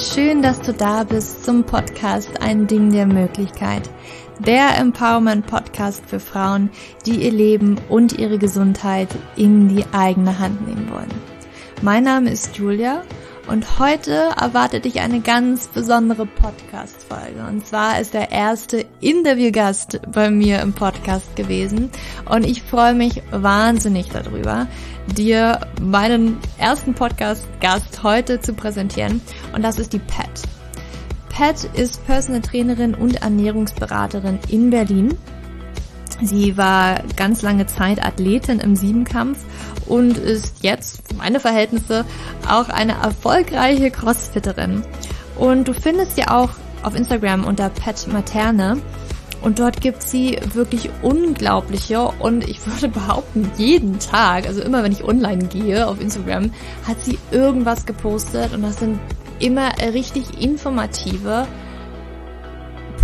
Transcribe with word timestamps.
schön, 0.00 0.40
dass 0.40 0.60
du 0.62 0.72
da 0.72 1.04
bist 1.04 1.44
zum 1.44 1.64
Podcast 1.64 2.40
Ein 2.40 2.66
Ding 2.66 2.90
der 2.90 3.06
Möglichkeit. 3.06 3.82
Der 4.38 4.78
Empowerment 4.78 5.46
Podcast 5.46 6.02
für 6.06 6.20
Frauen, 6.20 6.70
die 7.04 7.22
ihr 7.22 7.30
Leben 7.30 7.76
und 7.90 8.18
ihre 8.18 8.38
Gesundheit 8.38 9.08
in 9.36 9.68
die 9.68 9.84
eigene 9.92 10.38
Hand 10.38 10.66
nehmen 10.66 10.90
wollen. 10.90 11.10
Mein 11.82 12.04
Name 12.04 12.30
ist 12.30 12.56
Julia 12.56 13.02
und 13.50 13.80
heute 13.80 14.30
erwartet 14.40 14.84
dich 14.84 15.00
eine 15.00 15.20
ganz 15.20 15.66
besondere 15.66 16.24
Podcast-Folge. 16.24 17.44
Und 17.48 17.66
zwar 17.66 18.00
ist 18.00 18.14
der 18.14 18.30
erste 18.30 18.86
Interviewgast 19.00 20.00
bei 20.12 20.30
mir 20.30 20.60
im 20.60 20.72
Podcast 20.72 21.34
gewesen. 21.34 21.90
Und 22.26 22.46
ich 22.46 22.62
freue 22.62 22.94
mich 22.94 23.22
wahnsinnig 23.32 24.08
darüber, 24.08 24.68
dir 25.16 25.58
meinen 25.82 26.38
ersten 26.58 26.94
Podcast-Gast 26.94 28.04
heute 28.04 28.40
zu 28.40 28.54
präsentieren. 28.54 29.20
Und 29.52 29.62
das 29.62 29.80
ist 29.80 29.92
die 29.92 29.98
Pat. 29.98 30.30
Pat 31.28 31.64
ist 31.74 32.06
Personal 32.06 32.42
Trainerin 32.42 32.94
und 32.94 33.20
Ernährungsberaterin 33.20 34.38
in 34.48 34.70
Berlin. 34.70 35.18
Sie 36.22 36.56
war 36.56 37.00
ganz 37.16 37.42
lange 37.42 37.66
Zeit 37.66 38.04
Athletin 38.04 38.60
im 38.60 38.76
Siebenkampf 38.76 39.38
und 39.86 40.18
ist 40.18 40.62
jetzt, 40.62 41.08
für 41.08 41.14
meine 41.14 41.40
Verhältnisse, 41.40 42.04
auch 42.48 42.68
eine 42.68 42.92
erfolgreiche 42.92 43.90
Crossfitterin. 43.90 44.82
Und 45.36 45.68
du 45.68 45.72
findest 45.72 46.16
sie 46.16 46.26
auch 46.28 46.50
auf 46.82 46.94
Instagram 46.94 47.44
unter 47.44 47.70
Pat 47.70 48.06
Materne. 48.08 48.78
Und 49.42 49.58
dort 49.58 49.80
gibt 49.80 50.02
sie 50.02 50.38
wirklich 50.52 50.90
unglaubliche 51.00 52.10
und 52.18 52.46
ich 52.46 52.66
würde 52.66 52.88
behaupten, 53.00 53.50
jeden 53.56 53.98
Tag, 53.98 54.46
also 54.46 54.60
immer 54.60 54.82
wenn 54.82 54.92
ich 54.92 55.02
online 55.02 55.44
gehe 55.46 55.86
auf 55.86 55.98
Instagram, 55.98 56.52
hat 56.86 57.00
sie 57.00 57.18
irgendwas 57.30 57.86
gepostet 57.86 58.52
und 58.52 58.60
das 58.62 58.78
sind 58.78 59.00
immer 59.38 59.70
richtig 59.94 60.42
informative 60.42 61.46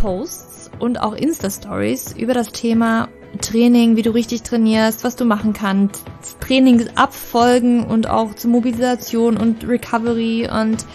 Posts 0.02 0.45
und 0.78 1.00
auch 1.00 1.14
Insta-Stories 1.14 2.14
über 2.16 2.34
das 2.34 2.48
Thema 2.48 3.08
Training, 3.40 3.96
wie 3.96 4.02
du 4.02 4.10
richtig 4.10 4.42
trainierst, 4.42 5.04
was 5.04 5.16
du 5.16 5.24
machen 5.24 5.52
kannst, 5.52 6.04
Trainingsabfolgen 6.40 7.84
und 7.84 8.08
auch 8.08 8.34
zur 8.34 8.50
Mobilisation 8.50 9.36
und 9.36 9.66
Recovery 9.66 10.48
und 10.50 10.86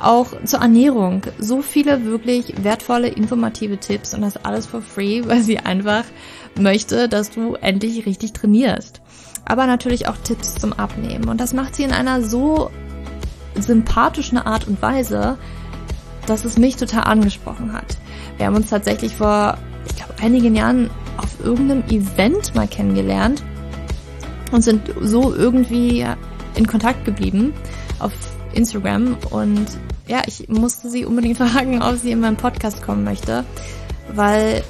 auch 0.00 0.28
zur 0.44 0.60
Ernährung. 0.60 1.22
So 1.38 1.62
viele 1.62 2.04
wirklich 2.04 2.62
wertvolle, 2.62 3.08
informative 3.08 3.78
Tipps 3.78 4.14
und 4.14 4.22
das 4.22 4.36
alles 4.36 4.66
for 4.66 4.82
free, 4.82 5.22
weil 5.24 5.42
sie 5.42 5.58
einfach 5.58 6.04
möchte, 6.58 7.08
dass 7.08 7.30
du 7.30 7.54
endlich 7.54 8.06
richtig 8.06 8.32
trainierst. 8.32 9.00
Aber 9.44 9.66
natürlich 9.66 10.08
auch 10.08 10.16
Tipps 10.16 10.54
zum 10.56 10.72
Abnehmen. 10.72 11.28
Und 11.28 11.40
das 11.40 11.52
macht 11.52 11.76
sie 11.76 11.84
in 11.84 11.92
einer 11.92 12.22
so 12.22 12.70
sympathischen 13.54 14.38
Art 14.38 14.66
und 14.66 14.82
Weise, 14.82 15.38
dass 16.26 16.44
es 16.44 16.58
mich 16.58 16.76
total 16.76 17.04
angesprochen 17.04 17.72
hat. 17.72 17.96
Wir 18.36 18.46
haben 18.46 18.56
uns 18.56 18.70
tatsächlich 18.70 19.14
vor, 19.14 19.56
ich 19.88 19.96
glaube, 19.96 20.14
einigen 20.20 20.54
Jahren 20.54 20.90
auf 21.16 21.44
irgendeinem 21.44 21.84
Event 21.88 22.54
mal 22.54 22.68
kennengelernt 22.68 23.42
und 24.52 24.62
sind 24.62 24.82
so 25.00 25.34
irgendwie 25.34 26.04
in 26.54 26.66
Kontakt 26.66 27.04
geblieben 27.04 27.52
auf 27.98 28.12
Instagram 28.52 29.16
und 29.30 29.66
ja, 30.06 30.22
ich 30.26 30.48
musste 30.48 30.88
sie 30.88 31.04
unbedingt 31.04 31.38
fragen, 31.38 31.82
ob 31.82 31.96
sie 31.96 32.12
in 32.12 32.20
meinen 32.20 32.36
Podcast 32.36 32.82
kommen 32.82 33.04
möchte, 33.04 33.44
weil 34.14 34.62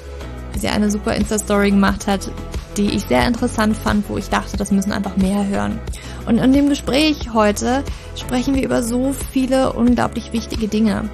sie 0.57 0.67
eine 0.67 0.89
super 0.89 1.13
Insta-Story 1.13 1.71
gemacht 1.71 2.07
hat, 2.07 2.31
die 2.77 2.95
ich 2.95 3.03
sehr 3.03 3.27
interessant 3.27 3.75
fand, 3.75 4.09
wo 4.09 4.17
ich 4.17 4.29
dachte, 4.29 4.57
das 4.57 4.71
müssen 4.71 4.91
einfach 4.91 5.17
mehr 5.17 5.47
hören. 5.47 5.79
Und 6.25 6.37
in 6.37 6.53
dem 6.53 6.69
Gespräch 6.69 7.33
heute 7.33 7.83
sprechen 8.15 8.55
wir 8.55 8.63
über 8.63 8.83
so 8.83 9.13
viele 9.31 9.73
unglaublich 9.73 10.33
wichtige 10.33 10.67
Dinge. 10.67 11.09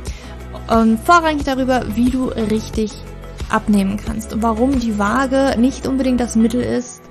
Und 0.70 1.00
vorrangig 1.00 1.44
darüber, 1.44 1.84
wie 1.96 2.10
du 2.10 2.28
richtig 2.28 2.92
abnehmen 3.50 3.98
kannst 3.98 4.34
und 4.34 4.42
warum 4.42 4.80
die 4.80 4.98
Waage 4.98 5.60
nicht 5.60 5.88
unbedingt 5.88 6.20
das 6.20 6.36
Mittel 6.36 6.62
ist, 6.62 7.02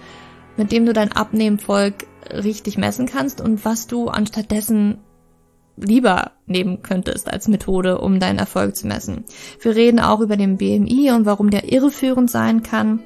mit 0.57 0.73
dem 0.73 0.87
du 0.87 0.93
dein 0.93 1.13
Abnehmenvolk 1.13 2.07
richtig 2.31 2.79
messen 2.79 3.07
kannst 3.07 3.41
und 3.41 3.65
was 3.65 3.87
du 3.87 4.09
anstattdessen 4.09 4.99
lieber 5.77 6.33
nehmen 6.47 6.83
könntest 6.83 7.33
als 7.33 7.49
Methode, 7.49 7.99
um 7.99 8.21
deinen 8.21 8.39
Erfolg 8.39 8.77
zu 8.77 8.87
messen. 8.87 9.25
Wir 9.61 9.75
reden 9.75 10.01
auch 10.01 10.21
über 10.21 10.37
den 10.37 10.59
BMI 10.59 11.11
und 11.13 11.27
warum 11.27 11.51
der 11.51 11.73
irreführend 11.73 12.31
sein 12.31 12.63
kann. 12.63 13.03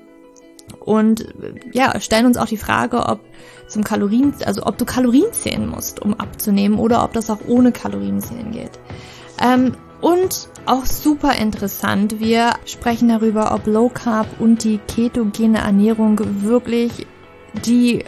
Und 0.80 1.32
ja, 1.72 2.00
stellen 2.00 2.26
uns 2.26 2.36
auch 2.36 2.46
die 2.46 2.56
Frage, 2.56 3.06
ob 3.06 3.20
zum 3.68 3.84
Kalorien, 3.84 4.34
also 4.44 4.64
ob 4.64 4.78
du 4.78 4.84
Kalorien 4.84 5.32
zählen 5.32 5.66
musst, 5.66 6.02
um 6.02 6.14
abzunehmen, 6.14 6.78
oder 6.78 7.04
ob 7.04 7.12
das 7.12 7.30
auch 7.30 7.40
ohne 7.46 7.70
Kalorien 7.70 8.20
zählen 8.20 8.50
geht. 8.50 8.72
Ähm, 9.40 9.74
und 10.00 10.48
auch 10.66 10.84
super 10.84 11.36
interessant, 11.36 12.20
wir 12.20 12.54
sprechen 12.64 13.08
darüber, 13.08 13.54
ob 13.54 13.66
Low 13.66 13.88
Carb 13.88 14.26
und 14.40 14.64
die 14.64 14.78
ketogene 14.78 15.58
Ernährung 15.58 16.20
wirklich 16.42 17.06
die 17.64 18.04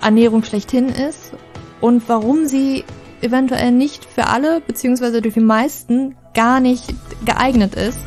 Ernährung 0.00 0.44
schlechthin 0.44 0.88
ist 0.88 1.32
und 1.80 2.08
warum 2.08 2.46
sie 2.46 2.84
eventuell 3.20 3.72
nicht 3.72 4.04
für 4.04 4.28
alle, 4.28 4.60
beziehungsweise 4.60 5.20
durch 5.20 5.34
die 5.34 5.40
meisten 5.40 6.16
gar 6.34 6.60
nicht 6.60 6.94
geeignet 7.24 7.74
ist, 7.74 7.98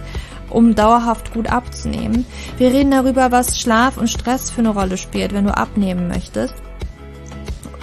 um 0.49 0.75
dauerhaft 0.75 1.33
gut 1.33 1.51
abzunehmen. 1.51 2.25
Wir 2.57 2.71
reden 2.71 2.91
darüber, 2.91 3.31
was 3.31 3.59
Schlaf 3.59 3.97
und 3.97 4.09
Stress 4.09 4.51
für 4.51 4.59
eine 4.59 4.69
Rolle 4.69 4.97
spielt, 4.97 5.33
wenn 5.33 5.45
du 5.45 5.55
abnehmen 5.55 6.07
möchtest. 6.07 6.55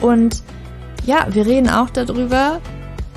Und 0.00 0.42
ja, 1.04 1.26
wir 1.30 1.46
reden 1.46 1.68
auch 1.68 1.90
darüber, 1.90 2.60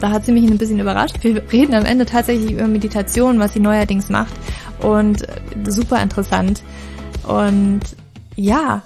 da 0.01 0.11
hat 0.11 0.25
sie 0.25 0.31
mich 0.31 0.49
ein 0.49 0.57
bisschen 0.57 0.79
überrascht. 0.79 1.17
Wir 1.21 1.43
reden 1.51 1.73
am 1.73 1.85
Ende 1.85 2.05
tatsächlich 2.05 2.51
über 2.51 2.67
Meditation, 2.67 3.39
was 3.39 3.53
sie 3.53 3.59
neuerdings 3.59 4.09
macht. 4.09 4.33
Und 4.79 5.25
super 5.67 6.01
interessant. 6.01 6.63
Und 7.27 7.81
ja, 8.35 8.81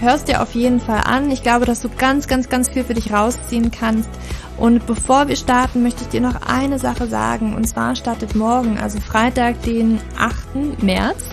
hörst 0.00 0.28
dir 0.28 0.42
auf 0.42 0.54
jeden 0.54 0.80
Fall 0.80 1.02
an. 1.04 1.30
Ich 1.30 1.42
glaube, 1.42 1.66
dass 1.66 1.80
du 1.80 1.88
ganz, 1.88 2.26
ganz, 2.26 2.48
ganz 2.48 2.68
viel 2.68 2.84
für 2.84 2.94
dich 2.94 3.12
rausziehen 3.12 3.70
kannst. 3.70 4.10
Und 4.56 4.86
bevor 4.86 5.28
wir 5.28 5.36
starten, 5.36 5.82
möchte 5.82 6.02
ich 6.02 6.08
dir 6.08 6.20
noch 6.20 6.42
eine 6.42 6.78
Sache 6.78 7.06
sagen. 7.06 7.54
Und 7.54 7.66
zwar 7.66 7.94
startet 7.94 8.34
morgen, 8.34 8.78
also 8.78 9.00
Freitag, 9.00 9.62
den 9.62 10.00
8. 10.18 10.82
März, 10.82 11.24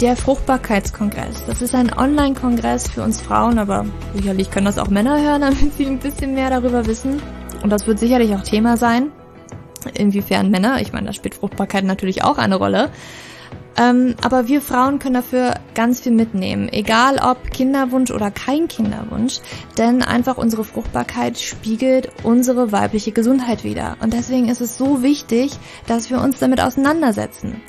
der 0.00 0.16
Fruchtbarkeitskongress. 0.16 1.44
Das 1.46 1.60
ist 1.60 1.74
ein 1.74 1.92
Online-Kongress 1.92 2.88
für 2.88 3.02
uns 3.02 3.20
Frauen, 3.20 3.58
aber 3.58 3.84
sicherlich 4.14 4.50
können 4.50 4.66
das 4.66 4.78
auch 4.78 4.88
Männer 4.88 5.20
hören, 5.20 5.40
damit 5.42 5.76
sie 5.76 5.86
ein 5.86 5.98
bisschen 5.98 6.34
mehr 6.34 6.50
darüber 6.50 6.86
wissen. 6.86 7.20
Und 7.62 7.70
das 7.70 7.86
wird 7.86 7.98
sicherlich 7.98 8.34
auch 8.34 8.42
Thema 8.42 8.76
sein. 8.76 9.12
Inwiefern 9.94 10.50
Männer, 10.50 10.80
ich 10.80 10.92
meine, 10.92 11.06
da 11.06 11.12
spielt 11.12 11.34
Fruchtbarkeit 11.34 11.84
natürlich 11.84 12.24
auch 12.24 12.38
eine 12.38 12.56
Rolle. 12.56 12.90
Ähm, 13.78 14.16
aber 14.24 14.48
wir 14.48 14.60
Frauen 14.60 14.98
können 14.98 15.14
dafür 15.14 15.54
ganz 15.74 16.00
viel 16.00 16.10
mitnehmen, 16.10 16.68
egal 16.68 17.18
ob 17.18 17.52
Kinderwunsch 17.52 18.10
oder 18.10 18.32
kein 18.32 18.66
Kinderwunsch, 18.66 19.38
denn 19.76 20.02
einfach 20.02 20.36
unsere 20.36 20.64
Fruchtbarkeit 20.64 21.38
spiegelt 21.38 22.10
unsere 22.24 22.72
weibliche 22.72 23.12
Gesundheit 23.12 23.62
wider. 23.62 23.96
Und 24.00 24.14
deswegen 24.14 24.48
ist 24.48 24.60
es 24.60 24.76
so 24.76 25.04
wichtig, 25.04 25.52
dass 25.86 26.10
wir 26.10 26.20
uns 26.20 26.40
damit 26.40 26.60
auseinandersetzen. 26.60 27.60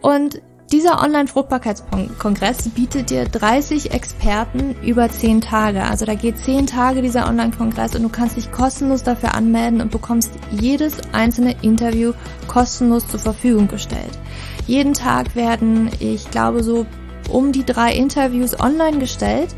Und 0.00 0.40
dieser 0.72 1.02
Online-Fruchtbarkeitskongress 1.02 2.70
bietet 2.70 3.10
dir 3.10 3.26
30 3.26 3.92
Experten 3.92 4.74
über 4.82 5.08
10 5.10 5.42
Tage. 5.42 5.84
Also 5.84 6.06
da 6.06 6.14
geht 6.14 6.38
10 6.38 6.66
Tage 6.66 7.02
dieser 7.02 7.28
Online-Kongress 7.28 7.94
und 7.94 8.02
du 8.02 8.08
kannst 8.08 8.38
dich 8.38 8.50
kostenlos 8.50 9.02
dafür 9.02 9.34
anmelden 9.34 9.82
und 9.82 9.90
bekommst 9.90 10.30
jedes 10.50 10.94
einzelne 11.12 11.54
Interview 11.60 12.14
kostenlos 12.48 13.06
zur 13.06 13.20
Verfügung 13.20 13.68
gestellt. 13.68 14.18
Jeden 14.66 14.94
Tag 14.94 15.36
werden, 15.36 15.90
ich 16.00 16.30
glaube, 16.30 16.62
so 16.62 16.86
um 17.28 17.52
die 17.52 17.64
drei 17.64 17.92
Interviews 17.92 18.58
online 18.58 18.98
gestellt, 18.98 19.54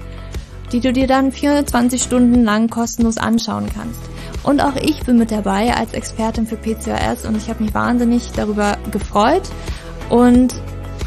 die 0.73 0.81
du 0.81 0.93
dir 0.93 1.07
dann 1.07 1.31
24 1.31 2.03
Stunden 2.03 2.43
lang 2.43 2.69
kostenlos 2.69 3.19
anschauen 3.19 3.67
kannst. 3.73 4.01
Und 4.43 4.61
auch 4.61 4.75
ich 4.75 5.05
bin 5.05 5.19
mit 5.19 5.31
dabei 5.31 5.75
als 5.75 5.93
Expertin 5.93 6.47
für 6.47 6.57
PCOS 6.57 7.25
und 7.25 7.37
ich 7.37 7.49
habe 7.49 7.63
mich 7.63 7.73
wahnsinnig 7.73 8.33
darüber 8.33 8.77
gefreut 8.91 9.49
und 10.11 10.55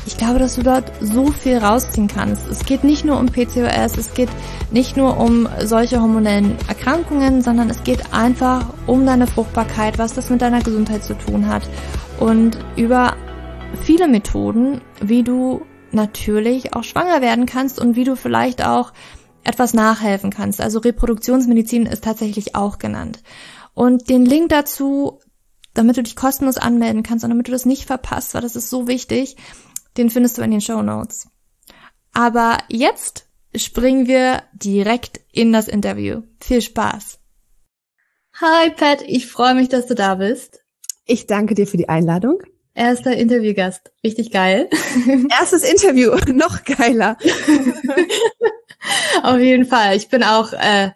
ich 0.08 0.18
glaube, 0.18 0.40
dass 0.40 0.56
du 0.56 0.64
dort 0.64 0.90
so 1.02 1.32
viel 1.32 1.58
rausziehen 1.58 2.08
kannst. 2.08 2.48
Es 2.48 2.66
geht 2.66 2.86
nicht 2.86 3.04
nur 3.04 3.20
um 3.20 3.26
PCOS, 3.26 3.98
es 3.98 4.14
geht 4.14 4.30
nicht 4.72 4.96
nur 4.96 5.20
um 5.20 5.50
solche 5.66 6.02
hormonellen 6.02 6.56
Erkrankungen, 6.70 7.42
sondern 7.42 7.70
es 7.70 7.84
geht 7.84 8.14
einfach 8.14 8.74
um 8.88 9.06
deine 9.06 9.28
Fruchtbarkeit, 9.28 10.00
was 10.00 10.14
das 10.14 10.30
mit 10.30 10.42
deiner 10.42 10.62
Gesundheit 10.62 11.04
zu 11.04 11.14
tun 11.14 11.48
hat 11.48 11.70
und 12.20 12.58
über 12.78 13.18
viele 13.84 14.08
Methoden, 14.08 14.80
wie 15.02 15.24
du 15.24 15.66
natürlich 15.92 16.74
auch 16.74 16.86
schwanger 16.86 17.22
werden 17.22 17.46
kannst 17.46 17.80
und 17.80 17.98
wie 17.98 18.06
du 18.06 18.16
vielleicht 18.16 18.66
auch 18.66 18.94
etwas 19.44 19.74
nachhelfen 19.74 20.30
kannst. 20.30 20.62
Also 20.62 20.80
Reproduktionsmedizin 20.80 21.86
ist 21.86 22.06
tatsächlich 22.06 22.56
auch 22.56 22.80
genannt. 22.80 23.24
Und 23.74 24.10
den 24.10 24.26
Link 24.26 24.50
dazu, 24.50 25.20
damit 25.74 25.98
du 25.98 26.04
dich 26.04 26.16
kostenlos 26.16 26.58
anmelden 26.58 27.04
kannst 27.04 27.26
und 27.26 27.30
damit 27.30 27.48
du 27.48 27.52
das 27.52 27.66
nicht 27.66 27.86
verpasst, 27.86 28.34
weil 28.34 28.42
das 28.42 28.56
ist 28.56 28.70
so 28.70 28.88
wichtig, 28.88 29.36
den 29.98 30.10
findest 30.10 30.38
du 30.38 30.42
in 30.42 30.52
den 30.52 30.62
Show 30.62 30.82
Notes. 30.82 31.28
Aber 32.14 32.58
jetzt 32.70 33.28
springen 33.56 34.08
wir 34.08 34.44
direkt 34.54 35.22
in 35.32 35.54
das 35.54 35.68
Interview. 35.68 36.22
Viel 36.40 36.62
Spaß! 36.62 37.20
Hi 38.40 38.70
Pat, 38.70 39.02
ich 39.02 39.26
freue 39.26 39.56
mich, 39.56 39.70
dass 39.70 39.88
du 39.88 39.96
da 39.96 40.16
bist. 40.16 40.62
Ich 41.06 41.26
danke 41.26 41.56
dir 41.56 41.66
für 41.66 41.78
die 41.78 41.90
Einladung. 41.90 42.40
Erster 42.76 43.18
Interviewgast. 43.18 43.92
Richtig 44.04 44.32
geil. 44.32 44.70
Erstes 45.40 45.64
Interview. 45.64 46.16
Noch 46.34 46.64
geiler. 46.64 47.18
Auf 49.24 49.40
jeden 49.40 49.66
Fall. 49.66 49.98
Ich 49.98 50.10
bin 50.10 50.22
auch, 50.22 50.54
äh, 50.54 50.92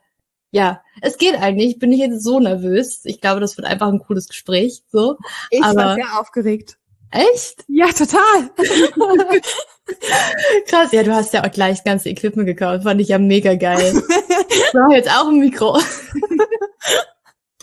ja, 0.52 0.84
es 1.02 1.18
geht 1.18 1.34
eigentlich. 1.34 1.72
Ich 1.72 1.80
bin 1.80 1.90
nicht 1.90 2.02
jetzt 2.02 2.24
so 2.24 2.40
nervös. 2.40 3.02
Ich 3.06 3.20
glaube, 3.20 3.40
das 3.40 3.58
wird 3.58 3.66
einfach 3.66 3.88
ein 3.88 4.00
cooles 4.00 4.28
Gespräch. 4.28 4.84
So. 4.92 5.18
Ich 5.50 5.64
Aber, 5.64 5.76
war 5.78 5.96
sehr 5.96 6.20
aufgeregt. 6.20 6.78
Echt? 7.12 7.66
Ja, 7.68 7.88
total. 7.88 8.50
Krass, 10.68 10.92
ja, 10.92 11.04
du 11.04 11.14
hast 11.14 11.34
ja 11.34 11.44
auch 11.46 11.52
gleich 11.52 11.78
das 11.78 11.84
ganze 11.84 12.10
Equipment 12.10 12.48
gekauft. 12.48 12.84
Fand 12.84 13.02
ich 13.02 13.10
ja 13.10 13.20
mega 13.20 13.56
geil. 13.56 14.02
Ich 14.54 14.72
brauche 14.74 14.96
jetzt 14.96 15.10
auch 15.10 15.28
ein 15.28 15.40
Mikro. 15.40 15.78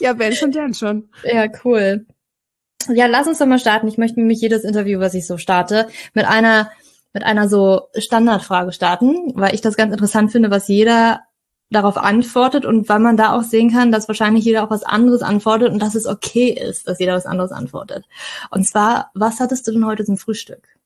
ja, 0.00 0.18
wenn 0.18 0.34
schon, 0.34 0.52
dann 0.52 0.74
schon. 0.74 1.08
Ja, 1.22 1.46
cool. 1.64 2.06
Ja, 2.88 3.06
lass 3.06 3.26
uns 3.26 3.38
doch 3.38 3.46
mal 3.46 3.58
starten. 3.58 3.88
Ich 3.88 3.98
möchte 3.98 4.20
nämlich 4.20 4.40
jedes 4.40 4.64
Interview, 4.64 5.00
was 5.00 5.14
ich 5.14 5.26
so 5.26 5.38
starte, 5.38 5.88
mit 6.12 6.26
einer 6.26 6.70
mit 7.14 7.24
einer 7.24 7.48
so 7.48 7.88
Standardfrage 7.96 8.72
starten, 8.72 9.32
weil 9.34 9.54
ich 9.54 9.60
das 9.60 9.76
ganz 9.76 9.92
interessant 9.92 10.30
finde, 10.32 10.50
was 10.50 10.68
jeder 10.68 11.20
darauf 11.70 11.96
antwortet 11.96 12.64
und 12.64 12.88
weil 12.88 12.98
man 12.98 13.16
da 13.16 13.36
auch 13.36 13.42
sehen 13.42 13.70
kann, 13.70 13.92
dass 13.92 14.08
wahrscheinlich 14.08 14.44
jeder 14.44 14.64
auch 14.64 14.70
was 14.70 14.84
anderes 14.84 15.22
antwortet 15.22 15.72
und 15.72 15.80
dass 15.80 15.94
es 15.94 16.06
okay 16.06 16.50
ist, 16.50 16.88
dass 16.88 16.98
jeder 16.98 17.14
was 17.14 17.26
anderes 17.26 17.52
antwortet. 17.52 18.06
Und 18.50 18.66
zwar, 18.66 19.10
was 19.14 19.40
hattest 19.40 19.66
du 19.66 19.72
denn 19.72 19.86
heute 19.86 20.04
zum 20.04 20.16
Frühstück? 20.16 20.78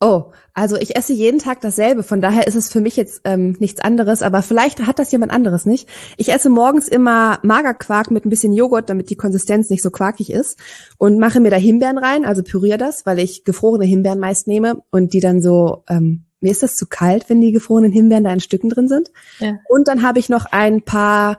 Oh, 0.00 0.26
also 0.54 0.76
ich 0.76 0.94
esse 0.94 1.12
jeden 1.12 1.40
Tag 1.40 1.60
dasselbe, 1.60 2.04
von 2.04 2.20
daher 2.20 2.46
ist 2.46 2.54
es 2.54 2.70
für 2.70 2.80
mich 2.80 2.94
jetzt 2.94 3.22
ähm, 3.24 3.56
nichts 3.58 3.80
anderes, 3.80 4.22
aber 4.22 4.42
vielleicht 4.42 4.86
hat 4.86 5.00
das 5.00 5.10
jemand 5.10 5.32
anderes 5.32 5.66
nicht. 5.66 5.88
Ich 6.16 6.32
esse 6.32 6.50
morgens 6.50 6.86
immer 6.86 7.40
Magerquark 7.42 8.12
mit 8.12 8.24
ein 8.24 8.30
bisschen 8.30 8.52
Joghurt, 8.52 8.88
damit 8.88 9.10
die 9.10 9.16
Konsistenz 9.16 9.70
nicht 9.70 9.82
so 9.82 9.90
quarkig 9.90 10.30
ist 10.30 10.56
und 10.98 11.18
mache 11.18 11.40
mir 11.40 11.50
da 11.50 11.56
Himbeeren 11.56 11.98
rein, 11.98 12.24
also 12.24 12.44
püriere 12.44 12.78
das, 12.78 13.06
weil 13.06 13.18
ich 13.18 13.42
gefrorene 13.42 13.86
Himbeeren 13.86 14.20
meist 14.20 14.46
nehme 14.46 14.84
und 14.92 15.14
die 15.14 15.20
dann 15.20 15.42
so, 15.42 15.82
ähm, 15.88 16.27
mir 16.40 16.50
ist 16.50 16.62
das 16.62 16.76
zu 16.76 16.86
kalt, 16.86 17.28
wenn 17.28 17.40
die 17.40 17.52
gefrorenen 17.52 17.92
Himbeeren 17.92 18.24
da 18.24 18.32
in 18.32 18.40
Stücken 18.40 18.70
drin 18.70 18.88
sind. 18.88 19.10
Ja. 19.38 19.58
Und 19.68 19.88
dann 19.88 20.02
habe 20.02 20.18
ich 20.18 20.28
noch 20.28 20.46
ein 20.46 20.82
paar 20.82 21.38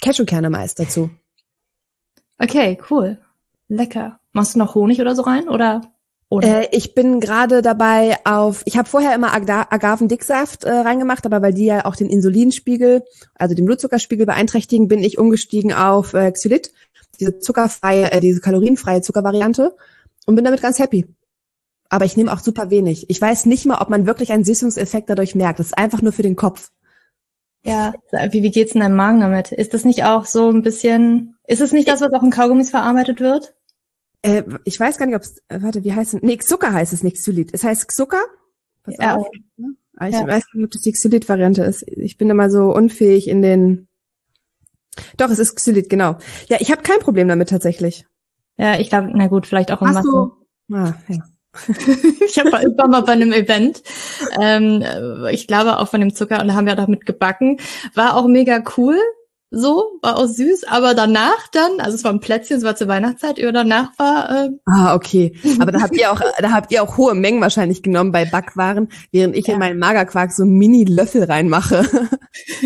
Cashewkerne 0.00 0.50
meist 0.50 0.78
dazu. 0.78 1.10
Okay, 2.38 2.78
cool. 2.90 3.18
Lecker. 3.68 4.20
Machst 4.32 4.54
du 4.54 4.58
noch 4.58 4.74
Honig 4.74 5.00
oder 5.00 5.14
so 5.14 5.22
rein 5.22 5.48
oder? 5.48 5.80
Äh, 6.30 6.68
ich 6.72 6.94
bin 6.94 7.20
gerade 7.20 7.62
dabei 7.62 8.16
auf, 8.24 8.62
ich 8.64 8.76
habe 8.76 8.88
vorher 8.88 9.14
immer 9.14 9.32
Aga 9.32 9.68
Agavendicksaft 9.70 10.64
äh, 10.64 10.70
reingemacht, 10.70 11.24
aber 11.24 11.40
weil 11.40 11.54
die 11.54 11.66
ja 11.66 11.84
auch 11.84 11.94
den 11.94 12.10
Insulinspiegel, 12.10 13.04
also 13.34 13.54
den 13.54 13.64
Blutzuckerspiegel 13.64 14.26
beeinträchtigen, 14.26 14.88
bin 14.88 15.04
ich 15.04 15.18
umgestiegen 15.18 15.72
auf 15.72 16.14
äh, 16.14 16.32
Xylit, 16.32 16.72
diese 17.20 17.38
zuckerfreie, 17.38 18.10
äh, 18.10 18.20
diese 18.20 18.40
kalorienfreie 18.40 19.02
Zuckervariante 19.02 19.76
und 20.26 20.34
bin 20.34 20.44
damit 20.44 20.62
ganz 20.62 20.78
happy. 20.80 21.06
Aber 21.88 22.04
ich 22.04 22.16
nehme 22.16 22.32
auch 22.32 22.40
super 22.40 22.70
wenig. 22.70 23.08
Ich 23.10 23.20
weiß 23.20 23.46
nicht 23.46 23.66
mal, 23.66 23.80
ob 23.80 23.90
man 23.90 24.06
wirklich 24.06 24.32
einen 24.32 24.44
Süßungseffekt 24.44 25.08
dadurch 25.08 25.34
merkt. 25.34 25.60
Das 25.60 25.68
ist 25.68 25.78
einfach 25.78 26.02
nur 26.02 26.12
für 26.12 26.22
den 26.22 26.36
Kopf. 26.36 26.70
Ja, 27.62 27.94
wie, 28.30 28.42
wie 28.44 28.50
geht's 28.50 28.72
in 28.72 28.80
deinem 28.80 28.94
Magen 28.94 29.20
damit? 29.20 29.50
Ist 29.50 29.74
das 29.74 29.84
nicht 29.84 30.04
auch 30.04 30.24
so 30.24 30.50
ein 30.50 30.62
bisschen, 30.62 31.36
ist 31.46 31.60
es 31.60 31.72
nicht 31.72 31.88
das, 31.88 32.00
was 32.00 32.12
auch 32.12 32.22
in 32.22 32.30
Kaugummis 32.30 32.70
verarbeitet 32.70 33.20
wird? 33.20 33.54
Äh, 34.22 34.44
ich 34.64 34.78
weiß 34.78 34.98
gar 34.98 35.06
nicht, 35.06 35.16
ob 35.16 35.22
es, 35.22 35.38
äh, 35.48 35.60
warte, 35.62 35.82
wie 35.82 35.92
heißt 35.92 36.14
es? 36.14 36.22
Nee, 36.22 36.38
Zucker 36.38 36.72
heißt 36.72 36.92
es 36.92 37.02
nicht, 37.02 37.16
Xylit. 37.16 37.50
Es 37.52 37.64
heißt 37.64 37.90
Zucker. 37.90 38.22
Ja. 38.86 39.16
auf. 39.16 39.26
Ne? 39.56 39.74
Ich 40.08 40.14
ja. 40.14 40.26
weiß 40.26 40.44
nicht, 40.52 40.64
ob 40.64 40.70
das 40.70 40.82
die 40.82 40.92
Xylit-Variante 40.92 41.64
ist. 41.64 41.82
Ich 41.88 42.18
bin 42.18 42.30
immer 42.30 42.50
so 42.50 42.74
unfähig 42.74 43.28
in 43.28 43.42
den. 43.42 43.88
Doch, 45.16 45.30
es 45.30 45.38
ist 45.38 45.56
Xylit, 45.56 45.88
genau. 45.88 46.18
Ja, 46.48 46.58
ich 46.60 46.70
habe 46.70 46.82
kein 46.82 47.00
Problem 47.00 47.28
damit 47.28 47.48
tatsächlich. 47.48 48.06
Ja, 48.56 48.78
ich 48.78 48.90
glaube, 48.90 49.10
na 49.12 49.26
gut, 49.26 49.46
vielleicht 49.46 49.72
auch 49.72 49.82
im 49.82 49.92
Massen. 49.92 50.32
Ah, 50.72 50.94
ja. 51.08 51.18
ich 52.26 52.38
hab, 52.38 52.52
war 52.52 52.88
mal 52.88 53.02
bei 53.02 53.12
einem 53.12 53.32
Event, 53.32 53.82
ähm, 54.40 54.84
ich 55.30 55.46
glaube 55.46 55.78
auch 55.78 55.88
von 55.88 56.00
dem 56.00 56.14
Zucker 56.14 56.40
und 56.40 56.48
da 56.48 56.54
haben 56.54 56.66
wir 56.66 56.76
damit 56.76 57.06
gebacken. 57.06 57.58
War 57.94 58.16
auch 58.16 58.26
mega 58.26 58.62
cool, 58.76 58.98
so, 59.50 60.00
war 60.02 60.18
auch 60.18 60.26
süß, 60.26 60.64
aber 60.64 60.92
danach 60.94 61.46
dann, 61.52 61.78
also 61.78 61.94
es 61.94 62.02
war 62.02 62.12
ein 62.12 62.18
Plätzchen, 62.18 62.56
es 62.56 62.64
war 62.64 62.74
zur 62.74 62.88
Weihnachtszeit, 62.88 63.38
über 63.38 63.52
danach 63.52 63.96
war. 63.96 64.28
Äh 64.28 64.48
ah, 64.66 64.94
okay. 64.94 65.34
Aber 65.60 65.70
da 65.70 65.80
habt 65.80 65.96
ihr 65.96 66.10
auch, 66.10 66.20
da 66.40 66.50
habt 66.50 66.72
ihr 66.72 66.82
auch 66.82 66.96
hohe 66.96 67.14
Mengen 67.14 67.40
wahrscheinlich 67.40 67.82
genommen 67.82 68.10
bei 68.10 68.24
Backwaren, 68.24 68.88
während 69.12 69.36
ich 69.36 69.46
ja. 69.46 69.54
in 69.54 69.60
meinen 69.60 69.78
Magerquark 69.78 70.32
so 70.32 70.44
Mini-Löffel 70.44 71.24
reinmache. 71.24 71.86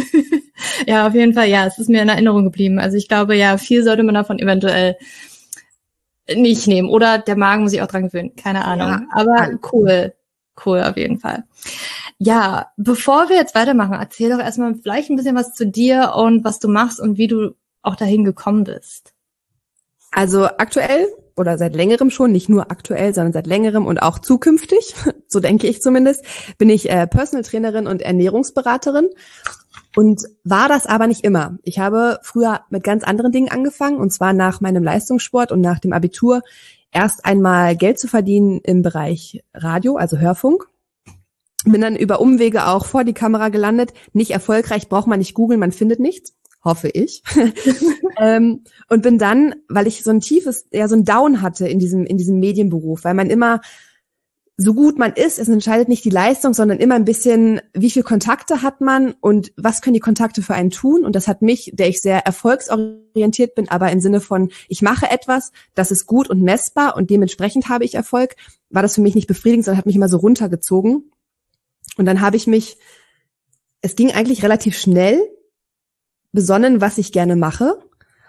ja, 0.86 1.06
auf 1.06 1.14
jeden 1.14 1.34
Fall, 1.34 1.48
ja, 1.48 1.66
es 1.66 1.78
ist 1.78 1.90
mir 1.90 2.00
in 2.00 2.08
Erinnerung 2.08 2.44
geblieben. 2.44 2.78
Also 2.78 2.96
ich 2.96 3.08
glaube, 3.08 3.36
ja, 3.36 3.58
viel 3.58 3.84
sollte 3.84 4.02
man 4.02 4.14
davon 4.14 4.38
eventuell 4.38 4.96
nicht 6.34 6.66
nehmen. 6.66 6.88
Oder 6.88 7.18
der 7.18 7.36
Magen 7.36 7.62
muss 7.62 7.72
sich 7.72 7.82
auch 7.82 7.86
dran 7.86 8.04
gewöhnen, 8.04 8.34
keine 8.36 8.64
Ahnung. 8.64 8.88
Ja. 8.88 9.02
Aber 9.12 9.50
cool, 9.72 10.14
cool 10.64 10.82
auf 10.82 10.96
jeden 10.96 11.18
Fall. 11.18 11.44
Ja, 12.18 12.70
bevor 12.76 13.28
wir 13.28 13.36
jetzt 13.36 13.54
weitermachen, 13.54 13.94
erzähl 13.94 14.30
doch 14.30 14.38
erstmal 14.38 14.74
vielleicht 14.74 15.10
ein 15.10 15.16
bisschen 15.16 15.36
was 15.36 15.54
zu 15.54 15.66
dir 15.66 16.12
und 16.16 16.44
was 16.44 16.58
du 16.58 16.68
machst 16.68 17.00
und 17.00 17.18
wie 17.18 17.28
du 17.28 17.54
auch 17.82 17.96
dahin 17.96 18.24
gekommen 18.24 18.64
bist. 18.64 19.14
Also 20.12 20.46
aktuell 20.46 21.06
oder 21.36 21.56
seit 21.56 21.74
längerem 21.74 22.10
schon, 22.10 22.32
nicht 22.32 22.48
nur 22.48 22.70
aktuell, 22.70 23.14
sondern 23.14 23.32
seit 23.32 23.46
längerem 23.46 23.86
und 23.86 23.98
auch 23.98 24.18
zukünftig, 24.18 24.94
so 25.26 25.40
denke 25.40 25.66
ich 25.66 25.80
zumindest, 25.80 26.24
bin 26.58 26.68
ich 26.68 26.90
äh, 26.90 27.06
Personal 27.06 27.44
Trainerin 27.44 27.86
und 27.86 28.02
Ernährungsberaterin 28.02 29.08
und 29.96 30.22
war 30.44 30.68
das 30.68 30.86
aber 30.86 31.06
nicht 31.06 31.24
immer. 31.24 31.58
Ich 31.62 31.78
habe 31.78 32.18
früher 32.22 32.60
mit 32.70 32.84
ganz 32.84 33.04
anderen 33.04 33.32
Dingen 33.32 33.50
angefangen 33.50 33.98
und 33.98 34.12
zwar 34.12 34.32
nach 34.32 34.60
meinem 34.60 34.82
Leistungssport 34.82 35.52
und 35.52 35.60
nach 35.60 35.78
dem 35.78 35.92
Abitur 35.92 36.42
erst 36.92 37.24
einmal 37.24 37.76
Geld 37.76 37.98
zu 37.98 38.08
verdienen 38.08 38.60
im 38.64 38.82
Bereich 38.82 39.42
Radio, 39.54 39.96
also 39.96 40.18
Hörfunk 40.18 40.70
bin 41.64 41.80
dann 41.80 41.96
über 41.96 42.20
Umwege 42.20 42.66
auch 42.66 42.86
vor 42.86 43.04
die 43.04 43.12
Kamera 43.12 43.48
gelandet. 43.48 43.92
Nicht 44.12 44.30
erfolgreich, 44.30 44.88
braucht 44.88 45.06
man 45.06 45.18
nicht 45.18 45.34
googeln, 45.34 45.60
man 45.60 45.72
findet 45.72 46.00
nichts. 46.00 46.34
Hoffe 46.64 46.88
ich. 46.88 47.22
ähm, 48.18 48.64
und 48.88 49.02
bin 49.02 49.18
dann, 49.18 49.54
weil 49.68 49.86
ich 49.86 50.02
so 50.02 50.10
ein 50.10 50.20
tiefes, 50.20 50.66
ja, 50.72 50.88
so 50.88 50.96
ein 50.96 51.04
Down 51.04 51.42
hatte 51.42 51.66
in 51.66 51.78
diesem, 51.78 52.04
in 52.04 52.18
diesem 52.18 52.38
Medienberuf, 52.38 53.04
weil 53.04 53.14
man 53.14 53.30
immer 53.30 53.60
so 54.62 54.74
gut 54.74 54.98
man 54.98 55.14
ist, 55.14 55.38
es 55.38 55.48
entscheidet 55.48 55.88
nicht 55.88 56.04
die 56.04 56.10
Leistung, 56.10 56.52
sondern 56.52 56.80
immer 56.80 56.94
ein 56.94 57.06
bisschen, 57.06 57.62
wie 57.72 57.90
viel 57.90 58.02
Kontakte 58.02 58.60
hat 58.60 58.82
man 58.82 59.14
und 59.20 59.52
was 59.56 59.80
können 59.80 59.94
die 59.94 60.00
Kontakte 60.00 60.42
für 60.42 60.52
einen 60.52 60.70
tun. 60.70 61.02
Und 61.02 61.16
das 61.16 61.28
hat 61.28 61.40
mich, 61.40 61.70
der 61.72 61.88
ich 61.88 62.02
sehr 62.02 62.26
erfolgsorientiert 62.26 63.54
bin, 63.54 63.70
aber 63.70 63.90
im 63.90 64.00
Sinne 64.00 64.20
von, 64.20 64.50
ich 64.68 64.82
mache 64.82 65.10
etwas, 65.10 65.52
das 65.74 65.90
ist 65.90 66.04
gut 66.04 66.28
und 66.28 66.42
messbar 66.42 66.94
und 66.94 67.08
dementsprechend 67.08 67.70
habe 67.70 67.86
ich 67.86 67.94
Erfolg, 67.94 68.36
war 68.68 68.82
das 68.82 68.96
für 68.96 69.00
mich 69.00 69.14
nicht 69.14 69.28
befriedigend, 69.28 69.64
sondern 69.64 69.78
hat 69.78 69.86
mich 69.86 69.96
immer 69.96 70.10
so 70.10 70.18
runtergezogen. 70.18 71.10
Und 71.96 72.04
dann 72.04 72.20
habe 72.20 72.36
ich 72.36 72.46
mich, 72.46 72.76
es 73.80 73.96
ging 73.96 74.12
eigentlich 74.12 74.42
relativ 74.42 74.78
schnell, 74.78 75.22
besonnen, 76.32 76.82
was 76.82 76.98
ich 76.98 77.12
gerne 77.12 77.34
mache. 77.34 77.78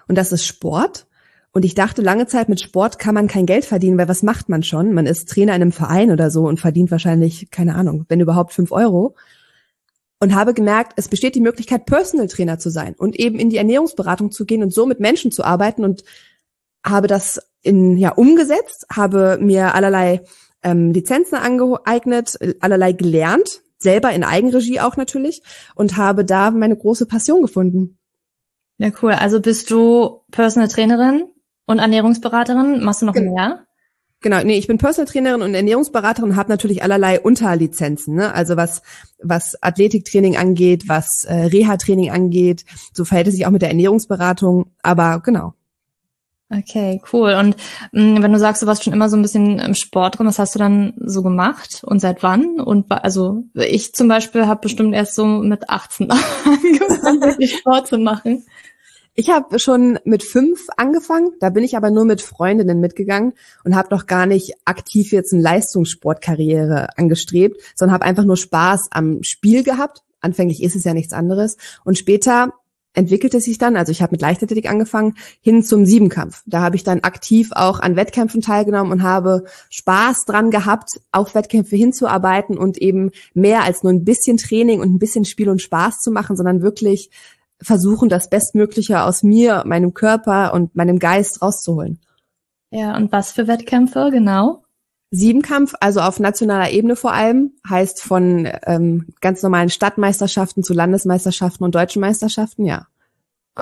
Und 0.08 0.16
das 0.18 0.32
ist 0.32 0.46
Sport. 0.46 1.08
Und 1.54 1.66
ich 1.66 1.76
dachte 1.76 2.02
lange 2.02 2.28
Zeit, 2.28 2.48
mit 2.48 2.62
Sport 2.62 2.98
kann 2.98 3.14
man 3.14 3.28
kein 3.28 3.46
Geld 3.46 3.66
verdienen, 3.66 3.98
weil 3.98 4.08
was 4.08 4.24
macht 4.24 4.48
man 4.48 4.64
schon? 4.64 4.94
Man 4.94 5.06
ist 5.06 5.30
Trainer 5.30 5.54
in 5.54 5.62
einem 5.62 5.72
Verein 5.74 6.12
oder 6.12 6.32
so 6.32 6.48
und 6.48 6.62
verdient 6.62 6.92
wahrscheinlich, 6.92 7.52
keine 7.52 7.76
Ahnung, 7.76 8.06
wenn 8.08 8.22
überhaupt 8.22 8.54
fünf 8.54 8.72
Euro. 8.72 9.16
Und 10.20 10.36
habe 10.36 10.54
gemerkt, 10.54 10.94
es 10.98 11.08
besteht 11.08 11.36
die 11.36 11.42
Möglichkeit, 11.42 11.88
Personal 11.88 12.28
Trainer 12.28 12.60
zu 12.60 12.70
sein 12.70 12.94
und 12.96 13.20
eben 13.20 13.40
in 13.40 13.50
die 13.50 13.58
Ernährungsberatung 13.58 14.32
zu 14.32 14.46
gehen 14.46 14.62
und 14.62 14.72
so 14.72 14.86
mit 14.86 15.00
Menschen 15.00 15.32
zu 15.32 15.44
arbeiten 15.44 15.84
und 15.84 16.04
habe 16.86 17.08
das 17.08 17.42
in, 17.64 17.98
ja, 17.98 18.12
umgesetzt, 18.12 18.86
habe 18.94 19.40
mir 19.42 19.74
allerlei 19.74 20.22
ähm, 20.64 20.92
Lizenzen 20.92 21.36
angeeignet, 21.36 22.38
allerlei 22.60 22.92
gelernt, 22.92 23.62
selber 23.80 24.12
in 24.12 24.24
Eigenregie 24.24 24.80
auch 24.80 24.96
natürlich 24.96 25.42
und 25.74 25.98
habe 25.98 26.24
da 26.24 26.52
meine 26.52 26.78
große 26.78 27.08
Passion 27.08 27.42
gefunden. 27.42 27.98
Ja, 28.78 28.92
cool. 29.02 29.14
Also 29.14 29.42
bist 29.42 29.72
du 29.72 30.22
Personal 30.32 30.70
Trainerin 30.70 31.24
und 31.66 31.80
Ernährungsberaterin? 31.80 32.84
Machst 32.84 33.02
du 33.02 33.06
noch 33.06 33.14
genau. 33.14 33.34
mehr? 33.34 33.66
Genau, 34.24 34.44
nee, 34.44 34.58
ich 34.58 34.68
bin 34.68 34.78
Personal 34.78 35.12
Trainerin 35.12 35.42
und 35.42 35.56
Ernährungsberaterin 35.56 36.36
habe 36.36 36.50
natürlich 36.50 36.84
allerlei 36.84 37.20
Unterlizenzen, 37.20 38.14
ne? 38.14 38.32
Also 38.36 38.56
was 38.56 38.84
was 39.24 39.62
Athletiktraining 39.64 40.38
angeht, 40.38 40.84
was 40.88 41.24
äh, 41.24 41.34
Reha-Training 41.34 42.12
angeht, 42.12 42.64
so 42.94 43.04
verhält 43.04 43.28
es 43.28 43.34
sich 43.34 43.48
auch 43.48 43.52
mit 43.52 43.64
der 43.64 43.70
Ernährungsberatung, 43.70 44.68
aber 44.84 45.22
genau. 45.22 45.56
Okay, 46.52 47.02
cool. 47.14 47.34
Und 47.34 47.56
mh, 47.94 48.20
mm, 48.20 48.24
wenn 48.24 48.34
du 48.34 48.38
sagst, 48.38 48.62
du 48.62 48.68
warst 48.68 48.84
schon 48.84 48.94
immer 48.94 49.10
so 49.10 49.16
ein 49.16 49.22
bisschen 49.22 49.58
im 49.58 49.74
Sport 49.74 50.20
drin, 50.20 50.28
was 50.28 50.38
hast 50.38 50.54
du 50.54 50.60
dann 50.60 50.94
so 50.98 51.24
gemacht 51.24 51.82
und 51.84 52.00
seit 52.00 52.22
wann? 52.22 52.60
Und 52.60 52.92
also 52.92 53.46
ich 53.56 53.94
zum 53.94 54.08
Beispiel 54.08 54.46
habe 54.46 54.62
bestimmt 54.62 54.94
erst 54.94 55.16
so 55.16 55.26
mit 55.26 55.70
18 55.70 56.12
angefangen, 56.46 57.48
Sport 57.48 57.88
zu 57.88 57.98
machen. 57.98 58.46
Ich 59.14 59.30
habe 59.30 59.60
schon 59.60 60.00
mit 60.06 60.24
fünf 60.24 60.68
angefangen, 60.78 61.32
da 61.42 61.50
bin 61.50 61.66
ich 61.66 61.76
aber 61.76 61.92
nur 61.92 62.06
mit 62.06 62.22
Freundinnen 62.22 62.80
mitgegangen 62.80 63.34
und 63.66 63.76
habe 63.76 63.94
noch 63.94 64.06
gar 64.06 64.26
nicht 64.26 64.54
aktiv 64.64 65.12
jetzt 65.12 65.34
eine 65.34 65.42
Leistungssportkarriere 65.42 66.98
angestrebt, 66.98 67.62
sondern 67.76 67.94
habe 67.94 68.06
einfach 68.06 68.24
nur 68.24 68.38
Spaß 68.38 68.88
am 68.92 69.22
Spiel 69.24 69.64
gehabt. 69.64 70.02
Anfänglich 70.22 70.64
ist 70.64 70.78
es 70.78 70.86
ja 70.86 70.94
nichts 70.94 71.12
anderes. 71.12 71.58
Und 71.84 71.98
später 71.98 72.54
entwickelte 72.94 73.42
sich 73.42 73.58
dann, 73.58 73.76
also 73.76 73.92
ich 73.92 74.02
habe 74.02 74.12
mit 74.14 74.22
Leichtathletik 74.22 74.70
angefangen, 74.70 75.16
hin 75.42 75.64
zum 75.64 75.86
Siebenkampf. 75.86 76.44
Da 76.46 76.62
habe 76.62 76.78
ich 76.78 76.84
dann 76.84 77.02
aktiv 77.02 77.50
auch 77.52 77.80
an 77.80 77.98
Wettkämpfen 77.98 78.42
teilgenommen 78.42 78.92
und 78.92 79.04
habe 79.04 79.44
Spaß 79.70 80.26
dran 80.26 80.52
gehabt, 80.52 81.02
auf 81.12 81.36
Wettkämpfe 81.36 81.76
hinzuarbeiten 81.76 82.58
und 82.58 82.78
eben 82.78 83.12
mehr 83.34 83.64
als 83.64 83.84
nur 83.84 83.92
ein 83.92 84.06
bisschen 84.06 84.38
Training 84.38 84.80
und 84.80 84.94
ein 84.94 85.00
bisschen 85.00 85.26
Spiel 85.26 85.50
und 85.50 85.62
Spaß 85.62 86.00
zu 86.00 86.12
machen, 86.12 86.36
sondern 86.38 86.62
wirklich 86.62 87.10
versuchen, 87.62 88.10
das 88.10 88.30
Bestmögliche 88.30 89.04
aus 89.04 89.24
mir, 89.24 89.64
meinem 89.66 89.94
Körper 89.94 90.54
und 90.54 90.76
meinem 90.76 91.00
Geist 91.00 91.42
rauszuholen. 91.42 92.00
Ja, 92.72 92.96
und 92.96 93.12
was 93.12 93.32
für 93.32 93.48
Wettkämpfe 93.48 94.10
genau? 94.12 94.64
Siebenkampf, 95.12 95.74
also 95.82 96.00
auf 96.00 96.22
nationaler 96.22 96.72
Ebene 96.72 96.96
vor 96.96 97.12
allem, 97.12 97.52
heißt 97.70 98.02
von 98.02 98.50
ähm, 98.66 99.08
ganz 99.20 99.44
normalen 99.44 99.70
Stadtmeisterschaften 99.70 100.64
zu 100.64 100.74
Landesmeisterschaften 100.74 101.66
und 101.66 101.76
deutschen 101.76 102.00
Meisterschaften, 102.00 102.66
ja. 102.66 102.88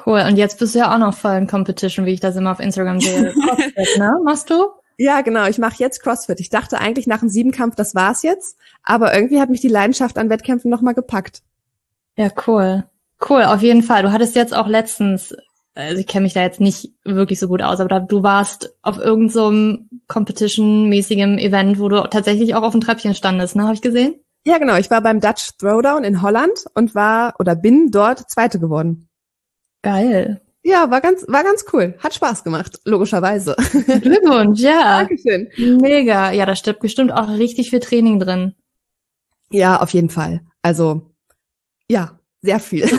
Cool. 0.05 0.23
Und 0.27 0.37
jetzt 0.37 0.59
bist 0.59 0.75
du 0.75 0.79
ja 0.79 0.93
auch 0.93 0.99
noch 0.99 1.15
voll 1.15 1.35
in 1.35 1.47
Competition, 1.47 2.05
wie 2.05 2.13
ich 2.13 2.19
das 2.19 2.35
immer 2.35 2.51
auf 2.51 2.59
Instagram 2.59 2.99
sehe. 3.01 3.33
CrossFit, 3.33 3.97
ne? 3.97 4.19
Machst 4.23 4.51
du? 4.51 4.67
Ja, 4.97 5.21
genau. 5.21 5.47
Ich 5.47 5.57
mache 5.57 5.75
jetzt 5.77 6.03
CrossFit. 6.03 6.39
Ich 6.39 6.49
dachte 6.49 6.79
eigentlich 6.79 7.07
nach 7.07 7.21
dem 7.21 7.29
Siebenkampf, 7.29 7.75
das 7.75 7.95
war's 7.95 8.21
jetzt. 8.21 8.57
Aber 8.83 9.15
irgendwie 9.15 9.39
hat 9.39 9.49
mich 9.49 9.61
die 9.61 9.67
Leidenschaft 9.67 10.19
an 10.19 10.29
Wettkämpfen 10.29 10.69
nochmal 10.69 10.93
gepackt. 10.93 11.41
Ja, 12.15 12.29
cool. 12.45 12.83
Cool, 13.27 13.43
auf 13.43 13.61
jeden 13.61 13.83
Fall. 13.83 14.03
Du 14.03 14.11
hattest 14.11 14.35
jetzt 14.35 14.55
auch 14.55 14.67
letztens 14.67 15.35
also 15.79 15.99
ich 15.99 16.07
kenne 16.07 16.23
mich 16.23 16.33
da 16.33 16.41
jetzt 16.41 16.59
nicht 16.59 16.91
wirklich 17.05 17.39
so 17.39 17.47
gut 17.47 17.61
aus, 17.61 17.79
aber 17.79 17.99
du 18.01 18.21
warst 18.21 18.75
auf 18.81 18.97
irgendeinem 18.97 19.87
so 19.89 19.97
Competition-mäßigem 20.07 21.37
Event, 21.37 21.79
wo 21.79 21.87
du 21.87 22.01
tatsächlich 22.09 22.55
auch 22.55 22.63
auf 22.63 22.73
dem 22.73 22.81
Treppchen 22.81 23.15
standest, 23.15 23.55
ne? 23.55 23.63
Habe 23.63 23.75
ich 23.75 23.81
gesehen? 23.81 24.15
Ja, 24.45 24.57
genau. 24.57 24.75
Ich 24.75 24.91
war 24.91 25.01
beim 25.01 25.21
Dutch 25.21 25.51
Throwdown 25.57 26.03
in 26.03 26.21
Holland 26.21 26.65
und 26.73 26.95
war 26.95 27.35
oder 27.39 27.55
bin 27.55 27.91
dort 27.91 28.29
Zweite 28.29 28.59
geworden. 28.59 29.09
Geil. 29.81 30.41
Ja, 30.63 30.91
war 30.91 30.99
ganz, 30.99 31.25
war 31.27 31.43
ganz 31.43 31.63
cool. 31.71 31.95
Hat 31.99 32.13
Spaß 32.13 32.43
gemacht, 32.43 32.79
logischerweise. 32.83 33.55
Glückwunsch, 34.01 34.59
ja. 34.59 34.99
Dankeschön. 34.99 35.49
Mega. 35.79 36.31
Ja, 36.31 36.45
da 36.45 36.55
steckt 36.55 36.81
bestimmt 36.81 37.13
auch 37.13 37.29
richtig 37.29 37.69
viel 37.69 37.79
Training 37.79 38.19
drin. 38.19 38.55
Ja, 39.49 39.79
auf 39.81 39.91
jeden 39.91 40.09
Fall. 40.09 40.41
Also, 40.61 41.13
ja, 41.87 42.18
sehr 42.41 42.59
viel. 42.59 42.87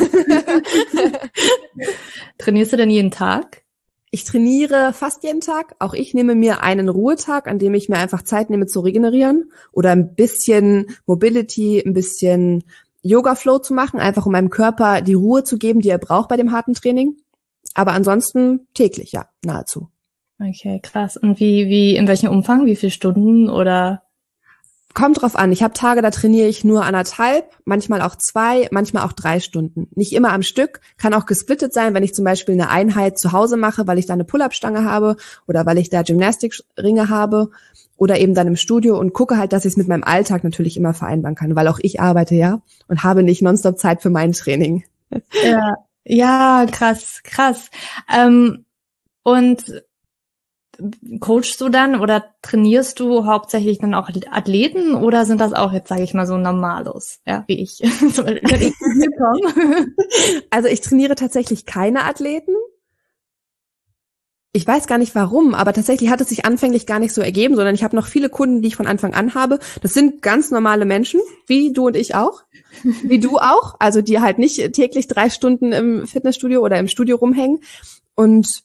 Trainierst 2.38 2.72
du 2.72 2.76
denn 2.76 2.90
jeden 2.90 3.10
Tag? 3.10 3.62
Ich 4.10 4.24
trainiere 4.24 4.92
fast 4.92 5.22
jeden 5.22 5.40
Tag. 5.40 5.76
Auch 5.78 5.94
ich 5.94 6.14
nehme 6.14 6.34
mir 6.34 6.62
einen 6.62 6.88
Ruhetag, 6.88 7.46
an 7.46 7.58
dem 7.58 7.74
ich 7.74 7.88
mir 7.88 7.98
einfach 7.98 8.22
Zeit 8.22 8.50
nehme 8.50 8.66
zu 8.66 8.80
regenerieren 8.80 9.52
oder 9.72 9.90
ein 9.92 10.14
bisschen 10.14 10.86
Mobility, 11.06 11.80
ein 11.80 11.92
bisschen 11.92 12.64
Yoga 13.02 13.34
Flow 13.34 13.58
zu 13.58 13.72
machen, 13.72 14.00
einfach 14.00 14.26
um 14.26 14.32
meinem 14.32 14.50
Körper 14.50 15.00
die 15.00 15.14
Ruhe 15.14 15.44
zu 15.44 15.58
geben, 15.58 15.80
die 15.80 15.90
er 15.90 15.98
braucht 15.98 16.28
bei 16.28 16.36
dem 16.36 16.52
harten 16.52 16.74
Training. 16.74 17.16
Aber 17.74 17.92
ansonsten 17.92 18.66
täglich, 18.74 19.12
ja, 19.12 19.28
nahezu. 19.44 19.88
Okay, 20.40 20.80
krass. 20.82 21.16
Und 21.16 21.38
wie, 21.38 21.68
wie, 21.68 21.96
in 21.96 22.08
welchem 22.08 22.30
Umfang? 22.30 22.66
Wie 22.66 22.76
viele 22.76 22.90
Stunden 22.90 23.48
oder? 23.48 24.02
Kommt 25.00 25.22
drauf 25.22 25.34
an. 25.34 25.50
Ich 25.50 25.62
habe 25.62 25.72
Tage, 25.72 26.02
da 26.02 26.10
trainiere 26.10 26.46
ich 26.46 26.62
nur 26.62 26.84
anderthalb, 26.84 27.46
manchmal 27.64 28.02
auch 28.02 28.16
zwei, 28.16 28.68
manchmal 28.70 29.02
auch 29.02 29.14
drei 29.14 29.40
Stunden. 29.40 29.88
Nicht 29.94 30.12
immer 30.12 30.30
am 30.30 30.42
Stück, 30.42 30.82
kann 30.98 31.14
auch 31.14 31.24
gesplittet 31.24 31.72
sein, 31.72 31.94
wenn 31.94 32.02
ich 32.02 32.14
zum 32.14 32.26
Beispiel 32.26 32.52
eine 32.52 32.68
Einheit 32.68 33.18
zu 33.18 33.32
Hause 33.32 33.56
mache, 33.56 33.86
weil 33.86 33.98
ich 33.98 34.04
da 34.04 34.12
eine 34.12 34.26
Pull-up-Stange 34.26 34.84
habe 34.84 35.16
oder 35.48 35.64
weil 35.64 35.78
ich 35.78 35.88
da 35.88 36.02
Gymnastikringe 36.02 37.08
habe 37.08 37.48
oder 37.96 38.18
eben 38.18 38.34
dann 38.34 38.46
im 38.46 38.56
Studio 38.56 38.98
und 38.98 39.14
gucke 39.14 39.38
halt, 39.38 39.54
dass 39.54 39.64
ich 39.64 39.72
es 39.72 39.76
mit 39.78 39.88
meinem 39.88 40.04
Alltag 40.04 40.44
natürlich 40.44 40.76
immer 40.76 40.92
vereinbaren 40.92 41.34
kann, 41.34 41.56
weil 41.56 41.68
auch 41.68 41.78
ich 41.80 41.98
arbeite 41.98 42.34
ja 42.34 42.60
und 42.86 43.02
habe 43.02 43.22
nicht 43.22 43.40
nonstop 43.40 43.78
Zeit 43.78 44.02
für 44.02 44.10
mein 44.10 44.32
Training. 44.32 44.84
Ja, 45.42 45.76
ja, 46.04 46.66
krass, 46.70 47.22
krass. 47.24 47.70
Ähm, 48.14 48.66
und 49.22 49.82
coachst 51.20 51.60
du 51.60 51.68
dann 51.68 52.00
oder 52.00 52.24
trainierst 52.42 52.98
du 53.00 53.26
hauptsächlich 53.26 53.78
dann 53.78 53.94
auch 53.94 54.08
Athleten 54.30 54.94
oder 54.94 55.26
sind 55.26 55.40
das 55.40 55.52
auch 55.52 55.72
jetzt, 55.72 55.88
sage 55.88 56.02
ich 56.02 56.14
mal, 56.14 56.26
so 56.26 56.36
Normalos, 56.36 57.20
ja, 57.26 57.44
wie 57.46 57.60
ich? 57.60 57.80
also 60.50 60.68
ich 60.68 60.80
trainiere 60.80 61.14
tatsächlich 61.14 61.66
keine 61.66 62.04
Athleten. 62.04 62.52
Ich 64.52 64.66
weiß 64.66 64.88
gar 64.88 64.98
nicht 64.98 65.14
warum, 65.14 65.54
aber 65.54 65.72
tatsächlich 65.72 66.10
hat 66.10 66.20
es 66.20 66.28
sich 66.28 66.44
anfänglich 66.44 66.84
gar 66.84 66.98
nicht 66.98 67.14
so 67.14 67.20
ergeben, 67.20 67.54
sondern 67.54 67.76
ich 67.76 67.84
habe 67.84 67.94
noch 67.94 68.08
viele 68.08 68.28
Kunden, 68.28 68.62
die 68.62 68.68
ich 68.68 68.76
von 68.76 68.88
Anfang 68.88 69.14
an 69.14 69.34
habe. 69.34 69.60
Das 69.80 69.94
sind 69.94 70.22
ganz 70.22 70.50
normale 70.50 70.86
Menschen, 70.86 71.20
wie 71.46 71.72
du 71.72 71.86
und 71.86 71.96
ich 71.96 72.16
auch, 72.16 72.42
wie 73.04 73.20
du 73.20 73.38
auch, 73.38 73.76
also 73.78 74.02
die 74.02 74.18
halt 74.18 74.38
nicht 74.38 74.72
täglich 74.72 75.06
drei 75.06 75.30
Stunden 75.30 75.70
im 75.70 76.04
Fitnessstudio 76.04 76.64
oder 76.64 76.80
im 76.80 76.88
Studio 76.88 77.16
rumhängen. 77.16 77.60
Und 78.16 78.64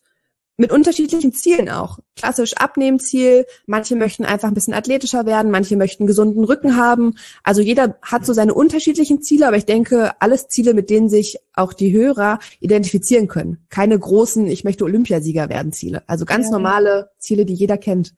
mit 0.58 0.72
unterschiedlichen 0.72 1.34
Zielen 1.34 1.70
auch. 1.70 2.00
Klassisch 2.16 2.56
Abnehmziel, 2.56 3.46
manche 3.66 3.96
möchten 3.96 4.24
einfach 4.26 4.48
ein 4.48 4.54
bisschen 4.54 4.74
athletischer 4.74 5.26
werden, 5.26 5.52
manche 5.52 5.76
möchten 5.76 6.08
gesunden 6.08 6.44
Rücken 6.46 6.78
haben. 6.78 7.16
Also 7.44 7.62
jeder 7.62 7.98
hat 8.02 8.26
so 8.26 8.34
seine 8.34 8.54
unterschiedlichen 8.54 9.22
Ziele, 9.22 9.48
aber 9.48 9.58
ich 9.58 9.66
denke, 9.66 10.12
alles 10.22 10.48
Ziele, 10.48 10.74
mit 10.74 10.90
denen 10.90 11.10
sich 11.10 11.38
auch 11.54 11.74
die 11.74 11.92
Hörer 11.92 12.40
identifizieren 12.60 13.28
können. 13.28 13.66
Keine 13.70 14.00
großen, 14.00 14.48
ich 14.48 14.64
möchte 14.64 14.86
Olympiasieger 14.86 15.50
werden 15.50 15.74
Ziele. 15.74 16.04
Also 16.08 16.26
ganz 16.26 16.48
ja. 16.48 16.52
normale 16.54 17.10
Ziele, 17.20 17.46
die 17.46 17.54
jeder 17.54 17.78
kennt. 17.78 18.14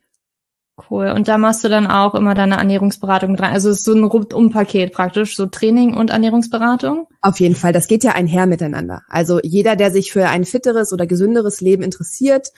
Cool. 0.89 1.09
Und 1.09 1.27
da 1.27 1.39
machst 1.39 1.63
du 1.63 1.69
dann 1.69 1.87
auch 1.87 2.13
immer 2.13 2.35
deine 2.35 2.57
Ernährungsberatung 2.57 3.35
dran. 3.35 3.51
Also 3.51 3.69
es 3.69 3.79
ist 3.79 3.85
so 3.85 3.93
ein 3.93 4.03
Rundum-Paket 4.03 4.93
praktisch, 4.93 5.35
so 5.35 5.47
Training 5.47 5.95
und 5.95 6.11
Ernährungsberatung? 6.11 7.07
Auf 7.21 7.39
jeden 7.39 7.55
Fall. 7.55 7.73
Das 7.73 7.87
geht 7.87 8.03
ja 8.03 8.11
einher 8.11 8.45
miteinander. 8.45 9.01
Also 9.09 9.39
jeder, 9.41 9.75
der 9.75 9.91
sich 9.91 10.11
für 10.11 10.27
ein 10.27 10.45
fitteres 10.45 10.93
oder 10.93 11.07
gesünderes 11.07 11.61
Leben 11.61 11.81
interessiert, 11.81 12.51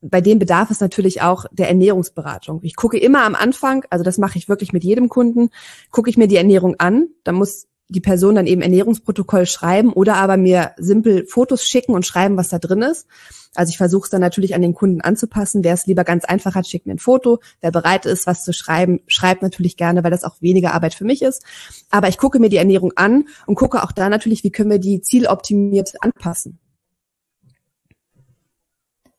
bei 0.00 0.20
dem 0.20 0.38
bedarf 0.38 0.70
es 0.70 0.80
natürlich 0.80 1.22
auch 1.22 1.46
der 1.50 1.68
Ernährungsberatung. 1.68 2.60
Ich 2.62 2.76
gucke 2.76 2.98
immer 2.98 3.24
am 3.24 3.34
Anfang, 3.34 3.84
also 3.90 4.04
das 4.04 4.18
mache 4.18 4.38
ich 4.38 4.48
wirklich 4.48 4.72
mit 4.72 4.84
jedem 4.84 5.08
Kunden, 5.08 5.50
gucke 5.90 6.08
ich 6.10 6.16
mir 6.16 6.28
die 6.28 6.36
Ernährung 6.36 6.76
an. 6.78 7.08
Da 7.24 7.32
muss 7.32 7.66
die 7.88 8.00
Person 8.00 8.36
dann 8.36 8.46
eben 8.46 8.62
Ernährungsprotokoll 8.62 9.46
schreiben 9.46 9.92
oder 9.92 10.16
aber 10.16 10.36
mir 10.36 10.72
simpel 10.76 11.26
Fotos 11.26 11.64
schicken 11.64 11.94
und 11.94 12.06
schreiben, 12.06 12.36
was 12.36 12.50
da 12.50 12.58
drin 12.58 12.82
ist. 12.82 13.06
Also 13.54 13.70
ich 13.70 13.76
versuche 13.76 14.04
es 14.04 14.10
dann 14.10 14.20
natürlich 14.20 14.54
an 14.54 14.62
den 14.62 14.74
Kunden 14.74 15.00
anzupassen. 15.00 15.64
Wer 15.64 15.74
es 15.74 15.86
lieber 15.86 16.04
ganz 16.04 16.24
einfach 16.24 16.54
hat, 16.54 16.66
schickt 16.66 16.86
mir 16.86 16.94
ein 16.94 16.98
Foto. 16.98 17.40
Wer 17.60 17.70
bereit 17.70 18.06
ist, 18.06 18.26
was 18.26 18.44
zu 18.44 18.52
schreiben, 18.52 19.00
schreibt 19.06 19.42
natürlich 19.42 19.76
gerne, 19.76 20.04
weil 20.04 20.10
das 20.10 20.24
auch 20.24 20.40
weniger 20.40 20.74
Arbeit 20.74 20.94
für 20.94 21.04
mich 21.04 21.22
ist. 21.22 21.44
Aber 21.90 22.08
ich 22.08 22.18
gucke 22.18 22.38
mir 22.38 22.48
die 22.48 22.56
Ernährung 22.56 22.92
an 22.96 23.28
und 23.46 23.54
gucke 23.56 23.82
auch 23.82 23.92
da 23.92 24.08
natürlich, 24.08 24.44
wie 24.44 24.50
können 24.50 24.70
wir 24.70 24.78
die 24.78 25.00
zieloptimiert 25.00 25.94
anpassen. 26.02 26.58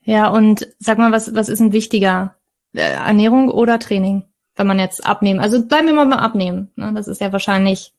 Ja, 0.03 0.29
und 0.29 0.67
sag 0.79 0.97
mal, 0.97 1.11
was, 1.11 1.35
was 1.35 1.49
ist 1.49 1.59
denn 1.59 1.71
wichtiger? 1.71 2.35
Äh, 2.73 2.93
Ernährung 2.93 3.49
oder 3.49 3.77
Training? 3.77 4.23
Wenn 4.55 4.67
man 4.67 4.79
jetzt 4.79 5.05
abnehmen. 5.05 5.39
Also 5.39 5.63
bleiben 5.65 5.87
wir 5.87 5.93
mal 5.93 6.05
beim 6.05 6.19
Abnehmen. 6.19 6.71
Ne? 6.75 6.91
Das 6.93 7.07
ist 7.07 7.21
ja 7.21 7.31
wahrscheinlich 7.31 7.93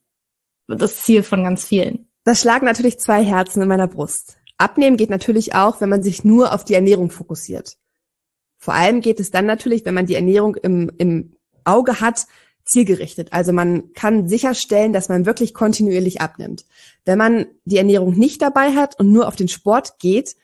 das 0.67 1.03
Ziel 1.03 1.23
von 1.23 1.45
ganz 1.45 1.65
vielen. 1.65 2.09
Das 2.25 2.41
schlagen 2.41 2.67
natürlich 2.67 2.99
zwei 2.99 3.25
Herzen 3.25 3.63
in 3.63 3.69
meiner 3.69 3.89
Brust. 3.89 4.40
Abnehmen 4.61 4.97
geht 4.97 5.11
natürlich 5.11 5.55
auch, 5.55 5.81
wenn 5.81 5.89
man 5.89 6.03
sich 6.03 6.25
nur 6.25 6.53
auf 6.53 6.65
die 6.65 6.75
Ernährung 6.75 7.11
fokussiert. 7.11 7.77
Vor 8.59 8.75
allem 8.75 9.01
geht 9.01 9.21
es 9.21 9.31
dann 9.31 9.47
natürlich, 9.47 9.85
wenn 9.85 9.95
man 9.95 10.07
die 10.07 10.15
Ernährung 10.15 10.55
im, 10.57 10.93
im 10.99 11.37
Auge 11.65 12.01
hat, 12.01 12.27
zielgerichtet. 12.65 13.33
Also 13.33 13.53
man 13.53 13.93
kann 13.95 14.29
sicherstellen, 14.29 14.93
dass 14.93 15.09
man 15.09 15.27
wirklich 15.27 15.55
kontinuierlich 15.55 16.21
abnimmt. 16.21 16.67
Wenn 17.05 17.19
man 17.19 17.47
die 17.65 17.79
Ernährung 17.79 18.15
nicht 18.15 18.43
dabei 18.43 18.73
hat 18.73 18.99
und 19.01 19.11
nur 19.11 19.29
auf 19.29 19.37
den 19.37 19.49
Sport 19.49 19.99
geht, 19.99 20.37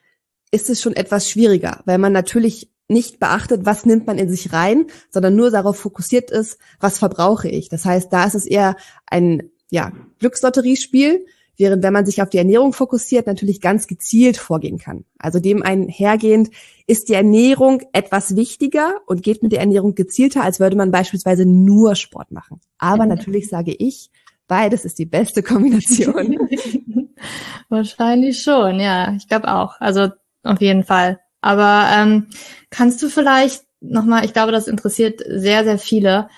ist 0.51 0.71
es 0.71 0.81
schon 0.81 0.95
etwas 0.95 1.29
schwieriger, 1.29 1.83
weil 1.85 1.99
man 1.99 2.13
natürlich 2.13 2.71
nicht 2.89 3.19
beachtet, 3.19 3.67
was 3.67 3.85
nimmt 3.85 4.07
man 4.07 4.19
in 4.19 4.31
sich 4.31 4.53
rein, 4.53 4.87
sondern 5.11 5.35
nur 5.37 5.51
darauf 5.51 5.77
fokussiert 5.77 6.31
ist, 6.31 6.59
was 6.81 6.99
verbrauche 6.99 7.49
ich. 7.49 7.69
Das 7.69 7.85
heißt, 7.85 8.13
da 8.13 8.25
ist 8.25 8.35
es 8.35 8.47
eher 8.47 8.77
ein 9.07 9.51
ja, 9.71 9.93
Glückslotteriespiel, 10.21 11.27
während 11.57 11.83
wenn 11.83 11.93
man 11.93 12.07
sich 12.07 12.23
auf 12.23 12.31
die 12.31 12.39
Ernährung 12.39 12.73
fokussiert, 12.73 13.27
natürlich 13.27 13.61
ganz 13.61 13.87
gezielt 13.87 14.37
vorgehen 14.37 14.79
kann. 14.79 15.05
Also 15.19 15.41
dem 15.41 15.63
einhergehend 15.63 16.51
ist 16.87 17.09
die 17.09 17.15
Ernährung 17.15 17.83
etwas 17.93 18.37
wichtiger 18.37 18.95
und 19.07 19.23
geht 19.23 19.43
mit 19.43 19.53
der 19.53 19.61
Ernährung 19.61 19.95
gezielter, 19.95 20.43
als 20.43 20.61
würde 20.61 20.77
man 20.77 20.91
beispielsweise 20.91 21.47
nur 21.47 21.95
Sport 21.95 22.31
machen. 22.31 22.61
Aber 22.79 23.07
natürlich 23.07 23.49
sage 23.49 23.75
ich, 23.75 24.11
beides 24.49 24.85
ist 24.85 24.99
die 24.99 25.07
beste 25.07 25.43
Kombination. 25.43 26.39
Wahrscheinlich 27.69 28.43
schon, 28.43 28.79
ja, 28.79 29.15
ich 29.15 29.29
glaube 29.29 29.49
auch. 29.49 29.81
Also 29.81 30.09
auf 30.43 30.61
jeden 30.61 30.85
Fall. 30.85 31.21
Aber 31.41 31.89
ähm, 31.93 32.27
kannst 32.71 33.03
du 33.03 33.09
vielleicht 33.09 33.65
nochmal, 33.81 34.25
ich 34.25 34.33
glaube, 34.33 34.53
das 34.53 34.69
interessiert 34.69 35.21
sehr, 35.27 35.65
sehr 35.65 35.79
viele, 35.79 36.29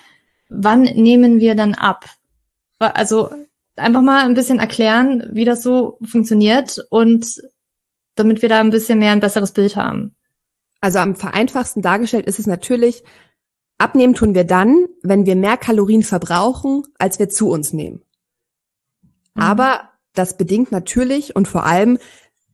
wann 0.49 0.81
nehmen 0.81 1.39
wir 1.39 1.55
dann 1.55 1.75
ab? 1.75 2.05
Also 2.79 3.29
einfach 3.79 4.01
mal 4.01 4.25
ein 4.25 4.33
bisschen 4.33 4.59
erklären, 4.59 5.29
wie 5.31 5.45
das 5.45 5.63
so 5.63 5.97
funktioniert 6.03 6.85
und 6.89 7.41
damit 8.15 8.41
wir 8.41 8.49
da 8.49 8.59
ein 8.59 8.69
bisschen 8.69 8.99
mehr 8.99 9.11
ein 9.11 9.19
besseres 9.19 9.51
Bild 9.53 9.75
haben. 9.75 10.15
Also 10.81 10.99
am 10.99 11.15
vereinfachsten 11.15 11.81
dargestellt 11.81 12.25
ist 12.25 12.39
es 12.39 12.47
natürlich, 12.47 13.03
abnehmen 13.77 14.13
tun 14.13 14.35
wir 14.35 14.43
dann, 14.43 14.87
wenn 15.01 15.25
wir 15.25 15.35
mehr 15.35 15.57
Kalorien 15.57 16.03
verbrauchen, 16.03 16.83
als 16.97 17.19
wir 17.19 17.29
zu 17.29 17.49
uns 17.49 17.73
nehmen. 17.73 18.01
Mhm. 19.33 19.41
Aber 19.41 19.89
das 20.13 20.37
bedingt 20.37 20.71
natürlich 20.71 21.35
und 21.35 21.47
vor 21.47 21.65
allem, 21.65 21.97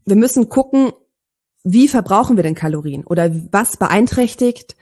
wir 0.06 0.16
müssen 0.16 0.50
gucken, 0.50 0.92
wie 1.64 1.88
verbrauchen 1.88 2.36
wir 2.36 2.44
denn 2.44 2.56
Kalorien 2.56 3.06
oder 3.06 3.32
was 3.52 3.78
beeinträchtigt, 3.78 4.76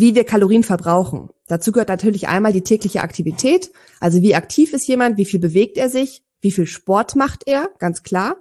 wie 0.00 0.14
wir 0.14 0.24
Kalorien 0.24 0.62
verbrauchen. 0.62 1.30
Dazu 1.46 1.72
gehört 1.72 1.88
natürlich 1.88 2.28
einmal 2.28 2.52
die 2.52 2.62
tägliche 2.62 3.02
Aktivität, 3.02 3.70
also 4.00 4.22
wie 4.22 4.34
aktiv 4.34 4.72
ist 4.72 4.86
jemand, 4.86 5.16
wie 5.16 5.24
viel 5.24 5.40
bewegt 5.40 5.76
er 5.78 5.88
sich, 5.88 6.22
wie 6.40 6.50
viel 6.50 6.66
Sport 6.66 7.16
macht 7.16 7.46
er, 7.46 7.70
ganz 7.78 8.02
klar. 8.02 8.36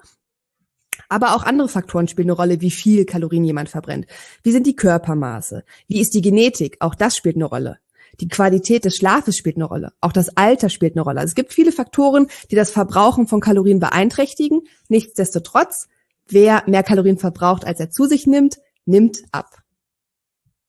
Aber 1.09 1.35
auch 1.35 1.43
andere 1.43 1.69
Faktoren 1.69 2.07
spielen 2.07 2.29
eine 2.29 2.37
Rolle, 2.37 2.61
wie 2.61 2.71
viel 2.71 3.05
Kalorien 3.05 3.43
jemand 3.43 3.69
verbrennt. 3.69 4.07
Wie 4.43 4.51
sind 4.51 4.65
die 4.65 4.75
Körpermaße? 4.75 5.63
Wie 5.87 5.99
ist 5.99 6.13
die 6.13 6.21
Genetik? 6.21 6.77
Auch 6.79 6.95
das 6.95 7.17
spielt 7.17 7.35
eine 7.35 7.45
Rolle. 7.45 7.79
Die 8.21 8.27
Qualität 8.27 8.85
des 8.85 8.95
Schlafes 8.95 9.35
spielt 9.35 9.57
eine 9.57 9.65
Rolle. 9.65 9.91
Auch 9.99 10.13
das 10.13 10.37
Alter 10.37 10.69
spielt 10.69 10.95
eine 10.95 11.01
Rolle. 11.01 11.19
Also 11.19 11.31
es 11.31 11.35
gibt 11.35 11.53
viele 11.53 11.71
Faktoren, 11.71 12.27
die 12.49 12.55
das 12.55 12.71
Verbrauchen 12.71 13.27
von 13.27 13.41
Kalorien 13.41 13.79
beeinträchtigen. 13.79 14.61
Nichtsdestotrotz, 14.87 15.87
wer 16.27 16.63
mehr 16.67 16.83
Kalorien 16.83 17.17
verbraucht, 17.17 17.65
als 17.65 17.79
er 17.79 17.89
zu 17.89 18.05
sich 18.05 18.25
nimmt, 18.25 18.59
nimmt 18.85 19.23
ab. 19.31 19.64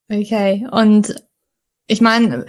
Okay. 0.08 0.66
Und 0.70 1.14
ich 1.86 2.00
meine, 2.00 2.46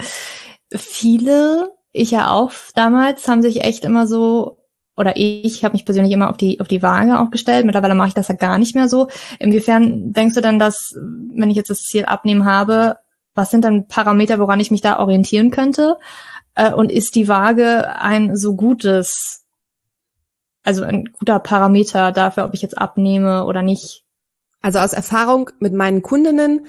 viele, 0.72 1.72
ich 1.92 2.12
ja 2.12 2.32
auch 2.32 2.52
damals, 2.76 3.28
haben 3.28 3.42
sich 3.42 3.64
echt 3.64 3.86
immer 3.86 4.08
so 4.08 4.58
oder 4.96 5.14
ich 5.16 5.64
habe 5.64 5.74
mich 5.74 5.86
persönlich 5.86 6.12
immer 6.12 6.30
auf 6.30 6.38
die 6.38 6.60
auf 6.60 6.68
die 6.68 6.82
Waage 6.82 7.20
auch 7.20 7.30
gestellt. 7.30 7.66
Mittlerweile 7.66 7.94
mache 7.94 8.10
ich 8.10 8.14
das 8.16 8.30
ja 8.30 8.36
gar 8.36 8.58
nicht 8.58 8.74
mehr 8.76 8.90
so. 8.90 9.08
Inwiefern 9.40 10.12
denkst 10.12 10.34
du 10.34 10.42
denn, 10.42 10.58
dass 10.58 10.96
wenn 10.96 11.52
ich 11.52 11.56
jetzt 11.56 11.70
das 11.70 11.84
Ziel 11.84 12.06
abnehmen 12.06 12.46
habe, 12.46 12.98
was 13.36 13.52
sind 13.52 13.64
dann 13.64 13.88
Parameter, 13.88 14.40
woran 14.40 14.60
ich 14.60 14.72
mich 14.72 14.82
da 14.82 14.98
orientieren 15.00 15.52
könnte? 15.52 15.98
Äh, 16.56 16.74
und 16.74 16.92
ist 16.92 17.16
die 17.16 17.28
Waage 17.28 17.96
ein 18.00 18.36
so 18.36 18.56
gutes, 18.56 19.46
also 20.64 20.84
ein 20.84 21.06
guter 21.14 21.40
Parameter 21.40 22.12
dafür, 22.12 22.46
ob 22.46 22.56
ich 22.56 22.64
jetzt 22.64 22.78
abnehme 22.78 23.46
oder 23.46 23.62
nicht? 23.62 24.04
Also 24.62 24.80
aus 24.80 24.94
Erfahrung 24.94 25.52
mit 25.60 25.74
meinen 25.74 26.02
Kundinnen 26.02 26.66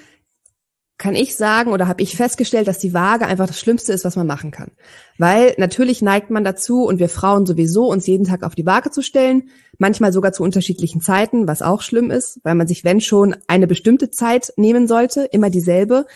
kann 0.99 1.15
ich 1.15 1.37
sagen 1.37 1.73
oder 1.73 1.87
habe 1.87 2.03
ich 2.03 2.17
festgestellt, 2.17 2.67
dass 2.67 2.81
die 2.81 2.93
Waage 2.93 3.27
einfach 3.27 3.47
das 3.47 3.61
Schlimmste 3.61 3.93
ist, 3.93 4.05
was 4.05 4.17
man 4.17 4.27
machen 4.27 4.51
kann. 4.51 4.73
Weil 5.17 5.55
natürlich 5.57 6.03
neigt 6.03 6.31
man 6.31 6.43
dazu 6.43 6.83
und 6.85 6.99
wir 6.99 7.09
Frauen 7.09 7.47
sowieso, 7.47 7.89
uns 7.89 8.07
jeden 8.09 8.27
Tag 8.27 8.43
auf 8.43 8.57
die 8.57 8.67
Waage 8.67 8.91
zu 8.91 9.03
stellen, 9.03 9.49
manchmal 9.79 10.13
sogar 10.13 10.33
zu 10.33 10.43
unterschiedlichen 10.43 11.01
Zeiten, 11.01 11.47
was 11.47 11.63
auch 11.63 11.83
schlimm 11.83 12.11
ist, 12.11 12.41
weil 12.43 12.57
man 12.57 12.67
sich, 12.67 12.85
wenn 12.85 13.01
schon, 13.01 13.37
eine 13.47 13.69
bestimmte 13.69 14.11
Zeit 14.11 14.53
nehmen 14.57 14.89
sollte, 14.89 15.23
immer 15.31 15.51
dieselbe. 15.51 16.07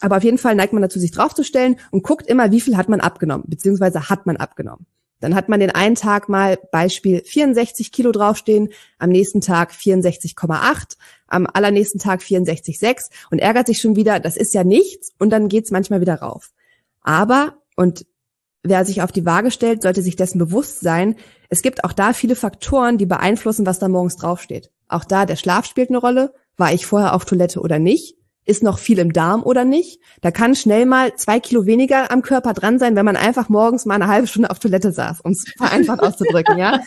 Aber 0.00 0.16
auf 0.16 0.24
jeden 0.24 0.38
Fall 0.38 0.54
neigt 0.54 0.72
man 0.72 0.82
dazu, 0.82 0.98
sich 0.98 1.10
draufzustellen 1.10 1.76
und 1.90 2.02
guckt 2.02 2.26
immer, 2.26 2.50
wie 2.50 2.62
viel 2.62 2.78
hat 2.78 2.88
man 2.88 3.00
abgenommen, 3.00 3.44
beziehungsweise 3.46 4.08
hat 4.08 4.24
man 4.24 4.38
abgenommen. 4.38 4.86
Dann 5.20 5.34
hat 5.34 5.48
man 5.48 5.60
den 5.60 5.70
einen 5.70 5.94
Tag 5.94 6.28
mal 6.28 6.58
Beispiel 6.72 7.22
64 7.24 7.92
Kilo 7.92 8.10
draufstehen, 8.10 8.70
am 8.98 9.10
nächsten 9.10 9.40
Tag 9.40 9.72
64,8, 9.72 10.96
am 11.28 11.46
allernächsten 11.52 12.00
Tag 12.00 12.20
64,6 12.22 13.10
und 13.30 13.38
ärgert 13.38 13.66
sich 13.66 13.80
schon 13.80 13.96
wieder, 13.96 14.18
das 14.18 14.36
ist 14.36 14.54
ja 14.54 14.64
nichts 14.64 15.12
und 15.18 15.30
dann 15.30 15.48
geht's 15.48 15.70
manchmal 15.70 16.00
wieder 16.00 16.16
rauf. 16.16 16.50
Aber, 17.02 17.58
und 17.76 18.06
wer 18.62 18.84
sich 18.84 19.02
auf 19.02 19.12
die 19.12 19.26
Waage 19.26 19.50
stellt, 19.50 19.82
sollte 19.82 20.02
sich 20.02 20.16
dessen 20.16 20.38
bewusst 20.38 20.80
sein, 20.80 21.16
es 21.48 21.62
gibt 21.62 21.84
auch 21.84 21.92
da 21.92 22.12
viele 22.12 22.36
Faktoren, 22.36 22.98
die 22.98 23.06
beeinflussen, 23.06 23.66
was 23.66 23.78
da 23.78 23.88
morgens 23.88 24.16
draufsteht. 24.16 24.70
Auch 24.88 25.04
da, 25.04 25.26
der 25.26 25.36
Schlaf 25.36 25.66
spielt 25.66 25.88
eine 25.88 25.98
Rolle. 25.98 26.34
War 26.56 26.72
ich 26.72 26.86
vorher 26.86 27.14
auf 27.14 27.24
Toilette 27.24 27.60
oder 27.60 27.78
nicht? 27.78 28.16
Ist 28.50 28.62
noch 28.62 28.78
viel 28.78 28.98
im 28.98 29.12
Darm 29.12 29.42
oder 29.42 29.64
nicht. 29.64 30.00
Da 30.20 30.30
kann 30.30 30.56
schnell 30.56 30.84
mal 30.84 31.14
zwei 31.14 31.38
Kilo 31.40 31.66
weniger 31.66 32.10
am 32.10 32.22
Körper 32.22 32.52
dran 32.52 32.78
sein, 32.78 32.96
wenn 32.96 33.04
man 33.04 33.16
einfach 33.16 33.48
morgens 33.48 33.86
mal 33.86 33.94
eine 33.94 34.08
halbe 34.08 34.26
Stunde 34.26 34.50
auf 34.50 34.58
Toilette 34.58 34.92
saß, 34.92 35.20
um 35.22 35.32
es 35.32 35.44
vereinfacht 35.56 36.00
auszudrücken, 36.02 36.58
ja. 36.58 36.80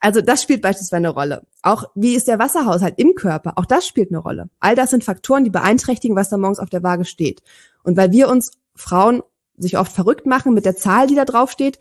Also 0.00 0.20
das 0.20 0.42
spielt 0.42 0.62
beispielsweise 0.62 0.96
eine 0.96 1.10
Rolle. 1.10 1.46
Auch 1.62 1.84
wie 1.94 2.14
ist 2.14 2.26
der 2.26 2.40
Wasserhaushalt 2.40 2.98
im 2.98 3.14
Körper? 3.14 3.52
Auch 3.56 3.66
das 3.66 3.86
spielt 3.86 4.10
eine 4.10 4.18
Rolle. 4.18 4.48
All 4.58 4.74
das 4.74 4.90
sind 4.90 5.04
Faktoren, 5.04 5.44
die 5.44 5.50
beeinträchtigen, 5.50 6.16
was 6.16 6.28
da 6.28 6.38
morgens 6.38 6.58
auf 6.58 6.70
der 6.70 6.82
Waage 6.82 7.04
steht. 7.04 7.42
Und 7.84 7.96
weil 7.96 8.10
wir 8.10 8.28
uns 8.28 8.50
Frauen 8.74 9.22
sich 9.56 9.78
oft 9.78 9.92
verrückt 9.92 10.26
machen 10.26 10.54
mit 10.54 10.64
der 10.64 10.76
Zahl, 10.76 11.06
die 11.06 11.14
da 11.14 11.24
drauf 11.24 11.52
steht, 11.52 11.78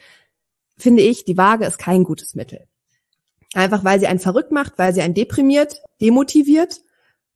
finde 0.77 1.01
ich, 1.01 1.25
die 1.25 1.37
Waage 1.37 1.65
ist 1.65 1.79
kein 1.79 2.03
gutes 2.03 2.35
Mittel. 2.35 2.67
Einfach 3.53 3.83
weil 3.83 3.99
sie 3.99 4.07
einen 4.07 4.19
verrückt 4.19 4.51
macht, 4.51 4.77
weil 4.77 4.93
sie 4.93 5.01
einen 5.01 5.13
deprimiert, 5.13 5.81
demotiviert 5.99 6.81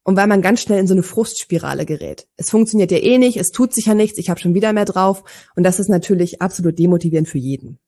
und 0.06 0.16
weil 0.16 0.28
man 0.28 0.42
ganz 0.42 0.62
schnell 0.62 0.80
in 0.80 0.88
so 0.88 0.94
eine 0.94 1.04
Frustspirale 1.04 1.86
gerät. 1.86 2.28
Es 2.38 2.52
funktioniert 2.52 2.92
ja 2.92 3.00
eh 3.00 3.18
nicht, 3.18 3.38
es 3.38 3.52
tut 3.52 3.74
sich 3.74 3.88
ja 3.88 3.96
nichts, 3.96 4.20
ich 4.20 4.30
habe 4.30 4.40
schon 4.40 4.54
wieder 4.54 4.72
mehr 4.72 4.86
drauf 4.86 5.24
und 5.56 5.64
das 5.64 5.80
ist 5.80 5.90
natürlich 5.90 6.42
absolut 6.42 6.80
demotivierend 6.80 7.28
für 7.28 7.40
jeden. 7.40 7.80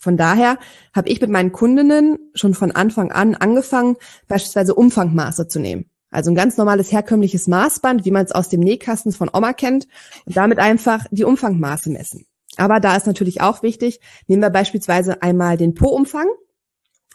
Von 0.00 0.16
daher 0.16 0.58
habe 0.94 1.10
ich 1.10 1.20
mit 1.20 1.28
meinen 1.28 1.52
Kundinnen 1.52 2.18
schon 2.34 2.54
von 2.54 2.72
Anfang 2.72 3.12
an 3.12 3.34
angefangen, 3.34 3.96
beispielsweise 4.26 4.74
Umfangmaße 4.74 5.46
zu 5.46 5.60
nehmen. 5.60 5.90
Also 6.10 6.30
ein 6.30 6.34
ganz 6.34 6.56
normales 6.56 6.90
herkömmliches 6.90 7.46
Maßband, 7.46 8.06
wie 8.06 8.10
man 8.10 8.24
es 8.24 8.32
aus 8.32 8.48
dem 8.48 8.60
Nähkasten 8.60 9.12
von 9.12 9.30
Oma 9.32 9.52
kennt, 9.52 9.86
und 10.24 10.36
damit 10.36 10.58
einfach 10.58 11.04
die 11.10 11.24
Umfangmaße 11.24 11.90
messen. 11.90 12.26
Aber 12.56 12.80
da 12.80 12.96
ist 12.96 13.06
natürlich 13.06 13.42
auch 13.42 13.62
wichtig, 13.62 14.00
nehmen 14.26 14.42
wir 14.42 14.50
beispielsweise 14.50 15.22
einmal 15.22 15.58
den 15.58 15.74
Po-Umfang. 15.74 16.26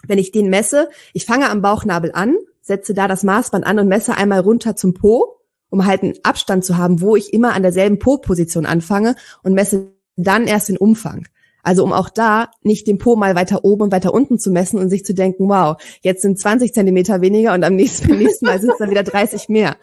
Wenn 0.07 0.19
ich 0.19 0.31
den 0.31 0.49
messe, 0.49 0.87
ich 1.13 1.25
fange 1.25 1.49
am 1.49 1.63
Bauchnabel 1.63 2.11
an, 2.13 2.35
setze 2.65 2.93
da 2.95 3.07
das 3.07 3.23
Maßband 3.23 3.65
an 3.65 3.79
und 3.79 3.87
messe 3.87 4.17
einmal 4.17 4.39
runter 4.39 4.75
zum 4.75 4.93
Po, 4.95 5.37
um 5.69 5.85
halt 5.85 6.01
einen 6.03 6.15
Abstand 6.23 6.65
zu 6.65 6.77
haben, 6.77 6.99
wo 6.99 7.15
ich 7.15 7.31
immer 7.31 7.53
an 7.53 7.61
derselben 7.61 7.99
Po-Position 7.99 8.65
anfange 8.65 9.15
und 9.43 9.53
messe 9.53 9.91
dann 10.15 10.47
erst 10.47 10.69
den 10.69 10.77
Umfang. 10.77 11.27
Also 11.61 11.83
um 11.83 11.93
auch 11.93 12.09
da 12.09 12.51
nicht 12.61 12.87
den 12.87 12.97
Po 12.97 13.15
mal 13.15 13.35
weiter 13.35 13.63
oben 13.63 13.83
und 13.83 13.91
weiter 13.91 14.13
unten 14.13 14.39
zu 14.39 14.51
messen 14.51 14.79
und 14.79 14.89
sich 14.89 15.05
zu 15.05 15.13
denken, 15.13 15.47
wow, 15.47 15.77
jetzt 16.01 16.21
sind 16.21 16.39
20 16.39 16.73
Zentimeter 16.73 17.21
weniger 17.21 17.53
und 17.53 17.63
am 17.63 17.75
nächsten, 17.75 18.07
beim 18.09 18.19
nächsten 18.19 18.45
Mal 18.45 18.59
sind 18.59 18.71
es 18.71 18.77
dann 18.77 18.91
wieder 18.91 19.03
30 19.03 19.49
mehr. 19.49 19.77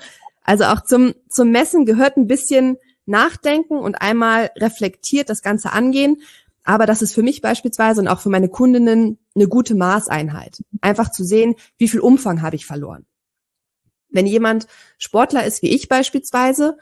Also 0.44 0.64
auch 0.64 0.82
zum, 0.82 1.14
zum 1.28 1.50
Messen 1.50 1.86
gehört 1.86 2.16
ein 2.16 2.26
bisschen 2.26 2.78
nachdenken 3.06 3.78
und 3.78 4.00
einmal 4.00 4.50
reflektiert 4.56 5.28
das 5.28 5.42
Ganze 5.42 5.72
angehen. 5.72 6.18
Aber 6.64 6.86
das 6.86 7.02
ist 7.02 7.14
für 7.14 7.22
mich 7.22 7.40
beispielsweise 7.40 8.00
und 8.00 8.08
auch 8.08 8.20
für 8.20 8.30
meine 8.30 8.48
Kundinnen 8.48 9.18
eine 9.34 9.48
gute 9.48 9.74
Maßeinheit. 9.74 10.62
Einfach 10.80 11.10
zu 11.10 11.24
sehen, 11.24 11.54
wie 11.78 11.88
viel 11.88 12.00
Umfang 12.00 12.42
habe 12.42 12.56
ich 12.56 12.66
verloren. 12.66 13.04
Wenn 14.10 14.26
jemand 14.26 14.66
Sportler 14.98 15.44
ist, 15.44 15.62
wie 15.62 15.70
ich 15.70 15.88
beispielsweise, 15.88 16.76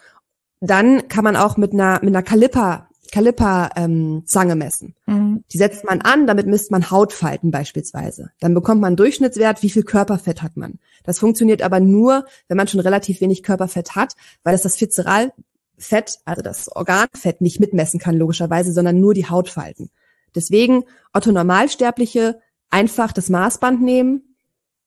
dann 0.61 1.09
kann 1.09 1.25
man 1.25 1.37
auch 1.37 1.57
mit 1.57 1.73
einer, 1.73 2.01
mit 2.03 2.15
einer 2.15 2.23
Kaliper, 2.23 2.89
Kaliper 3.13 3.71
ähm, 3.77 4.23
Zange 4.27 4.57
messen. 4.57 4.95
Mhm. 5.07 5.45
Die 5.53 5.59
setzt 5.59 5.85
man 5.85 6.01
an, 6.01 6.27
damit 6.27 6.47
misst 6.47 6.71
man 6.71 6.91
Hautfalten 6.91 7.51
beispielsweise. 7.51 8.31
Dann 8.41 8.55
bekommt 8.55 8.81
man 8.81 8.89
einen 8.89 8.97
Durchschnittswert, 8.97 9.63
wie 9.63 9.71
viel 9.71 9.85
Körperfett 9.85 10.43
hat 10.43 10.57
man. 10.57 10.79
Das 11.05 11.19
funktioniert 11.19 11.63
aber 11.63 11.81
nur, 11.81 12.27
wenn 12.49 12.57
man 12.57 12.69
schon 12.69 12.81
relativ 12.81 13.21
wenig 13.21 13.43
Körperfett 13.43 13.95
hat, 13.95 14.15
weil 14.43 14.55
es 14.55 14.63
das 14.63 14.81
Viszeral 14.81 15.33
Fett, 15.81 16.19
also 16.25 16.43
das 16.43 16.69
Organfett 16.75 17.41
nicht 17.41 17.59
mitmessen 17.59 17.99
kann, 17.99 18.17
logischerweise, 18.17 18.73
sondern 18.73 19.01
nur 19.01 19.15
die 19.15 19.29
Hautfalten. 19.29 19.91
Deswegen 20.35 20.85
Otto 21.13 21.33
Normalsterbliche 21.33 22.41
einfach 22.71 23.13
das 23.13 23.31
Maßband 23.31 23.83
nehmen, 23.83 24.37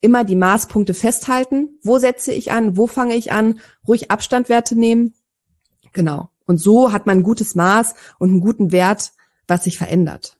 immer 0.01 0.23
die 0.23 0.35
Maßpunkte 0.35 0.93
festhalten. 0.93 1.79
Wo 1.81 1.97
setze 1.97 2.31
ich 2.31 2.51
an? 2.51 2.77
Wo 2.77 2.87
fange 2.87 3.15
ich 3.15 3.31
an? 3.31 3.59
Ruhig 3.87 4.11
Abstandwerte 4.11 4.75
nehmen. 4.75 5.13
Genau. 5.93 6.29
Und 6.45 6.57
so 6.57 6.91
hat 6.91 7.05
man 7.05 7.19
ein 7.19 7.23
gutes 7.23 7.55
Maß 7.55 7.95
und 8.19 8.29
einen 8.29 8.41
guten 8.41 8.71
Wert, 8.71 9.13
was 9.47 9.63
sich 9.63 9.77
verändert. 9.77 10.37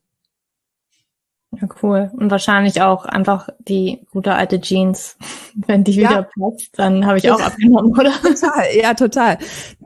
Ja, 1.61 1.67
cool. 1.81 2.11
Und 2.17 2.31
wahrscheinlich 2.31 2.81
auch 2.81 3.05
einfach 3.05 3.49
die 3.59 4.01
gute 4.11 4.33
alte 4.33 4.59
Jeans. 4.59 5.17
Wenn 5.55 5.83
die 5.83 5.93
ja. 5.93 6.09
wieder 6.09 6.29
passt, 6.39 6.69
dann 6.77 7.05
habe 7.05 7.17
ich 7.17 7.29
auch 7.29 7.41
abgenommen, 7.41 7.91
oder? 7.91 8.11
Total, 8.21 8.65
ja, 8.75 8.93
total. 8.93 9.37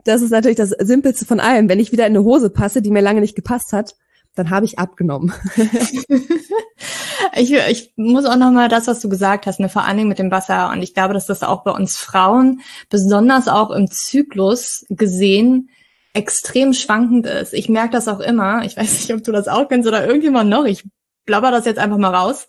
Das 0.04 0.22
ist 0.22 0.30
natürlich 0.30 0.56
das 0.56 0.70
Simpelste 0.70 1.26
von 1.26 1.40
allem. 1.40 1.68
Wenn 1.68 1.80
ich 1.80 1.92
wieder 1.92 2.06
in 2.06 2.16
eine 2.16 2.24
Hose 2.24 2.50
passe, 2.50 2.80
die 2.80 2.90
mir 2.90 3.02
lange 3.02 3.20
nicht 3.20 3.36
gepasst 3.36 3.72
hat, 3.72 3.94
dann 4.34 4.50
habe 4.50 4.64
ich 4.64 4.78
abgenommen. 4.78 5.32
ich, 7.36 7.52
ich 7.52 7.92
muss 7.96 8.24
auch 8.24 8.36
nochmal 8.36 8.68
das, 8.68 8.86
was 8.86 9.00
du 9.00 9.08
gesagt 9.08 9.46
hast, 9.46 9.58
eine 9.58 9.68
Vereinigung 9.68 10.08
mit 10.08 10.18
dem 10.18 10.30
Wasser. 10.30 10.70
Und 10.70 10.82
ich 10.82 10.94
glaube, 10.94 11.12
dass 11.12 11.26
das 11.26 11.42
auch 11.42 11.64
bei 11.64 11.72
uns 11.72 11.96
Frauen, 11.96 12.60
besonders 12.88 13.48
auch 13.48 13.70
im 13.70 13.90
Zyklus 13.90 14.86
gesehen, 14.88 15.70
extrem 16.14 16.72
schwankend 16.72 17.26
ist. 17.26 17.52
Ich 17.52 17.68
merke 17.68 17.90
das 17.90 18.08
auch 18.08 18.20
immer. 18.20 18.64
Ich 18.64 18.76
weiß 18.76 19.00
nicht, 19.00 19.12
ob 19.12 19.22
du 19.24 19.32
das 19.32 19.48
auch 19.48 19.68
kennst 19.68 19.88
oder 19.88 20.06
irgendjemand 20.06 20.48
noch. 20.48 20.64
Ich 20.64 20.84
blabber 21.28 21.50
das 21.50 21.66
jetzt 21.66 21.78
einfach 21.78 21.98
mal 21.98 22.14
raus. 22.14 22.48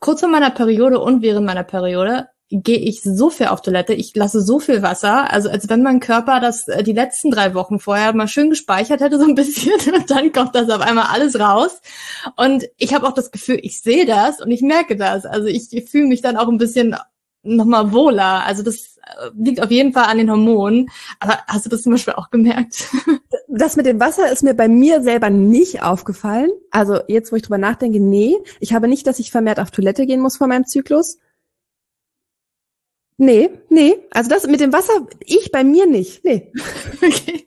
Kurz 0.00 0.20
vor 0.20 0.28
meiner 0.28 0.50
Periode 0.50 0.98
und 1.00 1.22
während 1.22 1.46
meiner 1.46 1.62
Periode 1.62 2.26
gehe 2.50 2.78
ich 2.78 3.02
so 3.02 3.30
viel 3.30 3.46
auf 3.46 3.62
Toilette, 3.62 3.94
ich 3.94 4.14
lasse 4.14 4.40
so 4.40 4.58
viel 4.60 4.82
Wasser, 4.82 5.32
also 5.32 5.48
als 5.48 5.68
wenn 5.68 5.82
mein 5.82 6.00
Körper 6.00 6.38
das 6.40 6.68
äh, 6.68 6.82
die 6.82 6.92
letzten 6.92 7.30
drei 7.30 7.54
Wochen 7.54 7.78
vorher 7.78 8.14
mal 8.14 8.28
schön 8.28 8.50
gespeichert 8.50 9.00
hätte 9.00 9.18
so 9.20 9.24
ein 9.24 9.34
bisschen 9.34 9.72
und 9.94 10.10
dann 10.10 10.32
kommt 10.32 10.54
das 10.54 10.70
auf 10.70 10.80
einmal 10.80 11.06
alles 11.06 11.38
raus. 11.38 11.80
Und 12.36 12.68
ich 12.76 12.94
habe 12.94 13.06
auch 13.06 13.14
das 13.14 13.30
Gefühl, 13.30 13.58
ich 13.62 13.80
sehe 13.80 14.06
das 14.06 14.40
und 14.40 14.50
ich 14.50 14.62
merke 14.62 14.96
das, 14.96 15.24
also 15.24 15.46
ich, 15.46 15.72
ich 15.72 15.88
fühle 15.88 16.08
mich 16.08 16.20
dann 16.20 16.36
auch 16.36 16.48
ein 16.48 16.58
bisschen 16.58 16.96
nochmal 17.42 17.92
wohler, 17.92 18.44
also 18.44 18.62
das 18.62 18.96
äh, 19.02 19.30
liegt 19.36 19.62
auf 19.62 19.70
jeden 19.70 19.92
Fall 19.92 20.04
an 20.04 20.18
den 20.18 20.30
Hormonen, 20.30 20.88
aber 21.20 21.38
hast 21.46 21.66
du 21.66 21.70
das 21.70 21.82
zum 21.82 21.92
Beispiel 21.92 22.14
auch 22.14 22.30
gemerkt? 22.30 22.84
das 23.56 23.76
mit 23.76 23.86
dem 23.86 24.00
Wasser 24.00 24.30
ist 24.30 24.42
mir 24.42 24.54
bei 24.54 24.68
mir 24.68 25.02
selber 25.02 25.30
nicht 25.30 25.82
aufgefallen. 25.82 26.50
Also 26.70 27.00
jetzt, 27.08 27.32
wo 27.32 27.36
ich 27.36 27.42
drüber 27.42 27.58
nachdenke, 27.58 28.00
nee. 28.00 28.36
Ich 28.60 28.72
habe 28.72 28.88
nicht, 28.88 29.06
dass 29.06 29.18
ich 29.18 29.30
vermehrt 29.30 29.60
auf 29.60 29.70
Toilette 29.70 30.06
gehen 30.06 30.20
muss 30.20 30.36
vor 30.36 30.46
meinem 30.46 30.66
Zyklus. 30.66 31.18
Nee, 33.18 33.50
nee. 33.70 33.96
Also 34.10 34.28
das 34.28 34.46
mit 34.46 34.60
dem 34.60 34.72
Wasser, 34.72 35.06
ich 35.24 35.50
bei 35.50 35.64
mir 35.64 35.86
nicht. 35.86 36.24
Nee. 36.24 36.52
Okay. 37.02 37.46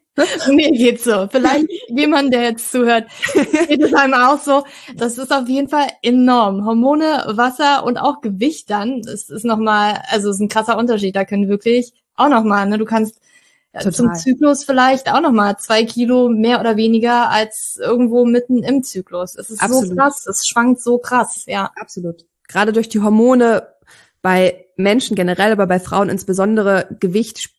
Mir 0.54 0.72
geht's 0.72 1.06
so. 1.06 1.30
Vielleicht 1.32 1.68
jemand, 1.88 2.34
der 2.34 2.44
jetzt 2.44 2.72
zuhört, 2.72 3.08
geht 3.68 3.82
es 3.82 3.94
einem 3.94 4.16
auch 4.16 4.38
so. 4.38 4.66
Das 4.96 5.18
ist 5.18 5.32
auf 5.32 5.48
jeden 5.48 5.70
Fall 5.70 5.88
enorm. 6.02 6.66
Hormone, 6.66 7.24
Wasser 7.36 7.86
und 7.86 7.98
auch 7.98 8.20
Gewicht 8.20 8.70
dann. 8.70 9.02
Das 9.02 9.30
ist 9.30 9.46
nochmal, 9.46 10.02
also 10.10 10.30
ist 10.30 10.42
ein 10.42 10.50
krasser 10.50 10.78
Unterschied. 10.78 11.16
Da 11.16 11.24
können 11.24 11.48
wirklich 11.48 11.94
auch 12.16 12.28
nochmal, 12.28 12.68
ne, 12.68 12.78
du 12.78 12.84
kannst 12.84 13.22
Total. 13.74 13.94
zum 13.94 14.16
Zyklus 14.16 14.64
vielleicht 14.64 15.12
auch 15.12 15.22
nochmal 15.22 15.58
zwei 15.58 15.86
Kilo 15.86 16.30
mehr 16.30 16.60
oder 16.60 16.76
weniger 16.76 17.30
als 17.30 17.78
irgendwo 17.80 18.26
mitten 18.26 18.64
im 18.64 18.84
Zyklus. 18.84 19.36
Es 19.36 19.52
ist 19.52 19.62
Absolut. 19.62 19.90
so 19.90 19.96
krass. 19.96 20.26
Es 20.26 20.48
schwankt 20.48 20.82
so 20.82 20.98
krass, 20.98 21.44
ja. 21.46 21.72
Absolut. 21.76 22.26
Gerade 22.48 22.74
durch 22.74 22.90
die 22.90 23.02
Hormone 23.02 23.68
bei 24.22 24.66
Menschen 24.76 25.16
generell, 25.16 25.52
aber 25.52 25.68
bei 25.68 25.80
Frauen 25.80 26.10
insbesondere 26.10 26.88
Gewicht 27.00 27.52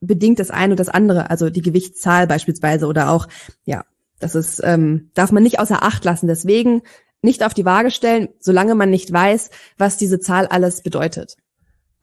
bedingt 0.00 0.38
das 0.38 0.50
eine 0.50 0.74
und 0.74 0.80
das 0.80 0.88
andere, 0.88 1.30
also 1.30 1.50
die 1.50 1.62
Gewichtszahl 1.62 2.26
beispielsweise 2.26 2.86
oder 2.86 3.10
auch, 3.10 3.26
ja, 3.64 3.84
das 4.20 4.34
ist, 4.34 4.60
ähm, 4.64 5.10
darf 5.14 5.32
man 5.32 5.42
nicht 5.42 5.58
außer 5.58 5.82
Acht 5.82 6.04
lassen. 6.04 6.28
Deswegen 6.28 6.82
nicht 7.22 7.44
auf 7.44 7.54
die 7.54 7.64
Waage 7.64 7.90
stellen, 7.90 8.28
solange 8.38 8.74
man 8.74 8.90
nicht 8.90 9.12
weiß, 9.12 9.50
was 9.78 9.96
diese 9.96 10.20
Zahl 10.20 10.46
alles 10.46 10.82
bedeutet. 10.82 11.36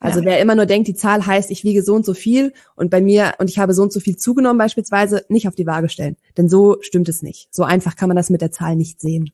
Also 0.04 0.20
ja. 0.20 0.26
wer 0.26 0.40
immer 0.40 0.54
nur 0.54 0.66
denkt, 0.66 0.86
die 0.86 0.94
Zahl 0.94 1.26
heißt, 1.26 1.50
ich 1.50 1.64
wiege 1.64 1.82
so 1.82 1.94
und 1.94 2.04
so 2.04 2.12
viel 2.12 2.52
und 2.76 2.90
bei 2.90 3.00
mir 3.00 3.34
und 3.38 3.48
ich 3.48 3.58
habe 3.58 3.72
so 3.72 3.82
und 3.82 3.90
so 3.90 4.00
viel 4.00 4.16
zugenommen 4.16 4.58
beispielsweise, 4.58 5.24
nicht 5.30 5.48
auf 5.48 5.54
die 5.54 5.66
Waage 5.66 5.88
stellen. 5.88 6.16
Denn 6.36 6.50
so 6.50 6.76
stimmt 6.82 7.08
es 7.08 7.22
nicht. 7.22 7.48
So 7.54 7.64
einfach 7.64 7.96
kann 7.96 8.08
man 8.08 8.16
das 8.16 8.28
mit 8.28 8.42
der 8.42 8.52
Zahl 8.52 8.76
nicht 8.76 9.00
sehen. 9.00 9.30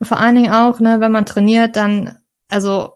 Vor 0.00 0.20
allen 0.20 0.36
Dingen 0.36 0.52
auch, 0.52 0.78
ne, 0.78 1.00
wenn 1.00 1.10
man 1.10 1.26
trainiert, 1.26 1.74
dann, 1.74 2.18
also 2.48 2.92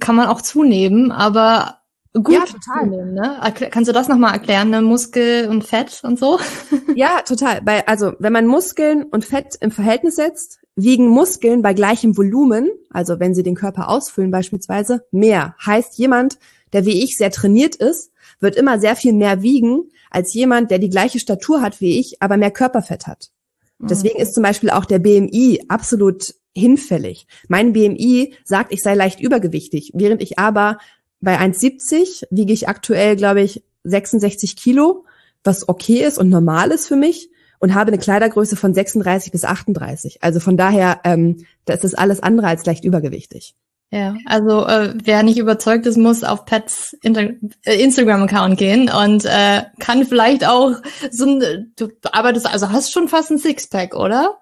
kann 0.00 0.16
man 0.16 0.28
auch 0.28 0.40
zunehmen, 0.40 1.12
aber 1.12 1.80
gut 2.14 2.32
ja, 2.32 2.40
total. 2.40 2.84
zunehmen, 2.84 3.12
ne? 3.12 3.38
Kannst 3.70 3.88
du 3.88 3.92
das 3.92 4.08
nochmal 4.08 4.32
erklären, 4.32 4.70
ne? 4.70 4.80
Muskel 4.80 5.48
und 5.50 5.64
Fett 5.64 6.00
und 6.02 6.18
so? 6.18 6.38
ja, 6.94 7.20
total. 7.20 7.60
Bei, 7.60 7.86
also 7.86 8.14
wenn 8.18 8.32
man 8.32 8.46
Muskeln 8.46 9.02
und 9.04 9.26
Fett 9.26 9.56
im 9.60 9.70
Verhältnis 9.70 10.16
setzt, 10.16 10.61
wiegen 10.76 11.08
Muskeln 11.08 11.62
bei 11.62 11.74
gleichem 11.74 12.16
Volumen, 12.16 12.70
also 12.90 13.20
wenn 13.20 13.34
sie 13.34 13.42
den 13.42 13.54
Körper 13.54 13.88
ausfüllen 13.88 14.30
beispielsweise, 14.30 15.04
mehr. 15.10 15.54
Heißt, 15.64 15.98
jemand, 15.98 16.38
der 16.72 16.86
wie 16.86 17.02
ich 17.02 17.16
sehr 17.16 17.30
trainiert 17.30 17.76
ist, 17.76 18.12
wird 18.40 18.56
immer 18.56 18.78
sehr 18.80 18.96
viel 18.96 19.12
mehr 19.12 19.42
wiegen 19.42 19.90
als 20.10 20.34
jemand, 20.34 20.70
der 20.70 20.78
die 20.78 20.90
gleiche 20.90 21.18
Statur 21.18 21.62
hat 21.62 21.80
wie 21.80 21.98
ich, 21.98 22.22
aber 22.22 22.36
mehr 22.36 22.50
Körperfett 22.50 23.06
hat. 23.06 23.30
Deswegen 23.84 24.20
ist 24.20 24.34
zum 24.34 24.44
Beispiel 24.44 24.70
auch 24.70 24.84
der 24.84 25.00
BMI 25.00 25.64
absolut 25.66 26.34
hinfällig. 26.54 27.26
Mein 27.48 27.72
BMI 27.72 28.34
sagt, 28.44 28.72
ich 28.72 28.80
sei 28.80 28.94
leicht 28.94 29.20
übergewichtig, 29.20 29.90
während 29.94 30.22
ich 30.22 30.38
aber 30.38 30.78
bei 31.20 31.38
1,70 31.38 32.26
wiege 32.30 32.52
ich 32.52 32.68
aktuell, 32.68 33.16
glaube 33.16 33.42
ich, 33.42 33.64
66 33.84 34.54
Kilo, 34.54 35.04
was 35.42 35.68
okay 35.68 36.04
ist 36.04 36.18
und 36.18 36.28
normal 36.28 36.70
ist 36.70 36.86
für 36.86 36.96
mich 36.96 37.30
und 37.62 37.76
habe 37.76 37.92
eine 37.92 37.98
Kleidergröße 37.98 38.56
von 38.56 38.74
36 38.74 39.30
bis 39.30 39.44
38. 39.44 40.24
Also 40.24 40.40
von 40.40 40.56
daher, 40.56 40.98
ähm, 41.04 41.46
das 41.64 41.84
ist 41.84 41.96
alles 41.96 42.20
andere 42.20 42.48
als 42.48 42.66
leicht 42.66 42.84
übergewichtig. 42.84 43.54
Ja, 43.92 44.16
also 44.26 44.66
äh, 44.66 44.94
wer 45.04 45.22
nicht 45.22 45.38
überzeugt 45.38 45.86
ist, 45.86 45.96
muss 45.96 46.24
auf 46.24 46.44
Pets 46.44 46.96
äh, 47.04 47.34
Instagram-Account 47.64 48.58
gehen 48.58 48.90
und 48.90 49.26
äh, 49.26 49.62
kann 49.78 50.04
vielleicht 50.06 50.44
auch 50.44 50.72
so 51.12 51.26
ein, 51.26 51.72
du 51.76 51.88
arbeitest, 52.10 52.52
also 52.52 52.70
hast 52.72 52.92
schon 52.92 53.06
fast 53.06 53.30
ein 53.30 53.38
Sixpack, 53.38 53.94
oder? 53.94 54.38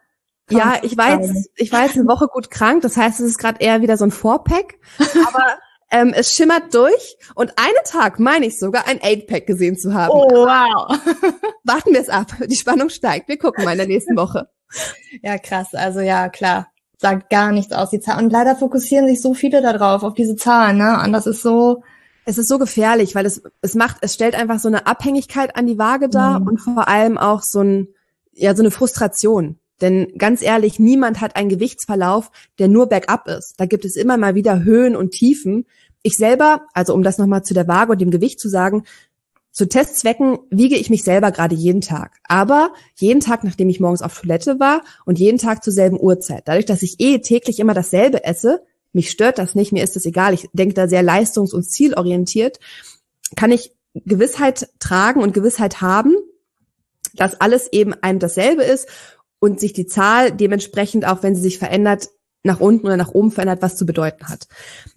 ja, 0.49 0.79
ich 0.83 0.97
war 0.97 1.21
jetzt, 1.21 1.51
ich 1.57 1.71
war 1.73 1.85
jetzt 1.85 1.97
eine 1.97 2.09
Woche 2.09 2.27
gut 2.27 2.51
krank, 2.51 2.83
das 2.83 2.97
heißt, 2.97 3.21
es 3.21 3.27
ist 3.27 3.39
gerade 3.39 3.61
eher 3.61 3.83
wieder 3.83 3.99
so 3.99 4.05
ein 4.05 4.11
Four-Pack, 4.11 4.79
aber 4.99 5.59
ähm, 5.91 6.13
es 6.15 6.35
schimmert 6.35 6.75
durch 6.75 7.17
und 7.35 7.53
einen 7.57 7.85
Tag 7.85 8.19
meine 8.21 8.47
ich 8.47 8.59
sogar 8.59 8.87
ein 8.87 9.01
Eight-Pack 9.03 9.47
gesehen 9.47 9.77
zu 9.77 9.93
haben. 9.95 10.11
Oh, 10.13 10.29
wow. 10.31 10.99
Warten 11.65 11.93
wir 11.93 12.01
es 12.01 12.09
ab. 12.09 12.29
Die 12.47 12.57
Spannung 12.57 12.91
steigt. 12.91 13.29
Wir 13.29 13.39
gucken 13.39 13.65
mal 13.65 13.73
in 13.73 13.79
der 13.79 13.87
nächsten 13.87 14.17
Woche. 14.17 14.49
Ja, 15.23 15.39
krass. 15.39 15.75
Also 15.75 16.01
ja, 16.01 16.29
klar 16.29 16.69
sagt 17.01 17.31
gar 17.31 17.51
nichts 17.51 17.73
aus, 17.73 17.91
die 17.91 18.01
Zahlen. 18.01 18.27
Und 18.27 18.31
leider 18.31 18.57
fokussieren 18.57 19.09
sich 19.09 19.23
so 19.23 19.33
viele 19.33 19.63
darauf, 19.63 20.03
auf 20.03 20.15
diese 20.15 20.37
Zahlen, 20.37 20.77
ne? 20.77 21.01
Und 21.03 21.13
das 21.13 21.27
ist 21.27 21.43
so. 21.43 21.83
Es 22.27 22.37
ist 22.37 22.49
so 22.49 22.59
gefährlich, 22.59 23.15
weil 23.15 23.25
es, 23.25 23.43
es 23.63 23.75
macht, 23.75 23.97
es 24.03 24.13
stellt 24.13 24.35
einfach 24.35 24.61
so 24.61 24.69
eine 24.69 24.87
Abhängigkeit 24.87 25.57
an 25.57 25.67
die 25.67 25.79
Waage 25.79 26.09
dar 26.11 26.39
mhm. 26.39 26.49
und 26.49 26.59
vor 26.59 26.87
allem 26.87 27.17
auch 27.17 27.43
so 27.43 27.61
ein, 27.61 27.89
ja, 28.33 28.55
so 28.55 28.63
eine 28.63 28.71
Frustration. 28.71 29.59
Denn 29.81 30.13
ganz 30.19 30.43
ehrlich, 30.43 30.79
niemand 30.79 31.21
hat 31.21 31.37
einen 31.37 31.49
Gewichtsverlauf, 31.49 32.31
der 32.59 32.69
nur 32.69 32.87
bergab 32.89 33.29
ist. 33.29 33.55
Da 33.59 33.67
gibt 33.67 33.85
es 33.85 33.97
immer 33.97 34.17
mal 34.17 34.35
wieder 34.35 34.63
Höhen 34.63 34.97
und 34.97 35.13
Tiefen. 35.13 35.67
Ich 36.03 36.17
selber, 36.17 36.63
also 36.73 36.95
um 36.95 37.03
das 37.03 37.19
nochmal 37.19 37.43
zu 37.43 37.55
der 37.55 37.69
Waage 37.69 37.93
und 37.93 38.01
dem 38.01 38.11
Gewicht 38.11 38.41
zu 38.41 38.49
sagen, 38.49 38.85
zu 39.53 39.69
Testzwecken 39.69 40.39
wiege 40.51 40.77
ich 40.77 40.91
mich 40.91 41.03
selber 41.03 41.33
gerade 41.33 41.55
jeden 41.55 41.81
Tag. 41.81 42.19
Aber 42.25 42.73
jeden 42.95 43.21
Tag, 43.21 43.43
nachdem 43.43 43.69
ich 43.69 43.81
morgens 43.81 44.03
auf 44.03 44.19
Toilette 44.19 44.61
war 44.61 44.83
und 45.05 45.19
jeden 45.19 45.39
Tag 45.39 45.65
zur 45.65 45.73
selben 45.73 45.99
Uhrzeit. 45.99 46.43
Dadurch, 46.47 46.67
dass 46.67 46.83
ich 46.83 47.01
eh 47.01 47.19
täglich 47.19 47.59
immer 47.59 47.75
dasselbe 47.75 48.25
esse, 48.25 48.63
mich 48.93 49.11
stört 49.11 49.39
das 49.39 49.55
nicht, 49.55 49.73
mir 49.73 49.83
ist 49.83 49.97
das 49.97 50.05
egal. 50.05 50.35
Ich 50.35 50.49
denke 50.53 50.75
da 50.75 50.89
sehr 50.89 51.03
leistungs- 51.03 51.55
und 51.55 51.65
zielorientiert, 51.65 52.59
kann 53.37 53.51
ich 53.51 53.73
Gewissheit 53.95 54.69
tragen 54.79 55.21
und 55.21 55.35
Gewissheit 55.35 55.81
haben, 55.81 56.15
dass 57.15 57.41
alles 57.41 57.73
eben 57.73 57.95
einem 57.95 58.21
dasselbe 58.21 58.63
ist 58.63 58.89
und 59.41 59.59
sich 59.59 59.73
die 59.73 59.87
Zahl 59.87 60.31
dementsprechend, 60.31 61.07
auch 61.07 61.23
wenn 61.23 61.35
sie 61.35 61.43
sich 61.43 61.59
verändert, 61.59 62.11
nach 62.43 62.61
unten 62.61 62.87
oder 62.87 62.97
nach 62.97 63.11
oben 63.11 63.31
verändert, 63.31 63.61
was 63.61 63.77
zu 63.77 63.85
bedeuten 63.85 64.29
hat. 64.29 64.47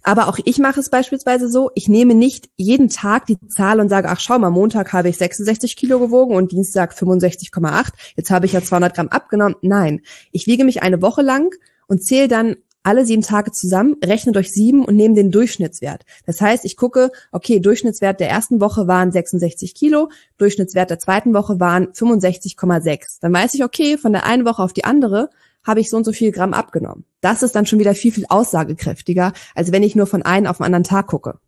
Aber 0.02 0.28
auch 0.28 0.38
ich 0.44 0.58
mache 0.58 0.80
es 0.80 0.88
beispielsweise 0.88 1.50
so, 1.50 1.70
ich 1.74 1.88
nehme 1.88 2.14
nicht 2.14 2.48
jeden 2.56 2.88
Tag 2.88 3.26
die 3.26 3.38
Zahl 3.48 3.80
und 3.80 3.88
sage, 3.88 4.08
ach 4.08 4.20
schau 4.20 4.38
mal, 4.38 4.50
Montag 4.50 4.92
habe 4.92 5.08
ich 5.10 5.18
66 5.18 5.76
Kilo 5.76 5.98
gewogen 5.98 6.34
und 6.34 6.52
Dienstag 6.52 6.94
65,8, 6.94 7.92
jetzt 8.16 8.30
habe 8.30 8.46
ich 8.46 8.52
ja 8.52 8.62
200 8.62 8.94
Gramm 8.94 9.08
abgenommen. 9.08 9.56
Nein, 9.60 10.00
ich 10.32 10.46
wiege 10.46 10.64
mich 10.64 10.82
eine 10.82 11.02
Woche 11.02 11.22
lang 11.22 11.54
und 11.86 12.02
zähle 12.02 12.28
dann 12.28 12.56
alle 12.84 13.04
sieben 13.04 13.22
Tage 13.22 13.50
zusammen, 13.50 13.96
rechne 14.04 14.32
durch 14.32 14.52
sieben 14.52 14.84
und 14.84 14.94
nehme 14.94 15.14
den 15.14 15.30
Durchschnittswert. 15.30 16.04
Das 16.26 16.40
heißt, 16.40 16.64
ich 16.64 16.76
gucke, 16.76 17.10
okay, 17.32 17.58
Durchschnittswert 17.58 18.20
der 18.20 18.30
ersten 18.30 18.60
Woche 18.60 18.86
waren 18.86 19.10
66 19.10 19.74
Kilo, 19.74 20.10
Durchschnittswert 20.38 20.90
der 20.90 20.98
zweiten 20.98 21.34
Woche 21.34 21.58
waren 21.58 21.88
65,6. 21.88 23.18
Dann 23.20 23.32
weiß 23.32 23.54
ich, 23.54 23.64
okay, 23.64 23.98
von 23.98 24.12
der 24.12 24.26
einen 24.26 24.44
Woche 24.44 24.62
auf 24.62 24.72
die 24.72 24.84
andere 24.84 25.30
habe 25.64 25.80
ich 25.80 25.90
so 25.90 25.96
und 25.96 26.04
so 26.04 26.12
viel 26.12 26.30
Gramm 26.30 26.52
abgenommen. 26.52 27.04
Das 27.20 27.42
ist 27.42 27.56
dann 27.56 27.66
schon 27.66 27.78
wieder 27.78 27.94
viel, 27.94 28.12
viel 28.12 28.26
aussagekräftiger, 28.28 29.32
als 29.54 29.72
wenn 29.72 29.82
ich 29.82 29.96
nur 29.96 30.06
von 30.06 30.22
einem 30.22 30.46
auf 30.46 30.58
den 30.58 30.66
anderen 30.66 30.84
Tag 30.84 31.06
gucke. 31.06 31.38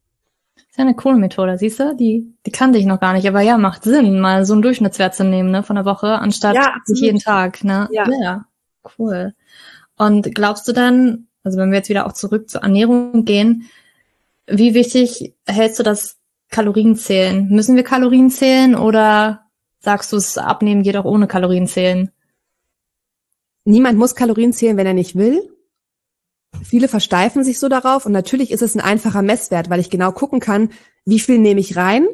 Das 0.57 0.65
ist 0.71 0.79
ja 0.79 0.85
eine 0.85 0.95
coole 0.95 1.17
Methode, 1.17 1.59
siehst 1.59 1.79
du? 1.81 1.95
Die, 1.95 2.35
die 2.47 2.51
kannte 2.51 2.79
ich 2.79 2.87
noch 2.87 3.01
gar 3.01 3.13
nicht. 3.13 3.29
Aber 3.29 3.43
ja, 3.43 3.59
macht 3.59 3.85
Sinn, 3.85 4.21
mal 4.21 4.47
so 4.47 4.55
einen 4.55 4.63
Durchschnittswert 4.63 5.15
zu 5.15 5.25
nehmen, 5.25 5.51
ne, 5.51 5.63
von 5.63 5.77
der 5.77 5.85
Woche, 5.85 6.19
anstatt 6.19 6.55
ja, 6.55 6.75
sich 6.85 7.01
jeden 7.01 7.19
Tag, 7.19 7.63
ne? 7.63 7.89
Ja. 7.93 8.07
ja. 8.23 8.47
Cool. 8.99 9.35
Und 9.97 10.35
glaubst 10.35 10.69
du 10.69 10.73
dann, 10.73 11.29
also 11.43 11.59
wenn 11.59 11.71
wir 11.71 11.79
jetzt 11.79 11.89
wieder 11.89 12.07
auch 12.07 12.13
zurück 12.13 12.51
zur 12.51 12.63
Ernährung 12.63 13.25
gehen, 13.25 13.69
wie 14.47 14.75
wichtig 14.75 15.35
hältst 15.47 15.79
du 15.79 15.83
das 15.83 16.17
Kalorienzählen? 16.51 17.49
Müssen 17.49 17.77
wir 17.77 17.83
Kalorien 17.83 18.31
zählen 18.31 18.77
oder 18.77 19.47
sagst 19.81 20.13
du 20.13 20.17
es 20.17 20.39
abnehmen 20.39 20.83
geht 20.83 20.97
auch 20.97 21.05
ohne 21.05 21.27
Kalorien 21.27 21.67
zählen? 21.67 22.11
niemand 23.67 23.99
muss 23.99 24.15
Kalorien 24.15 24.53
zählen, 24.53 24.77
wenn 24.77 24.87
er 24.87 24.95
nicht 24.95 25.17
will. 25.17 25.53
Viele 26.63 26.89
versteifen 26.89 27.45
sich 27.45 27.59
so 27.59 27.69
darauf 27.69 28.07
und 28.07 28.13
natürlich 28.13 28.51
ist 28.51 28.63
es 28.63 28.75
ein 28.75 28.81
einfacher 28.81 29.21
Messwert, 29.21 29.69
weil 29.69 29.81
ich 29.81 29.91
genau 29.91 30.13
gucken 30.13 30.41
kann, 30.41 30.71
wie 31.05 31.21
viel 31.21 31.39
nehme 31.39 31.61
ich 31.61 31.77
rein 31.77 32.07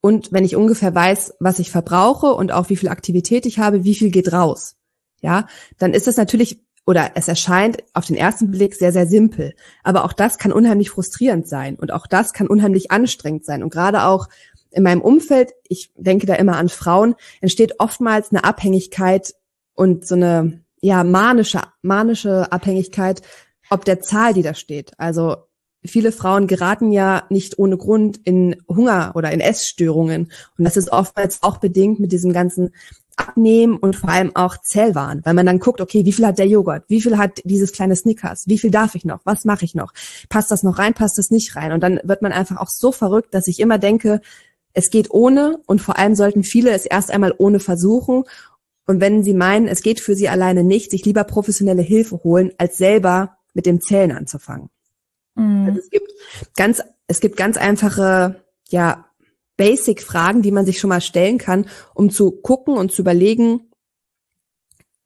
und 0.00 0.32
wenn 0.32 0.44
ich 0.44 0.56
ungefähr 0.56 0.94
weiß, 0.94 1.34
was 1.40 1.58
ich 1.58 1.70
verbrauche 1.70 2.32
und 2.32 2.52
auch 2.52 2.70
wie 2.70 2.76
viel 2.76 2.88
Aktivität 2.88 3.44
ich 3.44 3.58
habe, 3.58 3.84
wie 3.84 3.94
viel 3.94 4.10
geht 4.10 4.32
raus. 4.32 4.76
Ja, 5.20 5.48
dann 5.78 5.92
ist 5.92 6.08
es 6.08 6.16
natürlich 6.16 6.63
oder 6.86 7.12
es 7.14 7.28
erscheint 7.28 7.78
auf 7.92 8.06
den 8.06 8.16
ersten 8.16 8.50
Blick 8.50 8.74
sehr, 8.74 8.92
sehr 8.92 9.06
simpel. 9.06 9.54
Aber 9.82 10.04
auch 10.04 10.12
das 10.12 10.38
kann 10.38 10.52
unheimlich 10.52 10.90
frustrierend 10.90 11.48
sein 11.48 11.76
und 11.76 11.92
auch 11.92 12.06
das 12.06 12.32
kann 12.32 12.46
unheimlich 12.46 12.90
anstrengend 12.90 13.44
sein. 13.44 13.62
Und 13.62 13.72
gerade 13.72 14.04
auch 14.04 14.28
in 14.70 14.82
meinem 14.82 15.00
Umfeld, 15.00 15.52
ich 15.68 15.92
denke 15.96 16.26
da 16.26 16.34
immer 16.34 16.56
an 16.56 16.68
Frauen, 16.68 17.14
entsteht 17.40 17.80
oftmals 17.80 18.30
eine 18.30 18.44
Abhängigkeit 18.44 19.34
und 19.74 20.06
so 20.06 20.14
eine 20.14 20.64
ja 20.80 21.04
manische 21.04 21.62
manische 21.82 22.52
Abhängigkeit 22.52 23.22
ob 23.70 23.84
der 23.84 24.00
Zahl, 24.00 24.34
die 24.34 24.42
da 24.42 24.54
steht. 24.54 24.92
Also 24.98 25.36
viele 25.84 26.12
Frauen 26.12 26.46
geraten 26.46 26.92
ja 26.92 27.24
nicht 27.28 27.58
ohne 27.58 27.76
Grund 27.76 28.18
in 28.24 28.56
Hunger 28.68 29.12
oder 29.14 29.32
in 29.32 29.40
Essstörungen 29.40 30.32
und 30.56 30.64
das 30.64 30.76
ist 30.76 30.90
oftmals 30.90 31.42
auch 31.42 31.58
bedingt 31.58 32.00
mit 32.00 32.12
diesem 32.12 32.32
ganzen 32.32 32.74
Abnehmen 33.16 33.76
und 33.76 33.96
vor 33.96 34.10
allem 34.10 34.34
auch 34.34 34.56
Zellwahn, 34.60 35.20
weil 35.24 35.34
man 35.34 35.46
dann 35.46 35.58
guckt, 35.58 35.80
okay, 35.80 36.04
wie 36.04 36.12
viel 36.12 36.26
hat 36.26 36.38
der 36.38 36.48
Joghurt, 36.48 36.84
wie 36.88 37.00
viel 37.00 37.16
hat 37.18 37.40
dieses 37.44 37.72
kleine 37.72 37.96
Snickers, 37.96 38.44
wie 38.46 38.58
viel 38.58 38.70
darf 38.70 38.94
ich 38.94 39.04
noch, 39.04 39.20
was 39.24 39.44
mache 39.44 39.64
ich 39.64 39.74
noch, 39.74 39.92
passt 40.28 40.50
das 40.50 40.62
noch 40.62 40.78
rein, 40.78 40.94
passt 40.94 41.18
das 41.18 41.30
nicht 41.30 41.56
rein? 41.56 41.72
Und 41.72 41.80
dann 41.82 42.00
wird 42.04 42.22
man 42.22 42.32
einfach 42.32 42.58
auch 42.58 42.68
so 42.68 42.92
verrückt, 42.92 43.34
dass 43.34 43.46
ich 43.46 43.60
immer 43.60 43.78
denke, 43.78 44.20
es 44.72 44.90
geht 44.90 45.10
ohne 45.10 45.60
und 45.66 45.80
vor 45.80 45.98
allem 45.98 46.14
sollten 46.14 46.42
viele 46.42 46.72
es 46.72 46.84
erst 46.84 47.10
einmal 47.10 47.34
ohne 47.38 47.60
versuchen. 47.60 48.24
Und 48.86 49.00
wenn 49.00 49.22
sie 49.22 49.34
meinen, 49.34 49.68
es 49.68 49.82
geht 49.82 50.00
für 50.00 50.14
sie 50.14 50.28
alleine 50.28 50.64
nicht, 50.64 50.90
sich 50.90 51.04
lieber 51.04 51.24
professionelle 51.24 51.82
Hilfe 51.82 52.22
holen, 52.24 52.52
als 52.58 52.76
selber 52.76 53.38
mit 53.54 53.66
dem 53.66 53.80
Zählen 53.80 54.12
anzufangen. 54.12 54.68
Mhm. 55.36 55.66
Also 55.68 55.78
es 55.80 55.90
gibt 55.90 56.12
ganz, 56.56 56.82
es 57.06 57.20
gibt 57.20 57.36
ganz 57.36 57.56
einfache, 57.56 58.42
ja, 58.68 59.06
Basic-Fragen, 59.56 60.42
die 60.42 60.50
man 60.50 60.66
sich 60.66 60.78
schon 60.78 60.88
mal 60.88 61.00
stellen 61.00 61.38
kann, 61.38 61.66
um 61.94 62.10
zu 62.10 62.30
gucken 62.30 62.76
und 62.76 62.92
zu 62.92 63.02
überlegen, 63.02 63.70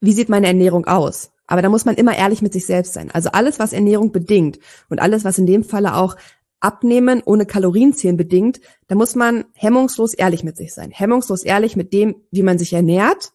wie 0.00 0.12
sieht 0.12 0.28
meine 0.28 0.46
Ernährung 0.46 0.86
aus? 0.86 1.32
Aber 1.46 1.62
da 1.62 1.68
muss 1.68 1.84
man 1.84 1.96
immer 1.96 2.16
ehrlich 2.16 2.42
mit 2.42 2.52
sich 2.52 2.66
selbst 2.66 2.92
sein. 2.92 3.10
Also 3.10 3.30
alles, 3.30 3.58
was 3.58 3.72
Ernährung 3.72 4.12
bedingt 4.12 4.58
und 4.90 5.00
alles, 5.00 5.24
was 5.24 5.38
in 5.38 5.46
dem 5.46 5.64
Falle 5.64 5.96
auch 5.96 6.16
Abnehmen 6.60 7.22
ohne 7.24 7.46
Kalorienzählen 7.46 8.16
bedingt, 8.16 8.60
da 8.88 8.94
muss 8.94 9.14
man 9.14 9.44
hemmungslos 9.54 10.12
ehrlich 10.14 10.44
mit 10.44 10.56
sich 10.56 10.74
sein. 10.74 10.90
Hemmungslos 10.90 11.44
ehrlich 11.44 11.76
mit 11.76 11.92
dem, 11.92 12.16
wie 12.30 12.42
man 12.42 12.58
sich 12.58 12.72
ernährt 12.72 13.32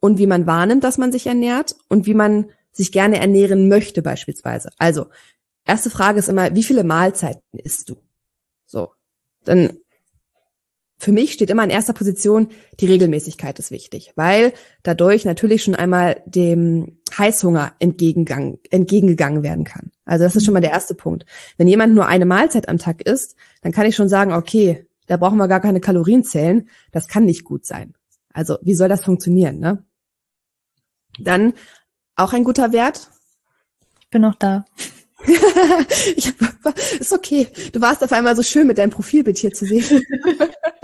und 0.00 0.18
wie 0.18 0.26
man 0.26 0.46
wahrnimmt, 0.46 0.84
dass 0.84 0.98
man 0.98 1.12
sich 1.12 1.26
ernährt 1.26 1.76
und 1.88 2.06
wie 2.06 2.14
man 2.14 2.50
sich 2.72 2.92
gerne 2.92 3.18
ernähren 3.18 3.68
möchte 3.68 4.02
beispielsweise. 4.02 4.70
Also, 4.78 5.06
erste 5.64 5.90
Frage 5.90 6.18
ist 6.18 6.28
immer, 6.28 6.54
wie 6.54 6.64
viele 6.64 6.84
Mahlzeiten 6.84 7.58
isst 7.58 7.90
du? 7.90 7.96
So. 8.66 8.92
Dann 9.44 9.78
für 10.98 11.12
mich 11.12 11.32
steht 11.32 11.50
immer 11.50 11.62
in 11.62 11.70
erster 11.70 11.92
Position, 11.92 12.48
die 12.80 12.86
Regelmäßigkeit 12.86 13.58
ist 13.60 13.70
wichtig, 13.70 14.12
weil 14.16 14.52
dadurch 14.82 15.24
natürlich 15.24 15.62
schon 15.62 15.76
einmal 15.76 16.22
dem 16.26 16.98
Heißhunger 17.16 17.72
entgegengegangen, 17.78 18.58
entgegengegangen 18.70 19.44
werden 19.44 19.64
kann. 19.64 19.92
Also 20.04 20.24
das 20.24 20.34
ist 20.34 20.44
schon 20.44 20.54
mal 20.54 20.60
der 20.60 20.72
erste 20.72 20.94
Punkt. 20.94 21.24
Wenn 21.56 21.68
jemand 21.68 21.94
nur 21.94 22.06
eine 22.06 22.26
Mahlzeit 22.26 22.68
am 22.68 22.78
Tag 22.78 23.02
isst, 23.02 23.36
dann 23.62 23.70
kann 23.70 23.86
ich 23.86 23.94
schon 23.94 24.08
sagen, 24.08 24.32
okay, 24.32 24.86
da 25.06 25.16
brauchen 25.16 25.38
wir 25.38 25.46
gar 25.48 25.60
keine 25.60 25.80
Kalorien 25.80 26.24
zählen. 26.24 26.68
Das 26.90 27.06
kann 27.06 27.24
nicht 27.24 27.44
gut 27.44 27.64
sein. 27.64 27.94
Also 28.32 28.58
wie 28.62 28.74
soll 28.74 28.88
das 28.88 29.04
funktionieren? 29.04 29.60
Ne? 29.60 29.84
Dann 31.20 31.54
auch 32.16 32.32
ein 32.32 32.44
guter 32.44 32.72
Wert. 32.72 33.10
Ich 34.00 34.10
bin 34.10 34.22
noch 34.22 34.34
da. 34.34 34.64
ich, 36.16 36.32
ist 37.00 37.12
okay. 37.12 37.48
Du 37.72 37.80
warst 37.80 38.02
auf 38.02 38.12
einmal 38.12 38.36
so 38.36 38.42
schön 38.42 38.66
mit 38.66 38.78
deinem 38.78 38.90
Profilbild 38.90 39.38
hier 39.38 39.52
zu 39.52 39.66
sehen. 39.66 40.02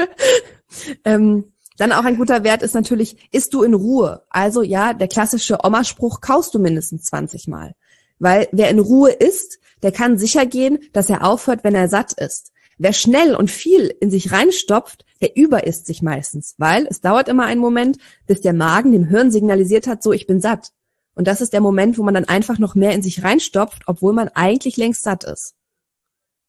ähm, 1.04 1.52
dann 1.76 1.92
auch 1.92 2.04
ein 2.04 2.16
guter 2.16 2.44
Wert 2.44 2.62
ist 2.62 2.74
natürlich, 2.74 3.28
isst 3.32 3.52
du 3.54 3.62
in 3.62 3.74
Ruhe. 3.74 4.22
Also 4.30 4.62
ja, 4.62 4.94
der 4.94 5.08
klassische 5.08 5.58
Oma-Spruch, 5.64 6.20
kaust 6.20 6.54
du 6.54 6.58
mindestens 6.58 7.04
20 7.04 7.48
Mal. 7.48 7.74
Weil 8.18 8.48
wer 8.52 8.70
in 8.70 8.78
Ruhe 8.78 9.10
isst, 9.10 9.58
der 9.82 9.92
kann 9.92 10.18
sicher 10.18 10.46
gehen, 10.46 10.78
dass 10.92 11.10
er 11.10 11.24
aufhört, 11.24 11.64
wenn 11.64 11.74
er 11.74 11.88
satt 11.88 12.12
ist. 12.12 12.52
Wer 12.78 12.92
schnell 12.92 13.34
und 13.34 13.50
viel 13.50 13.94
in 14.00 14.10
sich 14.10 14.32
reinstopft, 14.32 15.04
der 15.20 15.36
überisst 15.36 15.86
sich 15.86 16.02
meistens, 16.02 16.54
weil 16.58 16.86
es 16.88 17.00
dauert 17.00 17.28
immer 17.28 17.44
einen 17.44 17.60
Moment, 17.60 17.98
bis 18.26 18.40
der 18.40 18.52
Magen 18.52 18.92
dem 18.92 19.04
Hirn 19.04 19.30
signalisiert 19.30 19.86
hat, 19.86 20.02
so 20.02 20.12
ich 20.12 20.26
bin 20.26 20.40
satt. 20.40 20.70
Und 21.14 21.28
das 21.28 21.40
ist 21.40 21.52
der 21.52 21.60
Moment, 21.60 21.98
wo 21.98 22.02
man 22.02 22.14
dann 22.14 22.24
einfach 22.24 22.58
noch 22.58 22.74
mehr 22.74 22.92
in 22.92 23.02
sich 23.02 23.22
reinstopft, 23.22 23.82
obwohl 23.86 24.12
man 24.12 24.28
eigentlich 24.28 24.76
längst 24.76 25.02
satt 25.02 25.24
ist. 25.24 25.54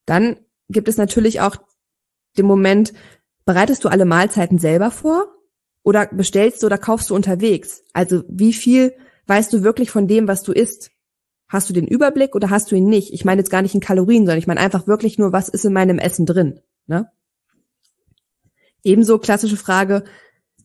Dann 0.05 0.37
gibt 0.69 0.87
es 0.87 0.97
natürlich 0.97 1.41
auch 1.41 1.57
den 2.37 2.45
Moment, 2.45 2.93
bereitest 3.45 3.83
du 3.83 3.89
alle 3.89 4.05
Mahlzeiten 4.05 4.57
selber 4.57 4.91
vor 4.91 5.27
oder 5.83 6.07
bestellst 6.07 6.63
du 6.63 6.67
oder 6.67 6.77
kaufst 6.77 7.09
du 7.09 7.15
unterwegs? 7.15 7.83
Also 7.93 8.23
wie 8.27 8.53
viel 8.53 8.95
weißt 9.27 9.53
du 9.53 9.63
wirklich 9.63 9.91
von 9.91 10.07
dem, 10.07 10.27
was 10.27 10.43
du 10.43 10.51
isst? 10.51 10.91
Hast 11.47 11.69
du 11.69 11.73
den 11.73 11.87
Überblick 11.87 12.35
oder 12.35 12.49
hast 12.49 12.71
du 12.71 12.75
ihn 12.75 12.87
nicht? 12.87 13.13
Ich 13.13 13.23
meine 13.23 13.39
jetzt 13.39 13.51
gar 13.51 13.61
nicht 13.61 13.75
in 13.75 13.81
Kalorien, 13.81 14.23
sondern 14.23 14.39
ich 14.39 14.47
meine 14.47 14.59
einfach 14.59 14.87
wirklich 14.87 15.19
nur, 15.19 15.31
was 15.31 15.47
ist 15.47 15.63
in 15.63 15.73
meinem 15.73 15.99
Essen 15.99 16.25
drin? 16.25 16.59
Ne? 16.87 17.11
Ebenso 18.83 19.19
klassische 19.19 19.57
Frage, 19.57 20.03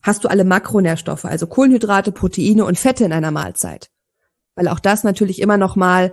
hast 0.01 0.23
du 0.23 0.29
alle 0.29 0.43
Makronährstoffe, 0.43 1.25
also 1.25 1.47
Kohlenhydrate, 1.47 2.11
Proteine 2.11 2.65
und 2.65 2.79
Fette 2.79 3.05
in 3.05 3.13
einer 3.13 3.31
Mahlzeit. 3.31 3.89
Weil 4.55 4.67
auch 4.67 4.79
das 4.79 5.03
natürlich 5.03 5.41
immer 5.41 5.57
noch 5.57 5.75
mal 5.75 6.11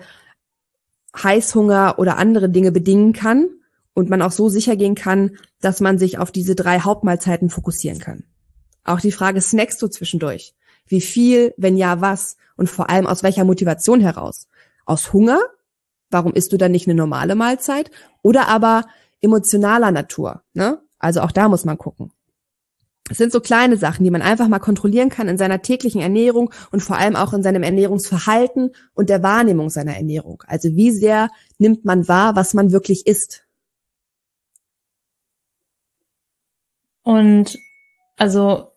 Heißhunger 1.16 1.98
oder 1.98 2.18
andere 2.18 2.48
Dinge 2.48 2.72
bedingen 2.72 3.12
kann 3.12 3.48
und 3.94 4.10
man 4.10 4.22
auch 4.22 4.32
so 4.32 4.48
sicher 4.48 4.76
gehen 4.76 4.94
kann, 4.94 5.36
dass 5.60 5.80
man 5.80 5.98
sich 5.98 6.18
auf 6.18 6.30
diese 6.30 6.54
drei 6.54 6.80
Hauptmahlzeiten 6.80 7.50
fokussieren 7.50 7.98
kann. 7.98 8.24
Auch 8.84 9.00
die 9.00 9.12
Frage, 9.12 9.40
snackst 9.40 9.82
du 9.82 9.88
zwischendurch? 9.88 10.54
Wie 10.86 11.00
viel, 11.00 11.52
wenn 11.56 11.76
ja, 11.76 12.00
was? 12.00 12.36
Und 12.56 12.70
vor 12.70 12.90
allem 12.90 13.06
aus 13.06 13.22
welcher 13.22 13.44
Motivation 13.44 14.00
heraus? 14.00 14.46
Aus 14.86 15.12
Hunger? 15.12 15.40
Warum 16.10 16.32
isst 16.32 16.52
du 16.52 16.56
dann 16.56 16.72
nicht 16.72 16.86
eine 16.86 16.94
normale 16.94 17.34
Mahlzeit? 17.34 17.90
Oder 18.22 18.48
aber 18.48 18.84
emotionaler 19.20 19.90
Natur, 19.90 20.42
ne? 20.54 20.80
Also 20.98 21.20
auch 21.20 21.32
da 21.32 21.48
muss 21.48 21.64
man 21.64 21.78
gucken. 21.78 22.12
Es 23.10 23.18
sind 23.18 23.32
so 23.32 23.40
kleine 23.40 23.76
Sachen, 23.76 24.04
die 24.04 24.10
man 24.10 24.22
einfach 24.22 24.48
mal 24.48 24.58
kontrollieren 24.58 25.08
kann 25.08 25.28
in 25.28 25.38
seiner 25.38 25.62
täglichen 25.62 26.00
Ernährung 26.00 26.52
und 26.70 26.82
vor 26.82 26.96
allem 26.96 27.16
auch 27.16 27.32
in 27.32 27.42
seinem 27.42 27.62
Ernährungsverhalten 27.62 28.72
und 28.94 29.08
der 29.08 29.22
Wahrnehmung 29.22 29.70
seiner 29.70 29.96
Ernährung. 29.96 30.42
Also 30.46 30.76
wie 30.76 30.90
sehr 30.90 31.30
nimmt 31.58 31.84
man 31.84 32.08
wahr, 32.08 32.36
was 32.36 32.54
man 32.54 32.72
wirklich 32.72 33.06
isst. 33.06 33.46
Und 37.02 37.58
also 38.16 38.72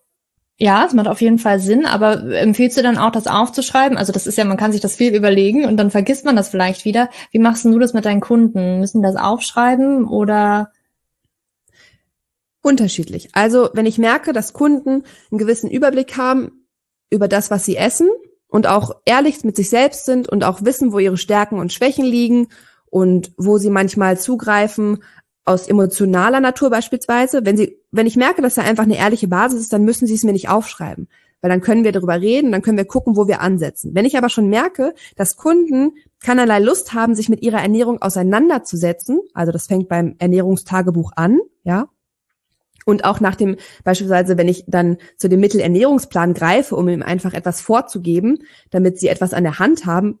ja, 0.58 0.86
es 0.86 0.92
macht 0.92 1.08
auf 1.08 1.20
jeden 1.20 1.40
Fall 1.40 1.58
Sinn, 1.58 1.86
aber 1.86 2.22
empfiehlst 2.34 2.78
du 2.78 2.82
dann 2.82 2.96
auch, 2.96 3.10
das 3.10 3.26
aufzuschreiben? 3.26 3.98
Also 3.98 4.12
das 4.12 4.28
ist 4.28 4.38
ja, 4.38 4.44
man 4.44 4.56
kann 4.56 4.70
sich 4.70 4.80
das 4.80 4.94
viel 4.94 5.14
überlegen 5.14 5.64
und 5.64 5.76
dann 5.76 5.90
vergisst 5.90 6.24
man 6.24 6.36
das 6.36 6.50
vielleicht 6.50 6.84
wieder. 6.84 7.10
Wie 7.32 7.40
machst 7.40 7.64
du 7.64 7.78
das 7.80 7.94
mit 7.94 8.04
deinen 8.04 8.20
Kunden? 8.20 8.78
Müssen 8.78 9.02
die 9.02 9.08
das 9.08 9.16
aufschreiben 9.16 10.06
oder 10.06 10.70
Unterschiedlich. 12.62 13.30
Also 13.32 13.70
wenn 13.74 13.86
ich 13.86 13.98
merke, 13.98 14.32
dass 14.32 14.52
Kunden 14.52 15.02
einen 15.30 15.38
gewissen 15.38 15.70
Überblick 15.70 16.16
haben 16.16 16.66
über 17.10 17.26
das, 17.26 17.50
was 17.50 17.64
sie 17.64 17.76
essen 17.76 18.08
und 18.46 18.66
auch 18.68 18.92
ehrlich 19.04 19.42
mit 19.44 19.56
sich 19.56 19.68
selbst 19.68 20.04
sind 20.04 20.28
und 20.28 20.44
auch 20.44 20.64
wissen, 20.64 20.92
wo 20.92 20.98
ihre 21.00 21.16
Stärken 21.16 21.58
und 21.58 21.72
Schwächen 21.72 22.04
liegen 22.04 22.48
und 22.88 23.32
wo 23.36 23.58
sie 23.58 23.70
manchmal 23.70 24.18
zugreifen 24.18 25.02
aus 25.44 25.66
emotionaler 25.66 26.38
Natur 26.38 26.70
beispielsweise. 26.70 27.44
Wenn 27.44 27.56
sie, 27.56 27.78
wenn 27.90 28.06
ich 28.06 28.16
merke, 28.16 28.42
dass 28.42 28.54
da 28.54 28.62
einfach 28.62 28.84
eine 28.84 28.96
ehrliche 28.96 29.26
Basis 29.26 29.62
ist, 29.62 29.72
dann 29.72 29.84
müssen 29.84 30.06
sie 30.06 30.14
es 30.14 30.22
mir 30.22 30.32
nicht 30.32 30.48
aufschreiben. 30.48 31.08
Weil 31.40 31.50
dann 31.50 31.60
können 31.60 31.82
wir 31.82 31.90
darüber 31.90 32.20
reden, 32.20 32.52
dann 32.52 32.62
können 32.62 32.76
wir 32.76 32.84
gucken, 32.84 33.16
wo 33.16 33.26
wir 33.26 33.40
ansetzen. 33.40 33.92
Wenn 33.94 34.04
ich 34.04 34.16
aber 34.16 34.28
schon 34.28 34.48
merke, 34.48 34.94
dass 35.16 35.36
Kunden 35.36 35.96
keinerlei 36.20 36.60
Lust 36.60 36.94
haben, 36.94 37.16
sich 37.16 37.28
mit 37.28 37.42
ihrer 37.42 37.60
Ernährung 37.60 38.00
auseinanderzusetzen, 38.00 39.20
also 39.34 39.50
das 39.50 39.66
fängt 39.66 39.88
beim 39.88 40.14
Ernährungstagebuch 40.18 41.10
an, 41.16 41.40
ja, 41.64 41.88
und 42.84 43.04
auch 43.04 43.20
nach 43.20 43.36
dem, 43.36 43.56
beispielsweise, 43.84 44.36
wenn 44.38 44.48
ich 44.48 44.64
dann 44.66 44.98
zu 45.16 45.28
dem 45.28 45.40
Mittelernährungsplan 45.40 46.34
greife, 46.34 46.76
um 46.76 46.88
ihm 46.88 47.02
einfach 47.02 47.34
etwas 47.34 47.60
vorzugeben, 47.60 48.44
damit 48.70 48.98
sie 48.98 49.08
etwas 49.08 49.34
an 49.34 49.44
der 49.44 49.58
Hand 49.58 49.86
haben 49.86 50.18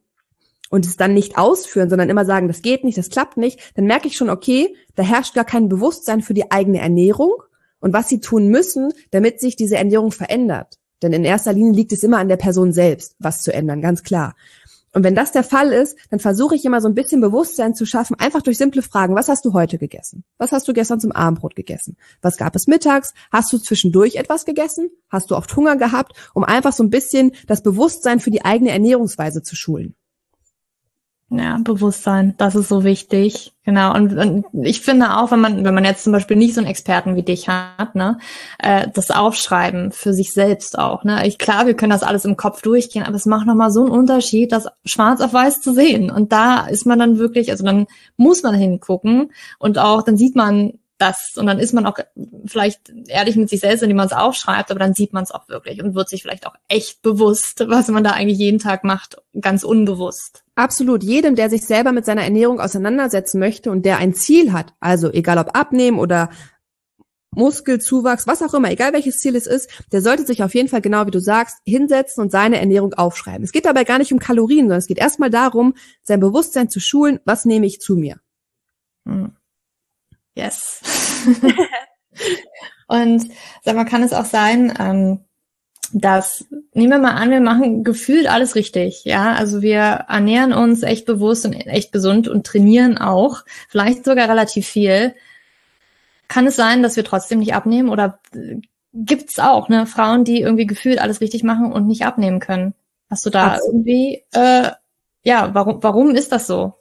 und 0.70 0.86
es 0.86 0.96
dann 0.96 1.14
nicht 1.14 1.36
ausführen, 1.36 1.90
sondern 1.90 2.08
immer 2.08 2.24
sagen, 2.24 2.48
das 2.48 2.62
geht 2.62 2.84
nicht, 2.84 2.98
das 2.98 3.10
klappt 3.10 3.36
nicht, 3.36 3.60
dann 3.76 3.84
merke 3.86 4.08
ich 4.08 4.16
schon, 4.16 4.30
okay, 4.30 4.74
da 4.94 5.02
herrscht 5.02 5.34
gar 5.34 5.44
kein 5.44 5.68
Bewusstsein 5.68 6.22
für 6.22 6.34
die 6.34 6.50
eigene 6.50 6.80
Ernährung 6.80 7.34
und 7.80 7.92
was 7.92 8.08
sie 8.08 8.20
tun 8.20 8.48
müssen, 8.48 8.92
damit 9.10 9.40
sich 9.40 9.56
diese 9.56 9.76
Ernährung 9.76 10.12
verändert. 10.12 10.78
Denn 11.02 11.12
in 11.12 11.24
erster 11.24 11.52
Linie 11.52 11.72
liegt 11.72 11.92
es 11.92 12.04
immer 12.04 12.18
an 12.18 12.28
der 12.28 12.36
Person 12.36 12.72
selbst, 12.72 13.16
was 13.18 13.42
zu 13.42 13.52
ändern, 13.52 13.82
ganz 13.82 14.02
klar. 14.02 14.34
Und 14.94 15.04
wenn 15.04 15.14
das 15.14 15.32
der 15.32 15.42
Fall 15.42 15.72
ist, 15.72 15.96
dann 16.10 16.20
versuche 16.20 16.54
ich 16.54 16.64
immer 16.64 16.80
so 16.80 16.88
ein 16.88 16.94
bisschen 16.94 17.20
Bewusstsein 17.20 17.74
zu 17.74 17.86
schaffen, 17.86 18.16
einfach 18.18 18.42
durch 18.42 18.58
simple 18.58 18.82
Fragen. 18.82 19.14
Was 19.14 19.28
hast 19.28 19.44
du 19.44 19.54
heute 19.54 19.78
gegessen? 19.78 20.24
Was 20.38 20.52
hast 20.52 20.68
du 20.68 20.74
gestern 20.74 21.00
zum 21.00 21.12
Abendbrot 21.12 21.56
gegessen? 21.56 21.96
Was 22.20 22.36
gab 22.36 22.54
es 22.54 22.66
mittags? 22.66 23.14
Hast 23.30 23.52
du 23.52 23.58
zwischendurch 23.58 24.16
etwas 24.16 24.44
gegessen? 24.44 24.90
Hast 25.08 25.30
du 25.30 25.36
oft 25.36 25.54
Hunger 25.56 25.76
gehabt? 25.76 26.12
Um 26.34 26.44
einfach 26.44 26.72
so 26.72 26.82
ein 26.82 26.90
bisschen 26.90 27.32
das 27.46 27.62
Bewusstsein 27.62 28.20
für 28.20 28.30
die 28.30 28.44
eigene 28.44 28.70
Ernährungsweise 28.70 29.42
zu 29.42 29.56
schulen. 29.56 29.94
Ja, 31.34 31.56
Bewusstsein, 31.64 32.34
das 32.36 32.54
ist 32.54 32.68
so 32.68 32.84
wichtig. 32.84 33.54
Genau. 33.64 33.94
Und, 33.94 34.18
und, 34.18 34.44
ich 34.66 34.82
finde 34.82 35.16
auch, 35.16 35.30
wenn 35.30 35.40
man, 35.40 35.64
wenn 35.64 35.74
man 35.74 35.84
jetzt 35.84 36.04
zum 36.04 36.12
Beispiel 36.12 36.36
nicht 36.36 36.52
so 36.52 36.60
einen 36.60 36.68
Experten 36.68 37.16
wie 37.16 37.22
dich 37.22 37.48
hat, 37.48 37.94
ne, 37.94 38.18
äh, 38.58 38.88
das 38.92 39.10
Aufschreiben 39.10 39.92
für 39.92 40.12
sich 40.12 40.34
selbst 40.34 40.78
auch. 40.78 41.04
Ne, 41.04 41.26
ich 41.26 41.38
klar, 41.38 41.66
wir 41.66 41.72
können 41.72 41.88
das 41.88 42.02
alles 42.02 42.26
im 42.26 42.36
Kopf 42.36 42.60
durchgehen, 42.60 43.04
aber 43.04 43.16
es 43.16 43.24
macht 43.24 43.46
nochmal 43.46 43.70
so 43.70 43.80
einen 43.80 43.92
Unterschied, 43.92 44.52
das 44.52 44.66
Schwarz 44.84 45.22
auf 45.22 45.32
Weiß 45.32 45.62
zu 45.62 45.72
sehen. 45.72 46.10
Und 46.10 46.32
da 46.32 46.66
ist 46.66 46.84
man 46.84 46.98
dann 46.98 47.18
wirklich, 47.18 47.50
also 47.50 47.64
dann 47.64 47.86
muss 48.18 48.42
man 48.42 48.54
hingucken 48.54 49.32
und 49.58 49.78
auch 49.78 50.02
dann 50.02 50.18
sieht 50.18 50.36
man, 50.36 50.74
das 51.02 51.36
und 51.36 51.46
dann 51.46 51.58
ist 51.58 51.74
man 51.74 51.84
auch 51.84 51.98
vielleicht 52.46 52.92
ehrlich 53.08 53.36
mit 53.36 53.50
sich 53.50 53.60
selbst, 53.60 53.82
indem 53.82 53.96
man 53.96 54.06
es 54.06 54.12
aufschreibt, 54.12 54.70
aber 54.70 54.80
dann 54.80 54.94
sieht 54.94 55.12
man 55.12 55.24
es 55.24 55.32
auch 55.32 55.48
wirklich 55.48 55.82
und 55.82 55.94
wird 55.94 56.08
sich 56.08 56.22
vielleicht 56.22 56.46
auch 56.46 56.54
echt 56.68 57.02
bewusst, 57.02 57.64
was 57.68 57.88
man 57.88 58.04
da 58.04 58.12
eigentlich 58.12 58.38
jeden 58.38 58.58
Tag 58.58 58.84
macht, 58.84 59.16
ganz 59.40 59.64
unbewusst. 59.64 60.44
Absolut. 60.54 61.02
Jedem, 61.02 61.34
der 61.34 61.50
sich 61.50 61.66
selber 61.66 61.92
mit 61.92 62.04
seiner 62.04 62.22
Ernährung 62.22 62.60
auseinandersetzen 62.60 63.38
möchte 63.38 63.70
und 63.70 63.84
der 63.84 63.98
ein 63.98 64.14
Ziel 64.14 64.52
hat, 64.52 64.74
also 64.80 65.10
egal 65.10 65.38
ob 65.38 65.56
abnehmen 65.56 65.98
oder 65.98 66.30
Muskelzuwachs, 67.34 68.26
was 68.26 68.42
auch 68.42 68.54
immer, 68.54 68.70
egal 68.70 68.92
welches 68.92 69.18
Ziel 69.18 69.34
es 69.36 69.46
ist, 69.46 69.70
der 69.90 70.02
sollte 70.02 70.26
sich 70.26 70.42
auf 70.42 70.54
jeden 70.54 70.68
Fall, 70.68 70.82
genau 70.82 71.06
wie 71.06 71.10
du 71.10 71.20
sagst, 71.20 71.58
hinsetzen 71.64 72.22
und 72.22 72.30
seine 72.30 72.60
Ernährung 72.60 72.92
aufschreiben. 72.94 73.42
Es 73.42 73.52
geht 73.52 73.64
dabei 73.64 73.84
gar 73.84 73.98
nicht 73.98 74.12
um 74.12 74.18
Kalorien, 74.18 74.66
sondern 74.66 74.78
es 74.78 74.86
geht 74.86 74.98
erstmal 74.98 75.30
darum, 75.30 75.74
sein 76.02 76.20
Bewusstsein 76.20 76.68
zu 76.68 76.78
schulen, 76.78 77.20
was 77.24 77.44
nehme 77.44 77.66
ich 77.66 77.80
zu 77.80 77.96
mir. 77.96 78.20
Hm. 79.06 79.32
Yes. 80.34 80.80
und 82.88 83.28
sag 83.62 83.76
mal, 83.76 83.84
kann 83.84 84.02
es 84.02 84.12
auch 84.12 84.24
sein, 84.24 84.72
ähm, 84.78 85.20
dass, 85.92 86.46
nehmen 86.72 86.90
wir 86.90 86.98
mal 86.98 87.12
an, 87.12 87.30
wir 87.30 87.40
machen 87.40 87.84
gefühlt 87.84 88.26
alles 88.26 88.54
richtig, 88.54 89.04
ja, 89.04 89.34
also 89.34 89.60
wir 89.60 90.06
ernähren 90.08 90.52
uns 90.52 90.82
echt 90.82 91.04
bewusst 91.04 91.44
und 91.44 91.52
echt 91.52 91.92
gesund 91.92 92.28
und 92.28 92.46
trainieren 92.46 92.96
auch, 92.98 93.44
vielleicht 93.68 94.04
sogar 94.04 94.28
relativ 94.28 94.66
viel. 94.66 95.14
Kann 96.28 96.46
es 96.46 96.56
sein, 96.56 96.82
dass 96.82 96.96
wir 96.96 97.04
trotzdem 97.04 97.40
nicht 97.40 97.54
abnehmen 97.54 97.90
oder 97.90 98.20
gibt's 98.94 99.38
auch, 99.38 99.68
ne, 99.68 99.86
Frauen, 99.86 100.24
die 100.24 100.40
irgendwie 100.40 100.66
gefühlt 100.66 100.98
alles 100.98 101.20
richtig 101.20 101.42
machen 101.42 101.72
und 101.72 101.86
nicht 101.86 102.06
abnehmen 102.06 102.40
können? 102.40 102.74
Hast 103.10 103.26
du 103.26 103.30
da 103.30 103.52
Absolut. 103.52 103.74
irgendwie, 103.74 104.24
äh, 104.32 104.70
ja, 105.24 105.50
warum, 105.52 105.82
warum 105.82 106.14
ist 106.14 106.32
das 106.32 106.46
so? 106.46 106.74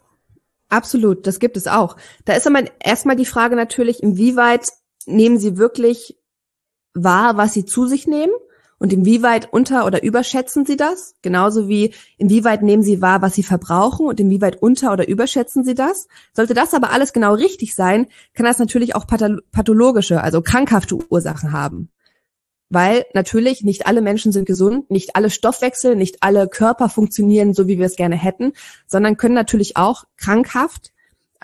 Absolut, 0.71 1.27
das 1.27 1.39
gibt 1.39 1.57
es 1.57 1.67
auch. 1.67 1.97
Da 2.23 2.33
ist 2.33 2.47
aber 2.47 2.63
erstmal 2.79 3.17
die 3.17 3.25
Frage 3.25 3.57
natürlich, 3.57 4.01
inwieweit 4.01 4.69
nehmen 5.05 5.37
sie 5.37 5.57
wirklich 5.57 6.17
wahr, 6.93 7.35
was 7.35 7.53
sie 7.53 7.65
zu 7.65 7.87
sich 7.87 8.07
nehmen? 8.07 8.31
Und 8.79 8.93
inwieweit 8.93 9.53
unter- 9.53 9.85
oder 9.85 10.01
überschätzen 10.01 10.65
sie 10.65 10.77
das? 10.77 11.13
Genauso 11.21 11.67
wie 11.67 11.93
inwieweit 12.17 12.63
nehmen 12.63 12.81
sie 12.81 13.01
wahr, 13.01 13.21
was 13.21 13.35
sie 13.35 13.43
verbrauchen 13.43 14.07
und 14.07 14.19
inwieweit 14.19 14.63
unter- 14.63 14.93
oder 14.93 15.07
überschätzen 15.07 15.63
sie 15.63 15.75
das? 15.75 16.07
Sollte 16.33 16.53
das 16.53 16.73
aber 16.73 16.91
alles 16.91 17.13
genau 17.13 17.33
richtig 17.35 17.75
sein, 17.75 18.07
kann 18.33 18.45
das 18.45 18.57
natürlich 18.57 18.95
auch 18.95 19.05
pathologische, 19.05 20.23
also 20.23 20.41
krankhafte 20.41 20.97
Ursachen 21.11 21.51
haben. 21.51 21.89
Weil 22.71 23.05
natürlich 23.13 23.63
nicht 23.63 23.85
alle 23.85 24.01
Menschen 24.01 24.31
sind 24.31 24.45
gesund, 24.45 24.89
nicht 24.89 25.17
alle 25.17 25.29
Stoffwechsel, 25.29 25.97
nicht 25.97 26.23
alle 26.23 26.47
Körper 26.47 26.87
funktionieren 26.87 27.53
so, 27.53 27.67
wie 27.67 27.77
wir 27.77 27.85
es 27.85 27.97
gerne 27.97 28.15
hätten, 28.15 28.53
sondern 28.87 29.17
können 29.17 29.35
natürlich 29.35 29.75
auch 29.75 30.05
krankhaft 30.15 30.93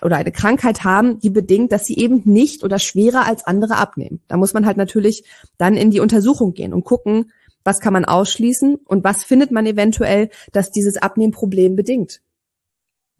oder 0.02 0.16
eine 0.16 0.32
Krankheit 0.32 0.86
haben, 0.86 1.20
die 1.20 1.30
bedingt, 1.30 1.74
dass 1.74 1.86
sie 1.86 1.98
eben 1.98 2.22
nicht 2.24 2.64
oder 2.64 2.80
schwerer 2.80 3.26
als 3.26 3.46
andere 3.46 3.76
abnehmen. 3.76 4.22
Da 4.30 4.38
muss 4.38 4.54
man 4.54 4.66
halt 4.66 4.78
natürlich 4.78 5.26
dann 5.58 5.76
in 5.76 5.92
die 5.92 6.00
Untersuchung 6.00 6.54
gehen 6.54 6.74
und 6.74 6.86
gucken, 6.86 7.34
was 7.66 7.82
kann 7.82 7.92
man 7.92 8.06
ausschließen 8.06 8.76
und 8.86 9.04
was 9.04 9.26
findet 9.26 9.52
man 9.52 9.66
eventuell, 9.66 10.30
dass 10.54 10.72
dieses 10.72 10.96
Abnehmproblem 10.96 11.76
bedingt. 11.76 12.22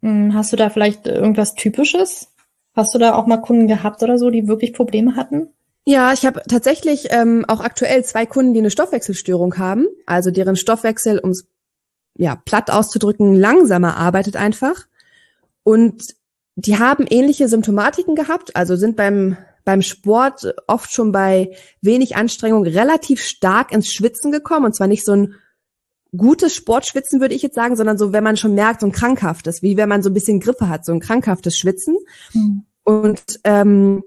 Hm, 0.00 0.32
hast 0.32 0.50
du 0.50 0.56
da 0.56 0.70
vielleicht 0.70 1.06
irgendwas 1.06 1.54
Typisches? 1.54 2.28
Hast 2.74 2.94
du 2.94 2.98
da 2.98 3.16
auch 3.16 3.26
mal 3.26 3.42
Kunden 3.42 3.66
gehabt 3.66 4.02
oder 4.02 4.16
so, 4.16 4.30
die 4.30 4.48
wirklich 4.48 4.72
Probleme 4.72 5.14
hatten? 5.14 5.48
Ja, 5.88 6.12
ich 6.12 6.26
habe 6.26 6.42
tatsächlich 6.46 7.06
ähm, 7.12 7.46
auch 7.48 7.60
aktuell 7.60 8.04
zwei 8.04 8.26
Kunden, 8.26 8.52
die 8.52 8.60
eine 8.60 8.70
Stoffwechselstörung 8.70 9.56
haben, 9.56 9.86
also 10.04 10.30
deren 10.30 10.54
Stoffwechsel, 10.54 11.18
um 11.18 11.30
es 11.30 11.48
ja 12.18 12.36
platt 12.36 12.70
auszudrücken, 12.70 13.34
langsamer 13.34 13.96
arbeitet 13.96 14.36
einfach. 14.36 14.86
Und 15.62 16.02
die 16.56 16.78
haben 16.78 17.06
ähnliche 17.08 17.48
Symptomatiken 17.48 18.16
gehabt, 18.16 18.54
also 18.54 18.76
sind 18.76 18.96
beim, 18.96 19.38
beim 19.64 19.80
Sport 19.80 20.54
oft 20.66 20.92
schon 20.92 21.10
bei 21.10 21.56
wenig 21.80 22.16
Anstrengung 22.16 22.64
relativ 22.64 23.22
stark 23.22 23.72
ins 23.72 23.90
Schwitzen 23.90 24.30
gekommen. 24.30 24.66
Und 24.66 24.74
zwar 24.74 24.88
nicht 24.88 25.06
so 25.06 25.12
ein 25.12 25.36
gutes 26.14 26.54
Sportschwitzen, 26.54 27.22
würde 27.22 27.34
ich 27.34 27.40
jetzt 27.40 27.54
sagen, 27.54 27.76
sondern 27.76 27.96
so, 27.96 28.12
wenn 28.12 28.24
man 28.24 28.36
schon 28.36 28.54
merkt, 28.54 28.82
so 28.82 28.86
ein 28.86 28.92
krankhaftes, 28.92 29.62
wie 29.62 29.78
wenn 29.78 29.88
man 29.88 30.02
so 30.02 30.10
ein 30.10 30.14
bisschen 30.14 30.40
Grippe 30.40 30.68
hat, 30.68 30.84
so 30.84 30.92
ein 30.92 31.00
krankhaftes 31.00 31.56
Schwitzen. 31.56 31.96
Mhm. 32.34 32.66
Und 32.84 33.40
ähm, 33.44 34.02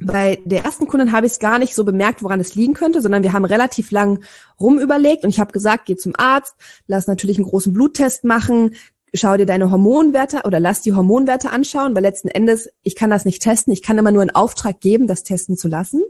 bei 0.00 0.40
der 0.44 0.64
ersten 0.64 0.86
Kundin 0.86 1.12
habe 1.12 1.26
ich 1.26 1.32
es 1.32 1.38
gar 1.38 1.58
nicht 1.58 1.74
so 1.74 1.84
bemerkt, 1.84 2.22
woran 2.22 2.40
es 2.40 2.54
liegen 2.54 2.74
könnte, 2.74 3.02
sondern 3.02 3.22
wir 3.22 3.32
haben 3.32 3.44
relativ 3.44 3.90
lang 3.90 4.24
rumüberlegt 4.58 5.24
und 5.24 5.30
ich 5.30 5.38
habe 5.38 5.52
gesagt, 5.52 5.86
geh 5.86 5.96
zum 5.96 6.14
Arzt, 6.16 6.54
lass 6.86 7.06
natürlich 7.06 7.36
einen 7.36 7.48
großen 7.48 7.72
Bluttest 7.72 8.24
machen, 8.24 8.74
schau 9.14 9.36
dir 9.36 9.46
deine 9.46 9.70
Hormonwerte 9.70 10.42
oder 10.44 10.60
lass 10.60 10.80
die 10.80 10.94
Hormonwerte 10.94 11.50
anschauen, 11.50 11.94
weil 11.94 12.02
letzten 12.02 12.28
Endes, 12.28 12.70
ich 12.82 12.96
kann 12.96 13.10
das 13.10 13.24
nicht 13.24 13.42
testen, 13.42 13.72
ich 13.72 13.82
kann 13.82 13.98
immer 13.98 14.12
nur 14.12 14.22
einen 14.22 14.34
Auftrag 14.34 14.80
geben, 14.80 15.06
das 15.06 15.24
testen 15.24 15.56
zu 15.56 15.68
lassen. 15.68 16.02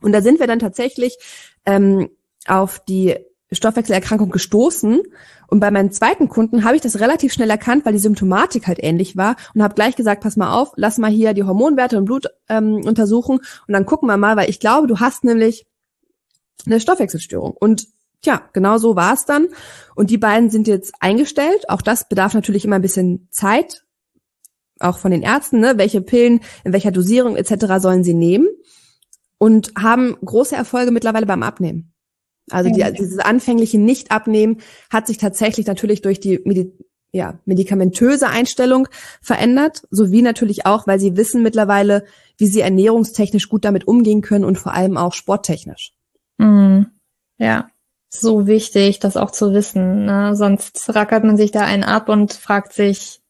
Und 0.00 0.12
da 0.12 0.22
sind 0.22 0.40
wir 0.40 0.46
dann 0.46 0.58
tatsächlich 0.58 1.18
ähm, 1.66 2.08
auf 2.46 2.80
die 2.80 3.16
Stoffwechselerkrankung 3.52 4.30
gestoßen. 4.30 5.00
Und 5.48 5.60
bei 5.60 5.70
meinen 5.70 5.92
zweiten 5.92 6.28
Kunden 6.28 6.64
habe 6.64 6.76
ich 6.76 6.82
das 6.82 6.98
relativ 7.00 7.32
schnell 7.32 7.50
erkannt, 7.50 7.84
weil 7.84 7.92
die 7.92 7.98
Symptomatik 7.98 8.66
halt 8.66 8.78
ähnlich 8.82 9.16
war 9.16 9.36
und 9.54 9.62
habe 9.62 9.74
gleich 9.74 9.96
gesagt, 9.96 10.22
pass 10.22 10.36
mal 10.36 10.52
auf, 10.52 10.72
lass 10.76 10.98
mal 10.98 11.10
hier 11.10 11.34
die 11.34 11.44
Hormonwerte 11.44 11.98
und 11.98 12.06
Blut 12.06 12.26
ähm, 12.48 12.82
untersuchen 12.84 13.38
und 13.38 13.72
dann 13.72 13.86
gucken 13.86 14.08
wir 14.08 14.16
mal, 14.16 14.36
weil 14.36 14.50
ich 14.50 14.60
glaube, 14.60 14.86
du 14.86 14.98
hast 14.98 15.24
nämlich 15.24 15.66
eine 16.66 16.80
Stoffwechselstörung. 16.80 17.52
Und 17.52 17.86
Tja, 18.22 18.42
genau 18.52 18.78
so 18.78 18.96
war 18.96 19.14
es 19.14 19.24
dann. 19.24 19.48
Und 19.94 20.10
die 20.10 20.18
beiden 20.18 20.50
sind 20.50 20.66
jetzt 20.66 20.94
eingestellt. 21.00 21.68
Auch 21.68 21.82
das 21.82 22.08
bedarf 22.08 22.34
natürlich 22.34 22.64
immer 22.64 22.74
ein 22.74 22.82
bisschen 22.82 23.28
Zeit, 23.30 23.84
auch 24.80 24.98
von 24.98 25.10
den 25.10 25.22
Ärzten, 25.22 25.60
ne? 25.60 25.74
welche 25.76 26.00
Pillen, 26.00 26.40
in 26.64 26.72
welcher 26.72 26.90
Dosierung 26.90 27.36
etc. 27.36 27.76
sollen 27.78 28.04
sie 28.04 28.14
nehmen 28.14 28.48
und 29.38 29.72
haben 29.78 30.16
große 30.24 30.56
Erfolge 30.56 30.90
mittlerweile 30.90 31.26
beim 31.26 31.42
Abnehmen. 31.42 31.92
Also 32.50 32.70
die, 32.70 32.84
dieses 32.92 33.18
anfängliche 33.18 33.78
Nicht-Abnehmen 33.78 34.58
hat 34.90 35.06
sich 35.06 35.18
tatsächlich 35.18 35.66
natürlich 35.66 36.02
durch 36.02 36.20
die 36.20 36.40
Medi 36.44 36.72
ja, 37.12 37.38
medikamentöse 37.46 38.28
Einstellung 38.28 38.88
verändert, 39.22 39.86
sowie 39.90 40.20
natürlich 40.20 40.66
auch, 40.66 40.86
weil 40.86 41.00
sie 41.00 41.16
wissen 41.16 41.42
mittlerweile, 41.42 42.04
wie 42.36 42.46
sie 42.46 42.60
ernährungstechnisch 42.60 43.48
gut 43.48 43.64
damit 43.64 43.88
umgehen 43.88 44.20
können 44.20 44.44
und 44.44 44.58
vor 44.58 44.74
allem 44.74 44.98
auch 44.98 45.14
sporttechnisch. 45.14 45.92
Mhm. 46.36 46.86
Ja, 47.38 47.70
so 48.08 48.46
wichtig, 48.46 49.00
das 49.00 49.16
auch 49.16 49.30
zu 49.30 49.52
wissen. 49.52 50.04
Ne? 50.04 50.36
Sonst 50.36 50.94
rackert 50.94 51.24
man 51.24 51.36
sich 51.36 51.52
da 51.52 51.60
einen 51.60 51.84
ab 51.84 52.08
und 52.08 52.32
fragt 52.32 52.72
sich, 52.72 53.20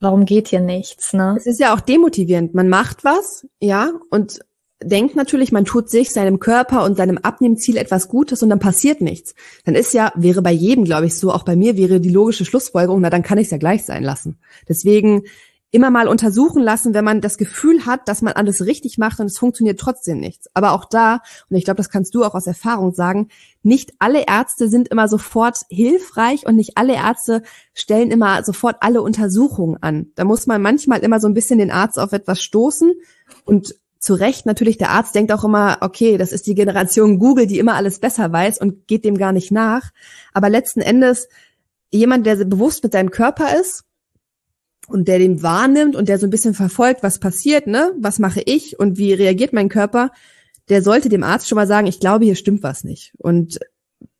warum 0.00 0.24
geht 0.24 0.48
hier 0.48 0.60
nichts? 0.60 1.12
Ne? 1.12 1.34
Es 1.36 1.46
ist 1.46 1.60
ja 1.60 1.74
auch 1.74 1.80
demotivierend. 1.80 2.54
Man 2.54 2.68
macht 2.68 3.04
was, 3.04 3.46
ja, 3.60 3.90
und 4.10 4.40
denkt 4.82 5.16
natürlich, 5.16 5.52
man 5.52 5.64
tut 5.64 5.90
sich, 5.90 6.12
seinem 6.12 6.38
Körper 6.38 6.84
und 6.84 6.96
seinem 6.96 7.18
Abnehmziel 7.18 7.76
etwas 7.76 8.08
Gutes 8.08 8.42
und 8.42 8.50
dann 8.50 8.60
passiert 8.60 9.00
nichts. 9.00 9.34
Dann 9.64 9.74
ist 9.74 9.92
ja, 9.92 10.12
wäre 10.14 10.42
bei 10.42 10.52
jedem, 10.52 10.84
glaube 10.84 11.06
ich, 11.06 11.18
so, 11.18 11.32
auch 11.32 11.44
bei 11.44 11.56
mir 11.56 11.76
wäre 11.76 12.00
die 12.00 12.10
logische 12.10 12.44
Schlussfolgerung, 12.44 13.00
na 13.00 13.10
dann 13.10 13.22
kann 13.22 13.38
ich 13.38 13.46
es 13.46 13.50
ja 13.50 13.58
gleich 13.58 13.84
sein 13.84 14.04
lassen. 14.04 14.38
Deswegen 14.68 15.24
immer 15.70 15.90
mal 15.90 16.08
untersuchen 16.08 16.62
lassen, 16.62 16.94
wenn 16.94 17.04
man 17.04 17.20
das 17.20 17.36
Gefühl 17.36 17.84
hat, 17.84 18.08
dass 18.08 18.22
man 18.22 18.32
alles 18.32 18.64
richtig 18.64 18.96
macht 18.96 19.20
und 19.20 19.26
es 19.26 19.38
funktioniert 19.38 19.78
trotzdem 19.78 20.18
nichts. 20.18 20.48
Aber 20.54 20.72
auch 20.72 20.86
da, 20.86 21.20
und 21.50 21.56
ich 21.56 21.64
glaube, 21.64 21.76
das 21.76 21.90
kannst 21.90 22.14
du 22.14 22.24
auch 22.24 22.34
aus 22.34 22.46
Erfahrung 22.46 22.94
sagen, 22.94 23.28
nicht 23.62 23.92
alle 23.98 24.24
Ärzte 24.26 24.68
sind 24.68 24.88
immer 24.88 25.08
sofort 25.08 25.58
hilfreich 25.68 26.46
und 26.46 26.56
nicht 26.56 26.78
alle 26.78 26.94
Ärzte 26.94 27.42
stellen 27.74 28.10
immer 28.10 28.42
sofort 28.44 28.76
alle 28.80 29.02
Untersuchungen 29.02 29.76
an. 29.82 30.06
Da 30.14 30.24
muss 30.24 30.46
man 30.46 30.62
manchmal 30.62 31.00
immer 31.00 31.20
so 31.20 31.28
ein 31.28 31.34
bisschen 31.34 31.58
den 31.58 31.70
Arzt 31.70 31.98
auf 31.98 32.12
etwas 32.12 32.40
stoßen 32.40 32.94
und 33.44 33.74
zu 33.98 34.14
Recht 34.14 34.46
natürlich, 34.46 34.78
der 34.78 34.90
Arzt 34.90 35.14
denkt 35.14 35.32
auch 35.32 35.44
immer, 35.44 35.78
okay, 35.80 36.18
das 36.18 36.32
ist 36.32 36.46
die 36.46 36.54
Generation 36.54 37.18
Google, 37.18 37.46
die 37.46 37.58
immer 37.58 37.74
alles 37.74 37.98
besser 37.98 38.32
weiß 38.32 38.60
und 38.60 38.86
geht 38.86 39.04
dem 39.04 39.18
gar 39.18 39.32
nicht 39.32 39.50
nach. 39.50 39.90
Aber 40.32 40.48
letzten 40.48 40.80
Endes, 40.80 41.28
jemand, 41.90 42.26
der 42.26 42.36
bewusst 42.44 42.82
mit 42.84 42.92
seinem 42.92 43.10
Körper 43.10 43.58
ist, 43.58 43.84
und 44.88 45.06
der 45.06 45.18
den 45.18 45.42
wahrnimmt 45.42 45.94
und 45.94 46.08
der 46.08 46.18
so 46.18 46.26
ein 46.26 46.30
bisschen 46.30 46.54
verfolgt, 46.54 47.02
was 47.02 47.20
passiert, 47.20 47.66
ne? 47.66 47.92
Was 47.98 48.18
mache 48.18 48.42
ich 48.44 48.78
und 48.78 48.98
wie 48.98 49.12
reagiert 49.12 49.52
mein 49.52 49.68
Körper? 49.68 50.10
Der 50.70 50.82
sollte 50.82 51.08
dem 51.08 51.22
Arzt 51.22 51.48
schon 51.48 51.56
mal 51.56 51.66
sagen, 51.66 51.86
ich 51.86 52.00
glaube, 52.00 52.24
hier 52.24 52.34
stimmt 52.34 52.62
was 52.62 52.84
nicht. 52.84 53.12
Und 53.18 53.58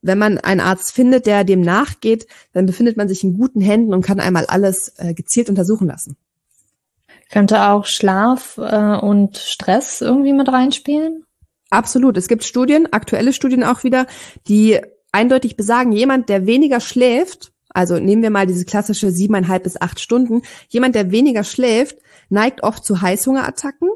wenn 0.02 0.18
man 0.18 0.38
einen 0.38 0.60
Arzt 0.60 0.92
findet, 0.92 1.26
der 1.26 1.44
dem 1.44 1.60
nachgeht, 1.60 2.26
dann 2.52 2.66
befindet 2.66 2.96
man 2.96 3.08
sich 3.08 3.24
in 3.24 3.36
guten 3.36 3.60
Händen 3.60 3.94
und 3.94 4.04
kann 4.04 4.20
einmal 4.20 4.46
alles 4.46 4.92
äh, 4.98 5.14
gezielt 5.14 5.48
untersuchen 5.48 5.88
lassen. 5.88 6.16
Könnte 7.30 7.62
auch 7.68 7.86
Schlaf 7.86 8.58
äh, 8.58 8.96
und 8.96 9.36
Stress 9.36 10.00
irgendwie 10.00 10.32
mit 10.32 10.48
reinspielen? 10.48 11.24
Absolut. 11.70 12.16
Es 12.16 12.28
gibt 12.28 12.44
Studien, 12.44 12.92
aktuelle 12.92 13.32
Studien 13.32 13.62
auch 13.62 13.84
wieder, 13.84 14.06
die 14.46 14.80
eindeutig 15.12 15.56
besagen, 15.56 15.92
jemand, 15.92 16.28
der 16.28 16.46
weniger 16.46 16.80
schläft, 16.80 17.52
also 17.70 17.98
nehmen 17.98 18.22
wir 18.22 18.30
mal 18.30 18.46
diese 18.46 18.64
klassische 18.64 19.10
siebeneinhalb 19.10 19.62
bis 19.62 19.80
acht 19.80 20.00
Stunden. 20.00 20.42
Jemand, 20.68 20.94
der 20.94 21.10
weniger 21.10 21.44
schläft, 21.44 21.98
neigt 22.30 22.62
oft 22.62 22.84
zu 22.84 23.02
Heißhungerattacken 23.02 23.90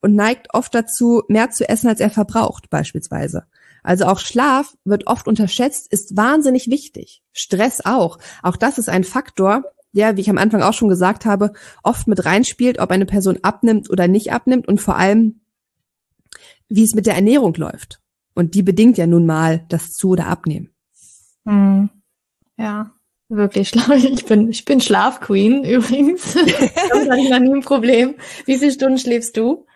und 0.00 0.14
neigt 0.14 0.54
oft 0.54 0.74
dazu, 0.74 1.22
mehr 1.28 1.50
zu 1.50 1.68
essen, 1.68 1.88
als 1.88 2.00
er 2.00 2.10
verbraucht, 2.10 2.70
beispielsweise. 2.70 3.44
Also 3.82 4.06
auch 4.06 4.18
Schlaf 4.18 4.76
wird 4.84 5.06
oft 5.06 5.28
unterschätzt, 5.28 5.92
ist 5.92 6.16
wahnsinnig 6.16 6.68
wichtig. 6.68 7.22
Stress 7.32 7.84
auch. 7.84 8.18
Auch 8.42 8.56
das 8.56 8.78
ist 8.78 8.88
ein 8.88 9.04
Faktor, 9.04 9.64
der, 9.96 10.16
wie 10.16 10.20
ich 10.20 10.30
am 10.30 10.38
Anfang 10.38 10.62
auch 10.62 10.74
schon 10.74 10.88
gesagt 10.88 11.24
habe, 11.24 11.52
oft 11.82 12.06
mit 12.06 12.24
reinspielt, 12.24 12.78
ob 12.78 12.90
eine 12.90 13.06
Person 13.06 13.38
abnimmt 13.42 13.90
oder 13.90 14.08
nicht 14.08 14.32
abnimmt 14.32 14.68
und 14.68 14.80
vor 14.80 14.96
allem, 14.96 15.40
wie 16.68 16.84
es 16.84 16.94
mit 16.94 17.06
der 17.06 17.14
Ernährung 17.14 17.54
läuft. 17.54 18.00
Und 18.34 18.54
die 18.54 18.62
bedingt 18.62 18.98
ja 18.98 19.06
nun 19.06 19.26
mal 19.26 19.64
das 19.68 19.94
Zu- 19.94 20.10
oder 20.10 20.26
Abnehmen. 20.26 20.70
Hm. 21.44 21.90
Ja, 22.58 22.92
Wirklich 23.28 23.70
schlau. 23.70 23.82
Ich 23.94 24.24
bin, 24.24 24.50
ich 24.50 24.64
bin 24.64 24.80
Schlafqueen 24.80 25.64
übrigens. 25.64 26.34
Damit 26.34 27.10
hatte 27.10 27.20
ich 27.20 27.30
noch 27.30 27.40
nie 27.40 27.54
ein 27.54 27.62
Problem. 27.62 28.14
Wie 28.44 28.58
viele 28.58 28.72
Stunden 28.72 28.98
schläfst 28.98 29.36
du? 29.36 29.66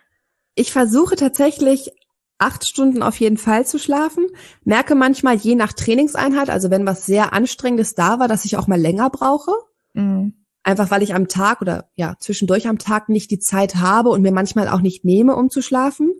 Ich 0.55 0.71
versuche 0.71 1.15
tatsächlich 1.15 1.91
acht 2.37 2.67
Stunden 2.67 3.03
auf 3.03 3.19
jeden 3.19 3.37
Fall 3.37 3.65
zu 3.65 3.77
schlafen. 3.77 4.27
Merke 4.63 4.95
manchmal 4.95 5.35
je 5.35 5.55
nach 5.55 5.73
Trainingseinheit, 5.73 6.49
also 6.49 6.71
wenn 6.71 6.85
was 6.85 7.05
sehr 7.05 7.33
Anstrengendes 7.33 7.93
da 7.93 8.19
war, 8.19 8.27
dass 8.27 8.45
ich 8.45 8.57
auch 8.57 8.67
mal 8.67 8.79
länger 8.79 9.09
brauche. 9.09 9.51
Mhm. 9.93 10.33
Einfach 10.63 10.91
weil 10.91 11.01
ich 11.01 11.15
am 11.15 11.27
Tag 11.27 11.61
oder 11.61 11.89
ja, 11.95 12.15
zwischendurch 12.19 12.67
am 12.67 12.77
Tag 12.77 13.09
nicht 13.09 13.31
die 13.31 13.39
Zeit 13.39 13.75
habe 13.75 14.09
und 14.09 14.21
mir 14.21 14.31
manchmal 14.31 14.67
auch 14.67 14.81
nicht 14.81 15.03
nehme, 15.03 15.35
um 15.35 15.49
zu 15.49 15.61
schlafen. 15.61 16.13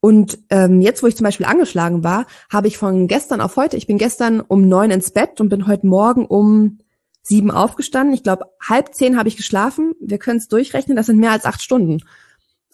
Und 0.00 0.40
ähm, 0.50 0.80
jetzt, 0.80 1.02
wo 1.02 1.06
ich 1.06 1.16
zum 1.16 1.24
Beispiel 1.24 1.46
angeschlagen 1.46 2.04
war, 2.04 2.26
habe 2.50 2.66
ich 2.66 2.76
von 2.76 3.06
gestern 3.06 3.40
auf 3.40 3.56
heute, 3.56 3.76
ich 3.76 3.86
bin 3.86 3.98
gestern 3.98 4.40
um 4.40 4.68
neun 4.68 4.90
ins 4.90 5.12
Bett 5.12 5.40
und 5.40 5.48
bin 5.48 5.66
heute 5.66 5.86
Morgen 5.86 6.26
um 6.26 6.78
sieben 7.22 7.50
aufgestanden. 7.50 8.12
Ich 8.12 8.24
glaube, 8.24 8.46
halb 8.60 8.94
zehn 8.94 9.16
habe 9.16 9.28
ich 9.28 9.36
geschlafen. 9.36 9.94
Wir 10.00 10.18
können 10.18 10.38
es 10.38 10.48
durchrechnen, 10.48 10.96
das 10.96 11.06
sind 11.06 11.18
mehr 11.18 11.30
als 11.30 11.44
acht 11.44 11.62
Stunden. 11.62 12.00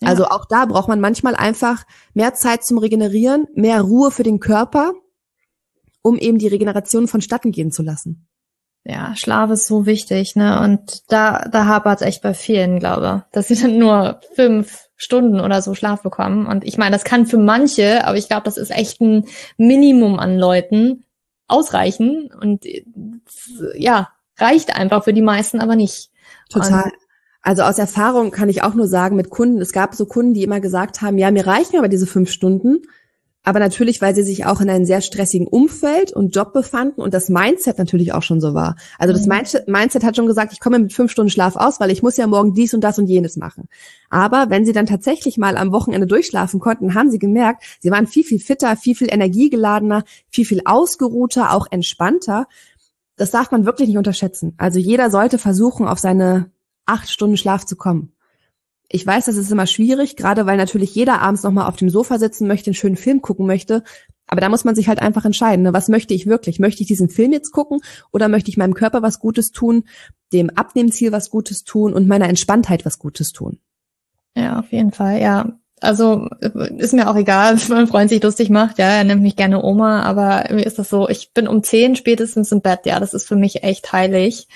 Ja. 0.01 0.09
Also 0.09 0.27
auch 0.27 0.47
da 0.47 0.65
braucht 0.65 0.89
man 0.89 1.01
manchmal 1.01 1.35
einfach 1.35 1.85
mehr 2.15 2.35
Zeit 2.35 2.65
zum 2.65 2.79
Regenerieren, 2.79 3.47
mehr 3.55 3.83
Ruhe 3.83 4.11
für 4.11 4.23
den 4.23 4.41
Körper, 4.41 4.93
um 6.03 6.17
eben 6.17 6.39
die 6.39 6.49
Regeneration 6.49 7.09
vonstatten 7.09 7.53
gehen 7.53 7.71
zu 7.71 7.83
lassen. 7.83 8.28
Ja, 8.85 9.15
Schlaf 9.17 9.51
ist 9.51 9.67
so 9.67 9.87
wichtig, 9.87 10.35
ne? 10.35 10.61
Und 10.61 11.11
da, 11.13 11.47
da 11.51 11.67
hapert 11.67 12.01
es 12.01 12.07
echt 12.07 12.23
bei 12.23 12.33
vielen, 12.33 12.79
glaube, 12.79 13.25
dass 13.33 13.49
sie 13.49 13.57
dann 13.57 13.79
nur 13.79 14.21
fünf 14.35 14.89
Stunden 14.97 15.41
oder 15.41 15.63
so 15.63 15.75
Schlaf 15.75 16.03
bekommen. 16.03 16.47
Und 16.47 16.65
ich 16.65 16.79
meine, 16.79 16.93
das 16.93 17.05
kann 17.05 17.27
für 17.27 17.39
manche, 17.39 18.05
aber 18.07 18.17
ich 18.17 18.29
glaube, 18.29 18.45
das 18.45 18.57
ist 18.57 18.71
echt 18.71 19.01
ein 19.01 19.27
Minimum 19.57 20.19
an 20.19 20.39
Leuten 20.39 21.05
ausreichen. 21.47 22.31
Und 22.41 22.65
ja, 23.75 24.09
reicht 24.39 24.75
einfach 24.75 25.05
für 25.05 25.13
die 25.13 25.23
meisten 25.23 25.61
aber 25.61 25.77
nicht. 25.77 26.11
Total. 26.51 26.85
Und 26.85 26.93
also 27.43 27.63
aus 27.63 27.79
Erfahrung 27.79 28.31
kann 28.31 28.49
ich 28.49 28.63
auch 28.63 28.75
nur 28.75 28.89
sagen 28.89 29.17
mit 29.17 29.31
Kunden, 29.31 29.61
es 29.61 29.73
gab 29.73 29.95
so 29.95 30.07
Kunden, 30.07 30.35
die 30.35 30.43
immer 30.43 30.61
gesagt 30.61 31.01
haben, 31.01 31.19
ja, 31.19 31.31
mir 31.31 31.47
reichen 31.47 31.79
aber 31.79 31.89
diese 31.89 32.07
fünf 32.07 32.31
Stunden. 32.31 32.83
Aber 33.49 33.61
natürlich, 33.61 34.03
weil 34.03 34.15
sie 34.15 34.25
sich 34.25 34.45
auch 34.45 34.61
in 34.61 34.69
einem 34.69 34.85
sehr 34.85 35.01
stressigen 35.01 35.47
Umfeld 35.47 36.13
und 36.13 36.37
Job 36.37 36.53
befanden 36.53 37.01
und 37.01 37.15
das 37.15 37.31
Mindset 37.31 37.79
natürlich 37.79 38.13
auch 38.13 38.23
schon 38.23 38.43
so 38.43 38.53
war. 38.53 38.77
Also 38.99 39.15
das 39.15 39.25
mhm. 39.25 39.65
Mindset 39.73 40.05
hat 40.05 40.17
schon 40.17 40.27
gesagt, 40.27 40.53
ich 40.53 40.61
komme 40.61 40.79
mit 40.79 40.93
fünf 40.93 41.11
Stunden 41.11 41.31
Schlaf 41.31 41.57
aus, 41.57 41.81
weil 41.81 41.91
ich 41.91 42.03
muss 42.03 42.19
ja 42.19 42.27
morgen 42.27 42.53
dies 42.53 42.75
und 42.75 42.83
das 42.83 42.99
und 42.99 43.07
jenes 43.07 43.39
machen. 43.39 43.71
Aber 44.11 44.51
wenn 44.51 44.67
sie 44.67 44.75
dann 44.75 44.85
tatsächlich 44.85 45.39
mal 45.39 45.57
am 45.57 45.73
Wochenende 45.73 46.07
durchschlafen 46.07 46.61
konnten, 46.61 46.93
haben 46.93 47.11
sie 47.11 47.19
gemerkt, 47.19 47.65
sie 47.81 47.91
waren 47.91 48.07
viel, 48.07 48.23
viel 48.23 48.39
fitter, 48.39 48.77
viel, 48.77 48.95
viel 48.95 49.09
energiegeladener, 49.11 50.05
viel, 50.29 50.45
viel 50.45 50.61
ausgeruhter, 50.67 51.55
auch 51.55 51.69
entspannter. 51.71 52.49
Das 53.17 53.31
darf 53.31 53.51
man 53.51 53.65
wirklich 53.65 53.89
nicht 53.89 53.97
unterschätzen. 53.97 54.57
Also 54.59 54.79
jeder 54.79 55.11
sollte 55.11 55.39
versuchen, 55.39 55.89
auf 55.89 55.99
seine 55.99 56.51
acht 56.85 57.09
Stunden 57.09 57.39
Schlaf 57.39 57.65
zu 57.65 57.77
kommen. 57.77 58.13
Ich 58.91 59.07
weiß, 59.07 59.27
das 59.27 59.37
ist 59.37 59.53
immer 59.53 59.67
schwierig, 59.67 60.17
gerade 60.17 60.47
weil 60.47 60.57
natürlich 60.57 60.95
jeder 60.95 61.21
abends 61.21 61.43
nochmal 61.43 61.69
auf 61.69 61.77
dem 61.77 61.91
Sofa 61.91 62.19
sitzen 62.19 62.49
möchte, 62.49 62.69
einen 62.69 62.75
schönen 62.75 62.97
Film 62.97 63.21
gucken 63.21 63.47
möchte. 63.47 63.83
Aber 64.27 64.41
da 64.41 64.49
muss 64.49 64.65
man 64.65 64.75
sich 64.75 64.89
halt 64.89 65.01
einfach 65.01 65.25
entscheiden, 65.25 65.63
ne? 65.63 65.73
was 65.73 65.89
möchte 65.89 66.15
ich 66.15 66.27
wirklich? 66.27 66.59
Möchte 66.59 66.83
ich 66.83 66.89
diesen 66.89 67.09
Film 67.09 67.33
jetzt 67.33 67.51
gucken 67.51 67.81
oder 68.13 68.29
möchte 68.29 68.51
ich 68.51 68.57
meinem 68.57 68.75
Körper 68.75 69.03
was 69.03 69.21
Gutes 69.21 69.53
tun, 69.53 69.85
dem 70.33 70.51
Abnehmziel 70.51 71.13
was 71.13 71.31
Gutes 71.31 71.65
tun 71.65 71.95
und 71.95 72.09
meiner 72.09 72.29
Entspanntheit 72.29 72.85
was 72.85 72.99
Gutes 72.99 73.33
tun? 73.33 73.59
Ja, 74.37 74.59
auf 74.59 74.71
jeden 74.71 74.93
Fall, 74.93 75.21
ja. 75.21 75.59
Also 75.81 76.27
ist 76.41 76.93
mir 76.93 77.09
auch 77.09 77.17
egal, 77.17 77.57
wenn 77.69 77.77
mein 77.77 77.87
Freund 77.87 78.11
sich 78.11 78.23
lustig 78.23 78.51
macht, 78.51 78.79
ja, 78.79 78.89
er 78.89 79.05
nennt 79.05 79.23
mich 79.23 79.37
gerne 79.37 79.63
Oma, 79.63 80.03
aber 80.03 80.45
mir 80.51 80.67
ist 80.67 80.79
das 80.79 80.91
so, 80.91 81.09
ich 81.09 81.33
bin 81.33 81.49
um 81.49 81.63
zehn 81.63 81.97
spätestens 81.97 82.53
im 82.53 82.61
Bett, 82.61 82.81
ja, 82.85 83.01
das 83.01 83.15
ist 83.15 83.27
für 83.27 83.37
mich 83.37 83.63
echt 83.63 83.93
heilig. 83.93 84.49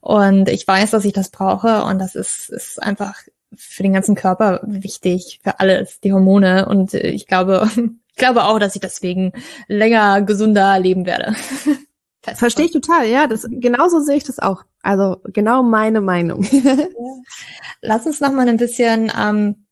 Und 0.00 0.48
ich 0.48 0.66
weiß, 0.66 0.90
dass 0.90 1.04
ich 1.04 1.12
das 1.12 1.30
brauche 1.30 1.82
und 1.84 1.98
das 1.98 2.14
ist, 2.14 2.48
ist 2.48 2.82
einfach 2.82 3.16
für 3.54 3.82
den 3.82 3.92
ganzen 3.92 4.14
Körper 4.14 4.60
wichtig, 4.64 5.40
für 5.42 5.60
alles, 5.60 6.00
die 6.00 6.12
Hormone. 6.12 6.66
Und 6.66 6.94
ich 6.94 7.26
glaube, 7.26 7.70
ich 8.08 8.16
glaube 8.16 8.44
auch, 8.44 8.58
dass 8.58 8.74
ich 8.74 8.80
deswegen 8.80 9.32
länger 9.66 10.22
gesunder 10.22 10.78
leben 10.78 11.06
werde. 11.06 11.34
Verstehe 12.34 12.66
ich 12.66 12.72
total, 12.72 13.06
ja. 13.06 13.26
Das, 13.26 13.46
genauso 13.48 14.00
sehe 14.00 14.16
ich 14.16 14.24
das 14.24 14.38
auch. 14.38 14.64
Also 14.82 15.20
genau 15.24 15.62
meine 15.62 16.00
Meinung. 16.00 16.46
Lass 17.80 18.06
uns 18.06 18.20
noch 18.20 18.32
mal 18.32 18.48
ein 18.48 18.56
bisschen 18.58 19.10
ähm, 19.18 19.66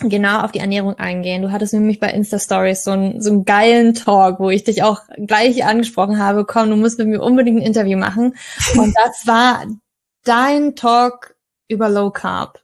genau 0.00 0.40
auf 0.40 0.52
die 0.52 0.60
Ernährung 0.60 0.94
eingehen. 0.94 1.42
Du 1.42 1.50
hattest 1.50 1.74
nämlich 1.74 2.00
bei 2.00 2.10
Insta 2.10 2.38
Stories 2.38 2.84
so 2.84 2.92
einen, 2.92 3.20
so 3.20 3.30
einen 3.30 3.44
geilen 3.44 3.94
Talk, 3.94 4.40
wo 4.40 4.50
ich 4.50 4.64
dich 4.64 4.82
auch 4.82 5.00
gleich 5.26 5.64
angesprochen 5.64 6.18
habe. 6.18 6.44
Komm, 6.44 6.70
du 6.70 6.76
musst 6.76 6.98
mit 6.98 7.08
mir 7.08 7.20
unbedingt 7.20 7.60
ein 7.60 7.66
Interview 7.66 7.98
machen. 7.98 8.36
Und 8.76 8.94
das 8.96 9.26
war 9.26 9.64
dein 10.24 10.74
Talk 10.76 11.36
über 11.68 11.88
Low 11.88 12.10
Carb. 12.10 12.61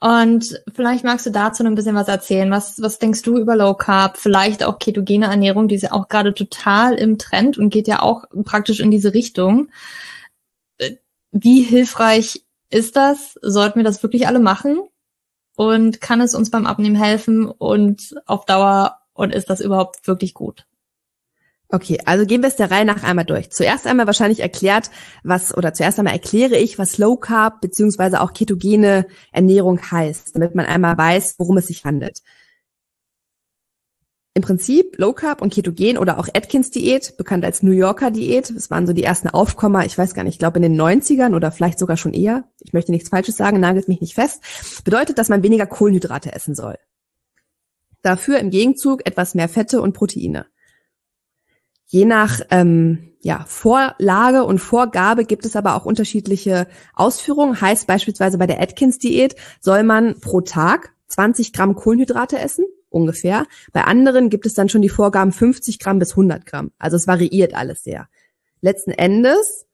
Und 0.00 0.62
vielleicht 0.74 1.04
magst 1.04 1.26
du 1.26 1.30
dazu 1.30 1.62
noch 1.62 1.70
ein 1.70 1.74
bisschen 1.74 1.94
was 1.94 2.08
erzählen. 2.08 2.50
Was, 2.50 2.80
was 2.80 2.98
denkst 2.98 3.20
du 3.22 3.36
über 3.36 3.54
Low 3.54 3.74
Carb? 3.74 4.16
Vielleicht 4.16 4.64
auch 4.64 4.78
ketogene 4.78 5.26
Ernährung, 5.26 5.68
die 5.68 5.74
ist 5.74 5.82
ja 5.82 5.92
auch 5.92 6.08
gerade 6.08 6.32
total 6.32 6.94
im 6.94 7.18
Trend 7.18 7.58
und 7.58 7.68
geht 7.68 7.86
ja 7.86 8.00
auch 8.00 8.24
praktisch 8.44 8.80
in 8.80 8.90
diese 8.90 9.12
Richtung. 9.12 9.70
Wie 11.32 11.62
hilfreich 11.62 12.44
ist 12.70 12.96
das? 12.96 13.38
Sollten 13.42 13.78
wir 13.78 13.84
das 13.84 14.02
wirklich 14.02 14.26
alle 14.26 14.40
machen? 14.40 14.80
Und 15.54 16.00
kann 16.00 16.22
es 16.22 16.34
uns 16.34 16.50
beim 16.50 16.66
Abnehmen 16.66 16.96
helfen? 16.96 17.46
Und 17.46 18.14
auf 18.24 18.46
Dauer, 18.46 19.00
und 19.12 19.34
ist 19.34 19.50
das 19.50 19.60
überhaupt 19.60 20.06
wirklich 20.06 20.32
gut? 20.32 20.64
Okay, 21.72 21.98
also 22.04 22.26
gehen 22.26 22.42
wir 22.42 22.48
es 22.48 22.56
der 22.56 22.70
Reihe 22.70 22.84
nach 22.84 23.04
einmal 23.04 23.24
durch. 23.24 23.50
Zuerst 23.50 23.86
einmal 23.86 24.06
wahrscheinlich 24.06 24.40
erklärt, 24.40 24.90
was, 25.22 25.56
oder 25.56 25.72
zuerst 25.72 26.00
einmal 26.00 26.14
erkläre 26.14 26.56
ich, 26.56 26.78
was 26.78 26.98
Low 26.98 27.16
Carb 27.16 27.60
beziehungsweise 27.60 28.20
auch 28.20 28.32
ketogene 28.32 29.06
Ernährung 29.30 29.80
heißt, 29.80 30.34
damit 30.34 30.56
man 30.56 30.66
einmal 30.66 30.98
weiß, 30.98 31.36
worum 31.38 31.58
es 31.58 31.68
sich 31.68 31.84
handelt. 31.84 32.22
Im 34.34 34.42
Prinzip 34.42 34.98
Low 34.98 35.12
Carb 35.12 35.42
und 35.42 35.52
Ketogen 35.52 35.96
oder 35.96 36.18
auch 36.18 36.26
Atkins 36.34 36.70
Diät, 36.70 37.16
bekannt 37.16 37.44
als 37.44 37.62
New 37.62 37.72
Yorker 37.72 38.10
Diät, 38.10 38.52
das 38.54 38.70
waren 38.70 38.86
so 38.86 38.92
die 38.92 39.04
ersten 39.04 39.28
Aufkommer, 39.28 39.84
ich 39.84 39.96
weiß 39.96 40.14
gar 40.14 40.24
nicht, 40.24 40.34
ich 40.34 40.38
glaube 40.38 40.58
in 40.58 40.62
den 40.62 40.80
90ern 40.80 41.36
oder 41.36 41.52
vielleicht 41.52 41.78
sogar 41.78 41.96
schon 41.96 42.14
eher, 42.14 42.44
ich 42.60 42.72
möchte 42.72 42.90
nichts 42.90 43.10
Falsches 43.10 43.36
sagen, 43.36 43.60
nagelt 43.60 43.86
mich 43.86 44.00
nicht 44.00 44.14
fest, 44.14 44.42
bedeutet, 44.84 45.18
dass 45.18 45.28
man 45.28 45.44
weniger 45.44 45.66
Kohlenhydrate 45.66 46.32
essen 46.32 46.54
soll. 46.56 46.76
Dafür 48.02 48.38
im 48.38 48.50
Gegenzug 48.50 49.06
etwas 49.06 49.34
mehr 49.34 49.48
Fette 49.48 49.82
und 49.82 49.92
Proteine. 49.92 50.46
Je 51.92 52.04
nach 52.04 52.40
ähm, 52.50 53.10
ja, 53.20 53.44
Vorlage 53.48 54.44
und 54.44 54.60
Vorgabe 54.60 55.24
gibt 55.24 55.44
es 55.44 55.56
aber 55.56 55.74
auch 55.74 55.86
unterschiedliche 55.86 56.68
Ausführungen. 56.94 57.60
Heißt 57.60 57.88
beispielsweise 57.88 58.38
bei 58.38 58.46
der 58.46 58.62
Atkins-Diät 58.62 59.34
soll 59.60 59.82
man 59.82 60.20
pro 60.20 60.40
Tag 60.40 60.94
20 61.08 61.52
Gramm 61.52 61.74
Kohlenhydrate 61.74 62.38
essen, 62.38 62.64
ungefähr. 62.90 63.44
Bei 63.72 63.82
anderen 63.86 64.30
gibt 64.30 64.46
es 64.46 64.54
dann 64.54 64.68
schon 64.68 64.82
die 64.82 64.88
Vorgaben 64.88 65.32
50 65.32 65.80
Gramm 65.80 65.98
bis 65.98 66.12
100 66.12 66.46
Gramm. 66.46 66.70
Also 66.78 66.96
es 66.96 67.08
variiert 67.08 67.54
alles 67.54 67.82
sehr. 67.82 68.08
Letzten 68.60 68.92
Endes 68.92 69.66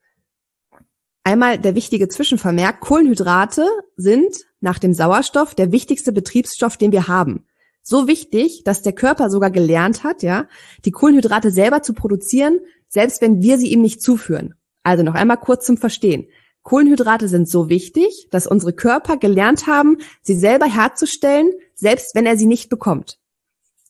einmal 1.23 1.59
der 1.59 1.75
wichtige 1.75 2.07
Zwischenvermerk. 2.07 2.79
Kohlenhydrate 2.79 3.67
sind 3.95 4.37
nach 4.59 4.79
dem 4.79 4.95
Sauerstoff 4.95 5.53
der 5.53 5.71
wichtigste 5.71 6.11
Betriebsstoff, 6.11 6.77
den 6.77 6.91
wir 6.91 7.07
haben 7.07 7.45
so 7.87 8.07
wichtig, 8.07 8.63
dass 8.65 8.81
der 8.81 8.93
Körper 8.93 9.29
sogar 9.29 9.49
gelernt 9.49 10.03
hat, 10.03 10.21
ja, 10.21 10.47
die 10.83 10.91
Kohlenhydrate 10.91 11.51
selber 11.51 11.81
zu 11.81 11.93
produzieren, 11.93 12.59
selbst 12.89 13.21
wenn 13.21 13.41
wir 13.41 13.57
sie 13.57 13.71
ihm 13.71 13.81
nicht 13.81 14.01
zuführen. 14.01 14.55
Also 14.83 15.03
noch 15.03 15.15
einmal 15.15 15.37
kurz 15.37 15.65
zum 15.65 15.77
Verstehen. 15.77 16.27
Kohlenhydrate 16.63 17.29
sind 17.29 17.47
so 17.47 17.69
wichtig, 17.69 18.27
dass 18.29 18.45
unsere 18.45 18.73
Körper 18.73 19.15
gelernt 19.15 19.67
haben, 19.67 19.99
sie 20.21 20.35
selber 20.35 20.65
herzustellen, 20.65 21.51
selbst 21.75 22.13
wenn 22.13 22.25
er 22.25 22.35
sie 22.35 22.45
nicht 22.45 22.69
bekommt. 22.69 23.19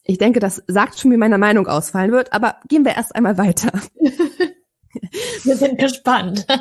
Ich 0.03 0.19
denke, 0.19 0.39
das 0.39 0.61
sagt 0.67 0.99
schon, 0.99 1.11
wie 1.11 1.17
meine 1.17 1.39
Meinung 1.39 1.67
ausfallen 1.67 2.11
wird, 2.11 2.33
aber 2.33 2.57
gehen 2.67 2.85
wir 2.85 2.95
erst 2.95 3.15
einmal 3.15 3.37
weiter. 3.39 3.71
Wir 5.43 5.57
sind 5.57 5.79
gespannt. 5.79 6.45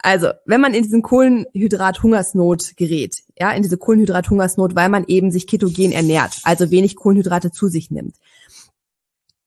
Also, 0.00 0.28
wenn 0.44 0.60
man 0.60 0.74
in 0.74 0.84
diesen 0.84 1.02
Kohlenhydrat-Hungersnot 1.02 2.76
gerät, 2.76 3.16
ja, 3.38 3.50
in 3.50 3.62
diese 3.62 3.78
Kohlenhydrat-Hungersnot, 3.78 4.76
weil 4.76 4.88
man 4.88 5.04
eben 5.08 5.32
sich 5.32 5.48
ketogen 5.48 5.90
ernährt, 5.90 6.38
also 6.44 6.70
wenig 6.70 6.94
Kohlenhydrate 6.94 7.50
zu 7.50 7.66
sich 7.66 7.90
nimmt, 7.90 8.14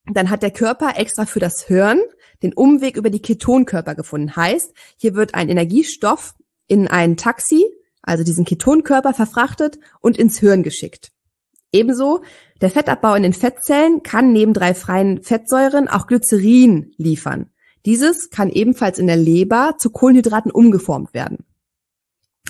dann 0.05 0.29
hat 0.29 0.43
der 0.43 0.51
Körper 0.51 0.97
extra 0.97 1.25
für 1.25 1.39
das 1.39 1.63
Hirn 1.63 2.01
den 2.43 2.53
Umweg 2.53 2.97
über 2.97 3.09
die 3.09 3.21
Ketonkörper 3.21 3.95
gefunden. 3.95 4.35
Heißt, 4.35 4.73
hier 4.97 5.15
wird 5.15 5.35
ein 5.35 5.47
Energiestoff 5.47 6.35
in 6.67 6.87
ein 6.87 7.17
Taxi, 7.17 7.63
also 8.01 8.23
diesen 8.23 8.45
Ketonkörper 8.45 9.13
verfrachtet 9.13 9.79
und 10.01 10.17
ins 10.17 10.39
Hirn 10.39 10.63
geschickt. 10.63 11.11
Ebenso 11.71 12.23
der 12.61 12.69
Fettabbau 12.69 13.15
in 13.15 13.23
den 13.23 13.33
Fettzellen 13.33 14.03
kann 14.03 14.31
neben 14.31 14.53
drei 14.53 14.73
freien 14.73 15.23
Fettsäuren 15.23 15.87
auch 15.87 16.07
Glycerin 16.07 16.93
liefern. 16.97 17.49
Dieses 17.85 18.29
kann 18.29 18.49
ebenfalls 18.49 18.99
in 18.99 19.07
der 19.07 19.17
Leber 19.17 19.75
zu 19.79 19.89
Kohlenhydraten 19.89 20.51
umgeformt 20.51 21.13
werden. 21.13 21.45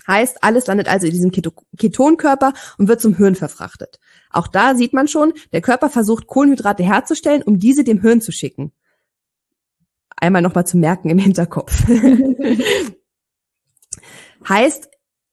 Heißt, 0.08 0.44
alles 0.44 0.68
landet 0.68 0.90
also 0.90 1.08
in 1.08 1.14
diesem 1.14 1.32
Ketonkörper 1.78 2.54
und 2.78 2.88
wird 2.88 3.02
zum 3.02 3.16
Hirn 3.16 3.36
verfrachtet. 3.36 4.00
Auch 4.30 4.48
da 4.48 4.76
sieht 4.76 4.94
man 4.94 5.08
schon, 5.08 5.32
der 5.54 5.62
Körper 5.62 5.90
versucht 5.90 6.28
Kohlenhydrate 6.28 6.84
herzustellen, 6.84 7.44
um 7.44 7.60
diese 7.60 7.84
dem 7.84 8.02
Hirn 8.02 8.20
zu 8.20 8.32
schicken. 8.32 8.74
Einmal 10.18 10.42
nochmal 10.42 10.68
zu 10.68 10.78
merken 10.78 11.10
im 11.10 11.20
Hinterkopf. 11.20 11.72
heißt, 14.48 14.90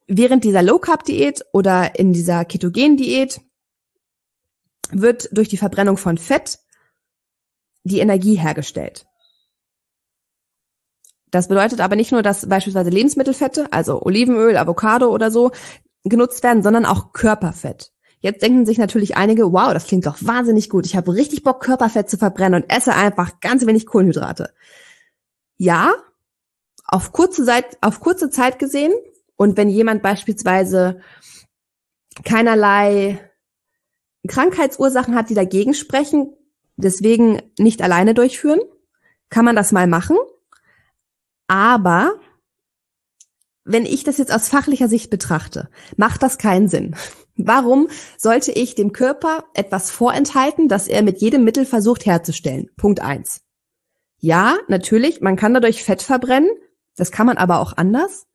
während 0.06 0.44
dieser 0.44 0.62
Low 0.62 0.78
Carb 0.78 1.04
Diät 1.04 1.44
oder 1.52 1.98
in 1.98 2.12
dieser 2.12 2.44
Ketogen 2.44 2.96
Diät 2.96 3.40
wird 4.90 5.28
durch 5.32 5.48
die 5.48 5.56
Verbrennung 5.56 5.96
von 5.96 6.18
Fett 6.18 6.58
die 7.84 8.00
Energie 8.00 8.34
hergestellt. 8.34 9.06
Das 11.30 11.48
bedeutet 11.48 11.80
aber 11.80 11.96
nicht 11.96 12.12
nur, 12.12 12.22
dass 12.22 12.48
beispielsweise 12.48 12.90
Lebensmittelfette, 12.90 13.72
also 13.72 14.02
Olivenöl, 14.02 14.56
Avocado 14.56 15.08
oder 15.08 15.30
so, 15.30 15.50
genutzt 16.04 16.42
werden, 16.42 16.62
sondern 16.62 16.86
auch 16.86 17.12
Körperfett. 17.12 17.92
Jetzt 18.20 18.42
denken 18.42 18.66
sich 18.66 18.78
natürlich 18.78 19.16
einige, 19.16 19.52
wow, 19.52 19.72
das 19.72 19.86
klingt 19.86 20.06
doch 20.06 20.16
wahnsinnig 20.20 20.70
gut. 20.70 20.86
Ich 20.86 20.96
habe 20.96 21.14
richtig 21.14 21.42
Bock, 21.44 21.62
Körperfett 21.62 22.10
zu 22.10 22.16
verbrennen 22.16 22.62
und 22.62 22.70
esse 22.70 22.94
einfach 22.94 23.40
ganz 23.40 23.64
wenig 23.64 23.86
Kohlenhydrate. 23.86 24.52
Ja, 25.56 25.92
auf 26.84 27.12
kurze 27.12 27.44
Zeit, 27.44 27.76
auf 27.80 28.00
kurze 28.00 28.30
Zeit 28.30 28.58
gesehen. 28.58 28.92
Und 29.36 29.56
wenn 29.56 29.68
jemand 29.68 30.02
beispielsweise 30.02 31.00
keinerlei 32.24 33.27
Krankheitsursachen 34.26 35.14
hat, 35.14 35.30
die 35.30 35.34
dagegen 35.34 35.74
sprechen, 35.74 36.32
deswegen 36.76 37.40
nicht 37.58 37.82
alleine 37.82 38.14
durchführen, 38.14 38.60
kann 39.30 39.44
man 39.44 39.56
das 39.56 39.72
mal 39.72 39.86
machen. 39.86 40.16
Aber 41.46 42.18
wenn 43.64 43.84
ich 43.84 44.02
das 44.02 44.18
jetzt 44.18 44.32
aus 44.32 44.48
fachlicher 44.48 44.88
Sicht 44.88 45.10
betrachte, 45.10 45.68
macht 45.96 46.22
das 46.22 46.38
keinen 46.38 46.68
Sinn. 46.68 46.96
Warum 47.36 47.88
sollte 48.16 48.50
ich 48.50 48.74
dem 48.74 48.92
Körper 48.92 49.44
etwas 49.54 49.90
vorenthalten, 49.90 50.68
das 50.68 50.88
er 50.88 51.02
mit 51.02 51.20
jedem 51.20 51.44
Mittel 51.44 51.66
versucht 51.66 52.04
herzustellen? 52.04 52.68
Punkt 52.76 53.00
eins. 53.00 53.42
Ja, 54.18 54.56
natürlich, 54.66 55.20
man 55.20 55.36
kann 55.36 55.54
dadurch 55.54 55.84
Fett 55.84 56.02
verbrennen, 56.02 56.50
das 56.96 57.12
kann 57.12 57.26
man 57.26 57.36
aber 57.36 57.60
auch 57.60 57.76
anders. 57.76 58.26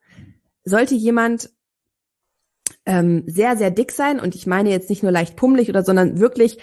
Sollte 0.64 0.96
jemand 0.96 1.50
ähm, 2.86 3.24
sehr, 3.28 3.58
sehr 3.58 3.72
dick 3.72 3.92
sein, 3.92 4.20
und 4.20 4.36
ich 4.36 4.48
meine 4.48 4.70
jetzt 4.70 4.90
nicht 4.90 5.04
nur 5.04 5.12
leicht 5.12 5.36
pummelig 5.36 5.70
oder, 5.70 5.84
sondern 5.84 6.20
wirklich 6.20 6.58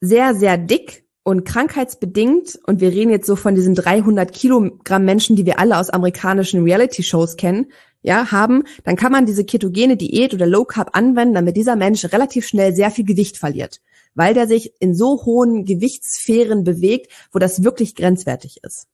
sehr, 0.00 0.34
sehr 0.34 0.58
dick 0.58 1.04
und 1.22 1.44
krankheitsbedingt, 1.44 2.58
und 2.66 2.80
wir 2.80 2.90
reden 2.90 3.10
jetzt 3.10 3.26
so 3.26 3.36
von 3.36 3.54
diesen 3.54 3.74
300 3.74 4.32
Kilogramm 4.32 5.04
Menschen, 5.04 5.36
die 5.36 5.46
wir 5.46 5.58
alle 5.58 5.78
aus 5.78 5.90
amerikanischen 5.90 6.64
Reality-Shows 6.64 7.36
kennen, 7.36 7.72
ja, 8.02 8.32
haben, 8.32 8.64
dann 8.84 8.96
kann 8.96 9.12
man 9.12 9.26
diese 9.26 9.44
ketogene 9.44 9.96
Diät 9.96 10.34
oder 10.34 10.46
Low 10.46 10.64
Carb 10.64 10.96
anwenden, 10.96 11.34
damit 11.34 11.56
dieser 11.56 11.76
Mensch 11.76 12.04
relativ 12.06 12.46
schnell 12.46 12.74
sehr 12.74 12.90
viel 12.90 13.04
Gewicht 13.04 13.36
verliert, 13.36 13.80
weil 14.14 14.34
der 14.34 14.48
sich 14.48 14.72
in 14.80 14.94
so 14.94 15.24
hohen 15.24 15.64
Gewichtssphären 15.64 16.64
bewegt, 16.64 17.12
wo 17.30 17.38
das 17.38 17.62
wirklich 17.62 17.94
grenzwertig 17.94 18.58
ist. 18.64 18.88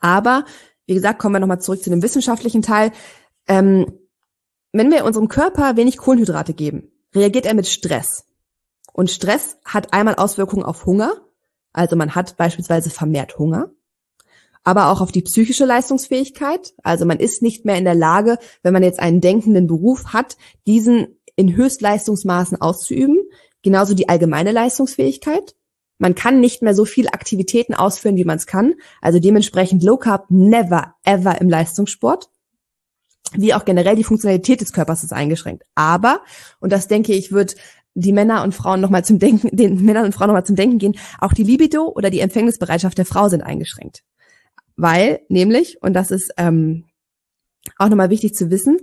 Aber, 0.00 0.44
wie 0.86 0.94
gesagt, 0.94 1.20
kommen 1.20 1.36
wir 1.36 1.40
nochmal 1.40 1.60
zurück 1.60 1.82
zu 1.82 1.90
dem 1.90 2.02
wissenschaftlichen 2.02 2.62
Teil. 2.62 2.90
Ähm, 3.46 3.86
wenn 4.72 4.90
wir 4.90 5.04
unserem 5.04 5.28
Körper 5.28 5.76
wenig 5.76 5.98
Kohlenhydrate 5.98 6.54
geben, 6.54 6.92
reagiert 7.14 7.46
er 7.46 7.54
mit 7.54 7.66
Stress. 7.66 8.24
Und 8.92 9.10
Stress 9.10 9.56
hat 9.64 9.92
einmal 9.92 10.16
Auswirkungen 10.16 10.64
auf 10.64 10.86
Hunger, 10.86 11.12
also 11.72 11.96
man 11.96 12.14
hat 12.14 12.36
beispielsweise 12.36 12.90
vermehrt 12.90 13.38
Hunger, 13.38 13.70
aber 14.62 14.90
auch 14.90 15.00
auf 15.00 15.12
die 15.12 15.22
psychische 15.22 15.64
Leistungsfähigkeit, 15.64 16.74
also 16.82 17.04
man 17.06 17.18
ist 17.18 17.42
nicht 17.42 17.64
mehr 17.64 17.76
in 17.76 17.84
der 17.84 17.94
Lage, 17.94 18.38
wenn 18.62 18.72
man 18.72 18.82
jetzt 18.82 19.00
einen 19.00 19.20
denkenden 19.20 19.66
Beruf 19.66 20.06
hat, 20.06 20.36
diesen 20.66 21.20
in 21.36 21.56
Höchstleistungsmaßen 21.56 22.60
auszuüben, 22.60 23.18
genauso 23.62 23.94
die 23.94 24.08
allgemeine 24.08 24.52
Leistungsfähigkeit. 24.52 25.54
Man 25.98 26.14
kann 26.14 26.40
nicht 26.40 26.62
mehr 26.62 26.74
so 26.74 26.84
viel 26.84 27.08
Aktivitäten 27.08 27.74
ausführen, 27.74 28.16
wie 28.16 28.24
man 28.24 28.36
es 28.36 28.46
kann, 28.46 28.74
also 29.00 29.18
dementsprechend 29.18 29.82
Low 29.82 29.96
Carb 29.96 30.26
never 30.30 30.94
ever 31.04 31.40
im 31.40 31.48
Leistungssport 31.48 32.30
wie 33.32 33.54
auch 33.54 33.64
generell 33.64 33.96
die 33.96 34.04
Funktionalität 34.04 34.60
des 34.60 34.72
Körpers 34.72 35.04
ist 35.04 35.12
eingeschränkt. 35.12 35.64
Aber, 35.74 36.20
und 36.60 36.72
das 36.72 36.88
denke 36.88 37.12
ich, 37.12 37.32
wird 37.32 37.56
die 37.94 38.12
Männer 38.12 38.42
und 38.42 38.54
Frauen 38.54 38.80
nochmal 38.80 39.04
zum 39.04 39.18
Denken, 39.18 39.48
den 39.56 39.84
Männern 39.84 40.06
und 40.06 40.14
Frauen 40.14 40.28
nochmal 40.28 40.46
zum 40.46 40.56
Denken 40.56 40.78
gehen, 40.78 40.96
auch 41.18 41.32
die 41.32 41.44
Libido 41.44 41.88
oder 41.88 42.10
die 42.10 42.20
Empfängnisbereitschaft 42.20 42.98
der 42.98 43.06
Frau 43.06 43.28
sind 43.28 43.42
eingeschränkt. 43.42 44.02
Weil, 44.76 45.20
nämlich, 45.28 45.82
und 45.82 45.92
das 45.94 46.10
ist 46.10 46.32
ähm, 46.36 46.84
auch 47.76 47.88
nochmal 47.88 48.10
wichtig 48.10 48.34
zu 48.34 48.50
wissen, 48.50 48.78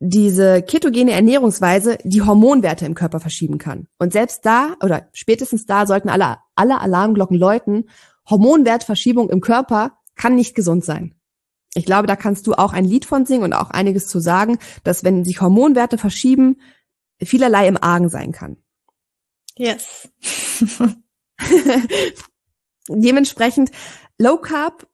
diese 0.00 0.62
ketogene 0.62 1.12
Ernährungsweise 1.12 1.98
die 2.04 2.22
Hormonwerte 2.22 2.86
im 2.86 2.94
Körper 2.94 3.18
verschieben 3.18 3.58
kann. 3.58 3.88
Und 3.98 4.12
selbst 4.12 4.46
da 4.46 4.76
oder 4.82 5.08
spätestens 5.12 5.66
da 5.66 5.86
sollten 5.86 6.08
alle, 6.08 6.38
alle 6.54 6.80
Alarmglocken 6.80 7.36
läuten, 7.36 7.88
Hormonwertverschiebung 8.30 9.28
im 9.30 9.40
Körper 9.40 9.98
kann 10.14 10.36
nicht 10.36 10.54
gesund 10.54 10.84
sein. 10.84 11.14
Ich 11.74 11.84
glaube, 11.84 12.06
da 12.06 12.16
kannst 12.16 12.46
du 12.46 12.54
auch 12.54 12.72
ein 12.72 12.84
Lied 12.84 13.04
von 13.04 13.26
singen 13.26 13.44
und 13.44 13.52
auch 13.52 13.70
einiges 13.70 14.08
zu 14.08 14.20
sagen, 14.20 14.58
dass 14.84 15.04
wenn 15.04 15.24
sich 15.24 15.40
Hormonwerte 15.40 15.98
verschieben, 15.98 16.60
vielerlei 17.22 17.68
im 17.68 17.76
Argen 17.76 18.08
sein 18.08 18.32
kann. 18.32 18.56
Yes. 19.56 20.08
Dementsprechend 22.88 23.70
Low 24.18 24.38
Carb 24.38 24.87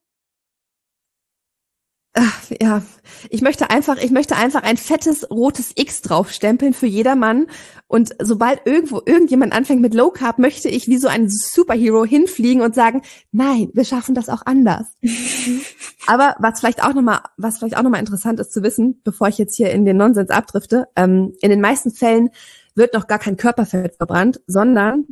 Ach, 2.17 2.45
ja, 2.61 2.81
ich 3.29 3.43
möchte 3.43 3.71
einfach, 3.71 3.97
ich 3.99 4.13
möchte 4.13 4.37
einfach 4.37 4.63
ein 4.63 4.77
fettes 4.77 5.29
rotes 5.33 5.73
X 5.75 6.01
draufstempeln 6.01 6.73
für 6.73 6.87
jedermann. 6.87 7.49
Und 7.89 8.15
sobald 8.23 8.65
irgendwo 8.67 9.03
irgendjemand 9.05 9.53
anfängt 9.53 9.83
mit 9.83 9.95
Low 9.95 10.13
Carb, 10.13 10.39
möchte 10.39 10.69
ich 10.69 10.87
wie 10.87 10.99
so 10.99 11.09
ein 11.09 11.29
Superhero 11.29 12.05
hinfliegen 12.05 12.63
und 12.63 12.73
sagen, 12.73 13.03
nein, 13.33 13.69
wir 13.73 13.85
schaffen 13.85 14.15
das 14.15 14.29
auch 14.29 14.43
anders. 14.47 14.87
Aber 16.07 16.37
was 16.39 16.61
vielleicht 16.61 16.85
auch 16.85 16.95
nochmal, 16.95 17.19
was 17.37 17.59
vielleicht 17.59 17.77
auch 17.77 17.83
nochmal 17.83 17.99
interessant 17.99 18.39
ist 18.39 18.53
zu 18.53 18.63
wissen, 18.63 19.01
bevor 19.03 19.27
ich 19.27 19.39
jetzt 19.39 19.57
hier 19.57 19.73
in 19.73 19.85
den 19.85 19.97
Nonsens 19.97 20.31
abdrifte, 20.31 20.87
ähm, 20.95 21.35
in 21.41 21.51
den 21.51 21.61
meisten 21.61 21.91
Fällen 21.91 22.31
wird 22.77 22.95
noch 22.95 23.09
gar 23.09 23.19
kein 23.19 23.37
Körperfett 23.37 23.97
verbrannt, 23.97 24.41
sondern 24.47 25.05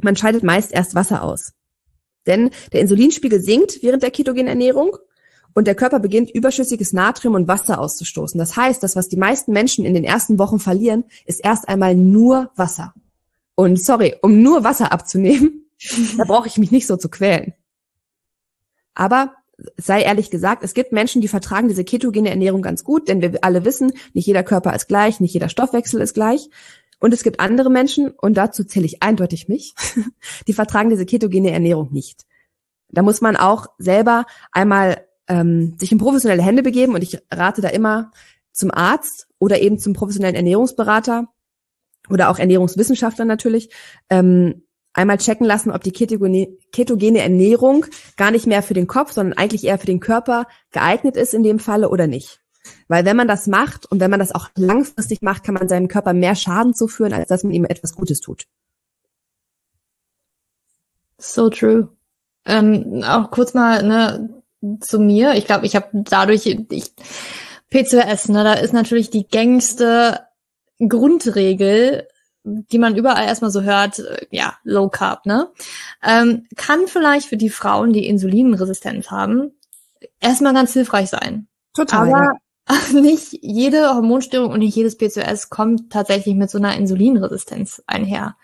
man 0.00 0.14
scheidet 0.14 0.44
meist 0.44 0.72
erst 0.72 0.94
Wasser 0.94 1.24
aus. 1.24 1.52
Denn 2.28 2.50
der 2.72 2.80
Insulinspiegel 2.80 3.40
sinkt 3.40 3.82
während 3.82 4.04
der 4.04 4.12
ketogenen 4.12 4.46
Ernährung 4.46 4.96
und 5.54 5.66
der 5.66 5.74
Körper 5.74 5.98
beginnt 5.98 6.30
überschüssiges 6.30 6.92
Natrium 6.92 7.34
und 7.34 7.48
Wasser 7.48 7.80
auszustoßen. 7.80 8.38
Das 8.38 8.56
heißt, 8.56 8.82
das, 8.82 8.96
was 8.96 9.08
die 9.08 9.16
meisten 9.16 9.52
Menschen 9.52 9.84
in 9.84 9.94
den 9.94 10.04
ersten 10.04 10.38
Wochen 10.38 10.58
verlieren, 10.58 11.04
ist 11.26 11.44
erst 11.44 11.68
einmal 11.68 11.94
nur 11.94 12.50
Wasser. 12.56 12.94
Und 13.54 13.82
sorry, 13.82 14.14
um 14.22 14.42
nur 14.42 14.64
Wasser 14.64 14.92
abzunehmen, 14.92 15.66
da 16.16 16.24
brauche 16.24 16.48
ich 16.48 16.58
mich 16.58 16.70
nicht 16.70 16.86
so 16.86 16.96
zu 16.96 17.08
quälen. 17.08 17.54
Aber 18.94 19.34
sei 19.76 20.02
ehrlich 20.02 20.30
gesagt, 20.30 20.62
es 20.62 20.74
gibt 20.74 20.92
Menschen, 20.92 21.20
die 21.20 21.28
vertragen 21.28 21.68
diese 21.68 21.84
ketogene 21.84 22.30
Ernährung 22.30 22.62
ganz 22.62 22.84
gut, 22.84 23.08
denn 23.08 23.20
wir 23.20 23.42
alle 23.42 23.64
wissen, 23.64 23.92
nicht 24.12 24.26
jeder 24.26 24.44
Körper 24.44 24.74
ist 24.74 24.86
gleich, 24.86 25.20
nicht 25.20 25.34
jeder 25.34 25.48
Stoffwechsel 25.48 26.00
ist 26.00 26.14
gleich. 26.14 26.48
Und 27.00 27.14
es 27.14 27.22
gibt 27.22 27.40
andere 27.40 27.70
Menschen, 27.70 28.10
und 28.10 28.34
dazu 28.36 28.64
zähle 28.64 28.86
ich 28.86 29.02
eindeutig 29.02 29.48
mich, 29.48 29.74
die 30.46 30.52
vertragen 30.52 30.90
diese 30.90 31.06
ketogene 31.06 31.50
Ernährung 31.50 31.92
nicht. 31.92 32.26
Da 32.90 33.02
muss 33.02 33.20
man 33.20 33.36
auch 33.36 33.66
selber 33.78 34.26
einmal 34.52 35.07
ähm, 35.28 35.76
sich 35.78 35.92
in 35.92 35.98
professionelle 35.98 36.42
Hände 36.42 36.62
begeben 36.62 36.94
und 36.94 37.02
ich 37.02 37.18
rate 37.30 37.60
da 37.60 37.68
immer 37.68 38.10
zum 38.52 38.70
Arzt 38.72 39.28
oder 39.38 39.60
eben 39.60 39.78
zum 39.78 39.92
professionellen 39.92 40.34
Ernährungsberater 40.34 41.28
oder 42.10 42.30
auch 42.30 42.38
Ernährungswissenschaftler 42.38 43.24
natürlich, 43.24 43.70
ähm, 44.10 44.62
einmal 44.92 45.18
checken 45.18 45.46
lassen, 45.46 45.70
ob 45.70 45.84
die 45.84 45.92
ketogene, 45.92 47.18
Ernährung 47.20 47.86
gar 48.16 48.30
nicht 48.30 48.46
mehr 48.46 48.62
für 48.62 48.74
den 48.74 48.86
Kopf, 48.86 49.12
sondern 49.12 49.38
eigentlich 49.38 49.64
eher 49.64 49.78
für 49.78 49.86
den 49.86 50.00
Körper 50.00 50.46
geeignet 50.72 51.16
ist 51.16 51.34
in 51.34 51.42
dem 51.44 51.58
Falle 51.58 51.90
oder 51.90 52.06
nicht. 52.06 52.40
Weil 52.88 53.04
wenn 53.04 53.16
man 53.16 53.28
das 53.28 53.46
macht 53.46 53.86
und 53.86 54.00
wenn 54.00 54.10
man 54.10 54.20
das 54.20 54.34
auch 54.34 54.50
langfristig 54.56 55.22
macht, 55.22 55.44
kann 55.44 55.54
man 55.54 55.68
seinem 55.68 55.88
Körper 55.88 56.12
mehr 56.12 56.34
Schaden 56.34 56.74
zuführen, 56.74 57.12
als 57.12 57.28
dass 57.28 57.44
man 57.44 57.52
ihm 57.52 57.64
etwas 57.64 57.94
Gutes 57.94 58.20
tut. 58.20 58.46
So 61.16 61.48
true. 61.48 61.88
Ähm, 62.44 63.02
auch 63.04 63.30
kurz 63.30 63.54
mal, 63.54 63.82
ne, 63.82 64.37
zu 64.80 64.98
mir. 64.98 65.34
Ich 65.34 65.46
glaube, 65.46 65.66
ich 65.66 65.76
habe 65.76 65.88
dadurch 65.92 66.46
ich, 66.46 66.92
PCOS, 67.70 68.28
ne, 68.28 68.44
da 68.44 68.54
ist 68.54 68.72
natürlich 68.72 69.10
die 69.10 69.26
gängigste 69.26 70.20
Grundregel, 70.78 72.06
die 72.44 72.78
man 72.78 72.96
überall 72.96 73.26
erstmal 73.26 73.50
so 73.50 73.62
hört, 73.62 73.98
äh, 73.98 74.26
ja, 74.30 74.54
Low 74.64 74.88
Carb, 74.88 75.26
ne? 75.26 75.48
Ähm, 76.02 76.46
kann 76.56 76.86
vielleicht 76.86 77.28
für 77.28 77.36
die 77.36 77.50
Frauen, 77.50 77.92
die 77.92 78.06
Insulinresistenz 78.06 79.10
haben, 79.10 79.52
erstmal 80.20 80.54
ganz 80.54 80.72
hilfreich 80.72 81.10
sein. 81.10 81.48
Total. 81.74 82.08
Aber 82.08 82.32
nicht 83.00 83.38
jede 83.42 83.94
Hormonstörung 83.94 84.52
und 84.52 84.60
nicht 84.60 84.76
jedes 84.76 84.96
PCOS 84.96 85.50
kommt 85.50 85.92
tatsächlich 85.92 86.34
mit 86.34 86.50
so 86.50 86.58
einer 86.58 86.76
Insulinresistenz 86.76 87.82
einher. 87.86 88.36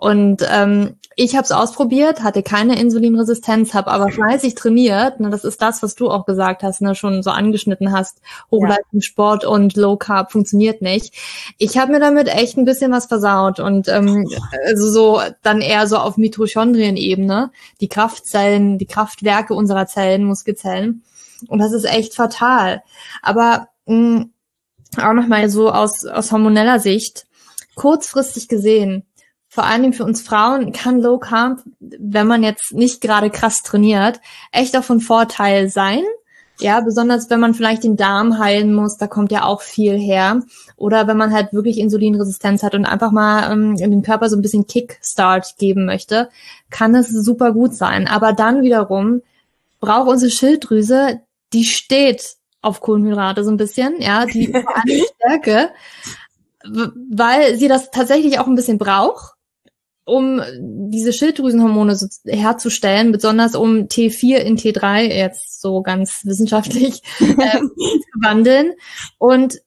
Und 0.00 0.42
ähm, 0.50 0.96
ich 1.14 1.36
habe 1.36 1.44
es 1.44 1.52
ausprobiert, 1.52 2.22
hatte 2.22 2.42
keine 2.42 2.80
Insulinresistenz, 2.80 3.74
habe 3.74 3.90
aber 3.90 4.08
fleißig 4.08 4.54
trainiert. 4.54 5.20
Ne, 5.20 5.28
das 5.28 5.44
ist 5.44 5.60
das, 5.60 5.82
was 5.82 5.94
du 5.94 6.08
auch 6.08 6.24
gesagt 6.24 6.62
hast, 6.62 6.80
ne, 6.80 6.94
schon 6.94 7.22
so 7.22 7.28
angeschnitten 7.28 7.92
hast. 7.92 8.22
Hochleistungssport 8.50 9.42
ja. 9.42 9.50
und 9.50 9.76
Low 9.76 9.98
Carb 9.98 10.32
funktioniert 10.32 10.80
nicht. 10.80 11.14
Ich 11.58 11.76
habe 11.76 11.92
mir 11.92 12.00
damit 12.00 12.28
echt 12.28 12.56
ein 12.56 12.64
bisschen 12.64 12.90
was 12.92 13.04
versaut 13.04 13.60
und 13.60 13.88
ähm, 13.88 14.26
also 14.64 14.90
so 14.90 15.20
dann 15.42 15.60
eher 15.60 15.86
so 15.86 15.98
auf 15.98 16.16
Mitochondrien-Ebene, 16.16 17.50
die 17.82 17.88
Kraftzellen, 17.88 18.78
die 18.78 18.86
Kraftwerke 18.86 19.52
unserer 19.52 19.86
Zellen, 19.86 20.24
Muskelzellen. 20.24 21.04
Und 21.48 21.58
das 21.58 21.72
ist 21.72 21.84
echt 21.84 22.14
fatal. 22.14 22.82
Aber 23.20 23.68
mh, 23.84 24.30
auch 24.96 25.12
nochmal 25.12 25.50
so 25.50 25.70
aus, 25.70 26.06
aus 26.06 26.32
hormoneller 26.32 26.80
Sicht, 26.80 27.26
kurzfristig 27.74 28.48
gesehen, 28.48 29.04
vor 29.50 29.64
allen 29.64 29.82
Dingen 29.82 29.94
für 29.94 30.04
uns 30.04 30.22
Frauen 30.22 30.70
kann 30.70 31.02
Low 31.02 31.18
Carb, 31.18 31.58
wenn 31.80 32.28
man 32.28 32.44
jetzt 32.44 32.72
nicht 32.72 33.00
gerade 33.00 33.30
krass 33.30 33.62
trainiert, 33.64 34.20
echt 34.52 34.76
auch 34.76 34.84
von 34.84 35.00
Vorteil 35.00 35.68
sein. 35.68 36.02
Ja, 36.60 36.80
besonders 36.80 37.30
wenn 37.30 37.40
man 37.40 37.54
vielleicht 37.54 37.82
den 37.82 37.96
Darm 37.96 38.38
heilen 38.38 38.72
muss, 38.72 38.96
da 38.96 39.08
kommt 39.08 39.32
ja 39.32 39.44
auch 39.44 39.62
viel 39.62 39.98
her. 39.98 40.42
Oder 40.76 41.08
wenn 41.08 41.16
man 41.16 41.32
halt 41.32 41.52
wirklich 41.52 41.78
Insulinresistenz 41.78 42.62
hat 42.62 42.76
und 42.76 42.84
einfach 42.84 43.10
mal 43.10 43.50
ähm, 43.50 43.76
in 43.76 43.90
den 43.90 44.02
Körper 44.02 44.28
so 44.28 44.36
ein 44.36 44.42
bisschen 44.42 44.68
Kickstart 44.68 45.56
geben 45.58 45.84
möchte, 45.84 46.28
kann 46.70 46.94
es 46.94 47.08
super 47.08 47.52
gut 47.52 47.74
sein. 47.74 48.06
Aber 48.06 48.32
dann 48.32 48.62
wiederum 48.62 49.22
braucht 49.80 50.08
unsere 50.08 50.30
Schilddrüse, 50.30 51.20
die 51.52 51.64
steht 51.64 52.36
auf 52.62 52.80
Kohlenhydrate 52.80 53.42
so 53.42 53.50
ein 53.50 53.56
bisschen, 53.56 54.00
ja, 54.00 54.26
die 54.26 54.54
Stärke, 55.16 55.70
weil 57.10 57.56
sie 57.56 57.66
das 57.66 57.90
tatsächlich 57.90 58.38
auch 58.38 58.46
ein 58.46 58.54
bisschen 58.54 58.78
braucht 58.78 59.34
um 60.10 60.42
diese 60.90 61.12
Schilddrüsenhormone 61.12 61.94
so 61.94 62.06
herzustellen, 62.26 63.12
besonders 63.12 63.54
um 63.54 63.86
T4 63.86 64.36
in 64.38 64.56
T3 64.56 65.02
jetzt 65.02 65.60
so 65.60 65.82
ganz 65.82 66.22
wissenschaftlich 66.24 67.02
äh, 67.20 67.58
zu 67.58 68.20
wandeln. 68.20 68.72
Und 69.18 69.60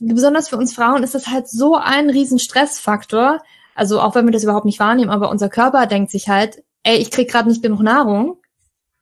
besonders 0.00 0.48
für 0.48 0.56
uns 0.56 0.72
Frauen 0.72 1.02
ist 1.02 1.14
das 1.14 1.26
halt 1.26 1.48
so 1.48 1.76
ein 1.76 2.08
riesen 2.08 2.38
Stressfaktor. 2.38 3.40
Also 3.74 4.00
auch 4.00 4.14
wenn 4.14 4.26
wir 4.26 4.32
das 4.32 4.44
überhaupt 4.44 4.66
nicht 4.66 4.80
wahrnehmen, 4.80 5.10
aber 5.10 5.30
unser 5.30 5.48
Körper 5.48 5.86
denkt 5.86 6.10
sich 6.10 6.28
halt, 6.28 6.62
ey, 6.82 6.98
ich 6.98 7.10
krieg 7.10 7.30
gerade 7.30 7.48
nicht 7.48 7.62
genug 7.62 7.80
Nahrung 7.80 8.41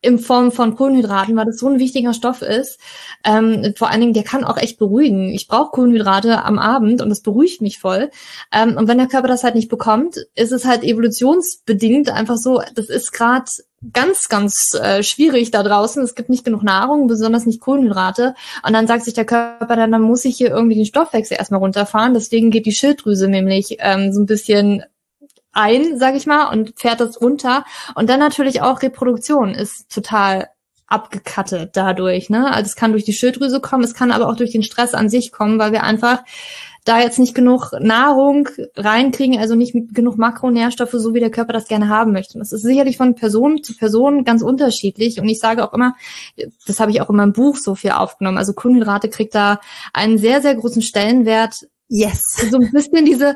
in 0.01 0.19
Form 0.19 0.51
von 0.51 0.75
Kohlenhydraten, 0.75 1.35
weil 1.35 1.45
das 1.45 1.57
so 1.57 1.67
ein 1.67 1.79
wichtiger 1.79 2.13
Stoff 2.13 2.41
ist. 2.41 2.79
Ähm, 3.23 3.73
vor 3.77 3.89
allen 3.89 4.01
Dingen, 4.01 4.13
der 4.13 4.23
kann 4.23 4.43
auch 4.43 4.57
echt 4.57 4.79
beruhigen. 4.79 5.29
Ich 5.29 5.47
brauche 5.47 5.71
Kohlenhydrate 5.71 6.43
am 6.43 6.57
Abend 6.57 7.01
und 7.01 7.09
das 7.09 7.21
beruhigt 7.21 7.61
mich 7.61 7.79
voll. 7.79 8.09
Ähm, 8.51 8.77
und 8.77 8.87
wenn 8.87 8.97
der 8.97 9.07
Körper 9.07 9.27
das 9.27 9.43
halt 9.43 9.55
nicht 9.55 9.69
bekommt, 9.69 10.17
ist 10.35 10.51
es 10.51 10.65
halt 10.65 10.83
evolutionsbedingt 10.83 12.09
einfach 12.09 12.37
so, 12.37 12.61
das 12.75 12.89
ist 12.89 13.11
gerade 13.11 13.45
ganz, 13.93 14.27
ganz 14.29 14.73
äh, 14.79 15.03
schwierig 15.03 15.51
da 15.51 15.63
draußen. 15.63 16.03
Es 16.03 16.15
gibt 16.15 16.29
nicht 16.29 16.45
genug 16.45 16.63
Nahrung, 16.63 17.07
besonders 17.07 17.45
nicht 17.45 17.61
Kohlenhydrate. 17.61 18.35
Und 18.65 18.73
dann 18.73 18.87
sagt 18.87 19.03
sich 19.03 19.13
der 19.13 19.25
Körper, 19.25 19.75
dann, 19.75 19.91
dann 19.91 20.01
muss 20.01 20.25
ich 20.25 20.37
hier 20.37 20.49
irgendwie 20.49 20.75
den 20.75 20.85
Stoffwechsel 20.85 21.37
erstmal 21.37 21.59
runterfahren. 21.59 22.13
Deswegen 22.13 22.51
geht 22.51 22.65
die 22.65 22.73
Schilddrüse 22.73 23.27
nämlich 23.27 23.77
ähm, 23.79 24.13
so 24.13 24.21
ein 24.21 24.27
bisschen 24.27 24.83
ein, 25.53 25.97
sag 25.97 26.15
ich 26.15 26.25
mal, 26.25 26.51
und 26.51 26.73
fährt 26.79 26.99
das 26.99 27.21
runter. 27.21 27.65
Und 27.95 28.09
dann 28.09 28.19
natürlich 28.19 28.61
auch 28.61 28.81
Reproduktion 28.81 29.53
ist 29.53 29.91
total 29.91 30.49
abgekattet 30.87 31.71
dadurch. 31.73 32.29
Ne? 32.29 32.51
Also 32.53 32.67
es 32.67 32.75
kann 32.75 32.91
durch 32.91 33.05
die 33.05 33.13
Schilddrüse 33.13 33.61
kommen, 33.61 33.83
es 33.83 33.93
kann 33.93 34.11
aber 34.11 34.27
auch 34.27 34.35
durch 34.35 34.51
den 34.51 34.63
Stress 34.63 34.93
an 34.93 35.09
sich 35.09 35.31
kommen, 35.31 35.57
weil 35.57 35.71
wir 35.71 35.83
einfach 35.83 36.23
da 36.83 36.99
jetzt 36.99 37.19
nicht 37.19 37.35
genug 37.35 37.73
Nahrung 37.79 38.49
reinkriegen, 38.75 39.37
also 39.37 39.55
nicht 39.55 39.75
genug 39.93 40.17
Makronährstoffe, 40.17 40.93
so 40.93 41.13
wie 41.13 41.19
der 41.19 41.29
Körper 41.29 41.53
das 41.53 41.67
gerne 41.67 41.89
haben 41.89 42.11
möchte. 42.11 42.33
Und 42.33 42.39
das 42.39 42.51
ist 42.51 42.63
sicherlich 42.63 42.97
von 42.97 43.13
Person 43.13 43.63
zu 43.63 43.75
Person 43.75 44.23
ganz 44.23 44.41
unterschiedlich. 44.41 45.19
Und 45.19 45.29
ich 45.29 45.39
sage 45.39 45.63
auch 45.63 45.73
immer, 45.73 45.95
das 46.65 46.79
habe 46.79 46.91
ich 46.91 47.01
auch 47.01 47.09
in 47.09 47.17
meinem 47.17 47.33
Buch 47.33 47.55
so 47.55 47.75
viel 47.75 47.91
aufgenommen. 47.91 48.39
Also 48.39 48.53
Kohlenhydrate 48.53 49.09
kriegt 49.09 49.35
da 49.35 49.59
einen 49.93 50.17
sehr, 50.17 50.41
sehr 50.41 50.55
großen 50.55 50.81
Stellenwert. 50.81 51.67
Yes. 51.87 52.23
So 52.49 52.57
ein 52.57 52.71
bisschen 52.71 53.05
diese, 53.05 53.35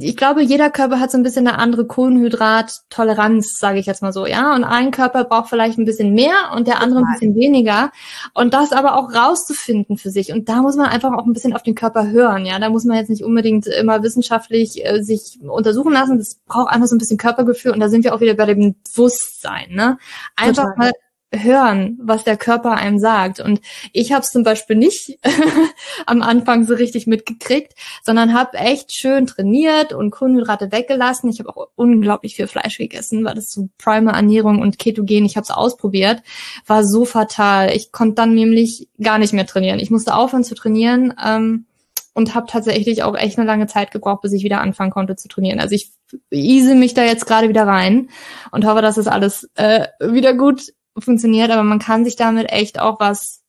ich 0.00 0.16
glaube, 0.16 0.42
jeder 0.42 0.70
Körper 0.70 1.00
hat 1.00 1.10
so 1.10 1.18
ein 1.18 1.22
bisschen 1.22 1.46
eine 1.46 1.58
andere 1.58 1.86
Kohlenhydrattoleranz, 1.86 3.58
sage 3.58 3.78
ich 3.78 3.86
jetzt 3.86 4.02
mal 4.02 4.12
so, 4.12 4.26
ja. 4.26 4.54
Und 4.54 4.64
ein 4.64 4.90
Körper 4.90 5.24
braucht 5.24 5.48
vielleicht 5.48 5.78
ein 5.78 5.84
bisschen 5.84 6.14
mehr 6.14 6.52
und 6.54 6.66
der 6.66 6.80
andere 6.80 7.00
ein 7.00 7.12
bisschen 7.12 7.34
weniger. 7.34 7.90
Und 8.34 8.54
das 8.54 8.72
aber 8.72 8.96
auch 8.96 9.12
rauszufinden 9.12 9.98
für 9.98 10.10
sich. 10.10 10.32
Und 10.32 10.48
da 10.48 10.62
muss 10.62 10.76
man 10.76 10.86
einfach 10.86 11.12
auch 11.12 11.26
ein 11.26 11.32
bisschen 11.32 11.54
auf 11.54 11.62
den 11.62 11.74
Körper 11.74 12.08
hören, 12.08 12.46
ja. 12.46 12.58
Da 12.58 12.70
muss 12.70 12.84
man 12.84 12.96
jetzt 12.96 13.10
nicht 13.10 13.24
unbedingt 13.24 13.66
immer 13.66 14.02
wissenschaftlich 14.02 14.84
äh, 14.84 15.02
sich 15.02 15.38
untersuchen 15.42 15.92
lassen. 15.92 16.18
Das 16.18 16.38
braucht 16.46 16.72
einfach 16.72 16.88
so 16.88 16.96
ein 16.96 16.98
bisschen 16.98 17.18
Körpergefühl. 17.18 17.72
Und 17.72 17.80
da 17.80 17.88
sind 17.88 18.04
wir 18.04 18.14
auch 18.14 18.20
wieder 18.20 18.34
bei 18.34 18.46
dem 18.46 18.74
Bewusstsein, 18.84 19.70
ne? 19.70 19.98
Einfach 20.36 20.64
Total. 20.64 20.76
mal 20.78 20.92
hören, 21.34 21.98
was 22.02 22.24
der 22.24 22.36
Körper 22.36 22.72
einem 22.72 22.98
sagt. 22.98 23.40
Und 23.40 23.60
ich 23.92 24.12
habe 24.12 24.22
es 24.22 24.30
zum 24.30 24.44
Beispiel 24.44 24.76
nicht 24.76 25.18
am 26.06 26.22
Anfang 26.22 26.66
so 26.66 26.74
richtig 26.74 27.06
mitgekriegt, 27.06 27.74
sondern 28.02 28.32
habe 28.32 28.56
echt 28.56 28.92
schön 28.92 29.26
trainiert 29.26 29.92
und 29.92 30.10
Kohlenhydrate 30.10 30.72
weggelassen. 30.72 31.28
Ich 31.28 31.38
habe 31.40 31.50
auch 31.50 31.68
unglaublich 31.76 32.36
viel 32.36 32.46
Fleisch 32.46 32.78
gegessen, 32.78 33.24
weil 33.24 33.34
das 33.34 33.50
so 33.50 33.68
Primer-Ernährung 33.78 34.60
und 34.60 34.78
Ketogen, 34.78 35.24
ich 35.26 35.36
habe 35.36 35.44
es 35.44 35.50
ausprobiert, 35.50 36.22
war 36.66 36.84
so 36.84 37.04
fatal. 37.04 37.74
Ich 37.74 37.92
konnte 37.92 38.14
dann 38.14 38.34
nämlich 38.34 38.88
gar 39.00 39.18
nicht 39.18 39.34
mehr 39.34 39.46
trainieren. 39.46 39.80
Ich 39.80 39.90
musste 39.90 40.14
aufhören 40.14 40.44
zu 40.44 40.54
trainieren. 40.54 41.14
Ähm, 41.22 41.66
und 42.14 42.34
habe 42.34 42.48
tatsächlich 42.48 43.04
auch 43.04 43.16
echt 43.16 43.38
eine 43.38 43.46
lange 43.46 43.68
Zeit 43.68 43.92
gebraucht, 43.92 44.22
bis 44.22 44.32
ich 44.32 44.42
wieder 44.42 44.60
anfangen 44.60 44.90
konnte 44.90 45.14
zu 45.14 45.28
trainieren. 45.28 45.60
Also 45.60 45.76
ich 45.76 45.92
ease 46.32 46.74
mich 46.74 46.92
da 46.92 47.04
jetzt 47.04 47.26
gerade 47.26 47.48
wieder 47.48 47.64
rein 47.64 48.10
und 48.50 48.66
hoffe, 48.66 48.82
dass 48.82 48.96
es 48.96 49.06
alles 49.06 49.48
äh, 49.54 49.86
wieder 50.00 50.34
gut 50.34 50.72
funktioniert, 51.00 51.50
aber 51.50 51.62
man 51.62 51.78
kann 51.78 52.04
sich 52.04 52.16
damit 52.16 52.50
echt 52.50 52.78
auch 52.78 53.00
was, 53.00 53.42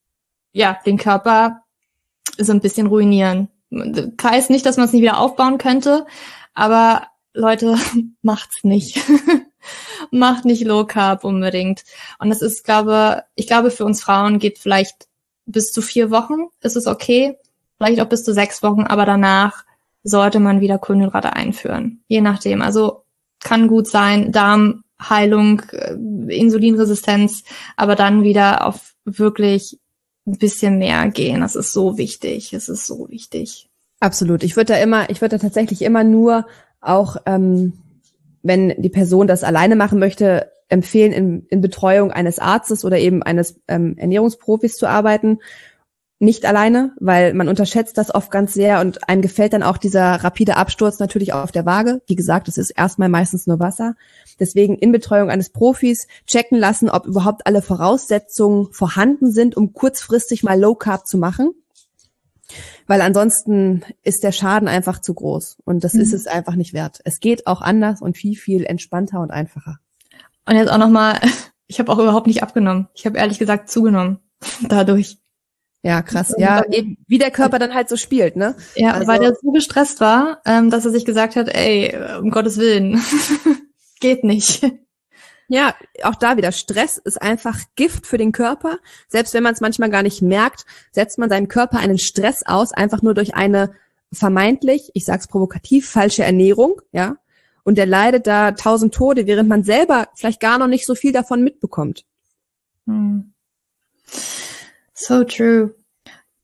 ja, 0.51 0.77
den 0.85 0.97
Körper 0.97 1.63
so 2.37 2.51
ein 2.51 2.61
bisschen 2.61 2.87
ruinieren. 2.87 3.49
Heißt 4.21 4.49
nicht, 4.49 4.65
dass 4.65 4.77
man 4.77 4.85
es 4.87 4.93
nicht 4.93 5.01
wieder 5.01 5.19
aufbauen 5.19 5.57
könnte, 5.57 6.05
aber 6.53 7.07
Leute, 7.33 7.77
macht's 8.21 8.63
nicht. 8.63 8.99
Macht 10.11 10.45
nicht 10.45 10.63
Low 10.63 10.85
Carb 10.85 11.23
unbedingt. 11.23 11.83
Und 12.17 12.29
das 12.29 12.41
ist, 12.41 12.63
glaube, 12.63 13.23
ich 13.35 13.47
glaube, 13.47 13.71
für 13.71 13.85
uns 13.85 14.01
Frauen 14.01 14.39
geht 14.39 14.57
vielleicht 14.57 15.07
bis 15.45 15.71
zu 15.71 15.81
vier 15.81 16.11
Wochen, 16.11 16.47
ist 16.61 16.75
es 16.75 16.87
okay. 16.87 17.37
Vielleicht 17.77 18.01
auch 18.01 18.09
bis 18.09 18.23
zu 18.23 18.33
sechs 18.33 18.63
Wochen, 18.63 18.83
aber 18.83 19.05
danach 19.05 19.65
sollte 20.03 20.39
man 20.39 20.61
wieder 20.61 20.77
Kohlenhydrate 20.77 21.33
einführen. 21.33 22.03
Je 22.07 22.21
nachdem. 22.21 22.61
Also 22.61 23.03
kann 23.39 23.67
gut 23.67 23.87
sein, 23.87 24.31
Darm 24.31 24.83
Heilung, 25.01 25.61
äh, 25.71 25.93
Insulinresistenz, 26.35 27.43
aber 27.75 27.95
dann 27.95 28.23
wieder 28.23 28.65
auf 28.65 28.95
wirklich 29.05 29.79
ein 30.27 30.37
bisschen 30.37 30.77
mehr 30.77 31.09
gehen. 31.09 31.41
Das 31.41 31.55
ist 31.55 31.73
so 31.73 31.97
wichtig. 31.97 32.53
Es 32.53 32.69
ist 32.69 32.85
so 32.85 33.09
wichtig. 33.09 33.69
Absolut. 33.99 34.43
Ich 34.43 34.55
würde 34.55 34.73
da 34.73 34.79
immer, 34.79 35.09
ich 35.09 35.21
würde 35.21 35.37
da 35.37 35.41
tatsächlich 35.41 35.81
immer 35.81 36.03
nur 36.03 36.45
auch, 36.81 37.17
ähm, 37.25 37.73
wenn 38.41 38.81
die 38.81 38.89
Person 38.89 39.27
das 39.27 39.43
alleine 39.43 39.75
machen 39.75 39.99
möchte, 39.99 40.51
empfehlen, 40.69 41.11
in, 41.11 41.45
in 41.49 41.61
Betreuung 41.61 42.11
eines 42.11 42.39
Arztes 42.39 42.85
oder 42.85 42.99
eben 42.99 43.23
eines 43.23 43.59
ähm, 43.67 43.97
Ernährungsprofis 43.97 44.75
zu 44.75 44.87
arbeiten 44.87 45.39
nicht 46.19 46.45
alleine, 46.45 46.93
weil 46.99 47.33
man 47.33 47.47
unterschätzt 47.47 47.97
das 47.97 48.13
oft 48.13 48.29
ganz 48.29 48.53
sehr 48.53 48.81
und 48.81 49.07
einem 49.07 49.21
gefällt 49.21 49.53
dann 49.53 49.63
auch 49.63 49.77
dieser 49.77 50.15
rapide 50.15 50.57
Absturz 50.57 50.99
natürlich 50.99 51.31
auf 51.31 51.53
der 51.53 51.65
Waage. 51.65 52.01
Wie 52.07 52.15
gesagt, 52.15 52.49
es 52.49 52.57
ist 52.57 52.71
erstmal 52.71 53.07
meistens 53.07 53.47
nur 53.47 53.59
Wasser. 53.59 53.95
Deswegen 54.37 54.77
in 54.77 54.91
Betreuung 54.91 55.29
eines 55.29 55.49
Profis 55.49 56.07
checken 56.27 56.57
lassen, 56.57 56.89
ob 56.89 57.05
überhaupt 57.05 57.47
alle 57.47 57.61
Voraussetzungen 57.61 58.67
vorhanden 58.73 59.31
sind, 59.31 59.55
um 59.55 59.71
kurzfristig 59.71 60.43
mal 60.43 60.59
Low 60.59 60.75
Carb 60.75 61.07
zu 61.07 61.17
machen. 61.17 61.53
Weil 62.85 63.01
ansonsten 63.01 63.83
ist 64.03 64.23
der 64.23 64.31
Schaden 64.33 64.67
einfach 64.67 64.99
zu 64.99 65.13
groß 65.13 65.59
und 65.63 65.83
das 65.83 65.93
mhm. 65.93 66.01
ist 66.01 66.13
es 66.13 66.27
einfach 66.27 66.55
nicht 66.55 66.73
wert. 66.73 66.99
Es 67.05 67.21
geht 67.21 67.47
auch 67.47 67.61
anders 67.61 68.01
und 68.01 68.17
viel, 68.17 68.35
viel 68.35 68.65
entspannter 68.65 69.21
und 69.21 69.31
einfacher. 69.31 69.79
Und 70.45 70.55
jetzt 70.55 70.71
auch 70.71 70.79
nochmal, 70.79 71.19
ich 71.67 71.79
habe 71.79 71.91
auch 71.91 71.99
überhaupt 71.99 72.27
nicht 72.27 72.43
abgenommen. 72.43 72.89
Ich 72.93 73.05
habe 73.05 73.17
ehrlich 73.17 73.39
gesagt 73.39 73.69
zugenommen 73.69 74.19
dadurch. 74.67 75.17
Ja, 75.81 76.01
krass. 76.01 76.35
Ja, 76.37 76.65
eben, 76.65 76.97
wie 77.07 77.17
der 77.17 77.31
Körper 77.31 77.57
dann 77.57 77.73
halt 77.73 77.87
so 77.87 77.95
spielt, 77.95 78.35
ne? 78.35 78.55
Ja, 78.75 78.93
also, 78.93 79.07
weil 79.07 79.23
er 79.23 79.33
so 79.35 79.51
gestresst 79.51 80.01
war, 80.01 80.41
ähm, 80.45 80.69
dass 80.69 80.85
er 80.85 80.91
sich 80.91 81.05
gesagt 81.05 81.37
hat, 81.37 81.47
ey, 81.47 81.95
um 82.19 82.31
Gottes 82.31 82.57
Willen, 82.57 83.01
geht 84.01 84.23
nicht. 84.25 84.65
Ja, 85.47 85.73
auch 86.03 86.15
da 86.15 86.37
wieder. 86.37 86.51
Stress 86.51 86.97
ist 86.97 87.21
einfach 87.21 87.57
Gift 87.75 88.05
für 88.05 88.17
den 88.17 88.31
Körper. 88.31 88.77
Selbst 89.07 89.33
wenn 89.33 89.41
man 89.41 89.53
es 89.53 89.61
manchmal 89.61 89.89
gar 89.89 90.03
nicht 90.03 90.21
merkt, 90.21 90.65
setzt 90.91 91.17
man 91.17 91.29
seinem 91.29 91.47
Körper 91.47 91.79
einen 91.79 91.97
Stress 91.97 92.45
aus, 92.45 92.71
einfach 92.71 93.01
nur 93.01 93.13
durch 93.13 93.33
eine 93.33 93.71
vermeintlich, 94.11 94.91
ich 94.93 95.05
sag's 95.05 95.27
provokativ, 95.27 95.89
falsche 95.89 96.23
Ernährung, 96.23 96.81
ja. 96.91 97.17
Und 97.63 97.77
der 97.77 97.85
leidet 97.85 98.27
da 98.27 98.51
tausend 98.51 98.93
Tode, 98.93 99.27
während 99.27 99.49
man 99.49 99.63
selber 99.63 100.09
vielleicht 100.15 100.39
gar 100.39 100.57
noch 100.57 100.67
nicht 100.67 100.85
so 100.85 100.95
viel 100.95 101.11
davon 101.11 101.43
mitbekommt. 101.43 102.05
Hm. 102.85 103.33
So 104.99 105.23
true. 105.23 105.75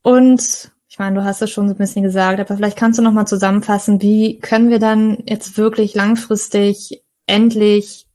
Und 0.02 0.72
ich 0.88 0.98
meine, 0.98 1.20
du 1.20 1.26
hast 1.26 1.42
es 1.42 1.52
schon 1.52 1.68
so 1.68 1.74
ein 1.74 1.78
bisschen 1.78 2.04
gesagt, 2.04 2.40
aber 2.40 2.56
vielleicht 2.56 2.78
kannst 2.78 2.98
du 2.98 3.04
noch 3.04 3.12
mal 3.12 3.26
zusammenfassen, 3.26 4.02
wie 4.02 4.40
können 4.40 4.70
wir 4.70 4.80
dann 4.80 5.22
jetzt 5.26 5.58
wirklich 5.58 5.94
langfristig 5.94 7.04
endlich 7.26 8.08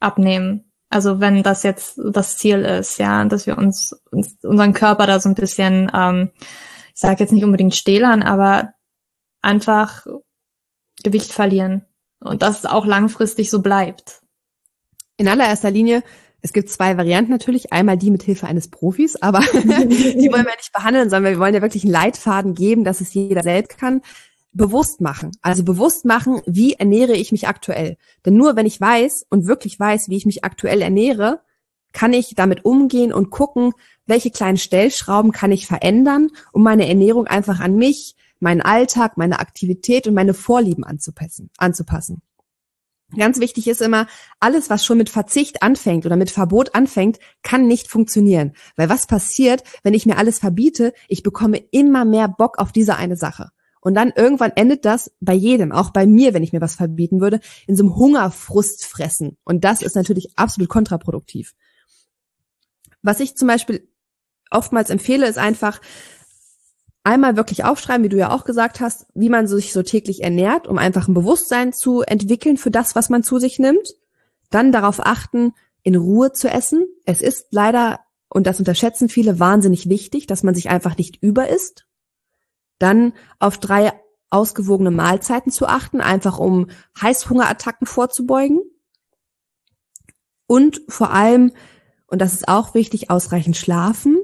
abnehmen? 0.00 0.72
Also 0.88 1.20
wenn 1.20 1.42
das 1.42 1.62
jetzt 1.62 2.00
das 2.02 2.38
Ziel 2.38 2.64
ist, 2.64 2.98
ja, 2.98 3.22
dass 3.26 3.46
wir 3.46 3.58
uns, 3.58 3.92
uns 4.10 4.38
unseren 4.42 4.72
Körper 4.72 5.06
da 5.06 5.20
so 5.20 5.28
ein 5.28 5.34
bisschen, 5.34 5.92
ähm, 5.94 6.30
ich 6.94 7.00
sage 7.00 7.20
jetzt 7.20 7.32
nicht 7.32 7.44
unbedingt 7.44 7.74
stählern, 7.74 8.22
aber 8.22 8.72
einfach 9.42 10.06
Gewicht 11.02 11.32
verlieren 11.32 11.84
und 12.20 12.40
das 12.40 12.64
auch 12.64 12.86
langfristig 12.86 13.50
so 13.50 13.60
bleibt. 13.60 14.22
In 15.18 15.28
allererster 15.28 15.70
Linie 15.70 16.02
es 16.42 16.52
gibt 16.52 16.68
zwei 16.68 16.96
Varianten 16.96 17.30
natürlich. 17.30 17.72
Einmal 17.72 17.96
die 17.96 18.10
mit 18.10 18.24
Hilfe 18.24 18.48
eines 18.48 18.68
Profis, 18.68 19.16
aber 19.16 19.38
die 19.54 20.28
wollen 20.30 20.44
wir 20.44 20.56
nicht 20.56 20.72
behandeln, 20.74 21.08
sondern 21.08 21.32
wir 21.32 21.38
wollen 21.38 21.54
ja 21.54 21.62
wirklich 21.62 21.84
einen 21.84 21.92
Leitfaden 21.92 22.54
geben, 22.54 22.84
dass 22.84 23.00
es 23.00 23.14
jeder 23.14 23.42
selbst 23.42 23.78
kann. 23.78 24.02
Bewusst 24.52 25.00
machen. 25.00 25.30
Also 25.40 25.62
bewusst 25.62 26.04
machen, 26.04 26.42
wie 26.44 26.74
ernähre 26.74 27.14
ich 27.14 27.32
mich 27.32 27.48
aktuell. 27.48 27.96
Denn 28.26 28.36
nur 28.36 28.56
wenn 28.56 28.66
ich 28.66 28.80
weiß 28.80 29.24
und 29.30 29.46
wirklich 29.46 29.78
weiß, 29.78 30.08
wie 30.08 30.16
ich 30.16 30.26
mich 30.26 30.44
aktuell 30.44 30.82
ernähre, 30.82 31.40
kann 31.92 32.12
ich 32.12 32.34
damit 32.34 32.64
umgehen 32.64 33.12
und 33.12 33.30
gucken, 33.30 33.72
welche 34.06 34.30
kleinen 34.30 34.58
Stellschrauben 34.58 35.30
kann 35.30 35.52
ich 35.52 35.66
verändern, 35.66 36.30
um 36.52 36.62
meine 36.62 36.88
Ernährung 36.88 37.26
einfach 37.26 37.60
an 37.60 37.76
mich, 37.76 38.16
meinen 38.40 38.62
Alltag, 38.62 39.16
meine 39.16 39.38
Aktivität 39.38 40.06
und 40.08 40.14
meine 40.14 40.34
Vorlieben 40.34 40.84
anzupassen. 40.84 41.50
anzupassen. 41.58 42.20
Ganz 43.16 43.40
wichtig 43.40 43.68
ist 43.68 43.82
immer, 43.82 44.06
alles, 44.40 44.70
was 44.70 44.84
schon 44.84 44.98
mit 44.98 45.10
Verzicht 45.10 45.62
anfängt 45.62 46.06
oder 46.06 46.16
mit 46.16 46.30
Verbot 46.30 46.74
anfängt, 46.74 47.18
kann 47.42 47.66
nicht 47.66 47.88
funktionieren. 47.88 48.52
Weil 48.76 48.88
was 48.88 49.06
passiert, 49.06 49.62
wenn 49.82 49.94
ich 49.94 50.06
mir 50.06 50.16
alles 50.16 50.38
verbiete? 50.38 50.94
Ich 51.08 51.22
bekomme 51.22 51.58
immer 51.70 52.04
mehr 52.04 52.28
Bock 52.28 52.58
auf 52.58 52.72
diese 52.72 52.96
eine 52.96 53.16
Sache. 53.16 53.50
Und 53.80 53.94
dann 53.94 54.12
irgendwann 54.14 54.52
endet 54.54 54.84
das 54.84 55.10
bei 55.20 55.34
jedem, 55.34 55.72
auch 55.72 55.90
bei 55.90 56.06
mir, 56.06 56.34
wenn 56.34 56.44
ich 56.44 56.52
mir 56.52 56.60
was 56.60 56.76
verbieten 56.76 57.20
würde, 57.20 57.40
in 57.66 57.76
so 57.76 57.82
einem 57.82 57.96
Hungerfrustfressen. 57.96 59.36
Und 59.44 59.64
das 59.64 59.82
ist 59.82 59.96
natürlich 59.96 60.32
absolut 60.36 60.68
kontraproduktiv. 60.68 61.54
Was 63.02 63.18
ich 63.18 63.36
zum 63.36 63.48
Beispiel 63.48 63.88
oftmals 64.50 64.88
empfehle, 64.88 65.26
ist 65.26 65.38
einfach, 65.38 65.80
einmal 67.04 67.36
wirklich 67.36 67.64
aufschreiben, 67.64 68.04
wie 68.04 68.08
du 68.08 68.16
ja 68.16 68.30
auch 68.30 68.44
gesagt 68.44 68.80
hast, 68.80 69.06
wie 69.14 69.28
man 69.28 69.46
sich 69.46 69.72
so 69.72 69.82
täglich 69.82 70.22
ernährt, 70.22 70.68
um 70.68 70.78
einfach 70.78 71.08
ein 71.08 71.14
Bewusstsein 71.14 71.72
zu 71.72 72.02
entwickeln 72.02 72.56
für 72.56 72.70
das, 72.70 72.94
was 72.94 73.10
man 73.10 73.22
zu 73.22 73.38
sich 73.38 73.58
nimmt. 73.58 73.94
Dann 74.50 74.72
darauf 74.72 75.04
achten, 75.04 75.52
in 75.82 75.96
Ruhe 75.96 76.32
zu 76.32 76.48
essen. 76.48 76.86
Es 77.04 77.20
ist 77.20 77.46
leider, 77.50 78.00
und 78.28 78.46
das 78.46 78.58
unterschätzen 78.58 79.08
viele, 79.08 79.40
wahnsinnig 79.40 79.88
wichtig, 79.88 80.26
dass 80.26 80.42
man 80.42 80.54
sich 80.54 80.70
einfach 80.70 80.96
nicht 80.96 81.22
über 81.22 81.48
isst. 81.48 81.86
Dann 82.78 83.12
auf 83.38 83.58
drei 83.58 83.92
ausgewogene 84.30 84.90
Mahlzeiten 84.90 85.50
zu 85.50 85.66
achten, 85.66 86.00
einfach 86.00 86.38
um 86.38 86.68
Heißhungerattacken 87.00 87.86
vorzubeugen. 87.86 88.60
Und 90.46 90.82
vor 90.88 91.12
allem, 91.12 91.52
und 92.06 92.20
das 92.20 92.32
ist 92.32 92.48
auch 92.48 92.74
wichtig, 92.74 93.10
ausreichend 93.10 93.56
schlafen 93.56 94.21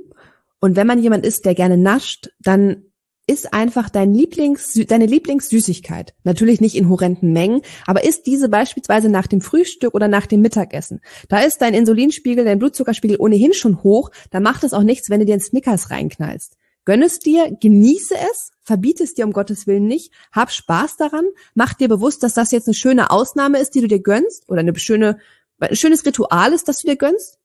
und 0.61 0.77
wenn 0.77 0.87
man 0.87 1.03
jemand 1.03 1.25
ist, 1.25 1.45
der 1.45 1.55
gerne 1.55 1.77
nascht, 1.77 2.31
dann 2.41 2.85
ist 3.29 3.53
einfach 3.53 3.91
dein 3.91 4.15
Lieblings, 4.15 4.73
deine 4.89 5.05
Lieblingssüßigkeit. 5.05 6.15
Natürlich 6.25 6.63
nicht 6.63 6.75
in 6.75 6.89
horrenden 6.89 7.33
Mengen, 7.33 7.61
aber 7.87 8.03
ist 8.03 8.27
diese 8.27 8.49
beispielsweise 8.49 9.11
nach 9.11 9.27
dem 9.27 9.43
Frühstück 9.43 9.95
oder 9.95 10.09
nach 10.09 10.27
dem 10.27 10.41
Mittagessen. 10.41 11.01
Da 11.29 11.41
ist 11.41 11.59
dein 11.59 11.75
Insulinspiegel, 11.75 12.45
dein 12.45 12.59
Blutzuckerspiegel 12.59 13.19
ohnehin 13.21 13.53
schon 13.53 13.83
hoch, 13.83 14.11
da 14.31 14.41
macht 14.41 14.65
es 14.65 14.73
auch 14.73 14.83
nichts, 14.83 15.11
wenn 15.11 15.21
du 15.21 15.27
dir 15.27 15.35
einen 15.35 15.43
Snickers 15.43 15.91
reinknallst. 15.91 16.57
Gönn 16.87 17.03
es 17.03 17.19
dir, 17.19 17.55
genieße 17.61 18.15
es, 18.15 18.51
verbiete 18.63 19.05
es 19.05 19.13
dir 19.13 19.27
um 19.27 19.35
Gottes 19.35 19.67
Willen 19.67 19.87
nicht, 19.87 20.11
hab 20.33 20.51
Spaß 20.51 20.97
daran, 20.97 21.27
mach 21.55 21.75
dir 21.75 21.89
bewusst, 21.89 22.23
dass 22.23 22.33
das 22.33 22.51
jetzt 22.51 22.67
eine 22.67 22.75
schöne 22.75 23.11
Ausnahme 23.11 23.59
ist, 23.59 23.75
die 23.75 23.83
du 23.83 23.89
dir 23.89 24.01
gönnst, 24.01 24.49
oder 24.49 24.61
eine 24.61 24.75
schöne, 24.79 25.19
ein 25.61 25.77
schönes 25.77 26.07
Ritual 26.07 26.55
ist, 26.55 26.67
das 26.67 26.81
du 26.81 26.89
dir 26.89 26.97
gönnst 26.97 27.39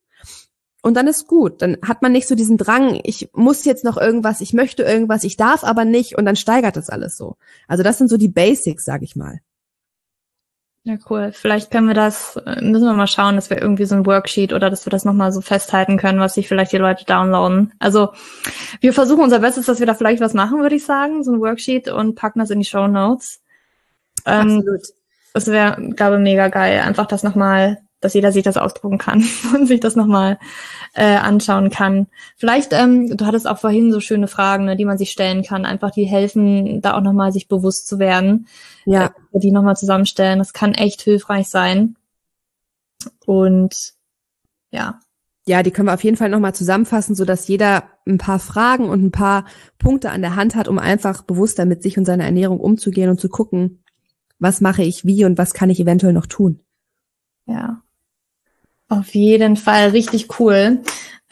und 0.84 0.96
dann 0.96 1.08
ist 1.08 1.28
gut. 1.28 1.62
Dann 1.62 1.78
hat 1.82 2.02
man 2.02 2.12
nicht 2.12 2.28
so 2.28 2.36
diesen 2.36 2.58
Drang, 2.58 3.00
ich 3.04 3.30
muss 3.34 3.64
jetzt 3.64 3.86
noch 3.86 3.98
irgendwas, 3.98 4.42
ich 4.42 4.54
möchte 4.54 4.84
irgendwas, 4.84 5.24
ich 5.24 5.38
darf 5.38 5.64
aber 5.64 5.86
nicht 5.86 6.18
und 6.18 6.26
dann 6.26 6.36
steigert 6.36 6.76
das 6.76 6.90
alles 6.90 7.18
so. 7.18 7.38
Also 7.68 7.84
das 7.84 7.98
sind 7.98 8.10
so 8.10 8.18
die 8.18 8.28
Basics, 8.28 8.84
sag 8.84 9.02
ich 9.02 9.16
mal. 9.16 9.40
Ja, 10.84 10.98
cool. 11.10 11.32
Vielleicht 11.32 11.72
können 11.72 11.88
wir 11.88 11.94
das, 11.94 12.36
äh, 12.36 12.62
müssen 12.62 12.86
wir 12.86 12.94
mal 12.94 13.08
schauen, 13.08 13.36
dass 13.36 13.50
wir 13.50 13.62
irgendwie 13.62 13.86
so 13.86 13.96
ein 13.96 14.06
Worksheet 14.06 14.52
oder 14.52 14.70
dass 14.70 14.86
wir 14.86 14.92
das 14.92 15.06
nochmal 15.06 15.32
so 15.32 15.40
festhalten 15.40 15.96
können, 15.96 16.20
was 16.20 16.34
sich 16.34 16.50
vielleicht 16.50 16.74
die 16.74 16.78
Leute 16.78 17.06
downloaden. 17.06 17.72
Also 17.80 18.10
wir 18.82 18.92
versuchen 18.92 19.24
unser 19.24 19.40
Bestes, 19.40 19.66
dass 19.66 19.80
wir 19.80 19.88
da 19.88 19.94
vielleicht 19.94 20.22
was 20.22 20.34
machen, 20.34 20.60
würde 20.60 20.76
ich 20.76 20.84
sagen, 20.84 21.24
so 21.24 21.32
ein 21.32 21.40
Worksheet 21.40 21.88
und 21.88 22.16
packen 22.16 22.40
das 22.40 22.50
in 22.50 22.60
die 22.60 22.66
Show 22.66 22.88
Notes. 22.88 23.42
Ähm, 24.26 24.58
Absolut. 24.58 24.82
Das 25.34 25.48
wäre, 25.48 25.82
glaube 25.96 26.18
ich, 26.18 26.22
mega 26.22 26.50
geil, 26.50 26.82
einfach 26.82 27.06
das 27.06 27.24
nochmal 27.24 27.83
dass 28.04 28.14
jeder 28.14 28.32
sich 28.32 28.44
das 28.44 28.58
ausdrucken 28.58 28.98
kann 28.98 29.24
und 29.56 29.68
sich 29.68 29.80
das 29.80 29.96
nochmal 29.96 30.40
äh, 30.94 31.16
anschauen 31.16 31.70
kann. 31.70 32.08
Vielleicht, 32.36 32.74
ähm, 32.74 33.16
du 33.16 33.26
hattest 33.26 33.48
auch 33.48 33.58
vorhin 33.58 33.92
so 33.92 34.00
schöne 34.00 34.28
Fragen, 34.28 34.66
ne, 34.66 34.76
die 34.76 34.86
man 34.86 34.98
sich 34.98 35.12
stellen 35.12 35.44
kann, 35.44 35.66
einfach 35.66 35.92
die 35.92 36.06
helfen, 36.06 36.82
da 36.82 36.96
auch 36.96 37.02
nochmal 37.02 37.32
sich 37.32 37.48
bewusst 37.48 37.88
zu 37.88 38.00
werden. 38.00 38.48
Ja. 38.86 39.06
Äh, 39.06 39.40
die 39.40 39.52
nochmal 39.52 39.76
zusammenstellen. 39.76 40.40
Das 40.40 40.54
kann 40.54 40.74
echt 40.74 41.02
hilfreich 41.02 41.48
sein. 41.48 41.96
Und 43.26 43.94
ja. 44.72 45.00
Ja, 45.46 45.62
die 45.62 45.72
können 45.72 45.90
wir 45.90 45.94
auf 45.94 46.04
jeden 46.04 46.16
Fall 46.16 46.30
nochmal 46.30 46.56
zusammenfassen, 46.56 47.16
so 47.16 47.26
dass 47.26 47.48
jeder 47.48 47.84
ein 48.08 48.18
paar 48.18 48.40
Fragen 48.40 48.88
und 48.90 49.04
ein 49.04 49.12
paar 49.12 49.46
Punkte 49.78 50.10
an 50.10 50.22
der 50.22 50.36
Hand 50.36 50.56
hat, 50.56 50.70
um 50.70 50.80
einfach 50.80 51.24
bewusster 51.24 51.66
mit 51.66 51.84
sich 51.84 51.98
und 51.98 52.06
seiner 52.06 52.24
Ernährung 52.24 52.60
umzugehen 52.60 53.10
und 53.10 53.20
zu 53.20 53.28
gucken, 53.28 53.84
was 54.40 54.62
mache 54.62 54.84
ich 54.84 55.06
wie 55.06 55.26
und 55.26 55.38
was 55.38 55.54
kann 55.54 55.70
ich 55.70 55.80
eventuell 55.80 56.14
noch 56.14 56.28
tun. 56.28 56.60
Ja. 57.46 57.82
Auf 59.00 59.14
jeden 59.16 59.56
Fall 59.56 59.90
richtig 59.90 60.40
cool. 60.40 60.82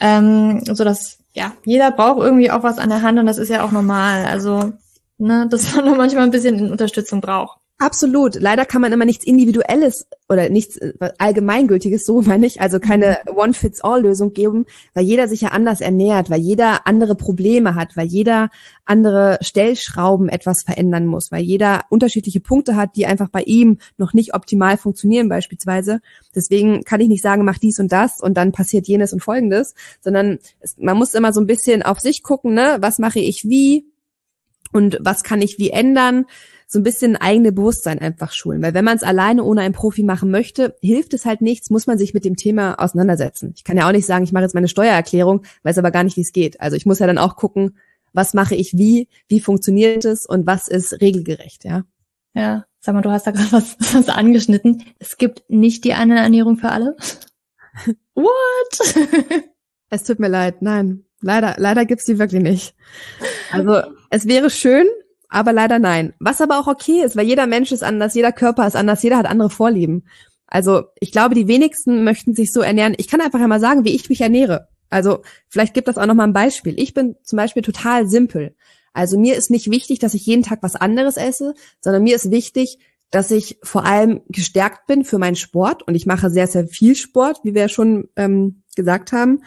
Ähm, 0.00 0.64
so 0.64 0.84
dass, 0.84 1.18
ja, 1.32 1.52
jeder 1.64 1.90
braucht 1.90 2.20
irgendwie 2.20 2.50
auch 2.50 2.62
was 2.62 2.78
an 2.78 2.88
der 2.88 3.02
Hand 3.02 3.18
und 3.18 3.26
das 3.26 3.38
ist 3.38 3.48
ja 3.48 3.64
auch 3.64 3.72
normal. 3.72 4.24
Also, 4.24 4.72
ne, 5.18 5.46
dass 5.48 5.74
man 5.74 5.84
manchmal 5.96 6.24
ein 6.24 6.30
bisschen 6.30 6.70
Unterstützung 6.70 7.20
braucht. 7.20 7.58
Absolut. 7.82 8.36
Leider 8.36 8.64
kann 8.64 8.80
man 8.80 8.92
immer 8.92 9.04
nichts 9.04 9.24
Individuelles 9.24 10.06
oder 10.28 10.48
nichts 10.48 10.76
äh, 10.76 10.92
Allgemeingültiges, 11.18 12.06
so 12.06 12.22
meine 12.22 12.46
ich, 12.46 12.60
also 12.60 12.78
keine 12.78 13.18
One-Fits-All-Lösung 13.26 14.32
geben, 14.34 14.66
weil 14.94 15.02
jeder 15.02 15.26
sich 15.26 15.40
ja 15.40 15.48
anders 15.48 15.80
ernährt, 15.80 16.30
weil 16.30 16.38
jeder 16.38 16.86
andere 16.86 17.16
Probleme 17.16 17.74
hat, 17.74 17.96
weil 17.96 18.06
jeder 18.06 18.50
andere 18.84 19.38
Stellschrauben 19.40 20.28
etwas 20.28 20.62
verändern 20.62 21.06
muss, 21.06 21.32
weil 21.32 21.42
jeder 21.42 21.82
unterschiedliche 21.88 22.38
Punkte 22.38 22.76
hat, 22.76 22.94
die 22.94 23.06
einfach 23.06 23.30
bei 23.30 23.42
ihm 23.42 23.78
noch 23.98 24.12
nicht 24.12 24.32
optimal 24.32 24.76
funktionieren 24.76 25.28
beispielsweise. 25.28 26.00
Deswegen 26.36 26.84
kann 26.84 27.00
ich 27.00 27.08
nicht 27.08 27.22
sagen, 27.22 27.44
mach 27.44 27.58
dies 27.58 27.80
und 27.80 27.90
das 27.90 28.20
und 28.20 28.34
dann 28.36 28.52
passiert 28.52 28.86
jenes 28.86 29.12
und 29.12 29.24
folgendes, 29.24 29.74
sondern 30.00 30.38
es, 30.60 30.76
man 30.78 30.96
muss 30.96 31.14
immer 31.14 31.32
so 31.32 31.40
ein 31.40 31.48
bisschen 31.48 31.82
auf 31.82 31.98
sich 31.98 32.22
gucken, 32.22 32.54
ne? 32.54 32.76
Was 32.80 33.00
mache 33.00 33.18
ich 33.18 33.42
wie? 33.42 33.86
Und 34.72 34.98
was 35.00 35.24
kann 35.24 35.42
ich 35.42 35.58
wie 35.58 35.70
ändern? 35.70 36.26
So 36.72 36.78
ein 36.78 36.84
bisschen 36.84 37.16
eigene 37.16 37.52
Bewusstsein 37.52 37.98
einfach 37.98 38.32
schulen. 38.32 38.62
Weil 38.62 38.72
wenn 38.72 38.84
man 38.84 38.96
es 38.96 39.02
alleine 39.02 39.44
ohne 39.44 39.60
einen 39.60 39.74
Profi 39.74 40.02
machen 40.02 40.30
möchte, 40.30 40.74
hilft 40.80 41.12
es 41.12 41.26
halt 41.26 41.42
nichts, 41.42 41.68
muss 41.68 41.86
man 41.86 41.98
sich 41.98 42.14
mit 42.14 42.24
dem 42.24 42.36
Thema 42.36 42.80
auseinandersetzen. 42.80 43.52
Ich 43.54 43.62
kann 43.62 43.76
ja 43.76 43.86
auch 43.86 43.92
nicht 43.92 44.06
sagen, 44.06 44.24
ich 44.24 44.32
mache 44.32 44.44
jetzt 44.44 44.54
meine 44.54 44.68
Steuererklärung, 44.68 45.42
weiß 45.64 45.76
aber 45.76 45.90
gar 45.90 46.02
nicht, 46.02 46.16
wie 46.16 46.22
es 46.22 46.32
geht. 46.32 46.62
Also 46.62 46.74
ich 46.76 46.86
muss 46.86 46.98
ja 46.98 47.06
dann 47.06 47.18
auch 47.18 47.36
gucken, 47.36 47.76
was 48.14 48.32
mache 48.32 48.54
ich 48.54 48.76
wie, 48.78 49.08
wie 49.28 49.40
funktioniert 49.40 50.06
es 50.06 50.24
und 50.24 50.46
was 50.46 50.66
ist 50.66 51.00
regelgerecht, 51.02 51.64
ja. 51.64 51.84
Ja, 52.34 52.64
sag 52.80 52.94
mal, 52.94 53.02
du 53.02 53.10
hast 53.10 53.26
da 53.26 53.32
gerade 53.32 53.52
was, 53.52 53.76
was 53.94 54.08
angeschnitten. 54.08 54.82
Es 54.98 55.18
gibt 55.18 55.42
nicht 55.48 55.84
die 55.84 55.92
eine 55.92 56.18
Ernährung 56.20 56.56
für 56.56 56.70
alle. 56.70 56.96
What? 58.14 58.94
es 59.90 60.04
tut 60.04 60.20
mir 60.20 60.28
leid, 60.28 60.62
nein. 60.62 61.04
Leider, 61.20 61.54
leider 61.58 61.84
gibt's 61.84 62.06
die 62.06 62.18
wirklich 62.18 62.42
nicht. 62.42 62.74
Also 63.52 63.82
es 64.08 64.26
wäre 64.26 64.48
schön, 64.50 64.86
aber 65.32 65.52
leider 65.52 65.78
nein. 65.78 66.12
Was 66.20 66.40
aber 66.40 66.60
auch 66.60 66.66
okay 66.66 67.02
ist, 67.02 67.16
weil 67.16 67.26
jeder 67.26 67.46
Mensch 67.46 67.72
ist 67.72 67.82
anders, 67.82 68.14
jeder 68.14 68.32
Körper 68.32 68.66
ist 68.66 68.76
anders, 68.76 69.02
jeder 69.02 69.16
hat 69.16 69.26
andere 69.26 69.50
Vorlieben. 69.50 70.06
Also 70.46 70.84
ich 71.00 71.10
glaube, 71.10 71.34
die 71.34 71.48
wenigsten 71.48 72.04
möchten 72.04 72.34
sich 72.34 72.52
so 72.52 72.60
ernähren. 72.60 72.94
Ich 72.98 73.08
kann 73.08 73.22
einfach 73.22 73.40
einmal 73.40 73.60
sagen, 73.60 73.84
wie 73.84 73.94
ich 73.94 74.10
mich 74.10 74.20
ernähre. 74.20 74.68
Also 74.90 75.22
vielleicht 75.48 75.72
gibt 75.72 75.88
das 75.88 75.96
auch 75.96 76.04
noch 76.04 76.14
mal 76.14 76.24
ein 76.24 76.34
Beispiel. 76.34 76.78
Ich 76.78 76.92
bin 76.92 77.16
zum 77.24 77.38
Beispiel 77.38 77.62
total 77.62 78.06
simpel. 78.06 78.54
Also 78.92 79.18
mir 79.18 79.34
ist 79.34 79.50
nicht 79.50 79.70
wichtig, 79.70 79.98
dass 80.00 80.12
ich 80.12 80.26
jeden 80.26 80.42
Tag 80.42 80.58
was 80.62 80.76
anderes 80.76 81.16
esse, 81.16 81.54
sondern 81.80 82.02
mir 82.02 82.14
ist 82.14 82.30
wichtig, 82.30 82.78
dass 83.10 83.30
ich 83.30 83.58
vor 83.62 83.86
allem 83.86 84.20
gestärkt 84.28 84.86
bin 84.86 85.04
für 85.04 85.16
meinen 85.16 85.36
Sport 85.36 85.82
und 85.82 85.94
ich 85.94 86.04
mache 86.04 86.28
sehr, 86.28 86.46
sehr 86.46 86.66
viel 86.66 86.94
Sport, 86.94 87.40
wie 87.42 87.54
wir 87.54 87.68
schon 87.68 88.08
ähm, 88.16 88.62
gesagt 88.76 89.12
haben 89.12 89.42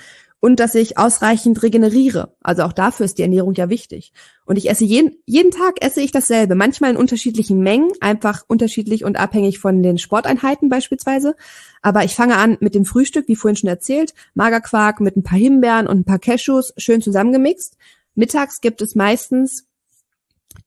und 0.46 0.60
dass 0.60 0.76
ich 0.76 1.00
ausreichend 1.00 1.64
regeneriere. 1.64 2.36
Also 2.40 2.62
auch 2.62 2.72
dafür 2.72 3.08
ist 3.08 3.18
die 3.18 3.24
Ernährung 3.24 3.56
ja 3.56 3.68
wichtig. 3.68 4.14
Und 4.46 4.58
ich 4.58 4.70
esse 4.70 4.86
jeden, 4.86 5.18
jeden 5.26 5.50
Tag 5.50 5.84
esse 5.84 6.02
ich 6.02 6.12
dasselbe, 6.12 6.54
manchmal 6.54 6.92
in 6.92 6.98
unterschiedlichen 6.98 7.62
Mengen, 7.62 7.90
einfach 8.00 8.44
unterschiedlich 8.48 9.04
und 9.06 9.18
abhängig 9.18 9.58
von 9.58 9.82
den 9.82 9.98
Sporteinheiten 9.98 10.70
beispielsweise. 10.70 11.36
Aber 11.82 12.04
ich 12.04 12.14
fange 12.14 12.38
an 12.38 12.58
mit 12.60 12.76
dem 12.76 12.86
Frühstück, 12.86 13.28
wie 13.28 13.36
vorhin 13.36 13.56
schon 13.56 13.70
erzählt, 13.70 14.14
Magerquark 14.36 15.02
mit 15.02 15.18
ein 15.18 15.24
paar 15.24 15.40
Himbeeren 15.40 15.88
und 15.88 16.02
ein 16.02 16.06
paar 16.06 16.20
Cashews, 16.20 16.76
schön 16.78 17.02
zusammengemixt. 17.02 17.76
Mittags 18.14 18.62
gibt 18.62 18.84
es 18.84 18.94
meistens 18.94 19.66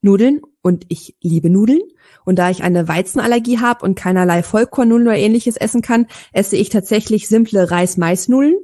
Nudeln 0.02 0.40
und 0.60 0.86
ich 0.88 1.14
liebe 1.20 1.50
Nudeln. 1.50 1.82
Und 2.24 2.40
da 2.40 2.50
ich 2.50 2.64
eine 2.64 2.88
Weizenallergie 2.88 3.60
habe 3.60 3.84
und 3.84 3.94
keinerlei 3.94 4.42
Vollkornnudeln 4.42 5.06
oder 5.06 5.16
ähnliches 5.16 5.56
essen 5.56 5.82
kann, 5.82 6.08
esse 6.32 6.56
ich 6.56 6.68
tatsächlich 6.68 7.28
simple 7.28 7.70
Reis-Mais-Nudeln 7.70 8.56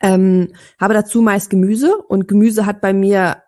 ähm, 0.00 0.52
habe 0.78 0.94
dazu 0.94 1.22
meist 1.22 1.50
Gemüse 1.50 1.96
und 1.96 2.28
Gemüse 2.28 2.66
hat 2.66 2.80
bei 2.80 2.92
mir 2.92 3.42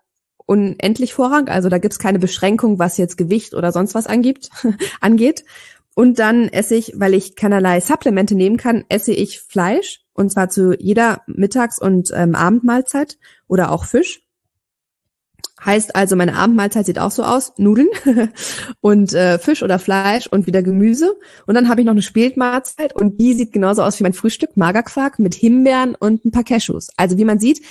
unendlich 0.47 1.14
Vorrang. 1.14 1.49
Also 1.49 1.68
da 1.68 1.78
gibt's 1.78 1.99
keine 1.99 2.18
Beschränkung, 2.18 2.78
was 2.78 2.97
jetzt 2.97 3.16
Gewicht 3.16 3.55
oder 3.55 3.72
sonst 3.72 3.95
was 3.95 4.07
angibt, 4.07 4.51
angeht. 5.01 5.45
Und 5.95 6.18
dann 6.18 6.49
esse 6.49 6.74
ich, 6.74 6.95
weil 6.97 7.14
ich 7.14 7.36
keinerlei 7.36 7.80
Supplemente 7.80 8.34
nehmen 8.34 8.57
kann, 8.57 8.84
esse 8.88 9.12
ich 9.12 9.41
Fleisch 9.41 10.01
und 10.12 10.30
zwar 10.30 10.49
zu 10.49 10.74
jeder 10.78 11.22
Mittags- 11.26 11.80
und 11.80 12.11
ähm, 12.14 12.34
Abendmahlzeit 12.34 13.18
oder 13.49 13.70
auch 13.70 13.84
Fisch. 13.84 14.22
Heißt 15.65 15.95
also, 15.95 16.17
meine 16.17 16.37
Abendmahlzeit 16.37 16.87
sieht 16.87 16.99
auch 16.99 17.11
so 17.11 17.23
aus, 17.23 17.53
Nudeln 17.59 17.89
und 18.81 19.13
äh, 19.13 19.39
Fisch 19.39 19.63
oder 19.63 19.79
Fleisch 19.79 20.27
und 20.27 20.47
wieder 20.47 20.63
Gemüse. 20.63 21.15
Und 21.47 21.55
dann 21.55 21.69
habe 21.69 21.81
ich 21.81 21.85
noch 21.85 21.93
eine 21.93 22.03
Spätmahlzeit 22.03 22.95
und 22.95 23.21
die 23.21 23.35
sieht 23.35 23.53
genauso 23.53 23.83
aus 23.83 23.99
wie 23.99 24.05
mein 24.05 24.15
Frühstück, 24.15 24.57
Magerquark 24.57 25.19
mit 25.19 25.35
Himbeeren 25.35 25.95
und 25.95 26.25
ein 26.25 26.31
paar 26.31 26.45
Cashews. 26.45 26.89
Also 26.97 27.19
wie 27.19 27.25
man 27.25 27.39
sieht, 27.39 27.63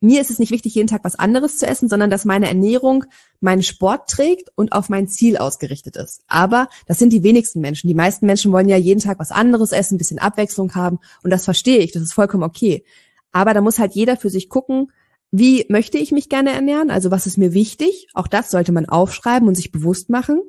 mir 0.00 0.20
ist 0.20 0.30
es 0.30 0.38
nicht 0.38 0.52
wichtig, 0.52 0.74
jeden 0.74 0.86
Tag 0.86 1.02
was 1.02 1.18
anderes 1.18 1.58
zu 1.58 1.66
essen, 1.66 1.88
sondern 1.88 2.10
dass 2.10 2.24
meine 2.24 2.46
Ernährung 2.46 3.04
meinen 3.40 3.64
Sport 3.64 4.08
trägt 4.08 4.50
und 4.54 4.72
auf 4.72 4.88
mein 4.88 5.08
Ziel 5.08 5.36
ausgerichtet 5.36 5.96
ist. 5.96 6.22
Aber 6.28 6.68
das 6.86 6.98
sind 6.98 7.12
die 7.12 7.24
wenigsten 7.24 7.60
Menschen. 7.60 7.88
Die 7.88 7.94
meisten 7.94 8.26
Menschen 8.26 8.52
wollen 8.52 8.68
ja 8.68 8.76
jeden 8.76 9.00
Tag 9.00 9.18
was 9.18 9.32
anderes 9.32 9.72
essen, 9.72 9.94
ein 9.94 9.98
bisschen 9.98 10.20
Abwechslung 10.20 10.74
haben. 10.74 10.98
Und 11.24 11.30
das 11.30 11.44
verstehe 11.44 11.78
ich, 11.78 11.92
das 11.92 12.02
ist 12.02 12.12
vollkommen 12.12 12.44
okay. 12.44 12.84
Aber 13.32 13.54
da 13.54 13.60
muss 13.60 13.78
halt 13.78 13.94
jeder 13.94 14.16
für 14.16 14.30
sich 14.30 14.48
gucken, 14.48 14.92
wie 15.30 15.66
möchte 15.68 15.98
ich 15.98 16.12
mich 16.12 16.28
gerne 16.28 16.52
ernähren? 16.52 16.90
Also 16.90 17.10
was 17.10 17.26
ist 17.26 17.38
mir 17.38 17.52
wichtig? 17.52 18.08
Auch 18.14 18.26
das 18.26 18.50
sollte 18.50 18.72
man 18.72 18.88
aufschreiben 18.88 19.48
und 19.48 19.54
sich 19.54 19.72
bewusst 19.72 20.08
machen. 20.10 20.40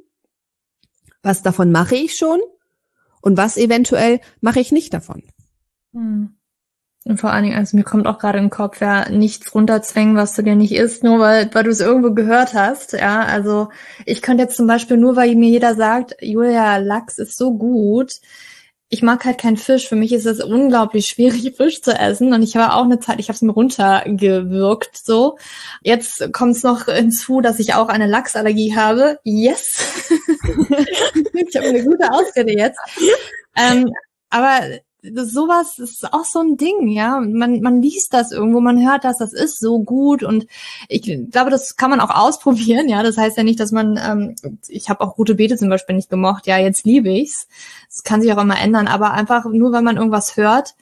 Was 1.22 1.44
davon 1.44 1.72
mache 1.72 1.96
ich 1.96 2.16
schon? 2.16 2.40
Und 3.22 3.38
was 3.38 3.58
eventuell 3.58 4.22
mache 4.40 4.62
ich 4.62 4.72
nicht 4.72 4.94
davon? 4.94 5.24
Hm. 5.94 6.36
Und 7.06 7.20
vor 7.20 7.32
allen 7.32 7.44
Dingen, 7.44 7.58
also 7.58 7.76
mir 7.76 7.84
kommt 7.84 8.08
auch 8.08 8.20
gerade 8.20 8.40
im 8.40 8.50
Kopf, 8.50 8.82
ja, 8.82 9.10
nichts 9.10 9.56
runterzwängen, 9.56 10.16
was 10.16 10.36
du 10.36 10.44
dir 10.44 10.56
nicht 10.56 10.74
isst, 10.74 11.04
nur 11.04 11.20
weil, 11.20 11.50
weil 11.54 11.64
du 11.64 11.70
es 11.70 11.80
irgendwo 11.80 12.14
gehört 12.14 12.54
hast. 12.54 12.94
Ja, 12.94 13.24
also 13.24 13.70
ich 14.06 14.22
könnte 14.22 14.44
jetzt 14.44 14.58
zum 14.58 14.68
Beispiel 14.68 14.98
nur, 14.98 15.16
weil 15.16 15.34
mir 15.36 15.50
jeder 15.50 15.76
sagt, 15.76 16.16
Julia, 16.22 16.78
Lachs 16.78 17.18
ist 17.18 17.38
so 17.38 17.58
gut, 17.58 18.20
ich 18.90 19.04
mag 19.04 19.24
halt 19.24 19.38
keinen 19.40 19.58
Fisch. 19.58 19.88
Für 19.88 19.96
mich 19.96 20.12
ist 20.12 20.26
es 20.26 20.44
unglaublich 20.44 21.08
schwierig, 21.08 21.54
Fisch 21.58 21.82
zu 21.82 21.92
essen. 21.92 22.34
Und 22.34 22.42
ich 22.42 22.56
habe 22.56 22.74
auch 22.74 22.84
eine 22.84 23.00
Zeit, 23.00 23.20
ich 23.20 23.30
habe 23.30 23.36
es 23.36 23.42
mir 23.42 23.54
runtergewirkt 23.54 24.98
so. 24.98 25.38
Jetzt 25.82 26.34
kommt 26.34 26.56
es 26.56 26.64
noch 26.64 26.86
hinzu, 26.86 27.42
dass 27.42 27.60
ich 27.60 27.76
auch 27.76 27.88
eine 27.88 28.08
Lachsallergie 28.08 28.76
habe. 28.76 29.20
Yes! 29.24 30.10
ich 30.10 31.56
habe 31.56 31.68
eine 31.68 31.84
gute 31.84 32.12
Ausrede 32.12 32.54
jetzt. 32.58 32.80
Ähm, 33.56 33.92
aber 34.30 34.62
sowas 35.02 35.80
ist 35.80 36.14
auch 36.14 36.26
so 36.26 36.40
ein 36.40 36.58
Ding, 36.58 36.90
ja. 36.90 37.20
Man, 37.20 37.62
man 37.62 37.82
liest 37.82 38.14
das 38.14 38.32
irgendwo, 38.32 38.60
man 38.60 38.86
hört 38.86 39.04
das, 39.04 39.18
das 39.18 39.34
ist 39.34 39.60
so 39.60 39.80
gut 39.80 40.24
und 40.24 40.48
ich 40.88 41.04
glaube, 41.32 41.50
das 41.50 41.76
kann 41.76 41.90
man 41.90 42.00
auch 42.00 42.10
ausprobieren, 42.10 42.90
ja. 42.90 43.04
Das 43.04 43.18
heißt 43.18 43.38
ja 43.38 43.44
nicht, 43.44 43.60
dass 43.60 43.72
man, 43.72 43.98
ähm, 43.98 44.36
ich 44.68 44.90
habe 44.90 45.02
auch 45.02 45.18
rote 45.18 45.36
Beete 45.36 45.58
zum 45.58 45.70
Beispiel 45.70 45.96
nicht 45.96 46.10
gemocht, 46.10 46.48
ja, 46.48 46.58
jetzt 46.58 46.86
liebe 46.86 47.10
ich's. 47.10 47.48
Das 47.88 48.04
kann 48.04 48.22
sich 48.22 48.32
auch 48.34 48.42
immer 48.42 48.60
ändern, 48.60 48.88
aber 48.88 49.12
einfach 49.12 49.46
nur, 49.46 49.72
wenn 49.72 49.84
man 49.84 49.98
irgendwas 49.98 50.38
hört, 50.38 50.76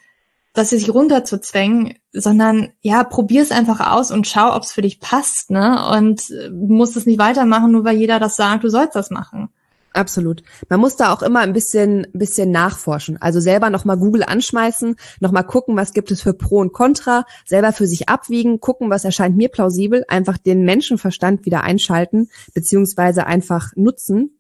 das 0.53 0.71
sich 0.71 0.91
runterzuzwängen, 0.91 1.93
sondern 2.11 2.73
ja, 2.81 3.03
probier's 3.03 3.51
einfach 3.51 3.91
aus 3.91 4.09
und 4.09 4.25
schau, 4.25 4.55
ob's 4.55 4.71
für 4.71 4.81
dich 4.81 4.99
passt, 4.99 5.51
ne? 5.51 5.87
Und 5.91 6.31
äh, 6.31 6.49
musst 6.49 6.97
es 6.97 7.05
nicht 7.05 7.19
weitermachen, 7.19 7.71
nur 7.71 7.83
weil 7.83 7.97
jeder 7.97 8.19
das 8.19 8.35
sagt, 8.35 8.63
du 8.63 8.69
sollst 8.69 8.95
das 8.95 9.11
machen. 9.11 9.49
Absolut. 9.97 10.43
Man 10.69 10.79
muss 10.79 10.95
da 10.95 11.11
auch 11.11 11.23
immer 11.23 11.39
ein 11.39 11.53
bisschen, 11.53 12.05
bisschen 12.13 12.51
nachforschen. 12.51 13.19
Also 13.19 13.39
selber 13.39 13.71
nochmal 13.71 13.97
Google 13.97 14.21
anschmeißen, 14.21 14.95
nochmal 15.21 15.43
gucken, 15.43 15.75
was 15.75 15.91
gibt 15.91 16.11
es 16.11 16.21
für 16.21 16.35
Pro 16.35 16.59
und 16.59 16.71
Contra, 16.71 17.25
selber 17.45 17.73
für 17.73 17.87
sich 17.87 18.07
abwiegen, 18.07 18.59
gucken, 18.59 18.91
was 18.91 19.05
erscheint 19.05 19.35
mir 19.35 19.49
plausibel, 19.49 20.05
einfach 20.07 20.37
den 20.37 20.65
Menschenverstand 20.65 21.47
wieder 21.47 21.63
einschalten, 21.63 22.29
beziehungsweise 22.53 23.25
einfach 23.25 23.71
nutzen 23.75 24.36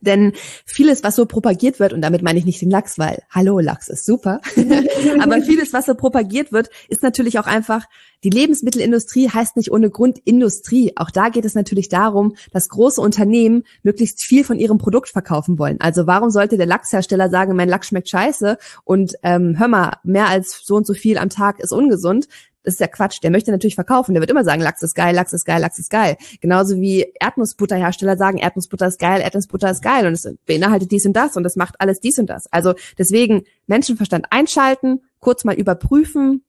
denn 0.00 0.32
vieles, 0.64 1.02
was 1.02 1.16
so 1.16 1.26
propagiert 1.26 1.80
wird, 1.80 1.92
und 1.92 2.02
damit 2.02 2.22
meine 2.22 2.38
ich 2.38 2.44
nicht 2.44 2.60
den 2.60 2.70
Lachs, 2.70 2.98
weil, 2.98 3.22
hallo, 3.30 3.58
Lachs 3.60 3.88
ist 3.88 4.06
super, 4.06 4.40
aber 5.20 5.42
vieles, 5.42 5.72
was 5.72 5.86
so 5.86 5.94
propagiert 5.94 6.52
wird, 6.52 6.70
ist 6.88 7.02
natürlich 7.02 7.38
auch 7.38 7.46
einfach, 7.46 7.86
die 8.24 8.30
Lebensmittelindustrie 8.30 9.28
heißt 9.28 9.56
nicht 9.56 9.70
ohne 9.70 9.90
Grund 9.90 10.18
Industrie. 10.24 10.92
Auch 10.96 11.10
da 11.10 11.28
geht 11.28 11.44
es 11.44 11.54
natürlich 11.54 11.88
darum, 11.88 12.34
dass 12.52 12.68
große 12.68 13.00
Unternehmen 13.00 13.64
möglichst 13.82 14.22
viel 14.22 14.42
von 14.42 14.58
ihrem 14.58 14.78
Produkt 14.78 15.10
verkaufen 15.10 15.58
wollen. 15.58 15.80
Also 15.80 16.06
warum 16.06 16.30
sollte 16.30 16.56
der 16.56 16.66
Lachshersteller 16.66 17.28
sagen, 17.30 17.54
mein 17.54 17.68
Lachs 17.68 17.88
schmeckt 17.88 18.08
scheiße 18.08 18.58
und 18.84 19.14
ähm, 19.22 19.58
hör 19.58 19.68
mal, 19.68 19.98
mehr 20.02 20.28
als 20.28 20.60
so 20.64 20.76
und 20.76 20.86
so 20.86 20.94
viel 20.94 21.18
am 21.18 21.28
Tag 21.28 21.60
ist 21.60 21.72
ungesund? 21.72 22.26
Das 22.66 22.74
ist 22.74 22.80
ja 22.80 22.88
Quatsch. 22.88 23.22
Der 23.22 23.30
möchte 23.30 23.52
natürlich 23.52 23.76
verkaufen. 23.76 24.12
Der 24.12 24.20
wird 24.20 24.30
immer 24.30 24.42
sagen, 24.42 24.60
Lachs 24.60 24.82
ist 24.82 24.96
geil, 24.96 25.14
Lachs 25.14 25.32
ist 25.32 25.44
geil, 25.44 25.60
Lachs 25.60 25.78
ist 25.78 25.88
geil. 25.88 26.16
Genauso 26.40 26.80
wie 26.80 27.06
Erdnussbutterhersteller 27.20 28.16
sagen, 28.16 28.38
Erdnussbutter 28.38 28.88
ist 28.88 28.98
geil, 28.98 29.20
Erdnussbutter 29.20 29.70
ist 29.70 29.82
geil 29.82 30.04
und 30.04 30.14
es 30.14 30.28
beinhaltet 30.46 30.90
dies 30.90 31.06
und 31.06 31.12
das 31.12 31.36
und 31.36 31.44
das 31.44 31.54
macht 31.54 31.80
alles 31.80 32.00
dies 32.00 32.18
und 32.18 32.28
das. 32.28 32.52
Also 32.52 32.74
deswegen 32.98 33.44
Menschenverstand 33.68 34.26
einschalten, 34.30 35.00
kurz 35.20 35.44
mal 35.44 35.54
überprüfen 35.54 36.42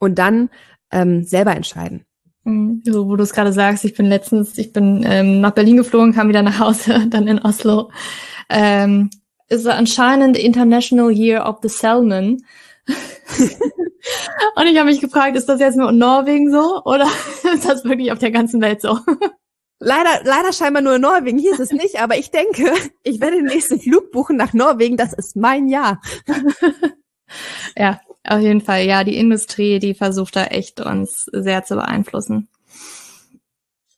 und 0.00 0.18
dann 0.18 0.50
ähm, 0.90 1.22
selber 1.22 1.54
entscheiden. 1.54 2.04
Mhm. 2.42 2.82
So, 2.84 3.08
wo 3.08 3.14
du 3.14 3.22
es 3.22 3.32
gerade 3.32 3.52
sagst, 3.52 3.84
ich 3.84 3.94
bin 3.94 4.06
letztens, 4.06 4.58
ich 4.58 4.72
bin 4.72 5.04
ähm, 5.06 5.40
nach 5.40 5.52
Berlin 5.52 5.76
geflogen, 5.76 6.12
kam 6.12 6.28
wieder 6.28 6.42
nach 6.42 6.58
Hause, 6.58 7.06
dann 7.10 7.28
in 7.28 7.38
Oslo. 7.38 7.92
Ähm, 8.48 9.10
ist 9.48 9.68
anscheinend 9.68 10.36
International 10.36 11.12
Year 11.12 11.48
of 11.48 11.58
the 11.62 11.68
Salmon. 11.68 12.42
Und 14.56 14.66
ich 14.66 14.78
habe 14.78 14.90
mich 14.90 15.00
gefragt, 15.00 15.36
ist 15.36 15.48
das 15.48 15.60
jetzt 15.60 15.76
nur 15.76 15.90
in 15.90 15.98
Norwegen 15.98 16.50
so 16.50 16.82
oder 16.84 17.06
ist 17.54 17.68
das 17.68 17.84
wirklich 17.84 18.12
auf 18.12 18.18
der 18.18 18.30
ganzen 18.30 18.60
Welt 18.60 18.80
so? 18.80 18.98
Leider, 19.82 20.20
leider 20.24 20.52
scheinbar 20.52 20.82
nur 20.82 20.96
in 20.96 21.00
Norwegen. 21.00 21.38
Hier 21.38 21.52
ist 21.52 21.60
es 21.60 21.72
nicht, 21.72 22.00
aber 22.00 22.18
ich 22.18 22.30
denke, 22.30 22.70
ich 23.02 23.20
werde 23.20 23.36
den 23.36 23.46
nächsten 23.46 23.80
Flug 23.80 24.12
buchen 24.12 24.36
nach 24.36 24.52
Norwegen. 24.52 24.98
Das 24.98 25.14
ist 25.14 25.36
mein 25.36 25.68
Jahr. 25.68 26.02
ja, 27.76 27.98
auf 28.24 28.40
jeden 28.40 28.60
Fall. 28.60 28.84
Ja, 28.84 29.04
die 29.04 29.16
Industrie, 29.16 29.78
die 29.78 29.94
versucht 29.94 30.36
da 30.36 30.44
echt 30.44 30.80
uns 30.80 31.24
sehr 31.32 31.64
zu 31.64 31.76
beeinflussen. 31.76 32.48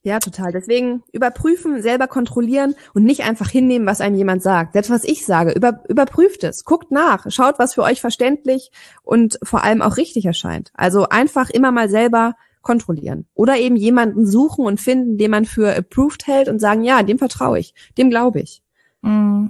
Ja, 0.05 0.19
total. 0.19 0.51
Deswegen 0.51 1.05
überprüfen, 1.13 1.81
selber 1.81 2.09
kontrollieren 2.09 2.75
und 2.93 3.05
nicht 3.05 3.23
einfach 3.23 3.49
hinnehmen, 3.49 3.87
was 3.87 4.01
einem 4.01 4.17
jemand 4.17 4.43
sagt. 4.43 4.73
Selbst 4.73 4.91
was 4.91 5.05
ich 5.05 5.25
sage, 5.25 5.53
über, 5.53 5.85
überprüft 5.89 6.43
es, 6.43 6.65
guckt 6.65 6.91
nach, 6.91 7.27
schaut, 7.31 7.61
was 7.61 7.75
für 7.75 7.83
euch 7.83 8.01
verständlich 8.01 8.73
und 9.05 9.39
vor 9.45 9.63
allem 9.63 9.81
auch 9.81 9.97
richtig 9.97 10.25
erscheint. 10.25 10.73
Also 10.75 11.09
einfach 11.09 11.51
immer 11.51 11.71
mal 11.71 11.89
selber 11.89 12.35
kontrollieren. 12.63 13.27
Oder 13.35 13.59
eben 13.59 13.77
jemanden 13.77 14.27
suchen 14.27 14.65
und 14.65 14.81
finden, 14.81 15.19
den 15.19 15.31
man 15.31 15.45
für 15.45 15.77
approved 15.77 16.27
hält 16.27 16.49
und 16.49 16.59
sagen, 16.59 16.83
ja, 16.83 17.03
dem 17.03 17.19
vertraue 17.19 17.61
ich, 17.61 17.75
dem 17.97 18.11
glaube 18.11 18.41
ich. 18.41 18.63
Mm, 19.03 19.47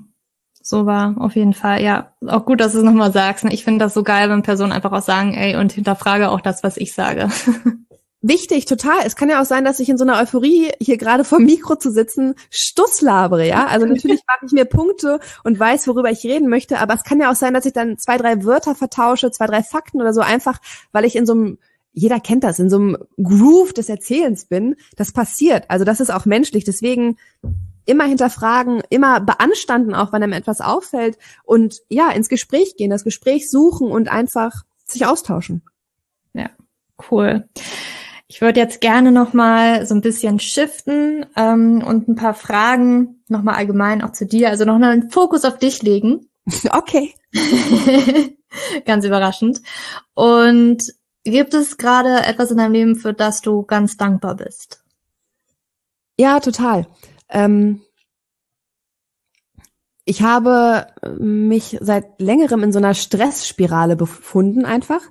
so 0.63 0.85
war 0.87 1.15
auf 1.19 1.35
jeden 1.35 1.55
Fall, 1.55 1.83
ja. 1.83 2.13
Auch 2.27 2.45
gut, 2.45 2.61
dass 2.61 2.73
du 2.73 2.79
es 2.79 2.85
nochmal 2.85 3.13
sagst. 3.13 3.45
Ich 3.47 3.65
finde 3.65 3.85
das 3.85 3.95
so 3.95 4.03
geil, 4.03 4.29
wenn 4.29 4.43
Personen 4.43 4.73
einfach 4.73 4.93
auch 4.93 5.03
sagen, 5.03 5.35
ey, 5.35 5.57
und 5.57 5.73
hinterfrage 5.73 6.31
auch 6.31 6.41
das, 6.43 6.63
was 6.63 6.77
ich 6.77 6.93
sage. 6.93 7.29
Wichtig, 8.25 8.67
total. 8.67 9.01
Es 9.05 9.17
kann 9.17 9.29
ja 9.29 9.43
auch 9.43 9.45
sein, 9.45 9.65
dass 9.65 9.81
ich 9.81 9.89
in 9.89 9.99
so 9.99 10.05
einer 10.05 10.21
Euphorie 10.21 10.71
hier 10.81 10.97
gerade 10.97 11.25
vor 11.25 11.41
Mikro 11.41 11.75
zu 11.75 11.91
sitzen 11.91 12.37
Stuss 12.51 13.01
labere, 13.01 13.47
ja. 13.47 13.67
Also 13.67 13.85
natürlich 13.85 14.23
mache 14.29 14.47
ich 14.47 14.53
mir 14.53 14.65
Punkte 14.65 15.19
und 15.43 15.59
weiß, 15.59 15.89
worüber 15.89 16.09
ich 16.09 16.23
reden 16.23 16.49
möchte, 16.49 16.79
aber 16.79 16.95
es 16.95 17.03
kann 17.03 17.21
ja 17.21 17.33
auch 17.33 17.35
sein, 17.35 17.53
dass 17.53 17.67
ich 17.67 17.73
dann 17.73 17.99
zwei, 17.99 18.19
drei 18.19 18.45
Wörter 18.45 18.77
vertausche, 18.77 19.33
zwei, 19.33 19.47
drei 19.47 19.65
Fakten 19.65 20.01
oder 20.01 20.15
so 20.15 20.21
einfach, 20.21 20.61
weil 20.93 21.05
ich 21.05 21.17
in 21.17 21.27
so 21.27 21.33
einem 21.33 21.59
jeder 21.95 22.21
kennt 22.21 22.45
das, 22.45 22.59
in 22.59 22.71
so 22.71 22.77
einem 22.77 22.97
Groove 23.23 23.75
des 23.75 23.89
Erzählens 23.89 24.47
bin. 24.47 24.77
Das 24.97 25.13
passiert. 25.13 25.65
Also 25.69 25.85
das 25.85 26.01
ist 26.01 26.11
auch 26.11 26.25
menschlich. 26.25 26.65
Deswegen 26.65 27.19
immer 27.85 28.05
hinterfragen, 28.05 28.83
immer 28.89 29.21
beanstanden, 29.21 29.95
auch 29.95 30.13
wenn 30.13 30.23
einem 30.23 30.33
etwas 30.33 30.61
auffällt 30.61 31.19
und 31.45 31.83
ja, 31.89 32.11
ins 32.11 32.29
Gespräch 32.29 32.77
gehen, 32.77 32.91
das 32.91 33.05
Gespräch 33.05 33.51
suchen 33.51 33.91
und 33.91 34.09
einfach 34.09 34.63
sich 34.87 35.05
austauschen. 35.05 35.63
Ja, 36.33 36.51
cool. 37.11 37.49
Ich 38.33 38.41
würde 38.41 38.61
jetzt 38.61 38.81
gerne 38.81 39.13
nochmal 39.13 39.85
so 39.85 39.95
ein 39.95 40.01
bisschen 40.01 40.41
shiften 40.41 41.27
ähm, 41.37 41.85
und 41.87 42.09
ein 42.09 42.15
paar 42.15 42.33
Fragen 42.33 43.23
nochmal 43.29 43.57
allgemein 43.57 44.01
auch 44.01 44.13
zu 44.13 44.25
dir, 44.25 44.49
also 44.49 44.65
noch 44.65 44.77
einen 44.77 45.11
Fokus 45.11 45.45
auf 45.45 45.59
dich 45.59 45.83
legen. 45.83 46.31
Okay. 46.71 47.15
ganz 48.87 49.05
überraschend. 49.05 49.61
Und 50.15 50.95
gibt 51.25 51.53
es 51.53 51.77
gerade 51.77 52.25
etwas 52.25 52.51
in 52.51 52.57
deinem 52.57 52.73
Leben, 52.73 52.97
für 52.97 53.13
das 53.13 53.43
du 53.43 53.65
ganz 53.65 53.99
dankbar 53.99 54.35
bist? 54.35 54.83
Ja, 56.19 56.41
total. 56.41 56.87
Ähm, 57.29 57.83
ich 60.07 60.23
habe 60.23 60.87
mich 61.19 61.77
seit 61.83 62.19
längerem 62.19 62.63
in 62.63 62.73
so 62.73 62.79
einer 62.79 62.95
Stressspirale 62.95 63.95
befunden 63.95 64.65
einfach, 64.65 65.03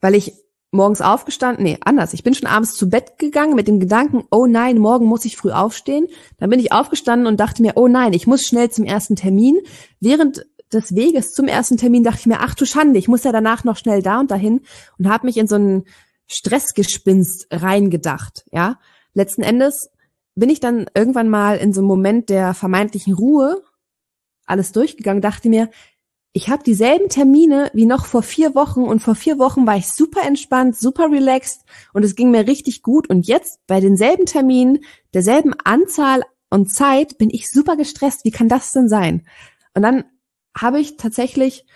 weil 0.00 0.14
ich 0.14 0.41
morgens 0.72 1.02
aufgestanden, 1.02 1.64
nee, 1.64 1.78
anders. 1.84 2.14
Ich 2.14 2.24
bin 2.24 2.34
schon 2.34 2.48
abends 2.48 2.74
zu 2.74 2.88
Bett 2.88 3.18
gegangen 3.18 3.54
mit 3.54 3.68
dem 3.68 3.78
Gedanken, 3.78 4.24
oh 4.30 4.46
nein, 4.46 4.78
morgen 4.78 5.06
muss 5.06 5.24
ich 5.24 5.36
früh 5.36 5.52
aufstehen. 5.52 6.08
Dann 6.38 6.50
bin 6.50 6.58
ich 6.58 6.72
aufgestanden 6.72 7.26
und 7.26 7.38
dachte 7.38 7.62
mir, 7.62 7.72
oh 7.76 7.88
nein, 7.88 8.14
ich 8.14 8.26
muss 8.26 8.42
schnell 8.42 8.70
zum 8.70 8.84
ersten 8.84 9.14
Termin. 9.14 9.60
Während 10.00 10.46
des 10.72 10.94
Weges 10.96 11.32
zum 11.32 11.46
ersten 11.46 11.76
Termin 11.76 12.02
dachte 12.02 12.20
ich 12.20 12.26
mir, 12.26 12.40
ach 12.40 12.54
du 12.54 12.64
Schande, 12.64 12.98
ich 12.98 13.06
muss 13.06 13.22
ja 13.22 13.32
danach 13.32 13.64
noch 13.64 13.76
schnell 13.76 14.02
da 14.02 14.18
und 14.18 14.30
dahin 14.30 14.62
und 14.98 15.08
habe 15.08 15.26
mich 15.26 15.36
in 15.36 15.46
so 15.46 15.56
ein 15.56 15.84
Stressgespinst 16.26 17.48
reingedacht, 17.50 18.44
ja. 18.50 18.78
Letzten 19.12 19.42
Endes 19.42 19.90
bin 20.34 20.48
ich 20.48 20.60
dann 20.60 20.86
irgendwann 20.94 21.28
mal 21.28 21.58
in 21.58 21.74
so 21.74 21.82
einem 21.82 21.88
Moment 21.88 22.30
der 22.30 22.54
vermeintlichen 22.54 23.12
Ruhe 23.12 23.62
alles 24.46 24.72
durchgegangen, 24.72 25.22
dachte 25.22 25.48
mir, 25.48 25.70
ich 26.32 26.48
habe 26.48 26.62
dieselben 26.62 27.08
Termine 27.08 27.70
wie 27.74 27.84
noch 27.84 28.06
vor 28.06 28.22
vier 28.22 28.54
Wochen 28.54 28.82
und 28.82 29.00
vor 29.00 29.14
vier 29.14 29.38
Wochen 29.38 29.66
war 29.66 29.76
ich 29.76 29.88
super 29.88 30.22
entspannt, 30.22 30.76
super 30.76 31.10
relaxed 31.10 31.64
und 31.92 32.04
es 32.04 32.14
ging 32.14 32.30
mir 32.30 32.46
richtig 32.46 32.82
gut 32.82 33.10
und 33.10 33.26
jetzt 33.26 33.60
bei 33.66 33.80
denselben 33.80 34.24
Terminen, 34.24 34.80
derselben 35.12 35.54
Anzahl 35.64 36.22
und 36.48 36.72
Zeit 36.72 37.18
bin 37.18 37.28
ich 37.30 37.50
super 37.50 37.76
gestresst. 37.76 38.24
Wie 38.24 38.30
kann 38.30 38.48
das 38.48 38.72
denn 38.72 38.88
sein? 38.88 39.26
Und 39.74 39.82
dann 39.82 40.04
habe 40.56 40.80
ich 40.80 40.96
tatsächlich 40.96 41.66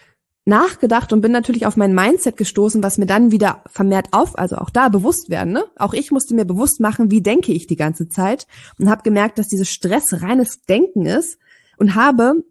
nachgedacht 0.46 1.12
und 1.12 1.20
bin 1.20 1.32
natürlich 1.32 1.66
auf 1.66 1.76
mein 1.76 1.94
Mindset 1.94 2.36
gestoßen, 2.36 2.82
was 2.82 2.98
mir 2.98 3.06
dann 3.06 3.32
wieder 3.32 3.62
vermehrt 3.66 4.08
auf, 4.12 4.38
also 4.38 4.56
auch 4.56 4.70
da 4.70 4.88
bewusst 4.88 5.28
werden. 5.28 5.52
Ne? 5.52 5.64
Auch 5.76 5.92
ich 5.92 6.12
musste 6.12 6.34
mir 6.34 6.44
bewusst 6.44 6.78
machen, 6.78 7.10
wie 7.10 7.20
denke 7.20 7.52
ich 7.52 7.66
die 7.66 7.76
ganze 7.76 8.08
Zeit 8.08 8.46
und 8.78 8.88
habe 8.88 9.02
gemerkt, 9.02 9.38
dass 9.38 9.48
dieses 9.48 9.68
Stress 9.68 10.22
reines 10.22 10.62
Denken 10.62 11.04
ist 11.04 11.38
und 11.78 11.94
habe 11.94 12.44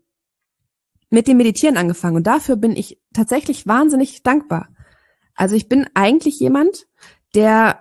mit 1.09 1.27
dem 1.27 1.37
Meditieren 1.37 1.77
angefangen. 1.77 2.15
Und 2.15 2.27
dafür 2.27 2.55
bin 2.55 2.75
ich 2.75 2.99
tatsächlich 3.13 3.67
wahnsinnig 3.67 4.23
dankbar. 4.23 4.69
Also 5.35 5.55
ich 5.55 5.67
bin 5.67 5.87
eigentlich 5.93 6.39
jemand, 6.39 6.87
der, 7.33 7.79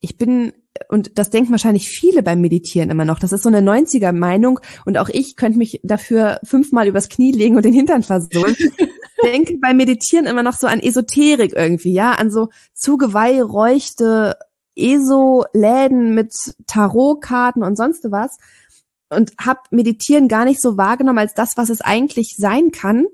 ich 0.00 0.16
bin, 0.16 0.52
und 0.88 1.18
das 1.18 1.30
denken 1.30 1.50
wahrscheinlich 1.50 1.88
viele 1.88 2.22
beim 2.22 2.40
Meditieren 2.40 2.90
immer 2.90 3.04
noch, 3.04 3.18
das 3.18 3.32
ist 3.32 3.42
so 3.42 3.50
eine 3.50 3.60
90er 3.60 4.12
Meinung 4.12 4.60
und 4.84 4.98
auch 4.98 5.08
ich 5.08 5.36
könnte 5.36 5.58
mich 5.58 5.80
dafür 5.82 6.40
fünfmal 6.42 6.88
übers 6.88 7.08
Knie 7.08 7.32
legen 7.32 7.56
und 7.56 7.64
den 7.64 7.74
Hintern 7.74 8.02
versohlen. 8.02 8.56
denke 9.24 9.58
beim 9.58 9.76
Meditieren 9.76 10.26
immer 10.26 10.42
noch 10.42 10.54
so 10.54 10.66
an 10.66 10.80
Esoterik 10.80 11.52
irgendwie, 11.54 11.92
ja, 11.92 12.12
an 12.12 12.30
so 12.30 12.48
zugeweihräuchte 12.74 14.36
ESO-Läden 14.76 16.14
mit 16.14 16.34
Tarotkarten 16.66 17.62
und 17.62 17.76
sonst 17.76 18.10
was 18.10 18.38
und 19.14 19.32
habe 19.40 19.60
Meditieren 19.70 20.28
gar 20.28 20.44
nicht 20.44 20.60
so 20.60 20.76
wahrgenommen 20.76 21.18
als 21.18 21.34
das, 21.34 21.56
was 21.56 21.70
es 21.70 21.80
eigentlich 21.80 22.36
sein 22.36 22.70
kann, 22.70 23.06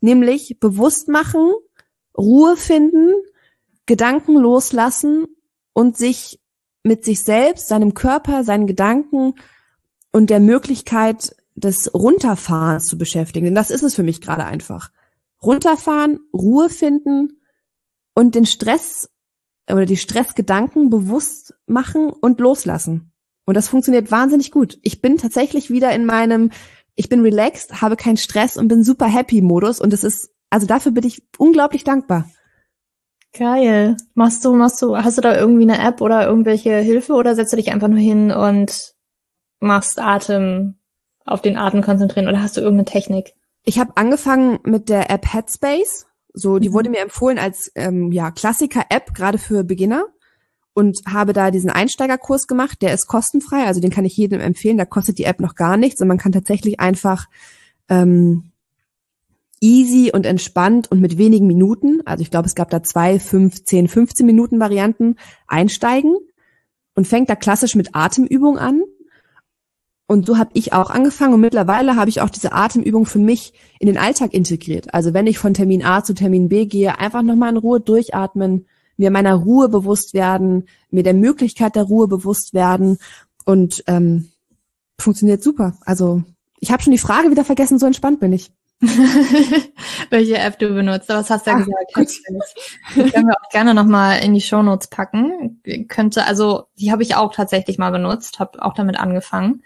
nämlich 0.00 0.58
bewusst 0.60 1.08
machen, 1.08 1.52
Ruhe 2.16 2.56
finden, 2.56 3.14
Gedanken 3.86 4.36
loslassen 4.36 5.26
und 5.72 5.96
sich 5.96 6.40
mit 6.82 7.04
sich 7.04 7.22
selbst, 7.22 7.68
seinem 7.68 7.94
Körper, 7.94 8.44
seinen 8.44 8.66
Gedanken 8.66 9.34
und 10.12 10.30
der 10.30 10.40
Möglichkeit 10.40 11.36
des 11.54 11.92
Runterfahrens 11.92 12.86
zu 12.86 12.98
beschäftigen. 12.98 13.46
Denn 13.46 13.54
das 13.54 13.70
ist 13.70 13.82
es 13.82 13.94
für 13.94 14.02
mich 14.02 14.20
gerade 14.20 14.44
einfach. 14.44 14.90
Runterfahren, 15.42 16.20
Ruhe 16.32 16.68
finden 16.70 17.40
und 18.14 18.34
den 18.34 18.46
Stress 18.46 19.10
oder 19.70 19.86
die 19.86 19.96
Stressgedanken 19.96 20.90
bewusst 20.90 21.54
machen 21.66 22.10
und 22.10 22.40
loslassen. 22.40 23.09
Und 23.50 23.54
das 23.54 23.68
funktioniert 23.68 24.12
wahnsinnig 24.12 24.52
gut. 24.52 24.78
Ich 24.82 25.02
bin 25.02 25.16
tatsächlich 25.16 25.70
wieder 25.70 25.92
in 25.92 26.06
meinem, 26.06 26.52
ich 26.94 27.08
bin 27.08 27.20
relaxed, 27.20 27.82
habe 27.82 27.96
keinen 27.96 28.16
Stress 28.16 28.56
und 28.56 28.68
bin 28.68 28.84
super 28.84 29.06
happy 29.06 29.42
Modus. 29.42 29.80
Und 29.80 29.92
es 29.92 30.04
ist, 30.04 30.30
also 30.50 30.68
dafür 30.68 30.92
bin 30.92 31.04
ich 31.04 31.24
unglaublich 31.36 31.82
dankbar. 31.82 32.30
Geil. 33.36 33.96
Machst 34.14 34.44
du, 34.44 34.54
machst 34.54 34.80
du, 34.80 34.96
hast 34.96 35.18
du 35.18 35.22
da 35.22 35.36
irgendwie 35.36 35.64
eine 35.64 35.84
App 35.84 36.00
oder 36.00 36.28
irgendwelche 36.28 36.76
Hilfe 36.76 37.14
oder 37.14 37.34
setzt 37.34 37.52
du 37.52 37.56
dich 37.56 37.72
einfach 37.72 37.88
nur 37.88 37.98
hin 37.98 38.30
und 38.30 38.94
machst 39.58 39.98
Atem, 39.98 40.76
auf 41.24 41.42
den 41.42 41.58
Atem 41.58 41.82
konzentrieren 41.82 42.28
oder 42.28 42.40
hast 42.44 42.56
du 42.56 42.60
irgendeine 42.60 42.84
Technik? 42.84 43.34
Ich 43.64 43.80
habe 43.80 43.96
angefangen 43.96 44.60
mit 44.62 44.88
der 44.88 45.10
App 45.10 45.26
Headspace. 45.32 46.06
So, 46.34 46.60
die 46.60 46.68
mhm. 46.68 46.74
wurde 46.74 46.90
mir 46.90 47.00
empfohlen 47.00 47.40
als 47.40 47.72
ähm, 47.74 48.12
ja 48.12 48.30
Klassiker-App 48.30 49.12
gerade 49.12 49.38
für 49.38 49.64
Beginner 49.64 50.06
und 50.74 50.98
habe 51.06 51.32
da 51.32 51.50
diesen 51.50 51.70
Einsteigerkurs 51.70 52.46
gemacht. 52.46 52.82
Der 52.82 52.94
ist 52.94 53.06
kostenfrei, 53.06 53.64
also 53.64 53.80
den 53.80 53.90
kann 53.90 54.04
ich 54.04 54.16
jedem 54.16 54.40
empfehlen. 54.40 54.78
Da 54.78 54.84
kostet 54.84 55.18
die 55.18 55.24
App 55.24 55.40
noch 55.40 55.54
gar 55.54 55.76
nichts 55.76 56.00
und 56.00 56.08
man 56.08 56.18
kann 56.18 56.32
tatsächlich 56.32 56.80
einfach 56.80 57.26
ähm, 57.88 58.50
easy 59.60 60.10
und 60.12 60.26
entspannt 60.26 60.90
und 60.90 61.00
mit 61.00 61.18
wenigen 61.18 61.46
Minuten, 61.46 62.00
also 62.06 62.22
ich 62.22 62.30
glaube, 62.30 62.46
es 62.46 62.54
gab 62.54 62.70
da 62.70 62.82
zwei, 62.82 63.18
fünf, 63.18 63.64
zehn, 63.64 63.88
15 63.88 64.24
Minuten 64.24 64.58
Varianten, 64.58 65.16
einsteigen 65.46 66.16
und 66.94 67.06
fängt 67.06 67.28
da 67.28 67.36
klassisch 67.36 67.74
mit 67.74 67.94
Atemübung 67.94 68.58
an. 68.58 68.82
Und 70.06 70.26
so 70.26 70.38
habe 70.38 70.50
ich 70.54 70.72
auch 70.72 70.90
angefangen 70.90 71.34
und 71.34 71.40
mittlerweile 71.40 71.94
habe 71.94 72.10
ich 72.10 72.20
auch 72.20 72.30
diese 72.30 72.52
Atemübung 72.52 73.06
für 73.06 73.20
mich 73.20 73.52
in 73.78 73.86
den 73.86 73.96
Alltag 73.96 74.34
integriert. 74.34 74.92
Also 74.92 75.14
wenn 75.14 75.28
ich 75.28 75.38
von 75.38 75.54
Termin 75.54 75.84
A 75.84 76.02
zu 76.02 76.14
Termin 76.14 76.48
B 76.48 76.66
gehe, 76.66 76.98
einfach 76.98 77.22
nochmal 77.22 77.50
in 77.50 77.58
Ruhe 77.58 77.80
durchatmen, 77.80 78.66
mir 79.00 79.10
meiner 79.10 79.34
Ruhe 79.34 79.70
bewusst 79.70 80.12
werden, 80.12 80.68
mir 80.90 81.02
der 81.02 81.14
Möglichkeit 81.14 81.74
der 81.74 81.84
Ruhe 81.84 82.06
bewusst 82.06 82.52
werden 82.52 82.98
und 83.46 83.82
ähm, 83.86 84.28
funktioniert 84.98 85.42
super. 85.42 85.72
Also 85.86 86.22
ich 86.58 86.70
habe 86.70 86.82
schon 86.82 86.92
die 86.92 86.98
Frage 86.98 87.30
wieder 87.30 87.46
vergessen, 87.46 87.78
so 87.78 87.86
entspannt 87.86 88.20
bin 88.20 88.34
ich. 88.34 88.52
Welche 90.10 90.36
App 90.36 90.58
du 90.58 90.74
benutzt, 90.74 91.08
was 91.08 91.30
hast 91.30 91.46
du 91.46 91.50
ja 91.50 91.56
Ach, 91.56 91.64
gesagt. 91.64 92.54
Die 92.94 93.10
können 93.10 93.28
wir 93.28 93.36
auch 93.40 93.48
gerne 93.50 93.72
nochmal 93.72 94.22
in 94.22 94.34
die 94.34 94.42
Shownotes 94.42 94.88
packen. 94.88 95.62
Könnte, 95.88 96.26
also 96.26 96.64
die 96.78 96.92
habe 96.92 97.02
ich 97.02 97.14
auch 97.14 97.34
tatsächlich 97.34 97.78
mal 97.78 97.92
benutzt, 97.92 98.38
habe 98.38 98.62
auch 98.62 98.74
damit 98.74 98.98
angefangen. 98.98 99.62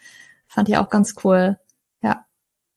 Fand 0.47 0.69
ich 0.69 0.77
auch 0.77 0.91
ganz 0.91 1.17
cool. 1.25 1.59
Ja. 2.03 2.25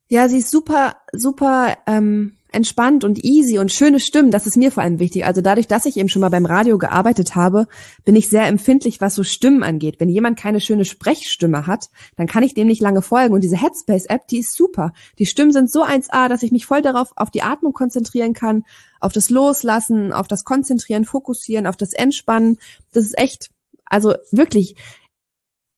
Ja, 0.10 0.28
sie 0.28 0.40
ist 0.40 0.50
super, 0.50 0.96
super 1.12 1.78
ähm, 1.86 2.37
entspannt 2.52 3.04
und 3.04 3.24
easy 3.24 3.60
und 3.60 3.72
schöne 3.72 4.00
Stimmen, 4.00 4.32
das 4.32 4.48
ist 4.48 4.58
mir 4.58 4.72
vor 4.72 4.84
allem 4.84 5.00
wichtig. 5.00 5.26
Also 5.26 5.42
dadurch, 5.42 5.68
dass 5.68 5.86
ich 5.86 5.98
eben 5.98 6.10
schon 6.10 6.22
mal 6.22 6.30
beim 6.30 6.46
Radio 6.46 6.78
gearbeitet 6.78 7.36
habe, 7.36 7.68
bin 8.06 8.16
ich 8.16 8.30
sehr 8.30 8.48
empfindlich, 8.48 9.02
was 9.02 9.16
so 9.16 9.24
Stimmen 9.24 9.64
angeht. 9.64 10.00
Wenn 10.00 10.10
jemand 10.10 10.40
keine 10.40 10.62
schöne 10.62 10.86
Sprechstimme 10.86 11.68
hat, 11.68 11.90
dann 12.16 12.28
kann 12.28 12.44
ich 12.44 12.54
dem 12.54 12.68
nicht 12.68 12.82
lange 12.82 13.02
folgen. 13.02 13.34
Und 13.34 13.42
diese 13.42 13.62
Headspace-App, 13.62 14.28
die 14.28 14.40
ist 14.40 14.56
super. 14.56 14.94
Die 15.20 15.26
Stimmen 15.26 15.52
sind 15.52 15.70
so 15.70 15.84
1A, 15.84 16.30
dass 16.30 16.44
ich 16.44 16.52
mich 16.52 16.66
voll 16.66 16.82
darauf, 16.82 17.12
auf 17.16 17.32
die 17.32 17.44
Atmung 17.44 17.74
konzentrieren 17.74 18.34
kann, 18.34 18.64
auf 19.00 19.14
das 19.14 19.30
Loslassen, 19.30 20.14
auf 20.14 20.28
das 20.28 20.44
Konzentrieren, 20.44 21.06
Fokussieren, 21.06 21.68
auf 21.68 21.78
das 21.78 21.94
Entspannen. 21.94 22.58
Das 22.94 23.04
ist 23.04 23.18
echt, 23.18 23.50
also 23.86 24.16
wirklich, 24.32 24.76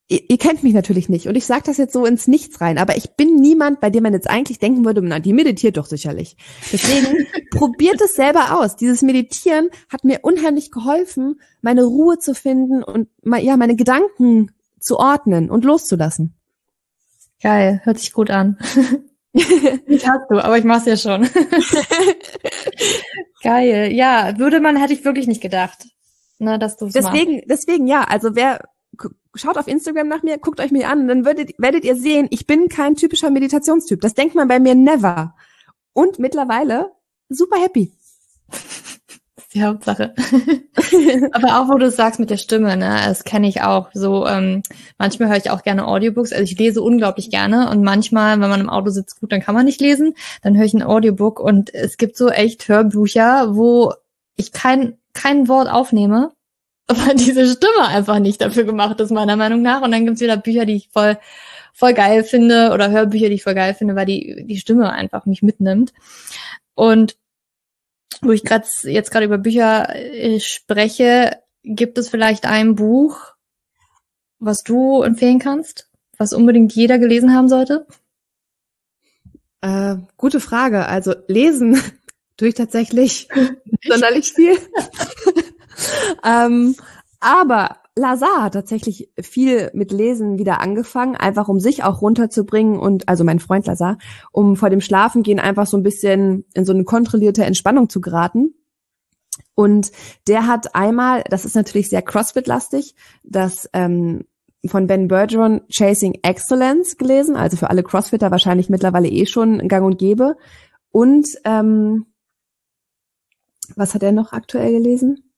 ihr, 0.10 0.30
ihr 0.30 0.38
kennt 0.38 0.64
mich 0.64 0.74
natürlich 0.74 1.08
nicht 1.08 1.28
und 1.28 1.36
ich 1.36 1.46
sage 1.46 1.64
das 1.66 1.78
jetzt 1.78 1.94
so 1.94 2.06
ins 2.06 2.28
Nichts 2.28 2.60
rein, 2.60 2.78
aber 2.78 2.98
ich 2.98 3.12
bin 3.12 3.36
niemand, 3.36 3.80
bei 3.80 3.90
dem 3.90 4.04
man 4.04 4.14
jetzt 4.14 4.30
eigentlich 4.30 4.60
denken 4.60 4.84
würde, 4.84 5.02
na, 5.02 5.20
die 5.20 5.32
meditiert 5.32 5.78
doch 5.78 5.86
sicherlich. 5.86 6.36
Deswegen 6.74 7.28
probiert 7.52 8.02
es 8.02 8.16
selber 8.16 8.60
aus. 8.60 8.76
Dieses 8.76 9.02
Meditieren 9.02 9.70
hat 9.88 10.04
mir 10.04 10.20
unheimlich 10.24 10.72
geholfen, 10.72 11.40
meine 11.62 11.86
Ruhe 11.86 12.18
zu 12.18 12.36
finden 12.36 12.84
und 12.84 13.08
ja, 13.24 13.56
meine 13.56 13.76
Gedanken 13.76 14.52
zu 14.80 14.98
ordnen 14.98 15.50
und 15.50 15.64
loszulassen. 15.64 16.34
Geil, 17.42 17.80
hört 17.84 18.00
sich 18.00 18.12
gut 18.12 18.32
an. 18.32 18.58
Nicht 19.88 20.08
hast 20.08 20.26
du, 20.30 20.44
aber 20.44 20.58
ich 20.58 20.64
mach's 20.64 20.86
ja 20.86 20.98
schon. 20.98 21.24
Geil, 23.44 23.92
ja, 23.94 24.38
würde 24.38 24.60
man, 24.60 24.76
hätte 24.76 24.94
ich 24.94 25.06
wirklich 25.06 25.28
nicht 25.28 25.42
gedacht, 25.42 25.86
ne, 26.40 26.60
dass 26.60 26.78
du 26.78 26.88
Deswegen, 26.88 27.36
machst. 27.36 27.50
deswegen 27.50 27.88
ja, 27.88 28.04
also 28.04 28.36
wer 28.36 28.60
schaut 29.36 29.58
auf 29.58 29.68
Instagram 29.68 30.08
nach 30.08 30.24
mir, 30.24 30.38
guckt 30.38 30.60
euch 30.60 30.72
mir 30.72 30.90
an, 30.90 31.08
dann 31.08 31.26
werdet, 31.26 31.52
werdet 31.58 31.84
ihr 31.84 31.96
sehen, 31.96 32.28
ich 32.32 32.48
bin 32.48 32.68
kein 32.68 32.96
typischer 32.96 33.30
Meditationstyp. 33.30 34.02
Das 34.02 34.14
denkt 34.14 34.36
man 34.36 34.48
bei 34.48 34.60
mir 34.60 34.76
never. 34.76 35.36
Und 35.94 36.20
mittlerweile 36.20 36.92
super 37.30 37.62
happy. 37.62 37.94
Die 39.54 39.64
Hauptsache. 39.64 40.14
Aber 41.32 41.60
auch, 41.60 41.70
wo 41.70 41.80
du 41.80 41.90
sagst 41.90 42.20
mit 42.20 42.30
der 42.30 42.38
Stimme, 42.38 42.78
ne, 42.78 43.02
das 43.08 43.24
kenne 43.24 43.48
ich 43.48 43.64
auch. 43.64 43.90
So, 43.94 44.28
ähm, 44.28 44.62
manchmal 45.00 45.30
höre 45.30 45.38
ich 45.38 45.50
auch 45.50 45.64
gerne 45.64 45.88
Audiobooks. 45.88 46.34
Also 46.34 46.44
ich 46.44 46.60
lese 46.60 46.84
unglaublich 46.84 47.32
gerne 47.32 47.72
und 47.72 47.84
manchmal, 47.84 48.40
wenn 48.40 48.50
man 48.50 48.62
im 48.62 48.70
Auto 48.70 48.92
sitzt, 48.92 49.20
gut, 49.20 49.32
dann 49.32 49.42
kann 49.42 49.56
man 49.56 49.66
nicht 49.66 49.82
lesen. 49.82 50.14
Dann 50.44 50.56
höre 50.56 50.66
ich 50.66 50.76
ein 50.76 50.84
Audiobook 50.84 51.40
und 51.40 51.74
es 51.74 51.98
gibt 51.98 52.16
so 52.16 52.30
echt 52.30 52.68
Hörbücher, 52.68 53.56
wo 53.56 53.94
ich 54.36 54.52
kein 54.52 55.00
kein 55.14 55.48
Wort 55.48 55.68
aufnehme 55.68 56.32
weil 56.90 57.16
diese 57.16 57.48
Stimme 57.48 57.88
einfach 57.88 58.20
nicht 58.20 58.42
dafür 58.42 58.64
gemacht 58.64 59.00
ist, 59.00 59.12
meiner 59.12 59.36
Meinung 59.36 59.62
nach. 59.62 59.82
Und 59.82 59.92
dann 59.92 60.06
gibt's 60.06 60.22
wieder 60.22 60.38
Bücher, 60.38 60.66
die 60.66 60.76
ich 60.76 60.90
voll, 60.90 61.18
voll 61.74 61.94
geil 61.94 62.24
finde 62.24 62.72
oder 62.74 62.90
Hörbücher, 62.90 63.30
die 63.30 63.36
ich 63.36 63.44
voll 63.44 63.56
geil 63.56 63.74
finde, 63.74 63.96
weil 63.96 64.06
die, 64.06 64.44
die 64.46 64.58
Stimme 64.58 64.92
einfach 64.92 65.26
mich 65.26 65.42
mitnimmt. 65.42 65.94
Und 66.76 67.16
wo 68.22 68.32
ich 68.32 68.44
gerade 68.44 68.68
jetzt 68.84 69.12
gerade 69.12 69.26
über 69.26 69.38
Bücher 69.38 69.96
äh, 69.96 70.40
spreche, 70.40 71.38
gibt 71.64 71.98
es 71.98 72.10
vielleicht 72.10 72.46
ein 72.46 72.76
Buch, 72.76 73.34
was 74.40 74.64
du 74.64 75.02
empfehlen 75.04 75.40
kannst, 75.40 75.90
was 76.18 76.34
unbedingt 76.34 76.74
jeder 76.74 76.98
gelesen 76.98 77.34
haben 77.34 77.50
sollte? 77.50 77.86
Äh, 79.62 79.98
gute 80.18 80.40
Frage. 80.40 80.88
Also 80.88 81.14
lesen 81.28 81.82
tue 82.38 82.50
ich 82.50 82.56
tatsächlich 82.56 83.28
sonderlich 83.88 84.34
viel. 84.34 84.58
Ähm, 86.24 86.76
aber 87.20 87.78
Lazar 87.96 88.44
hat 88.44 88.54
tatsächlich 88.54 89.12
viel 89.20 89.70
mit 89.74 89.92
Lesen 89.92 90.38
wieder 90.38 90.62
angefangen, 90.62 91.16
einfach 91.16 91.50
um 91.50 91.60
sich 91.60 91.84
auch 91.84 92.02
runterzubringen 92.02 92.80
und, 92.80 93.10
also 93.10 93.24
mein 93.24 93.40
Freund 93.40 93.68
Lazar, 93.68 93.98
um 94.32 94.56
vor 94.56 94.70
dem 94.70 94.82
Schlafengehen 94.82 95.40
einfach 95.40 95.68
so 95.68 95.78
ein 95.78 95.84
bisschen 95.84 96.46
in 96.54 96.66
so 96.66 96.74
eine 96.74 96.86
kontrollierte 96.86 97.44
Entspannung 97.44 97.90
zu 97.90 98.00
geraten. 98.00 98.54
Und 99.54 99.92
der 100.28 100.48
hat 100.48 100.76
einmal, 100.76 101.24
das 101.30 101.44
ist 101.44 101.56
natürlich 101.56 101.90
sehr 101.90 102.02
CrossFit-lastig, 102.02 102.96
das 103.24 103.70
ähm, 103.74 104.24
von 104.66 104.88
Ben 104.88 105.08
Bergeron 105.08 105.62
Chasing 105.70 106.20
Excellence 106.24 106.98
gelesen, 106.98 107.36
also 107.36 107.58
für 107.58 107.70
alle 107.70 107.84
Crossfitter 107.84 108.32
wahrscheinlich 108.32 108.70
mittlerweile 108.70 109.10
eh 109.10 109.26
schon 109.26 109.68
gang 109.68 109.86
und 109.86 109.98
gäbe. 109.98 110.36
Und 110.92 111.28
ähm, 111.44 112.06
was 113.76 113.94
hat 113.94 114.04
er 114.04 114.12
noch 114.12 114.32
aktuell 114.32 114.72
gelesen? 114.72 115.29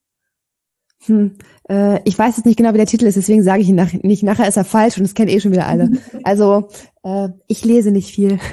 Hm, 1.06 1.36
äh, 1.68 2.00
ich 2.04 2.18
weiß 2.18 2.38
jetzt 2.38 2.46
nicht 2.46 2.58
genau, 2.58 2.74
wie 2.74 2.78
der 2.78 2.86
Titel 2.86 3.06
ist, 3.06 3.16
deswegen 3.16 3.44
sage 3.44 3.62
ich 3.62 3.70
ihn 3.70 3.76
nach, 3.76 3.92
nicht. 3.92 4.24
Nachher 4.24 4.48
ist 4.48 4.58
er 4.58 4.66
falsch 4.66 4.98
und 4.98 5.04
das 5.04 5.16
kennen 5.16 5.30
eh 5.30 5.40
schon 5.40 5.52
wieder 5.52 5.68
alle. 5.68 5.90
Also 6.24 6.70
äh, 7.04 7.30
ich 7.48 7.66
lese 7.66 7.92
nicht 7.92 8.14
viel. 8.14 8.40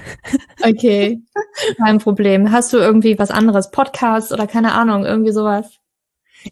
Okay, 0.60 1.22
kein 1.76 1.98
Problem. 1.98 2.50
Hast 2.50 2.72
du 2.72 2.78
irgendwie 2.78 3.16
was 3.16 3.30
anderes, 3.30 3.70
Podcast 3.70 4.32
oder 4.32 4.48
keine 4.48 4.72
Ahnung, 4.72 5.04
irgendwie 5.04 5.30
sowas? 5.30 5.78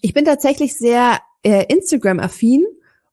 Ich 0.01 0.15
bin 0.15 0.25
tatsächlich 0.25 0.77
sehr 0.77 1.19
äh, 1.43 1.65
Instagram-affin. 1.65 2.65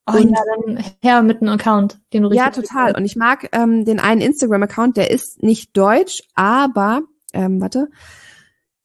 Oh 0.05 0.17
und 0.17 0.29
ja, 0.29 0.39
dann 0.55 0.83
her 1.01 1.23
mit 1.23 1.41
einem 1.41 1.53
Account, 1.53 1.99
den 2.13 2.23
du 2.23 2.29
richtig 2.29 2.45
Ja, 2.45 2.51
total. 2.51 2.95
Und 2.95 3.05
ich 3.05 3.15
mag 3.15 3.49
ähm, 3.53 3.85
den 3.85 3.99
einen 3.99 4.21
Instagram-Account, 4.21 4.97
der 4.97 5.09
ist 5.09 5.41
nicht 5.41 5.75
deutsch, 5.75 6.21
aber, 6.35 7.01
ähm, 7.33 7.59
warte, 7.59 7.89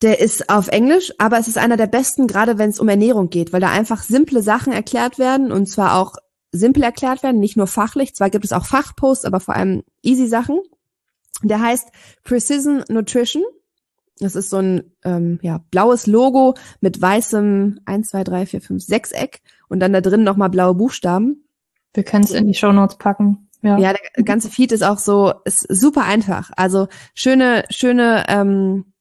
der 0.02 0.20
ist 0.20 0.48
auf 0.48 0.68
Englisch, 0.68 1.12
aber 1.18 1.38
es 1.38 1.48
ist 1.48 1.58
einer 1.58 1.76
der 1.76 1.88
besten, 1.88 2.26
gerade 2.26 2.58
wenn 2.58 2.70
es 2.70 2.78
um 2.78 2.88
Ernährung 2.88 3.30
geht, 3.30 3.52
weil 3.52 3.60
da 3.60 3.70
einfach 3.70 4.02
simple 4.02 4.42
Sachen 4.42 4.72
erklärt 4.72 5.18
werden 5.18 5.50
und 5.50 5.66
zwar 5.66 5.98
auch 5.98 6.14
simpel 6.52 6.82
erklärt 6.82 7.22
werden, 7.22 7.40
nicht 7.40 7.56
nur 7.56 7.66
fachlich. 7.66 8.14
Zwar 8.14 8.30
gibt 8.30 8.44
es 8.44 8.52
auch 8.52 8.64
Fachposts, 8.64 9.24
aber 9.24 9.40
vor 9.40 9.54
allem 9.54 9.82
easy 10.02 10.26
Sachen. 10.26 10.60
Der 11.42 11.60
heißt 11.60 11.88
Precision 12.24 12.84
Nutrition. 12.88 13.42
Das 14.20 14.34
ist 14.34 14.50
so 14.50 14.56
ein 14.58 14.92
ähm, 15.04 15.38
ja, 15.42 15.60
blaues 15.70 16.06
Logo 16.06 16.54
mit 16.80 17.00
weißem 17.00 17.80
1, 17.84 18.08
2, 18.08 18.24
3, 18.24 18.46
4, 18.46 18.60
5, 18.62 18.82
6 18.82 19.12
Eck 19.12 19.40
und 19.68 19.80
dann 19.80 19.92
da 19.92 20.00
drin 20.00 20.24
nochmal 20.24 20.50
blaue 20.50 20.74
Buchstaben. 20.74 21.44
Wir 21.94 22.02
können 22.02 22.24
es 22.24 22.32
in 22.32 22.46
die 22.46 22.54
Show 22.54 22.72
Notes 22.72 22.98
packen. 22.98 23.48
Ja. 23.62 23.76
ja, 23.78 23.92
der 23.92 24.24
ganze 24.24 24.50
Feed 24.50 24.72
ist 24.72 24.84
auch 24.84 24.98
so, 24.98 25.32
ist 25.44 25.66
super 25.68 26.04
einfach. 26.04 26.50
Also 26.56 26.86
schöne, 27.14 27.64
schöne 27.70 28.24
ähm, 28.28 28.92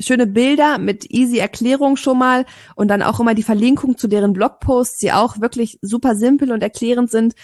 schöne 0.00 0.26
Bilder 0.26 0.78
mit 0.78 1.10
easy 1.10 1.38
Erklärung 1.38 1.96
schon 1.96 2.18
mal 2.18 2.46
und 2.74 2.88
dann 2.88 3.02
auch 3.02 3.20
immer 3.20 3.34
die 3.34 3.42
Verlinkung 3.42 3.96
zu 3.96 4.08
deren 4.08 4.32
Blogposts, 4.32 4.98
die 4.98 5.12
auch 5.12 5.40
wirklich 5.40 5.78
super 5.82 6.16
simpel 6.16 6.52
und 6.52 6.62
erklärend 6.62 7.10
sind. 7.10 7.34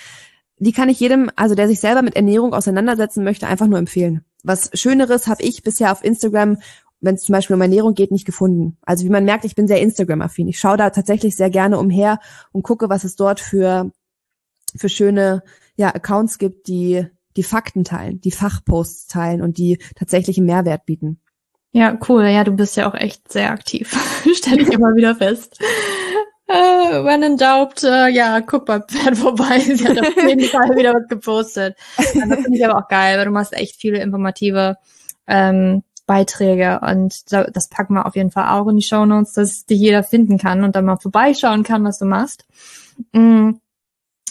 Die 0.58 0.72
kann 0.72 0.88
ich 0.88 0.98
jedem, 1.00 1.30
also 1.36 1.54
der 1.54 1.68
sich 1.68 1.80
selber 1.80 2.02
mit 2.02 2.16
Ernährung 2.16 2.54
auseinandersetzen 2.54 3.24
möchte, 3.24 3.46
einfach 3.46 3.66
nur 3.66 3.78
empfehlen. 3.78 4.24
Was 4.42 4.70
Schöneres 4.74 5.26
habe 5.26 5.42
ich 5.42 5.62
bisher 5.62 5.92
auf 5.92 6.02
Instagram, 6.02 6.58
wenn 7.00 7.16
es 7.16 7.22
zum 7.22 7.34
Beispiel 7.34 7.54
um 7.54 7.62
Ernährung 7.62 7.94
geht, 7.94 8.10
nicht 8.10 8.24
gefunden. 8.24 8.78
Also 8.82 9.04
wie 9.04 9.10
man 9.10 9.24
merkt, 9.24 9.44
ich 9.44 9.54
bin 9.54 9.68
sehr 9.68 9.80
Instagram-affin. 9.80 10.48
Ich 10.48 10.58
schaue 10.58 10.78
da 10.78 10.90
tatsächlich 10.90 11.36
sehr 11.36 11.50
gerne 11.50 11.78
umher 11.78 12.18
und 12.52 12.62
gucke, 12.62 12.88
was 12.88 13.04
es 13.04 13.16
dort 13.16 13.38
für, 13.38 13.90
für 14.74 14.88
schöne 14.88 15.42
ja, 15.76 15.94
Accounts 15.94 16.38
gibt, 16.38 16.68
die 16.68 17.06
die 17.36 17.42
Fakten 17.42 17.84
teilen, 17.84 18.20
die 18.20 18.30
Fachposts 18.30 19.08
teilen 19.08 19.42
und 19.42 19.58
die 19.58 19.78
tatsächlichen 19.94 20.46
Mehrwert 20.46 20.86
bieten. 20.86 21.20
Ja, 21.76 21.98
cool. 22.08 22.24
Ja, 22.24 22.42
du 22.42 22.52
bist 22.52 22.74
ja 22.78 22.88
auch 22.88 22.94
echt 22.94 23.30
sehr 23.30 23.50
aktiv. 23.50 23.94
Stelle 24.34 24.62
ich 24.62 24.72
immer 24.72 24.96
wieder 24.96 25.14
fest. 25.14 25.60
Äh, 26.46 26.54
when 27.04 27.22
in 27.22 27.36
doubt, 27.36 27.84
äh, 27.84 28.08
ja, 28.08 28.40
guck 28.40 28.64
bei 28.64 28.80
Pferd 28.80 29.18
vorbei. 29.18 29.60
Sie 29.60 29.86
hat 29.86 30.00
auf 30.00 30.16
jeden 30.26 30.48
Fall 30.48 30.74
wieder 30.74 30.94
was 30.94 31.06
gepostet. 31.06 31.76
Also, 31.98 32.20
das 32.20 32.40
finde 32.40 32.56
ich 32.56 32.66
aber 32.66 32.78
auch 32.78 32.88
geil, 32.88 33.18
weil 33.18 33.26
du 33.26 33.30
machst 33.30 33.52
echt 33.52 33.76
viele 33.76 33.98
informative 33.98 34.78
ähm, 35.26 35.82
Beiträge 36.06 36.80
und 36.80 37.30
das 37.30 37.68
packen 37.68 37.92
wir 37.92 38.06
auf 38.06 38.16
jeden 38.16 38.30
Fall 38.30 38.48
auch 38.58 38.68
in 38.68 38.76
die 38.76 38.82
Show 38.82 39.04
Notes, 39.04 39.34
dass 39.34 39.66
die 39.66 39.74
jeder 39.74 40.02
finden 40.02 40.38
kann 40.38 40.64
und 40.64 40.76
dann 40.76 40.86
mal 40.86 40.96
vorbeischauen 40.96 41.62
kann, 41.62 41.84
was 41.84 41.98
du 41.98 42.06
machst. 42.06 42.46
Mhm. 43.12 43.60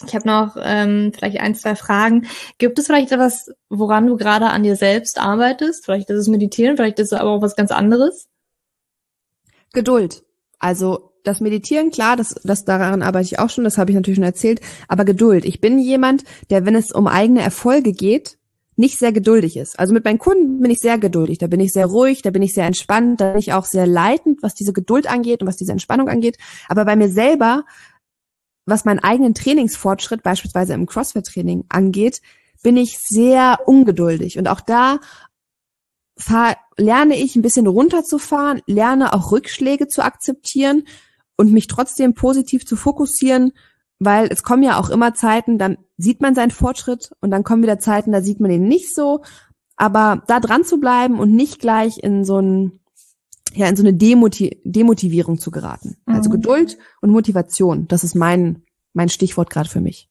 Ich 0.06 0.14
habe 0.14 0.28
noch 0.28 0.58
ähm, 0.62 1.14
vielleicht 1.16 1.40
ein, 1.40 1.56
zwei 1.56 1.76
Fragen. 1.76 2.28
Gibt 2.58 2.78
es 2.80 2.88
vielleicht 2.88 3.12
etwas, 3.12 3.52
woran 3.70 4.08
du 4.08 4.18
gerade 4.18 4.48
an 4.48 4.64
dir 4.64 4.76
selbst 4.76 5.20
arbeitest? 5.20 5.86
Vielleicht 5.86 6.10
ist 6.10 6.20
es 6.20 6.28
Meditieren, 6.28 6.76
vielleicht 6.76 7.00
ist 7.00 7.14
es 7.14 7.20
aber 7.20 7.30
auch 7.30 7.42
was 7.42 7.56
ganz 7.56 7.72
anderes. 7.72 8.28
Geduld. 9.72 10.24
Also 10.60 11.12
das 11.24 11.40
Meditieren, 11.40 11.92
klar, 11.92 12.18
das, 12.18 12.36
das 12.44 12.66
daran 12.66 13.02
arbeite 13.02 13.26
ich 13.26 13.40
auch 13.40 13.50
schon, 13.50 13.64
das 13.64 13.78
habe 13.78 13.92
ich 13.92 13.96
natürlich 13.96 14.18
schon 14.18 14.24
erzählt, 14.24 14.62
aber 14.88 15.06
Geduld. 15.06 15.46
Ich 15.46 15.62
bin 15.62 15.80
jemand, 15.80 16.24
der, 16.50 16.66
wenn 16.66 16.76
es 16.76 16.92
um 16.92 17.08
eigene 17.08 17.42
Erfolge 17.42 17.94
geht, 17.94 18.38
nicht 18.78 19.00
sehr 19.00 19.14
geduldig 19.14 19.56
ist. 19.56 19.80
Also 19.80 19.94
mit 19.94 20.04
meinen 20.04 20.20
Kunden 20.20 20.60
bin 20.62 20.70
ich 20.70 20.80
sehr 20.80 20.98
geduldig, 20.98 21.38
da 21.38 21.48
bin 21.48 21.62
ich 21.62 21.72
sehr 21.72 21.86
ruhig, 21.86 22.22
da 22.22 22.30
bin 22.30 22.42
ich 22.42 22.54
sehr 22.54 22.66
entspannt, 22.66 23.22
da 23.22 23.32
bin 23.32 23.40
ich 23.40 23.54
auch 23.54 23.66
sehr 23.66 23.88
leitend, 23.88 24.44
was 24.44 24.54
diese 24.54 24.74
Geduld 24.74 25.08
angeht 25.08 25.42
und 25.42 25.48
was 25.48 25.56
diese 25.56 25.72
Entspannung 25.72 26.10
angeht. 26.10 26.38
Aber 26.68 26.84
bei 26.84 26.96
mir 26.96 27.10
selber 27.10 27.64
was 28.66 28.86
meinen 28.86 29.00
eigenen 29.00 29.34
Trainingsfortschritt, 29.34 30.24
beispielsweise 30.24 30.74
im 30.74 30.86
CrossFit-Training 30.86 31.66
angeht, 31.70 32.22
bin 32.64 32.78
ich 32.78 32.98
sehr 33.00 33.60
ungeduldig. 33.66 34.38
Und 34.38 34.48
auch 34.48 34.62
da 34.62 35.00
fahr, 36.18 36.58
lerne 36.78 37.16
ich 37.16 37.36
ein 37.36 37.42
bisschen 37.42 37.68
runterzufahren, 37.68 38.62
lerne 38.66 39.14
auch 39.14 39.32
Rückschläge 39.32 39.88
zu 39.88 40.04
akzeptieren 40.04 40.84
und 41.38 41.52
mich 41.52 41.68
trotzdem 41.68 42.14
positiv 42.14 42.66
zu 42.66 42.76
fokussieren, 42.76 43.52
weil 44.00 44.28
es 44.32 44.44
kommen 44.44 44.64
ja 44.64 44.80
auch 44.80 44.90
immer 44.90 45.14
Zeiten, 45.14 45.58
dann 45.58 45.78
sieht 45.98 46.22
man 46.22 46.36
seinen 46.36 46.52
Fortschritt 46.52 47.12
und 47.22 47.32
dann 47.32 47.44
kommen 47.44 47.64
wieder 47.64 47.80
Zeiten, 47.80 48.12
da 48.12 48.22
sieht 48.22 48.40
man 48.40 48.52
ihn 48.52 48.68
nicht 48.68 48.94
so. 48.94 49.22
Aber 49.78 50.24
da 50.28 50.40
dran 50.40 50.64
zu 50.64 50.80
bleiben 50.80 51.20
und 51.20 51.34
nicht 51.34 51.60
gleich 51.60 51.98
in 52.02 52.24
so 52.24 52.40
ein 52.40 52.80
ja 53.56 53.68
in 53.68 53.76
so 53.76 53.84
eine 53.84 53.94
Demotiv 53.94 54.52
Demotivierung 54.64 55.40
zu 55.40 55.52
geraten. 55.52 55.98
Also 56.06 56.12
mhm. 56.12 56.16
Also 56.16 56.30
Geduld 56.30 56.78
und 57.02 57.12
Motivation, 57.12 57.88
das 57.88 58.04
ist 58.04 58.16
mein 58.16 58.64
mein 58.94 59.10
Stichwort 59.10 59.50
gerade 59.50 59.70
für 59.70 59.82
mich. 59.82 60.10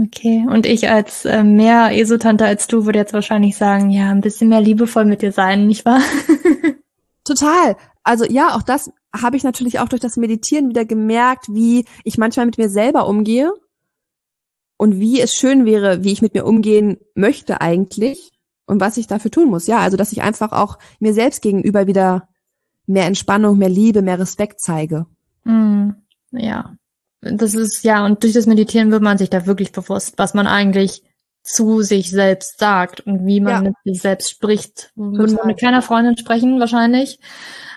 Okay, 0.00 0.46
und 0.48 0.64
ich 0.64 0.88
als 0.88 1.24
äh, 1.24 1.42
mehr 1.42 1.90
Esotante 1.98 2.44
als 2.44 2.68
du 2.68 2.86
würde 2.86 3.00
jetzt 3.00 3.14
wahrscheinlich 3.14 3.56
sagen, 3.56 3.90
ja, 3.90 4.10
ein 4.10 4.20
bisschen 4.20 4.48
mehr 4.48 4.60
liebevoll 4.60 5.04
mit 5.04 5.22
dir 5.22 5.32
sein, 5.32 5.66
nicht 5.66 5.84
wahr? 5.84 6.00
Total. 7.24 7.76
Also 8.04 8.24
ja, 8.24 8.54
auch 8.54 8.62
das 8.62 8.92
habe 9.14 9.36
ich 9.36 9.42
natürlich 9.42 9.80
auch 9.80 9.88
durch 9.88 10.00
das 10.00 10.16
Meditieren 10.16 10.68
wieder 10.68 10.84
gemerkt, 10.84 11.46
wie 11.48 11.84
ich 12.04 12.16
manchmal 12.16 12.46
mit 12.46 12.58
mir 12.58 12.68
selber 12.68 13.08
umgehe 13.08 13.52
und 14.76 15.00
wie 15.00 15.20
es 15.20 15.34
schön 15.34 15.64
wäre, 15.64 16.04
wie 16.04 16.12
ich 16.12 16.22
mit 16.22 16.34
mir 16.34 16.46
umgehen 16.46 16.98
möchte 17.14 17.60
eigentlich 17.60 18.30
und 18.66 18.80
was 18.80 18.96
ich 18.96 19.08
dafür 19.08 19.30
tun 19.30 19.50
muss. 19.50 19.66
Ja, 19.66 19.78
also 19.78 19.96
dass 19.96 20.12
ich 20.12 20.22
einfach 20.22 20.52
auch 20.52 20.78
mir 21.00 21.12
selbst 21.12 21.42
gegenüber 21.42 21.86
wieder 21.86 22.28
mehr 22.88 23.06
Entspannung, 23.06 23.58
mehr 23.58 23.68
Liebe, 23.68 24.02
mehr 24.02 24.18
Respekt 24.18 24.60
zeige. 24.60 25.06
Mm, 25.44 25.90
ja, 26.32 26.74
das 27.20 27.54
ist 27.54 27.84
ja, 27.84 28.04
und 28.04 28.22
durch 28.22 28.32
das 28.32 28.46
Meditieren 28.46 28.90
wird 28.90 29.02
man 29.02 29.18
sich 29.18 29.30
da 29.30 29.46
wirklich 29.46 29.72
bewusst, 29.72 30.14
was 30.18 30.34
man 30.34 30.46
eigentlich 30.46 31.02
zu 31.42 31.82
sich 31.82 32.10
selbst 32.10 32.58
sagt 32.58 33.00
und 33.00 33.26
wie 33.26 33.40
man 33.40 33.52
ja. 33.52 33.60
mit 33.62 33.74
sich 33.84 34.02
selbst 34.02 34.30
spricht. 34.30 34.92
Würde 34.96 35.34
man 35.34 35.46
mit 35.46 35.60
keiner 35.60 35.82
Freundin 35.82 36.16
sprechen, 36.16 36.60
wahrscheinlich. 36.60 37.18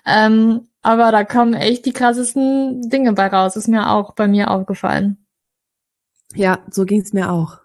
Ähm, 0.06 0.68
aber 0.82 1.12
da 1.12 1.24
kommen 1.24 1.54
echt 1.54 1.86
die 1.86 1.94
krassesten 1.94 2.90
Dinge 2.90 3.14
bei 3.14 3.28
raus. 3.28 3.56
Ist 3.56 3.68
mir 3.68 3.90
auch 3.92 4.14
bei 4.14 4.28
mir 4.28 4.52
aufgefallen. 4.52 5.26
Ja, 6.34 6.60
so 6.70 6.86
ging's 6.86 7.14
mir 7.14 7.32
auch. 7.32 7.60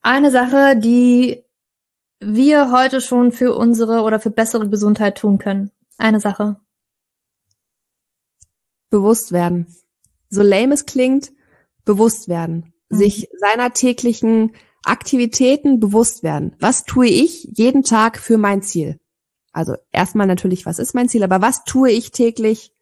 Eine 0.00 0.30
Sache, 0.30 0.76
die 0.76 1.42
wir 2.20 2.70
heute 2.70 3.00
schon 3.00 3.32
für 3.32 3.54
unsere 3.54 4.02
oder 4.02 4.20
für 4.20 4.30
bessere 4.30 4.68
Gesundheit 4.68 5.18
tun 5.18 5.38
können. 5.38 5.70
Eine 5.98 6.20
Sache. 6.20 6.60
Bewusst 8.90 9.32
werden. 9.32 9.66
So 10.28 10.42
lame 10.42 10.74
es 10.74 10.86
klingt, 10.86 11.32
bewusst 11.84 12.28
werden. 12.28 12.72
Mhm. 12.88 12.96
Sich 12.96 13.28
seiner 13.38 13.72
täglichen 13.72 14.52
Aktivitäten 14.84 15.80
bewusst 15.80 16.22
werden. 16.22 16.54
Was 16.60 16.84
tue 16.84 17.08
ich 17.08 17.44
jeden 17.54 17.82
Tag 17.82 18.18
für 18.18 18.38
mein 18.38 18.62
Ziel? 18.62 19.00
Also 19.52 19.74
erstmal 19.90 20.26
natürlich, 20.26 20.66
was 20.66 20.78
ist 20.78 20.94
mein 20.94 21.08
Ziel, 21.08 21.24
aber 21.24 21.40
was 21.40 21.64
tue 21.64 21.90
ich 21.90 22.10
täglich 22.12 22.72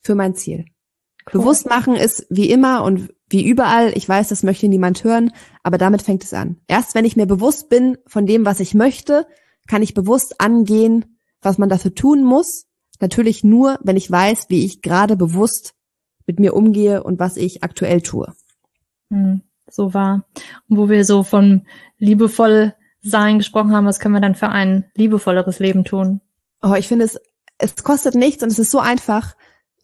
für 0.00 0.14
mein 0.14 0.34
Ziel? 0.34 0.66
Cool. 1.26 1.40
Bewusst 1.40 1.66
machen 1.66 1.94
ist 1.94 2.26
wie 2.28 2.50
immer 2.50 2.82
und 2.82 3.14
wie 3.30 3.46
überall, 3.46 3.96
ich 3.96 4.08
weiß, 4.08 4.28
das 4.28 4.42
möchte 4.42 4.68
niemand 4.68 5.04
hören, 5.04 5.32
aber 5.62 5.78
damit 5.78 6.02
fängt 6.02 6.24
es 6.24 6.32
an. 6.32 6.60
Erst 6.66 6.94
wenn 6.94 7.04
ich 7.04 7.16
mir 7.16 7.26
bewusst 7.26 7.68
bin 7.68 7.98
von 8.06 8.26
dem, 8.26 8.44
was 8.44 8.60
ich 8.60 8.74
möchte, 8.74 9.26
kann 9.68 9.82
ich 9.82 9.94
bewusst 9.94 10.40
angehen, 10.40 11.17
was 11.42 11.58
man 11.58 11.68
dafür 11.68 11.94
tun 11.94 12.24
muss. 12.24 12.66
Natürlich 13.00 13.44
nur, 13.44 13.78
wenn 13.82 13.96
ich 13.96 14.10
weiß, 14.10 14.46
wie 14.48 14.64
ich 14.64 14.82
gerade 14.82 15.16
bewusst 15.16 15.74
mit 16.26 16.40
mir 16.40 16.54
umgehe 16.54 17.02
und 17.02 17.18
was 17.18 17.36
ich 17.36 17.62
aktuell 17.62 18.02
tue. 18.02 18.32
Hm, 19.10 19.42
so 19.70 19.94
war. 19.94 20.26
Und 20.68 20.76
wo 20.76 20.88
wir 20.88 21.04
so 21.04 21.22
von 21.22 21.66
liebevoll 21.98 22.74
sein 23.00 23.38
gesprochen 23.38 23.72
haben, 23.72 23.86
was 23.86 24.00
können 24.00 24.14
wir 24.14 24.20
dann 24.20 24.34
für 24.34 24.48
ein 24.48 24.84
liebevolleres 24.94 25.58
Leben 25.58 25.84
tun? 25.84 26.20
Oh, 26.62 26.74
ich 26.74 26.88
finde 26.88 27.04
es, 27.04 27.20
es 27.58 27.76
kostet 27.82 28.14
nichts 28.14 28.42
und 28.42 28.50
es 28.50 28.58
ist 28.58 28.70
so 28.70 28.80
einfach. 28.80 29.36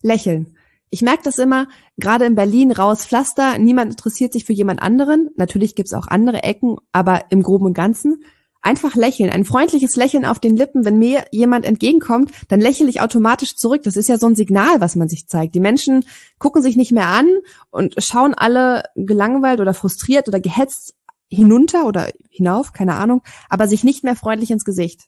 Lächeln. 0.03 0.57
Ich 0.91 1.03
merke 1.03 1.25
das 1.25 1.39
immer, 1.39 1.67
gerade 1.97 2.27
in 2.27 2.35
Berlin, 2.35 2.71
raues 2.71 3.07
Pflaster, 3.07 3.59
niemand 3.59 3.91
interessiert 3.91 4.33
sich 4.33 4.45
für 4.45 4.53
jemand 4.53 4.83
anderen. 4.83 5.31
Natürlich 5.35 5.75
gibt's 5.75 5.95
auch 5.95 6.07
andere 6.07 6.43
Ecken, 6.43 6.77
aber 6.93 7.25
im 7.31 7.43
Groben 7.43 7.65
und 7.65 7.75
Ganzen 7.75 8.23
einfach 8.65 8.95
lächeln, 8.97 9.31
ein 9.31 9.45
freundliches 9.45 9.95
Lächeln 9.97 10.25
auf 10.25 10.39
den 10.39 10.57
Lippen. 10.57 10.85
Wenn 10.85 10.99
mir 10.99 11.25
jemand 11.31 11.65
entgegenkommt, 11.67 12.31
dann 12.49 12.61
lächle 12.61 12.89
ich 12.89 13.01
automatisch 13.01 13.57
zurück. 13.57 13.83
Das 13.85 13.97
ist 13.97 14.09
ja 14.09 14.19
so 14.19 14.27
ein 14.27 14.35
Signal, 14.35 14.81
was 14.81 14.97
man 14.97 15.09
sich 15.09 15.29
zeigt. 15.29 15.55
Die 15.55 15.61
Menschen 15.61 16.05
gucken 16.39 16.63
sich 16.63 16.77
nicht 16.77 16.93
mehr 16.93 17.09
an 17.09 17.29
und 17.71 17.95
schauen 17.99 18.35
alle 18.35 18.85
gelangweilt 18.97 19.61
oder 19.61 19.75
frustriert 19.75 20.29
oder 20.29 20.41
gehetzt 20.41 20.95
hinunter 21.29 21.87
oder 21.87 22.11
hinauf, 22.31 22.73
keine 22.73 22.95
Ahnung, 22.95 23.23
aber 23.49 23.69
sich 23.69 23.85
nicht 23.85 24.05
mehr 24.05 24.17
freundlich 24.17 24.51
ins 24.51 24.65
Gesicht. 24.65 25.03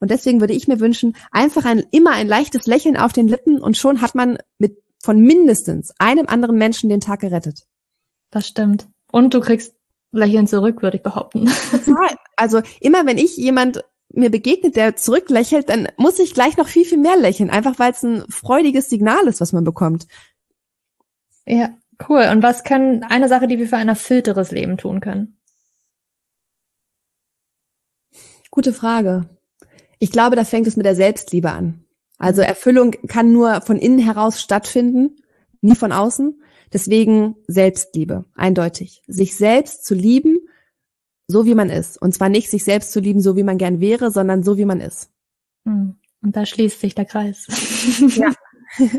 Und 0.00 0.10
deswegen 0.10 0.40
würde 0.40 0.54
ich 0.54 0.68
mir 0.68 0.80
wünschen, 0.80 1.16
einfach 1.30 1.64
ein, 1.64 1.84
immer 1.90 2.12
ein 2.12 2.26
leichtes 2.26 2.66
Lächeln 2.66 2.96
auf 2.96 3.12
den 3.12 3.28
Lippen 3.28 3.60
und 3.60 3.76
schon 3.76 4.00
hat 4.00 4.14
man 4.14 4.38
mit 4.58 4.82
von 5.02 5.20
mindestens 5.20 5.92
einem 5.98 6.26
anderen 6.26 6.56
Menschen 6.56 6.88
den 6.88 7.00
Tag 7.00 7.20
gerettet. 7.20 7.66
Das 8.30 8.48
stimmt. 8.48 8.88
Und 9.12 9.34
du 9.34 9.40
kriegst 9.40 9.75
Lächeln 10.16 10.46
zurück, 10.46 10.82
würde 10.82 10.98
ich 10.98 11.02
behaupten. 11.02 11.50
Also 12.38 12.60
immer 12.80 13.06
wenn 13.06 13.16
ich 13.16 13.38
jemand 13.38 13.82
mir 14.10 14.30
begegnet, 14.30 14.76
der 14.76 14.94
zurücklächelt, 14.96 15.70
dann 15.70 15.88
muss 15.96 16.18
ich 16.18 16.34
gleich 16.34 16.58
noch 16.58 16.68
viel, 16.68 16.84
viel 16.84 16.98
mehr 16.98 17.16
lächeln, 17.16 17.48
einfach 17.48 17.78
weil 17.78 17.92
es 17.92 18.02
ein 18.02 18.24
freudiges 18.28 18.90
Signal 18.90 19.26
ist, 19.26 19.40
was 19.40 19.54
man 19.54 19.64
bekommt. 19.64 20.06
Ja, 21.46 21.70
cool. 22.08 22.28
Und 22.30 22.42
was 22.42 22.62
kann 22.62 23.04
eine 23.04 23.28
Sache, 23.28 23.46
die 23.46 23.58
wir 23.58 23.68
für 23.68 23.76
ein 23.78 23.88
erfüllteres 23.88 24.50
Leben 24.50 24.76
tun 24.76 25.00
können? 25.00 25.38
Gute 28.50 28.72
Frage. 28.72 29.28
Ich 29.98 30.12
glaube, 30.12 30.36
da 30.36 30.44
fängt 30.44 30.66
es 30.66 30.76
mit 30.76 30.86
der 30.86 30.94
Selbstliebe 30.94 31.50
an. 31.50 31.84
Also 32.18 32.42
Erfüllung 32.42 32.92
kann 33.08 33.32
nur 33.32 33.60
von 33.60 33.76
innen 33.76 33.98
heraus 33.98 34.40
stattfinden, 34.40 35.16
nie 35.60 35.74
von 35.74 35.92
außen. 35.92 36.42
Deswegen 36.76 37.36
Selbstliebe, 37.46 38.26
eindeutig. 38.34 39.00
Sich 39.06 39.34
selbst 39.34 39.86
zu 39.86 39.94
lieben, 39.94 40.46
so 41.26 41.46
wie 41.46 41.54
man 41.54 41.70
ist. 41.70 41.96
Und 42.02 42.12
zwar 42.12 42.28
nicht 42.28 42.50
sich 42.50 42.64
selbst 42.64 42.92
zu 42.92 43.00
lieben, 43.00 43.22
so 43.22 43.34
wie 43.34 43.44
man 43.44 43.56
gern 43.56 43.80
wäre, 43.80 44.10
sondern 44.10 44.42
so 44.42 44.58
wie 44.58 44.66
man 44.66 44.82
ist. 44.82 45.08
Hm. 45.64 45.96
Und 46.20 46.36
da 46.36 46.44
schließt 46.44 46.78
sich 46.78 46.94
der 46.94 47.06
Kreis. 47.06 47.46
Ja. 48.16 48.30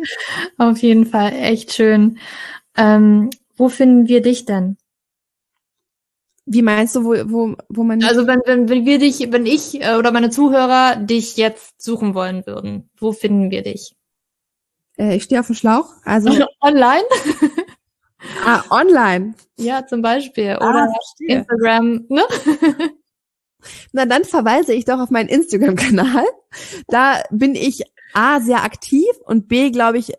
Auf 0.57 0.79
jeden 0.79 1.05
Fall, 1.05 1.33
echt 1.33 1.71
schön. 1.71 2.17
Ähm, 2.75 3.29
wo 3.55 3.69
finden 3.69 4.07
wir 4.07 4.23
dich 4.23 4.45
denn? 4.45 4.77
Wie 6.47 6.63
meinst 6.63 6.95
du, 6.95 7.03
wo, 7.03 7.11
wo, 7.29 7.55
wo 7.69 7.83
man. 7.83 8.03
Also 8.03 8.25
wenn, 8.25 8.41
wenn, 8.47 8.69
wenn 8.69 8.85
wir 8.87 8.97
dich, 8.97 9.31
wenn 9.31 9.45
ich 9.45 9.83
äh, 9.83 9.97
oder 9.97 10.11
meine 10.11 10.31
Zuhörer 10.31 10.95
dich 10.95 11.37
jetzt 11.37 11.79
suchen 11.79 12.15
wollen 12.15 12.47
würden, 12.47 12.89
wo 12.97 13.13
finden 13.13 13.51
wir 13.51 13.61
dich? 13.61 13.95
Äh, 14.97 15.17
ich 15.17 15.23
stehe 15.25 15.39
auf 15.39 15.45
dem 15.45 15.55
Schlauch. 15.55 15.93
Also 16.03 16.29
online? 16.61 17.03
Ah, 18.48 18.64
online. 18.69 19.36
Ja, 19.57 19.86
zum 19.86 20.02
Beispiel. 20.02 20.57
Ah, 20.60 20.69
oder 20.69 20.84
ah, 20.84 20.94
Instagram, 21.19 22.06
ne? 22.10 22.22
Na, 23.91 24.06
dann 24.06 24.24
verweise 24.24 24.74
ich 24.74 24.86
doch 24.86 24.99
auf 24.99 25.10
meinen 25.10 25.30
Instagram-Kanal. 25.30 26.26
Da 26.88 27.22
bin 27.32 27.56
ich 27.56 27.84
A, 28.14 28.40
sehr 28.40 28.64
aktiv 28.64 29.10
und 29.26 29.48
B, 29.48 29.72
glaube 29.72 29.98
ich, 29.98 30.14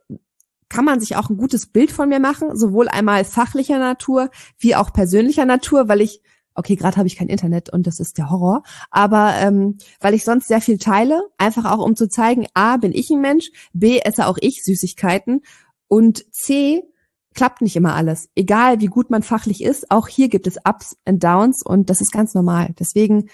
kann 0.68 0.84
man 0.84 1.00
sich 1.00 1.16
auch 1.16 1.30
ein 1.30 1.36
gutes 1.36 1.66
Bild 1.66 1.90
von 1.90 2.08
mir 2.08 2.20
machen, 2.20 2.56
sowohl 2.56 2.88
einmal 2.88 3.24
fachlicher 3.24 3.78
Natur 3.78 4.30
wie 4.58 4.76
auch 4.76 4.92
persönlicher 4.92 5.46
Natur, 5.46 5.88
weil 5.88 6.02
ich, 6.02 6.20
okay, 6.54 6.76
gerade 6.76 6.96
habe 6.96 7.06
ich 7.06 7.16
kein 7.16 7.28
Internet 7.28 7.72
und 7.72 7.86
das 7.86 8.00
ist 8.00 8.18
der 8.18 8.30
Horror, 8.30 8.62
aber 8.90 9.34
ähm, 9.36 9.78
weil 10.00 10.14
ich 10.14 10.24
sonst 10.24 10.48
sehr 10.48 10.60
viel 10.60 10.78
teile, 10.78 11.22
einfach 11.38 11.64
auch 11.64 11.84
um 11.84 11.96
zu 11.96 12.08
zeigen, 12.08 12.46
a, 12.54 12.76
bin 12.76 12.92
ich 12.92 13.10
ein 13.10 13.20
Mensch, 13.20 13.50
b, 13.72 14.00
esse 14.00 14.26
auch 14.26 14.36
ich 14.40 14.62
Süßigkeiten 14.62 15.42
und 15.86 16.26
c, 16.32 16.82
klappt 17.38 17.62
nicht 17.62 17.76
immer 17.76 17.94
alles. 17.94 18.28
Egal 18.34 18.80
wie 18.80 18.86
gut 18.86 19.10
man 19.10 19.22
fachlich 19.22 19.62
ist, 19.62 19.92
auch 19.92 20.08
hier 20.08 20.28
gibt 20.28 20.48
es 20.48 20.58
Ups 20.68 20.96
und 21.04 21.22
Downs 21.22 21.62
und 21.62 21.88
das 21.88 22.00
ist 22.00 22.10
ganz 22.10 22.34
normal. 22.34 22.74
Deswegen 22.80 23.28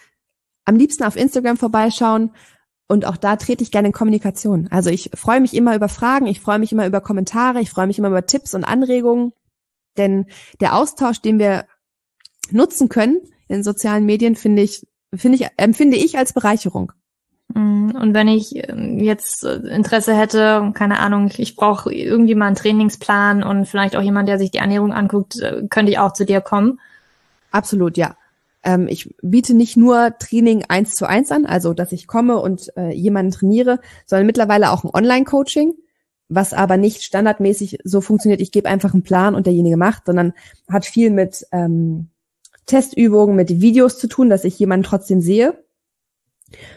am 0.66 0.76
liebsten 0.76 1.05
auf 1.05 1.16
Instagram 1.16 1.56
vorbeischauen, 1.56 2.31
und 2.86 3.06
auch 3.06 3.16
da 3.16 3.36
trete 3.36 3.62
ich 3.62 3.70
gerne 3.70 3.89
in 3.89 3.94
Kommunikation. 3.94 4.68
Also 4.70 4.90
ich 4.90 5.10
freue 5.14 5.40
mich 5.40 5.55
immer 5.55 5.74
über 5.74 5.89
Fragen, 5.89 6.26
ich 6.26 6.43
freue 6.43 6.59
mich 6.59 6.70
immer 6.70 6.86
über 6.86 7.01
Kommentare, 7.01 7.62
ich 7.62 7.70
freue 7.70 7.86
mich 7.86 7.98
immer 7.98 8.09
über 8.09 8.26
Tipps 8.26 8.52
und 8.52 8.62
Anregungen. 8.62 9.32
Denn 9.97 10.26
der 10.60 10.76
Austausch, 10.76 11.22
den 11.22 11.39
wir 11.39 11.64
nutzen 12.51 12.90
können 12.90 13.22
in 13.48 13.62
sozialen 13.62 14.05
Medien, 14.05 14.36
finde 14.36 14.60
ich, 14.60 14.86
finde 15.14 15.39
ich, 15.39 15.48
empfinde 15.56 15.97
ich 15.97 16.18
als 16.18 16.35
Bereicherung. 16.35 16.93
Mm, 17.55 17.93
und 17.94 18.14
wenn 18.14 18.28
ich 18.28 18.68
ähm, 18.68 18.98
jetzt 18.98 19.44
äh, 19.44 19.55
Interesse 19.68 20.14
hätte, 20.14 20.72
keine 20.74 20.98
Ahnung, 20.98 21.31
ich 21.36 21.56
brauche 21.56 21.93
irgendwie 21.94 22.35
mal 22.35 22.48
einen 22.48 22.56
Trainingsplan 22.56 23.43
und 23.43 23.66
vielleicht 23.66 23.97
auch 23.97 24.02
jemand, 24.02 24.28
der 24.28 24.39
sich 24.39 24.51
die 24.51 24.59
Ernährung 24.59 24.93
anguckt, 24.93 25.40
äh, 25.40 25.62
könnte 25.70 25.93
ich 25.93 25.98
auch 25.98 26.12
zu 26.12 26.24
dir 26.26 26.40
kommen? 26.40 26.81
Absolut, 27.52 27.97
ja. 27.97 28.16
Ähm, 28.64 28.89
ich 28.89 29.14
biete 29.22 29.55
nicht 29.55 29.76
nur 29.76 30.18
Training 30.18 30.64
eins 30.68 30.94
zu 30.94 31.06
eins 31.09 31.31
an, 31.31 31.47
also 31.47 31.74
dass 31.74 31.93
ich 31.93 32.09
komme 32.09 32.39
und 32.39 32.76
äh, 32.76 32.93
jemanden 32.93 33.31
trainiere, 33.31 33.78
sondern 34.05 34.26
mittlerweile 34.26 34.72
auch 34.72 34.82
ein 34.82 34.90
Online-Coaching, 34.93 35.74
was 36.28 36.55
aber 36.55 36.76
nicht 36.76 37.05
standardmäßig 37.05 37.78
so 37.85 38.01
funktioniert, 38.01 38.40
ich 38.40 38.51
gebe 38.51 38.68
einfach 38.68 38.94
einen 38.94 39.05
Plan 39.05 39.36
und 39.36 39.47
derjenige 39.47 39.76
macht, 39.76 40.06
sondern 40.06 40.32
hat 40.68 40.86
viel 40.86 41.10
mit 41.10 41.47
ähm, 41.52 42.09
Testübungen, 42.66 43.36
mit 43.36 43.60
Videos 43.60 43.98
zu 43.98 44.09
tun, 44.09 44.28
dass 44.28 44.44
ich 44.44 44.59
jemanden 44.59 44.85
trotzdem 44.85 45.20
sehe. 45.20 45.64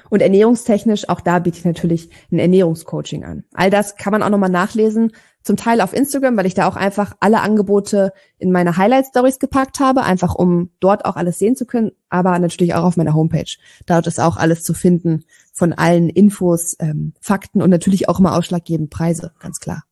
Und 0.10 0.22
ernährungstechnisch, 0.22 1.10
auch 1.10 1.22
da 1.22 1.40
biete 1.40 1.60
ich 1.60 1.66
natürlich 1.66 2.10
ein 2.32 2.40
Ernährungscoaching 2.40 3.24
an. 3.24 3.44
All 3.54 3.70
das 3.70 3.96
kann 3.96 4.12
man 4.12 4.24
auch 4.24 4.30
nochmal 4.30 4.50
nachlesen 4.50 5.12
zum 5.44 5.56
Teil 5.56 5.82
auf 5.82 5.94
Instagram, 5.94 6.36
weil 6.38 6.46
ich 6.46 6.54
da 6.54 6.68
auch 6.68 6.76
einfach 6.76 7.16
alle 7.22 7.40
Angebote 7.42 8.12
in 8.38 8.52
meine 8.52 8.76
Highlight-Stories 8.76 9.40
gepackt 9.40 9.80
habe, 9.80 10.04
einfach 10.04 10.36
um 10.36 10.72
dort 10.82 11.06
auch 11.06 11.16
alles 11.16 11.40
sehen 11.40 11.56
zu 11.56 11.66
können, 11.66 11.92
aber 12.10 12.38
natürlich 12.38 12.76
auch 12.76 12.84
auf 12.84 12.98
meiner 12.98 13.14
Homepage. 13.14 13.56
Dort 13.86 14.08
ist 14.08 14.20
auch 14.20 14.36
alles 14.36 14.64
zu 14.64 14.74
finden 14.74 15.24
von 15.54 15.74
allen 15.74 16.10
Infos, 16.10 16.76
ähm, 16.80 17.14
Fakten 17.22 17.62
und 17.62 17.70
natürlich 17.70 18.10
auch 18.10 18.20
immer 18.20 18.36
ausschlaggebend 18.36 18.90
Preise, 18.90 19.32
ganz 19.40 19.60
klar. 19.60 19.84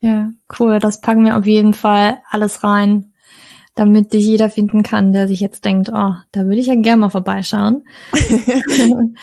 Ja, 0.00 0.30
cool. 0.58 0.78
Das 0.78 1.00
packen 1.00 1.24
wir 1.24 1.36
auf 1.36 1.46
jeden 1.46 1.74
Fall 1.74 2.18
alles 2.30 2.62
rein, 2.62 3.07
damit 3.78 4.12
dich 4.12 4.26
jeder 4.26 4.50
finden 4.50 4.82
kann, 4.82 5.12
der 5.12 5.28
sich 5.28 5.38
jetzt 5.38 5.64
denkt, 5.64 5.88
oh, 5.88 6.14
da 6.32 6.44
würde 6.44 6.56
ich 6.56 6.66
ja 6.66 6.74
gerne 6.74 7.02
mal 7.02 7.10
vorbeischauen. 7.10 7.86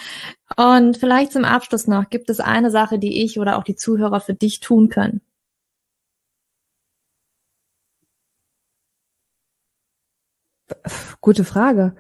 und 0.57 0.97
vielleicht 0.97 1.33
zum 1.33 1.43
Abschluss 1.43 1.87
noch, 1.87 2.09
gibt 2.09 2.29
es 2.29 2.39
eine 2.39 2.71
Sache, 2.71 2.97
die 2.97 3.21
ich 3.23 3.37
oder 3.37 3.57
auch 3.57 3.63
die 3.63 3.75
Zuhörer 3.75 4.21
für 4.21 4.33
dich 4.33 4.61
tun 4.61 4.87
können? 4.87 5.19
Gute 11.19 11.43
Frage. 11.43 11.93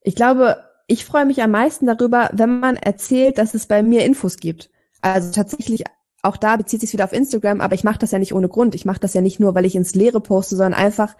Ich 0.00 0.16
glaube, 0.16 0.56
ich 0.88 1.04
freue 1.04 1.24
mich 1.24 1.40
am 1.40 1.52
meisten 1.52 1.86
darüber, 1.86 2.30
wenn 2.32 2.58
man 2.58 2.76
erzählt, 2.76 3.38
dass 3.38 3.54
es 3.54 3.66
bei 3.66 3.84
mir 3.84 4.04
Infos 4.04 4.38
gibt. 4.38 4.70
Also 5.02 5.30
tatsächlich, 5.30 5.84
auch 6.22 6.36
da 6.36 6.56
bezieht 6.56 6.80
sich 6.80 6.92
wieder 6.92 7.04
auf 7.04 7.12
Instagram, 7.12 7.60
aber 7.60 7.76
ich 7.76 7.84
mache 7.84 7.98
das 8.00 8.10
ja 8.10 8.18
nicht 8.18 8.34
ohne 8.34 8.48
Grund. 8.48 8.74
Ich 8.74 8.84
mache 8.84 9.00
das 9.00 9.14
ja 9.14 9.20
nicht 9.20 9.38
nur, 9.38 9.54
weil 9.54 9.66
ich 9.66 9.76
ins 9.76 9.94
Leere 9.94 10.20
poste, 10.20 10.56
sondern 10.56 10.74
einfach 10.74 11.16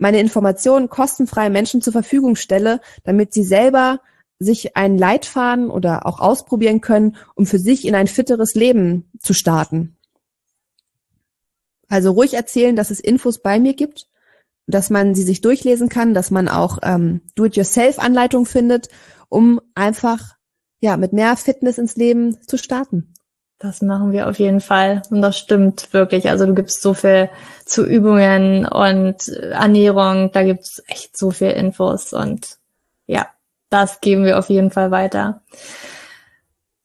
meine 0.00 0.20
Informationen 0.20 0.88
kostenfrei 0.88 1.50
Menschen 1.50 1.82
zur 1.82 1.92
Verfügung 1.92 2.36
stelle, 2.36 2.80
damit 3.04 3.32
sie 3.32 3.44
selber 3.44 4.00
sich 4.38 4.76
einen 4.76 4.96
Leitfaden 4.96 5.70
oder 5.70 6.06
auch 6.06 6.20
ausprobieren 6.20 6.80
können, 6.80 7.16
um 7.34 7.46
für 7.46 7.58
sich 7.58 7.86
in 7.86 7.94
ein 7.94 8.06
fitteres 8.06 8.54
Leben 8.54 9.10
zu 9.18 9.34
starten. 9.34 9.96
Also 11.88 12.12
ruhig 12.12 12.34
erzählen, 12.34 12.76
dass 12.76 12.90
es 12.90 13.00
Infos 13.00 13.42
bei 13.42 13.58
mir 13.58 13.74
gibt 13.74 14.06
dass 14.70 14.90
man 14.90 15.14
sie 15.14 15.22
sich 15.22 15.40
durchlesen 15.40 15.88
kann, 15.88 16.14
dass 16.14 16.30
man 16.30 16.48
auch 16.48 16.78
ähm, 16.82 17.20
Do-it-yourself-Anleitung 17.34 18.46
findet, 18.46 18.88
um 19.28 19.60
einfach 19.74 20.36
ja 20.80 20.96
mit 20.96 21.12
mehr 21.12 21.36
Fitness 21.36 21.78
ins 21.78 21.96
Leben 21.96 22.40
zu 22.46 22.56
starten. 22.56 23.14
Das 23.62 23.82
machen 23.82 24.10
wir 24.12 24.26
auf 24.26 24.38
jeden 24.38 24.62
Fall 24.62 25.02
und 25.10 25.20
das 25.20 25.36
stimmt 25.36 25.92
wirklich. 25.92 26.30
Also 26.30 26.46
du 26.46 26.54
gibst 26.54 26.80
so 26.80 26.94
viel 26.94 27.28
zu 27.66 27.84
Übungen 27.84 28.64
und 28.64 29.28
Ernährung, 29.28 30.32
da 30.32 30.42
gibt's 30.44 30.82
echt 30.86 31.14
so 31.14 31.30
viel 31.30 31.50
Infos 31.50 32.14
und 32.14 32.56
ja, 33.06 33.26
das 33.68 34.00
geben 34.00 34.24
wir 34.24 34.38
auf 34.38 34.48
jeden 34.48 34.70
Fall 34.70 34.90
weiter. 34.90 35.42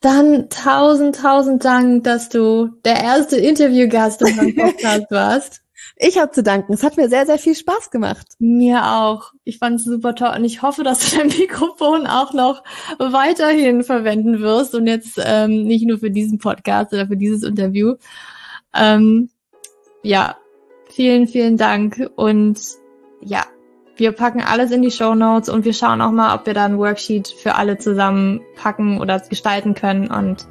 Dann 0.02 0.50
tausend, 0.50 1.16
tausend 1.16 1.64
Dank, 1.64 2.04
dass 2.04 2.28
du 2.28 2.68
der 2.84 3.02
erste 3.02 3.38
Interviewgast 3.38 4.22
in 4.22 4.36
meinem 4.36 4.56
Podcast 4.58 5.10
warst. 5.12 5.65
Ich 5.98 6.18
habe 6.18 6.32
zu 6.32 6.44
danken. 6.44 6.74
Es 6.74 6.84
hat 6.84 6.98
mir 6.98 7.08
sehr, 7.08 7.26
sehr 7.26 7.38
viel 7.38 7.56
Spaß 7.56 7.90
gemacht. 7.90 8.28
Mir 8.40 8.86
auch. 8.86 9.32
Ich 9.46 9.60
fand 9.60 9.80
es 9.80 9.86
super 9.86 10.14
toll 10.14 10.34
und 10.36 10.44
ich 10.44 10.62
hoffe, 10.62 10.84
dass 10.84 11.00
du 11.00 11.18
dein 11.18 11.28
Mikrofon 11.28 12.06
auch 12.06 12.34
noch 12.34 12.64
weiterhin 13.00 13.84
verwenden 13.84 14.42
wirst 14.42 14.76
und 14.76 14.88
jetzt 14.88 15.22
ähm, 15.24 15.64
nicht 15.64 15.86
nur 15.88 16.00
für 16.00 16.12
diesen 16.12 16.38
Podcast 16.38 16.92
oder 16.94 17.08
für 17.08 17.16
dieses 17.16 17.44
Interview. 17.44 17.96
Ähm, 18.74 19.30
ja, 20.04 20.36
vielen, 20.90 21.28
vielen 21.28 21.56
Dank 21.56 22.10
und 22.16 22.60
ja, 23.22 23.46
wir 23.96 24.12
packen 24.12 24.42
alles 24.42 24.72
in 24.72 24.82
die 24.82 24.92
Show 24.92 25.16
Notes 25.16 25.48
und 25.48 25.64
wir 25.64 25.74
schauen 25.74 26.02
auch 26.02 26.12
mal, 26.12 26.36
ob 26.36 26.46
wir 26.46 26.54
da 26.54 26.66
ein 26.66 26.78
Worksheet 26.78 27.30
für 27.30 27.56
alle 27.56 27.78
zusammen 27.78 28.42
packen 28.58 29.00
oder 29.00 29.20
gestalten 29.22 29.74
können 29.74 30.12
und 30.12 30.46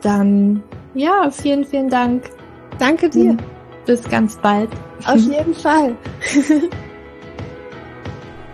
dann 0.00 0.62
ja, 0.94 1.30
vielen, 1.30 1.66
vielen 1.66 1.90
Dank. 1.90 2.30
Danke 2.78 3.10
dir. 3.10 3.34
Mhm 3.34 3.57
bis 3.88 4.02
ganz 4.04 4.36
bald. 4.36 4.68
Auf 5.06 5.16
jeden 5.16 5.54
Fall. 5.54 5.96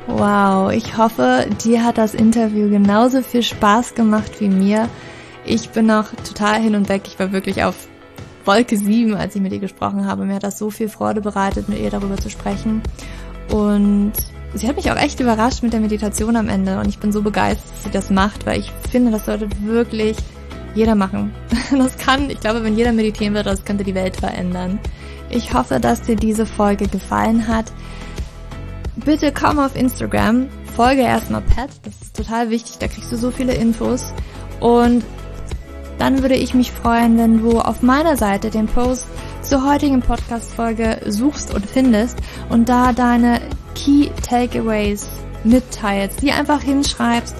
wow, 0.06 0.72
ich 0.72 0.96
hoffe, 0.96 1.46
dir 1.64 1.84
hat 1.84 1.98
das 1.98 2.14
Interview 2.14 2.70
genauso 2.70 3.20
viel 3.20 3.42
Spaß 3.42 3.94
gemacht 3.94 4.40
wie 4.40 4.48
mir. 4.48 4.88
Ich 5.44 5.70
bin 5.70 5.86
noch 5.86 6.10
total 6.26 6.62
hin 6.62 6.76
und 6.76 6.88
weg. 6.88 7.02
Ich 7.06 7.18
war 7.18 7.32
wirklich 7.32 7.64
auf 7.64 7.88
Wolke 8.44 8.76
7, 8.76 9.16
als 9.16 9.34
ich 9.34 9.42
mit 9.42 9.52
ihr 9.52 9.58
gesprochen 9.58 10.06
habe. 10.06 10.24
Mir 10.24 10.36
hat 10.36 10.44
das 10.44 10.56
so 10.56 10.70
viel 10.70 10.88
Freude 10.88 11.20
bereitet, 11.20 11.68
mit 11.68 11.80
ihr 11.80 11.90
darüber 11.90 12.16
zu 12.16 12.30
sprechen. 12.30 12.80
Und 13.50 14.12
sie 14.54 14.68
hat 14.68 14.76
mich 14.76 14.92
auch 14.92 14.96
echt 14.96 15.18
überrascht 15.18 15.64
mit 15.64 15.72
der 15.72 15.80
Meditation 15.80 16.36
am 16.36 16.48
Ende 16.48 16.78
und 16.78 16.88
ich 16.88 16.98
bin 16.98 17.10
so 17.10 17.22
begeistert, 17.22 17.70
dass 17.72 17.82
sie 17.82 17.90
das 17.90 18.10
macht, 18.10 18.46
weil 18.46 18.60
ich 18.60 18.70
finde, 18.88 19.10
das 19.10 19.26
sollte 19.26 19.48
wirklich 19.62 20.16
jeder 20.76 20.94
machen. 20.94 21.32
Das 21.76 21.98
kann, 21.98 22.30
ich 22.30 22.38
glaube, 22.38 22.62
wenn 22.62 22.76
jeder 22.76 22.92
meditieren 22.92 23.34
würde, 23.34 23.50
das 23.50 23.64
könnte 23.64 23.82
die 23.82 23.94
Welt 23.94 24.16
verändern. 24.16 24.78
Ich 25.30 25.52
hoffe, 25.54 25.80
dass 25.80 26.02
dir 26.02 26.16
diese 26.16 26.46
Folge 26.46 26.86
gefallen 26.86 27.48
hat. 27.48 27.66
Bitte 28.96 29.32
komm 29.32 29.58
auf 29.58 29.76
Instagram, 29.76 30.48
folge 30.76 31.02
erstmal 31.02 31.42
Pat, 31.42 31.70
das 31.82 31.94
ist 32.00 32.16
total 32.16 32.50
wichtig, 32.50 32.78
da 32.78 32.86
kriegst 32.86 33.10
du 33.10 33.16
so 33.16 33.30
viele 33.30 33.54
Infos. 33.54 34.12
Und 34.60 35.04
dann 35.98 36.22
würde 36.22 36.36
ich 36.36 36.54
mich 36.54 36.72
freuen, 36.72 37.18
wenn 37.18 37.42
du 37.42 37.58
auf 37.60 37.82
meiner 37.82 38.16
Seite 38.16 38.50
den 38.50 38.66
Post 38.66 39.06
zur 39.42 39.68
heutigen 39.68 40.00
Podcast-Folge 40.00 41.00
suchst 41.06 41.52
und 41.52 41.66
findest 41.66 42.18
und 42.48 42.68
da 42.68 42.92
deine 42.92 43.40
Key 43.74 44.08
Takeaways 44.22 45.08
mitteilst, 45.44 46.22
die 46.22 46.32
einfach 46.32 46.62
hinschreibst, 46.62 47.34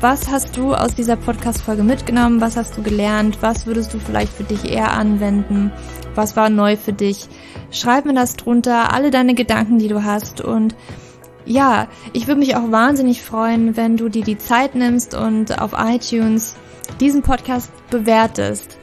was 0.00 0.30
hast 0.30 0.56
du 0.56 0.74
aus 0.74 0.94
dieser 0.94 1.16
Podcast-Folge 1.16 1.82
mitgenommen? 1.82 2.40
Was 2.40 2.56
hast 2.56 2.76
du 2.76 2.82
gelernt? 2.82 3.38
Was 3.40 3.66
würdest 3.66 3.92
du 3.92 3.98
vielleicht 3.98 4.32
für 4.32 4.44
dich 4.44 4.70
eher 4.70 4.92
anwenden? 4.92 5.72
Was 6.14 6.36
war 6.36 6.50
neu 6.50 6.76
für 6.76 6.92
dich? 6.92 7.28
Schreib 7.72 8.04
mir 8.04 8.14
das 8.14 8.36
drunter, 8.36 8.92
alle 8.92 9.10
deine 9.10 9.34
Gedanken, 9.34 9.78
die 9.78 9.88
du 9.88 10.04
hast 10.04 10.40
und 10.40 10.76
ja, 11.44 11.88
ich 12.12 12.28
würde 12.28 12.40
mich 12.40 12.56
auch 12.56 12.70
wahnsinnig 12.70 13.22
freuen, 13.22 13.76
wenn 13.76 13.96
du 13.96 14.08
dir 14.08 14.22
die 14.22 14.38
Zeit 14.38 14.74
nimmst 14.74 15.14
und 15.14 15.60
auf 15.60 15.72
iTunes 15.76 16.56
diesen 17.00 17.22
Podcast 17.22 17.72
bewertest. 17.90 18.78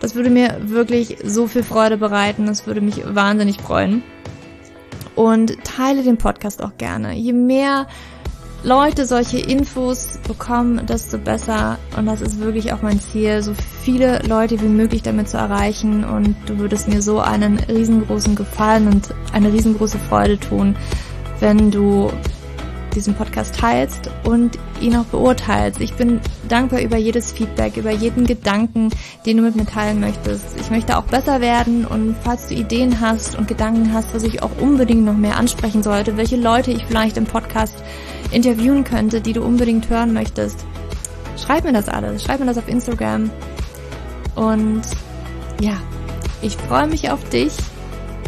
Das 0.00 0.16
würde 0.16 0.28
mir 0.28 0.58
wirklich 0.60 1.18
so 1.24 1.46
viel 1.46 1.62
Freude 1.62 1.96
bereiten. 1.96 2.46
Das 2.46 2.66
würde 2.66 2.80
mich 2.80 3.02
wahnsinnig 3.06 3.60
freuen. 3.60 4.02
Und 5.14 5.64
teile 5.64 6.02
den 6.02 6.18
Podcast 6.18 6.62
auch 6.62 6.76
gerne. 6.76 7.14
Je 7.14 7.32
mehr 7.32 7.86
Leute 8.64 9.06
solche 9.06 9.38
Infos 9.38 10.18
bekommen, 10.26 10.84
desto 10.86 11.18
besser. 11.18 11.78
Und 11.96 12.06
das 12.06 12.20
ist 12.20 12.40
wirklich 12.40 12.72
auch 12.72 12.82
mein 12.82 13.00
Ziel, 13.00 13.42
so 13.42 13.54
viele 13.82 14.20
Leute 14.26 14.60
wie 14.60 14.68
möglich 14.68 15.02
damit 15.02 15.28
zu 15.28 15.36
erreichen. 15.36 16.04
Und 16.04 16.34
du 16.46 16.58
würdest 16.58 16.88
mir 16.88 17.00
so 17.00 17.20
einen 17.20 17.58
riesengroßen 17.60 18.34
Gefallen 18.34 18.88
und 18.88 19.14
eine 19.32 19.52
riesengroße 19.52 19.98
Freude 19.98 20.38
tun, 20.38 20.76
wenn 21.38 21.70
du 21.70 22.10
diesen 22.94 23.14
Podcast 23.14 23.54
teilst 23.56 24.10
und 24.24 24.58
ihn 24.80 24.96
auch 24.96 25.04
beurteilst. 25.04 25.80
Ich 25.80 25.94
bin 25.94 26.20
dankbar 26.48 26.80
über 26.80 26.96
jedes 26.96 27.32
Feedback, 27.32 27.76
über 27.76 27.90
jeden 27.90 28.26
Gedanken, 28.26 28.90
den 29.26 29.36
du 29.38 29.42
mit 29.42 29.56
mir 29.56 29.66
teilen 29.66 30.00
möchtest. 30.00 30.58
Ich 30.60 30.70
möchte 30.70 30.96
auch 30.96 31.04
besser 31.04 31.40
werden 31.40 31.84
und 31.84 32.16
falls 32.22 32.48
du 32.48 32.54
Ideen 32.54 33.00
hast 33.00 33.36
und 33.36 33.48
Gedanken 33.48 33.92
hast, 33.92 34.14
was 34.14 34.22
ich 34.22 34.42
auch 34.42 34.50
unbedingt 34.60 35.04
noch 35.04 35.16
mehr 35.16 35.36
ansprechen 35.36 35.82
sollte, 35.82 36.16
welche 36.16 36.36
Leute 36.36 36.70
ich 36.70 36.84
vielleicht 36.86 37.16
im 37.16 37.24
Podcast 37.24 37.74
interviewen 38.30 38.84
könnte, 38.84 39.20
die 39.20 39.32
du 39.32 39.42
unbedingt 39.42 39.88
hören 39.88 40.12
möchtest, 40.12 40.64
schreib 41.36 41.64
mir 41.64 41.72
das 41.72 41.88
alles. 41.88 42.24
Schreib 42.24 42.40
mir 42.40 42.46
das 42.46 42.58
auf 42.58 42.68
Instagram. 42.68 43.30
Und 44.34 44.82
ja, 45.60 45.76
ich 46.42 46.56
freue 46.56 46.86
mich 46.86 47.10
auf 47.10 47.28
dich. 47.30 47.52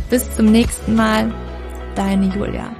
Bis 0.09 0.35
zum 0.35 0.47
nächsten 0.47 0.97
Mal. 0.97 1.33
Deine 1.95 2.27
Julia. 2.27 2.80